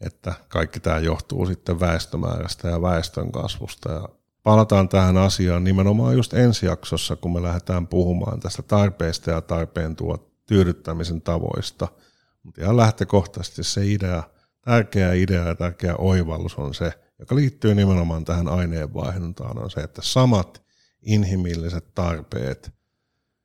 että 0.00 0.34
kaikki 0.48 0.80
tämä 0.80 0.98
johtuu 0.98 1.46
sitten 1.46 1.80
väestömäärästä 1.80 2.68
ja 2.68 2.82
väestön 2.82 3.32
kasvusta. 3.32 3.92
Ja 3.92 4.08
palataan 4.42 4.88
tähän 4.88 5.16
asiaan 5.16 5.64
nimenomaan 5.64 6.16
just 6.16 6.34
ensi 6.34 6.66
jaksossa, 6.66 7.16
kun 7.16 7.32
me 7.32 7.42
lähdetään 7.42 7.86
puhumaan 7.86 8.40
tästä 8.40 8.62
tarpeesta 8.62 9.30
ja 9.30 9.40
tarpeen 9.40 9.96
tuo 9.96 10.30
tyydyttämisen 10.46 11.22
tavoista. 11.22 11.88
Mutta 12.42 12.62
ihan 12.62 12.76
lähtökohtaisesti 12.76 13.64
se 13.64 13.86
idea, 13.86 14.22
tärkeä 14.64 15.12
idea 15.12 15.44
ja 15.44 15.54
tärkeä 15.54 15.96
oivallus 15.96 16.54
on 16.54 16.74
se, 16.74 16.92
joka 17.18 17.34
liittyy 17.34 17.74
nimenomaan 17.74 18.24
tähän 18.24 18.48
aineenvaihduntaan, 18.48 19.58
on 19.58 19.70
se, 19.70 19.80
että 19.80 20.02
samat 20.04 20.62
inhimilliset 21.02 21.94
tarpeet 21.94 22.72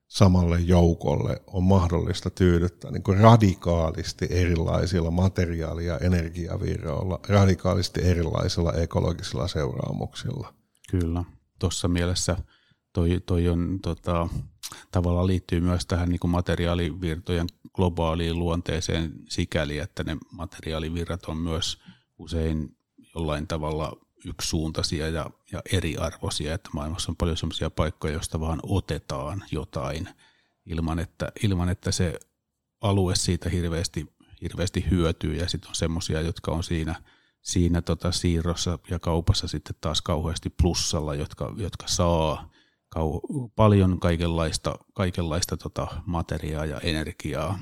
samalle 0.08 0.60
joukolle 0.60 1.42
on 1.48 1.64
mahdollista 1.64 2.30
tyydyttää 2.30 2.92
niin 2.92 3.04
kuin 3.04 3.18
radikaalisti 3.18 4.28
erilaisilla 4.30 5.12
materiaali- 5.12 5.86
ja 5.86 5.98
energiavirroilla, 5.98 7.20
radikaalisti 7.30 8.02
erilaisilla 8.04 8.74
ekologisilla 8.74 9.48
seuraamuksilla. 9.48 10.54
Kyllä, 10.92 11.24
tuossa 11.60 11.88
mielessä 11.88 12.38
toi, 12.94 13.22
toi 13.26 13.50
on, 13.50 13.80
tota, 13.82 14.30
tavallaan 14.92 15.28
liittyy 15.28 15.60
myös 15.60 15.86
tähän 15.86 16.10
niin 16.10 16.20
kuin 16.20 16.32
materiaalivirtojen 16.32 17.48
globaaliin 17.74 18.40
luonteeseen 18.40 19.14
sikäli, 19.30 19.78
että 19.78 20.04
ne 20.04 20.18
materiaalivirrat 20.32 21.26
on 21.26 21.38
myös 21.38 21.80
usein 22.18 22.78
jollain 23.16 23.48
tavalla 23.48 23.98
yksisuuntaisia 24.26 25.10
ja, 25.10 25.30
ja 25.52 25.62
eriarvoisia, 25.72 26.54
että 26.54 26.70
maailmassa 26.74 27.12
on 27.12 27.16
paljon 27.16 27.38
sellaisia 27.38 27.70
paikkoja, 27.70 28.14
joista 28.14 28.40
vaan 28.40 28.60
otetaan 28.64 29.44
jotain 29.52 30.10
ilman, 30.66 31.00
että, 31.00 31.32
ilman, 31.44 31.70
että 31.70 31.92
se 31.92 32.20
alue 32.82 33.16
siitä 33.16 33.50
hirveästi, 33.50 34.14
hirveästi 34.42 34.86
hyötyy. 34.92 35.36
Ja 35.36 35.50
sitten 35.50 35.70
on 35.70 35.76
semmoisia, 35.76 36.22
jotka 36.22 36.52
on 36.52 36.64
siinä, 36.64 36.96
siinä 37.46 37.82
tota 37.82 38.12
siirrossa 38.12 38.80
ja 38.90 39.00
kaupassa 39.00 39.48
sitten 39.48 39.76
taas 39.82 40.02
kauheasti 40.02 40.50
plussalla, 40.50 41.16
jotka, 41.16 41.54
jotka 41.58 41.88
saa 41.88 42.50
kau, 42.90 43.22
paljon 43.56 44.00
kaikenlaista, 44.00 44.76
kaikenlaista 44.94 45.58
tota 45.58 45.88
materiaa 46.06 46.66
ja 46.66 46.80
energiaa 46.80 47.60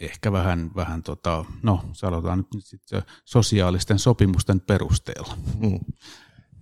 ehkä 0.00 0.32
vähän, 0.32 0.70
vähän 0.76 1.02
tota, 1.02 1.44
no 1.62 1.80
sanotaan 1.92 2.38
nyt 2.54 2.64
sitten 2.64 3.02
sosiaalisten 3.24 3.98
sopimusten 3.98 4.60
perusteella. 4.60 5.36
Mm. 5.58 5.80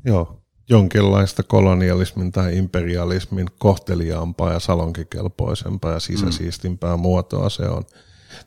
Joo, 0.05 0.43
jonkinlaista 0.71 1.43
kolonialismin 1.43 2.33
tai 2.33 2.57
imperialismin 2.57 3.49
kohteliaampaa 3.59 4.53
ja 4.53 4.61
salonkikelpoisempaa 4.61 5.93
ja 5.93 6.01
sisäsiistimpää 6.01 6.97
mm. 6.97 7.01
muotoa 7.01 7.49
se 7.49 7.69
on. 7.69 7.85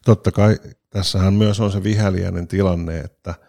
Totta 0.05 0.31
kai 0.31 0.59
tässähän 0.89 1.33
myös 1.33 1.59
on 1.59 1.71
se 1.71 1.83
viheliäinen 1.83 2.47
tilanne, 2.47 2.99
että– 2.99 3.35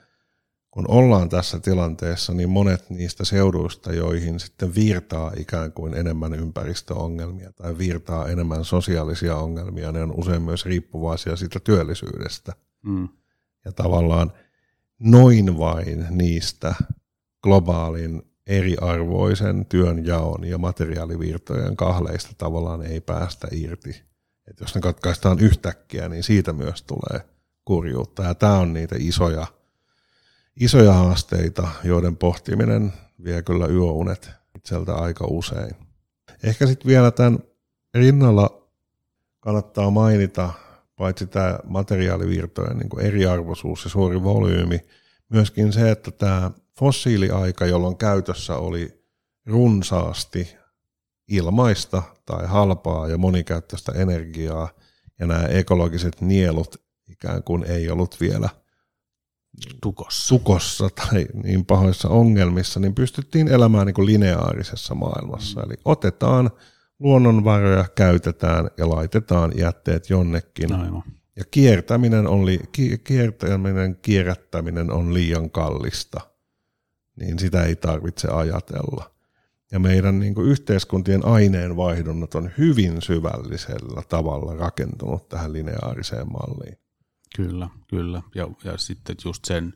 kun 0.74 0.90
ollaan 0.90 1.28
tässä 1.28 1.60
tilanteessa, 1.60 2.34
niin 2.34 2.48
monet 2.48 2.90
niistä 2.90 3.24
seuduista, 3.24 3.92
joihin 3.92 4.40
sitten 4.40 4.74
virtaa 4.74 5.32
ikään 5.36 5.72
kuin 5.72 5.94
enemmän 5.94 6.34
ympäristöongelmia 6.34 7.52
tai 7.52 7.78
virtaa 7.78 8.28
enemmän 8.28 8.64
sosiaalisia 8.64 9.36
ongelmia, 9.36 9.92
ne 9.92 10.02
on 10.02 10.12
usein 10.16 10.42
myös 10.42 10.66
riippuvaisia 10.66 11.36
siitä 11.36 11.60
työllisyydestä. 11.60 12.52
Mm. 12.82 13.08
Ja 13.64 13.72
tavallaan 13.72 14.32
noin 14.98 15.58
vain 15.58 16.06
niistä 16.10 16.74
globaalin 17.42 18.22
eriarvoisen 18.46 19.66
työnjaon 19.66 20.44
ja 20.44 20.58
materiaalivirtojen 20.58 21.76
kahleista 21.76 22.32
tavallaan 22.38 22.82
ei 22.82 23.00
päästä 23.00 23.48
irti. 23.50 24.02
Et 24.50 24.60
jos 24.60 24.74
ne 24.74 24.80
katkaistaan 24.80 25.40
yhtäkkiä, 25.40 26.08
niin 26.08 26.22
siitä 26.22 26.52
myös 26.52 26.82
tulee 26.82 27.20
kurjuutta. 27.64 28.22
Ja 28.22 28.34
tämä 28.34 28.58
on 28.58 28.72
niitä 28.72 28.96
isoja 28.98 29.46
isoja 30.60 30.92
haasteita, 30.92 31.68
joiden 31.84 32.16
pohtiminen 32.16 32.92
vie 33.24 33.42
kyllä 33.42 33.66
yöunet 33.66 34.30
itseltä 34.56 34.94
aika 34.94 35.26
usein. 35.28 35.76
Ehkä 36.42 36.66
sitten 36.66 36.88
vielä 36.88 37.10
tämän 37.10 37.38
rinnalla 37.94 38.68
kannattaa 39.40 39.90
mainita 39.90 40.52
paitsi 40.96 41.26
tämä 41.26 41.58
materiaalivirtojen 41.64 42.78
niin 42.78 43.06
eriarvoisuus 43.06 43.84
ja 43.84 43.90
suuri 43.90 44.22
volyymi, 44.22 44.80
myöskin 45.28 45.72
se, 45.72 45.90
että 45.90 46.10
tämä 46.10 46.50
fossiiliaika, 46.78 47.66
jolloin 47.66 47.96
käytössä 47.96 48.56
oli 48.56 49.04
runsaasti 49.46 50.56
ilmaista 51.28 52.02
tai 52.26 52.46
halpaa 52.46 53.08
ja 53.08 53.18
monikäyttöistä 53.18 53.92
energiaa, 53.92 54.68
ja 55.18 55.26
nämä 55.26 55.46
ekologiset 55.46 56.20
nielut 56.20 56.76
ikään 57.08 57.42
kuin 57.42 57.64
ei 57.64 57.90
ollut 57.90 58.20
vielä– 58.20 58.48
tukossa. 59.80 60.28
tukossa 60.28 60.88
tai 60.88 61.26
niin 61.44 61.64
pahoissa 61.64 62.08
ongelmissa, 62.08 62.80
niin 62.80 62.94
pystyttiin 62.94 63.48
elämään 63.48 63.86
niin 63.86 63.94
kuin 63.94 64.06
lineaarisessa 64.06 64.94
maailmassa. 64.94 65.60
Mm. 65.60 65.66
Eli 65.66 65.74
otetaan 65.84 66.50
luonnonvaroja, 66.98 67.84
käytetään 67.94 68.70
ja 68.78 68.88
laitetaan 68.88 69.52
jätteet 69.58 70.10
jonnekin. 70.10 70.72
Aivan. 70.72 71.02
Ja 71.36 71.44
kiertäminen, 71.50 72.26
on 72.26 72.46
li- 72.46 72.60
kiertäminen, 73.04 73.96
kierrättäminen 74.02 74.92
on 74.92 75.14
liian 75.14 75.50
kallista, 75.50 76.20
niin 77.20 77.38
sitä 77.38 77.64
ei 77.64 77.76
tarvitse 77.76 78.28
ajatella. 78.28 79.10
Ja 79.72 79.78
meidän 79.78 80.18
niin 80.18 80.34
kuin 80.34 80.48
yhteiskuntien 80.48 81.24
aineenvaihdunnat 81.24 82.34
on 82.34 82.50
hyvin 82.58 83.02
syvällisellä 83.02 84.02
tavalla 84.08 84.54
rakentunut 84.54 85.28
tähän 85.28 85.52
lineaariseen 85.52 86.32
malliin. 86.32 86.78
Kyllä, 87.36 87.68
kyllä. 87.88 88.22
Ja, 88.34 88.48
ja 88.64 88.78
sitten 88.78 89.16
just 89.24 89.44
sen 89.44 89.74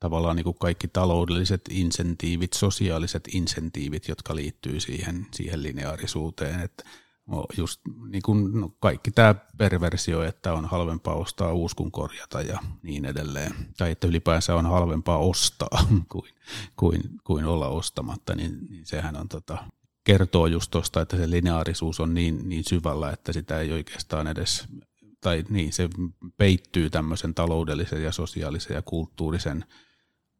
tavallaan 0.00 0.36
niin 0.36 0.44
kuin 0.44 0.58
kaikki 0.58 0.88
taloudelliset 0.88 1.60
insentiivit, 1.70 2.52
sosiaaliset 2.52 3.28
insentiivit, 3.32 4.08
jotka 4.08 4.36
liittyy 4.36 4.80
siihen, 4.80 5.26
siihen 5.34 5.62
lineaarisuuteen. 5.62 6.60
Että 6.60 6.84
just 7.56 7.80
niin 8.08 8.22
kuin, 8.22 8.60
no 8.60 8.68
kaikki 8.80 9.10
tämä 9.10 9.34
perversio, 9.58 10.22
että 10.22 10.52
on 10.52 10.66
halvempaa 10.66 11.14
ostaa 11.14 11.52
uusi 11.52 11.76
kuin 11.76 11.90
korjata 11.90 12.40
ja 12.42 12.58
niin 12.82 13.04
edelleen. 13.04 13.54
Tai 13.78 13.90
että 13.90 14.06
ylipäänsä 14.06 14.54
on 14.54 14.66
halvempaa 14.66 15.18
ostaa 15.18 15.86
kuin, 16.12 16.30
kuin, 16.76 17.02
kuin 17.24 17.44
olla 17.44 17.68
ostamatta, 17.68 18.34
niin, 18.34 18.58
niin 18.70 18.86
sehän 18.86 19.16
on 19.16 19.28
tota, 19.28 19.58
kertoo 20.04 20.46
just 20.46 20.70
tuosta, 20.70 21.00
että 21.00 21.16
se 21.16 21.30
lineaarisuus 21.30 22.00
on 22.00 22.14
niin, 22.14 22.48
niin 22.48 22.64
syvällä, 22.64 23.10
että 23.10 23.32
sitä 23.32 23.60
ei 23.60 23.72
oikeastaan 23.72 24.26
edes, 24.26 24.68
tai 25.20 25.44
niin, 25.48 25.72
se 25.72 25.88
peittyy 26.36 26.90
tämmöisen 26.90 27.34
taloudellisen 27.34 28.02
ja 28.02 28.12
sosiaalisen 28.12 28.74
ja 28.74 28.82
kulttuurisen 28.82 29.64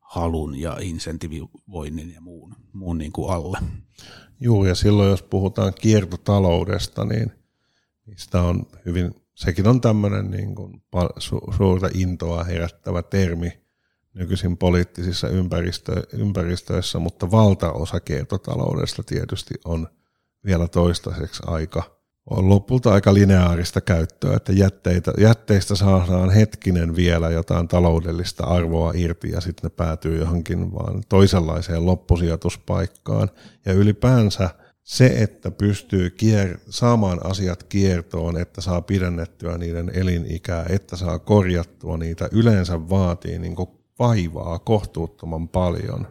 halun 0.00 0.60
ja 0.60 0.76
insentivoinnin 0.80 2.14
ja 2.14 2.20
muun, 2.20 2.56
muun 2.72 2.98
niin 2.98 3.12
kuin 3.12 3.30
alle. 3.30 3.58
Joo, 4.40 4.66
ja 4.66 4.74
silloin 4.74 5.10
jos 5.10 5.22
puhutaan 5.22 5.72
kiertotaloudesta, 5.80 7.04
niin 7.04 7.32
sitä 8.16 8.42
on 8.42 8.66
hyvin, 8.86 9.14
sekin 9.34 9.68
on 9.68 9.80
tämmöinen 9.80 10.30
niin 10.30 10.54
kuin 10.54 10.82
su, 11.18 11.40
suurta 11.56 11.88
intoa 11.94 12.44
herättävä 12.44 13.02
termi 13.02 13.60
nykyisin 14.14 14.56
poliittisissa 14.56 15.28
ympäristö, 15.28 16.06
ympäristöissä, 16.12 16.98
mutta 16.98 17.30
valtaosa 17.30 18.00
kiertotaloudesta 18.00 19.02
tietysti 19.02 19.54
on 19.64 19.88
vielä 20.44 20.68
toistaiseksi 20.68 21.42
aika 21.46 21.99
on 22.30 22.48
lopulta 22.48 22.92
aika 22.92 23.14
lineaarista 23.14 23.80
käyttöä, 23.80 24.36
että 24.36 24.52
jätteitä, 24.52 25.12
jätteistä 25.18 25.74
saadaan 25.74 26.30
hetkinen 26.30 26.96
vielä 26.96 27.30
jotain 27.30 27.68
taloudellista 27.68 28.44
arvoa 28.44 28.92
irti 28.94 29.30
ja 29.30 29.40
sitten 29.40 29.70
ne 29.70 29.74
päätyy 29.76 30.18
johonkin 30.18 30.72
vaan 30.72 31.02
toisenlaiseen 31.08 31.86
loppusijoituspaikkaan. 31.86 33.30
Ja 33.66 33.72
ylipäänsä 33.72 34.50
se, 34.82 35.06
että 35.06 35.50
pystyy 35.50 36.08
kier- 36.08 36.58
saamaan 36.68 37.26
asiat 37.26 37.62
kiertoon, 37.62 38.40
että 38.40 38.60
saa 38.60 38.82
pidennettyä 38.82 39.58
niiden 39.58 39.90
elinikää, 39.94 40.66
että 40.68 40.96
saa 40.96 41.18
korjattua 41.18 41.96
niitä, 41.96 42.28
yleensä 42.32 42.88
vaatii 42.88 43.38
niin 43.38 43.56
vaivaa 43.98 44.58
kohtuuttoman 44.58 45.48
paljon. 45.48 46.06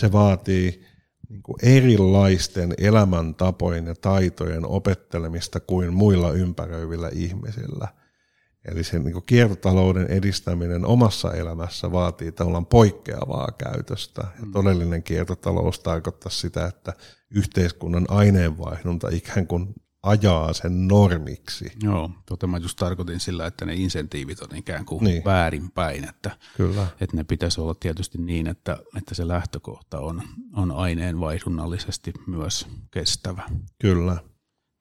Se 0.00 0.12
vaatii 0.12 0.84
niin 1.30 1.42
kuin 1.42 1.56
erilaisten 1.62 2.74
elämäntapojen 2.78 3.86
ja 3.86 3.94
taitojen 3.94 4.66
opettelemista 4.66 5.60
kuin 5.60 5.94
muilla 5.94 6.32
ympäröivillä 6.32 7.10
ihmisillä. 7.12 7.88
Eli 8.64 8.84
se 8.84 8.98
niin 8.98 9.12
kuin 9.12 9.26
kiertotalouden 9.26 10.06
edistäminen 10.06 10.86
omassa 10.86 11.34
elämässä 11.34 11.92
vaatii 11.92 12.32
tavallaan 12.32 12.66
poikkeavaa 12.66 13.48
käytöstä. 13.58 14.22
Ja 14.40 14.46
mm. 14.46 14.52
todellinen 14.52 15.02
kiertotalous 15.02 15.80
tarkoittaa 15.80 16.30
sitä, 16.30 16.66
että 16.66 16.92
yhteiskunnan 17.34 18.06
aineenvaihdunta 18.08 19.08
ikään 19.12 19.46
kuin 19.46 19.74
ajaa 20.02 20.52
sen 20.52 20.88
normiksi. 20.88 21.72
Joo, 21.82 22.10
tota 22.26 22.46
mä 22.46 22.58
just 22.58 22.78
tarkoitin 22.78 23.20
sillä, 23.20 23.46
että 23.46 23.64
ne 23.64 23.74
insentiivit 23.74 24.40
on 24.40 24.56
ikään 24.56 24.84
kuin 24.84 25.04
niin. 25.04 25.24
väärinpäin, 25.24 26.08
että, 26.08 26.30
Kyllä. 26.56 26.86
että 27.00 27.16
ne 27.16 27.24
pitäisi 27.24 27.60
olla 27.60 27.74
tietysti 27.74 28.18
niin, 28.18 28.46
että, 28.46 28.78
että 28.96 29.14
se 29.14 29.28
lähtökohta 29.28 30.00
on, 30.00 30.22
on 30.52 30.72
aineenvaihdunnallisesti 30.72 32.12
myös 32.26 32.66
kestävä. 32.90 33.42
Kyllä. 33.80 34.16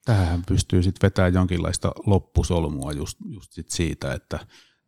Tähän 0.06 0.44
pystyy 0.48 0.84
sitten 0.84 1.08
vetämään 1.08 1.34
jonkinlaista 1.34 1.92
loppusolmua 2.06 2.92
just, 2.92 3.18
just 3.26 3.52
sit 3.52 3.70
siitä, 3.70 4.14
että 4.14 4.40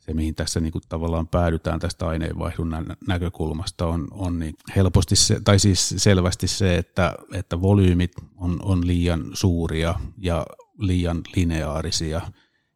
se, 0.02 0.14
mihin 0.14 0.36
tässä 0.36 0.60
niin 0.60 0.72
kuin 0.72 0.82
tavallaan 0.90 1.28
päädytään 1.28 1.80
tästä 1.80 2.08
aineenvaihdunnan 2.08 2.98
näkökulmasta, 3.08 3.88
on, 3.88 4.08
on 4.12 4.40
niin 4.40 4.56
helposti 4.76 5.16
se, 5.16 5.40
tai 5.44 5.60
siis 5.60 5.94
selvästi 5.98 6.48
se, 6.48 6.78
että, 6.78 7.16
että 7.34 7.62
volyymit 7.62 8.12
on, 8.38 8.60
on 8.62 8.88
liian 8.88 9.24
suuria 9.34 9.96
ja 10.18 10.46
liian 10.78 11.22
lineaarisia, 11.36 12.22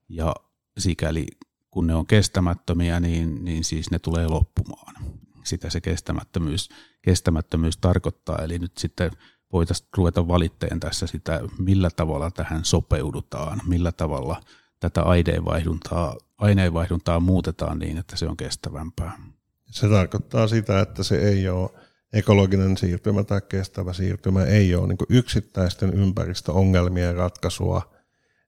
ja 0.10 0.36
sikäli 0.78 1.26
kun 1.72 1.88
ne 1.88 1.96
on 1.96 2.06
kestämättömiä, 2.06 3.00
niin, 3.00 3.46
niin 3.46 3.64
siis 3.64 3.92
ne 3.92 4.00
tulee 4.00 4.28
loppumaan. 4.28 4.96
Sitä 5.44 5.70
se 5.70 5.82
kestämättömyys, 5.82 6.70
kestämättömyys 7.02 7.78
tarkoittaa, 7.78 8.38
eli 8.38 8.60
nyt 8.60 8.78
sitten 8.78 9.12
voitaisiin 9.54 9.90
ruveta 9.98 10.28
valitteen 10.28 10.80
tässä 10.80 11.08
sitä, 11.08 11.42
millä 11.60 11.90
tavalla 11.96 12.32
tähän 12.32 12.66
sopeudutaan, 12.66 13.62
millä 13.68 13.92
tavalla– 13.92 14.42
tätä 14.80 15.04
aineenvaihduntaa, 15.04 16.16
aineenvaihduntaa 16.38 17.20
muutetaan 17.20 17.80
niin, 17.80 17.98
että 17.98 18.18
se 18.18 18.28
on 18.28 18.38
kestävämpää. 18.38 19.18
Se 19.66 19.90
tarkoittaa 19.90 20.48
sitä, 20.48 20.80
että 20.80 21.04
se 21.04 21.18
ei 21.18 21.50
ole 21.50 21.70
ekologinen 22.14 22.78
siirtymä 22.78 23.24
tai 23.24 23.42
kestävä 23.50 23.94
siirtymä, 23.94 24.44
ei 24.44 24.76
ole 24.76 24.88
niin 24.88 24.98
yksittäisten 25.10 25.94
ympäristöongelmien 25.94 27.16
ratkaisua, 27.16 27.94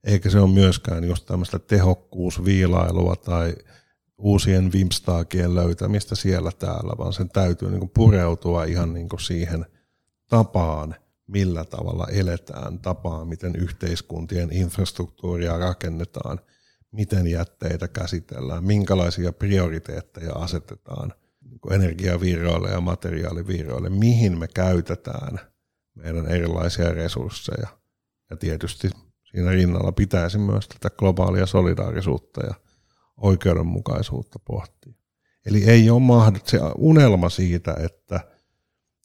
eikä 0.03 0.29
se 0.29 0.39
ole 0.39 0.53
myöskään 0.53 1.03
just 1.03 1.25
tämmöistä 1.25 1.59
tehokkuusviilailua 1.59 3.15
tai 3.15 3.55
uusien 4.17 4.71
vimstaakien 4.71 5.55
löytämistä 5.55 6.15
siellä 6.15 6.51
täällä, 6.51 6.97
vaan 6.97 7.13
sen 7.13 7.29
täytyy 7.29 7.71
niin 7.71 7.89
pureutua 7.89 8.63
ihan 8.63 8.93
niin 8.93 9.09
siihen 9.19 9.65
tapaan– 10.29 10.95
millä 11.27 11.65
tavalla 11.65 12.07
eletään, 12.11 12.79
tapaa, 12.79 13.25
miten 13.25 13.55
yhteiskuntien 13.55 14.53
infrastruktuuria 14.53 15.57
rakennetaan, 15.57 16.39
miten 16.97 17.27
jätteitä 17.27 17.87
käsitellään, 17.87 18.63
minkälaisia 18.63 19.33
prioriteetteja 19.33 20.33
asetetaan 20.33 21.13
niin 21.43 21.73
energiavirroille 21.73 22.71
ja 22.71 22.81
materiaalivirroille, 22.81 23.89
mihin 23.89 24.37
me 24.37 24.47
käytetään 24.47 25.39
meidän 25.95 26.31
erilaisia 26.31 26.91
resursseja. 26.91 27.67
Ja 28.29 28.35
tietysti 28.35 28.89
siinä 29.31 29.51
rinnalla 29.51 29.91
pitäisi 29.91 30.37
myös 30.37 30.67
tätä 30.67 30.89
globaalia 30.89 31.45
solidaarisuutta 31.45 32.45
ja 32.45 32.53
oikeudenmukaisuutta 33.17 34.39
pohtia. 34.39 34.93
Eli 35.45 35.63
ei 35.63 35.89
ole 35.89 36.01
mahdollista, 36.01 36.49
se 36.49 36.59
unelma 36.77 37.29
siitä, 37.29 37.75
että– 37.79 38.19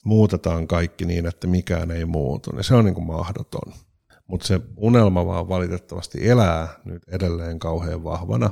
muutetaan 0.04 0.66
kaikki 0.66 1.04
niin, 1.04 1.26
että 1.26 1.46
mikään 1.46 1.90
ei 1.90 2.04
muutu, 2.04 2.50
niin 2.50 2.64
se 2.64 2.74
on 2.74 2.84
niin 2.84 2.94
kuin 2.94 3.06
mahdoton. 3.06 3.72
Mutta 4.32 4.46
se 4.46 4.60
unelma 4.76 5.26
vaan 5.26 5.48
valitettavasti 5.48 6.28
elää 6.28 6.68
nyt 6.84 7.02
edelleen 7.08 7.58
kauhean 7.58 8.04
vahvana. 8.04 8.50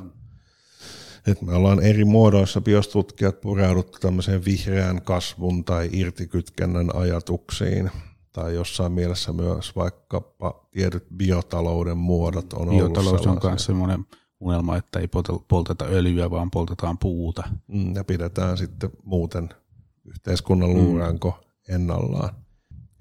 Et 1.26 1.42
me 1.42 1.54
ollaan 1.54 1.82
eri 1.82 2.04
muodoissa 2.04 2.60
biostutkijat 2.60 3.40
pureuduttu 3.40 3.98
tämmöiseen 3.98 4.44
vihreän 4.44 5.02
kasvun 5.02 5.64
tai 5.64 5.90
irtikytkennän 5.92 6.96
ajatuksiin, 6.96 7.90
tai 8.32 8.54
jossain 8.54 8.92
mielessä 8.92 9.32
myös 9.32 9.76
vaikkapa 9.76 10.68
tietyt 10.70 11.06
biotalouden 11.16 11.98
muodot 11.98 12.52
on 12.52 12.68
Biotalous 12.68 13.26
on 13.26 13.38
myös 13.44 13.64
semmoinen 13.64 14.06
unelma, 14.40 14.76
että 14.76 14.98
ei 14.98 15.08
polteta 15.48 15.84
öljyä, 15.84 16.30
vaan 16.30 16.50
poltetaan 16.50 16.98
puuta. 16.98 17.42
Mm, 17.68 17.94
ja 17.94 18.04
pidetään 18.04 18.58
sitten 18.58 18.90
muuten 19.02 19.48
yhteiskunnan 20.04 20.74
luuranko 20.74 21.30
mm. 21.30 21.74
ennallaan. 21.74 22.34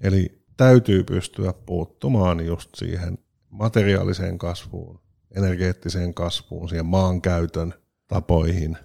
Eli 0.00 0.39
täytyy 0.60 1.04
pystyä 1.04 1.52
puuttumaan 1.52 2.46
just 2.46 2.70
siihen 2.74 3.18
materiaaliseen 3.50 4.38
kasvuun, 4.38 5.00
energeettiseen 5.36 6.14
kasvuun, 6.14 6.68
siihen 6.68 6.86
maankäytön 6.86 7.74
tapoihin. 8.08 8.78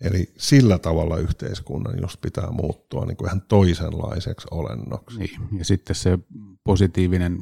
Eli 0.00 0.32
sillä 0.38 0.78
tavalla 0.78 1.18
yhteiskunnan 1.18 1.94
just 2.00 2.20
pitää 2.20 2.50
muuttua 2.50 3.04
niin 3.04 3.16
kuin 3.16 3.28
ihan 3.28 3.42
toisenlaiseksi 3.48 4.48
olennoksi. 4.50 5.18
Niin. 5.18 5.58
Ja 5.58 5.64
sitten 5.64 5.96
se 5.96 6.18
positiivinen 6.64 7.38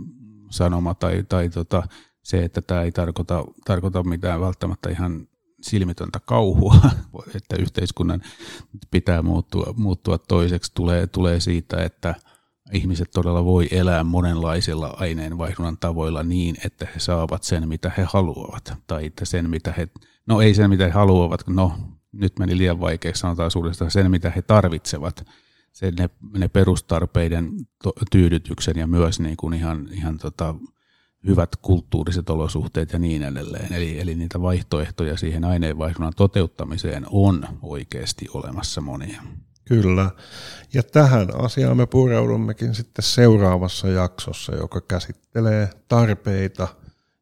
sanoma 0.51 0.95
tai, 0.95 1.25
tai 1.29 1.49
tota, 1.49 1.83
se, 2.23 2.45
että 2.45 2.63
tämä 2.63 2.83
ei 2.83 2.93
tarkoita, 2.93 3.45
tarkoita 3.65 4.03
mitään 4.03 4.41
välttämättä 4.41 4.91
ihan 4.91 5.29
silmitöntä 5.63 6.21
kauhua, 6.27 6.77
että 7.37 7.57
yhteiskunnan 7.57 8.23
pitää 8.91 9.23
muuttua, 9.23 9.75
muuttua 9.77 10.19
toiseksi, 10.19 10.73
tulee, 10.75 11.07
tulee 11.07 11.41
siitä, 11.41 11.85
että 11.85 12.15
ihmiset 12.73 13.11
todella 13.11 13.45
voi 13.45 13.69
elää 13.71 14.05
monenlaisilla 14.05 14.97
aineenvaihdunnan 14.99 15.79
tavoilla 15.79 16.23
niin, 16.23 16.57
että 16.65 16.87
he 16.95 17.01
saavat 17.01 17.43
sen, 17.43 17.69
mitä 17.69 17.93
he 17.99 18.07
haluavat, 18.13 18.73
tai 18.87 19.07
että 19.07 19.25
sen, 19.25 19.51
mitä 19.51 19.73
he, 19.73 19.89
no 20.27 20.41
ei 20.41 20.55
sen, 20.55 20.71
mitä 20.71 20.85
he 20.85 20.91
haluavat, 20.91 21.47
no 21.47 21.73
nyt 22.13 22.39
meni 22.39 22.59
liian 22.59 22.81
vaikeaksi, 22.81 23.21
sanotaan 23.21 23.51
suuresta, 23.51 23.91
sen, 23.91 24.11
mitä 24.11 24.31
he 24.31 24.43
tarvitsevat, 24.43 25.27
sen 25.73 25.95
ne, 25.95 26.11
ne 26.39 26.49
perustarpeiden 26.49 27.53
to, 27.83 27.93
tyydytyksen 28.11 28.77
ja 28.77 28.87
myös 28.87 29.21
niin 29.21 29.37
kuin 29.37 29.55
ihan, 29.55 29.89
ihan 29.93 30.19
tota, 30.19 30.55
hyvät 31.27 31.57
kulttuuriset 31.57 32.31
olosuhteet 32.31 32.93
ja 32.93 32.99
niin 32.99 33.23
edelleen. 33.23 33.73
Eli, 33.73 34.01
eli 34.01 34.15
niitä 34.15 34.43
vaihtoehtoja 34.43 35.17
siihen 35.17 35.45
aineenvaihdunnan 35.45 36.13
toteuttamiseen 36.17 37.07
on 37.11 37.49
oikeasti 37.63 38.27
olemassa 38.35 38.81
monia. 38.81 39.23
Kyllä. 39.65 40.11
Ja 40.75 40.83
tähän 40.83 41.45
asiaan 41.45 41.77
me 41.77 41.87
pureudummekin 41.87 42.75
sitten 42.75 43.03
seuraavassa 43.03 43.89
jaksossa, 43.89 44.55
joka 44.55 44.81
käsittelee 44.81 45.71
tarpeita 45.89 46.69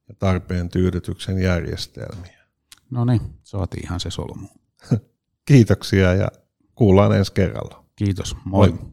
ja 0.09 0.14
tarpeen 0.19 0.69
tyydytyksen 0.69 1.39
järjestelmiä. 1.39 2.43
No 2.90 3.05
niin, 3.05 3.20
saatiin 3.43 3.85
ihan 3.85 4.01
se 4.01 4.10
solmu. 4.10 4.48
Kiitoksia 5.48 6.14
ja 6.14 6.28
kuullaan 6.74 7.16
ensi 7.16 7.32
kerralla. 7.32 7.85
Kiitos, 7.97 8.36
moi. 8.44 8.69
moi. 8.70 8.93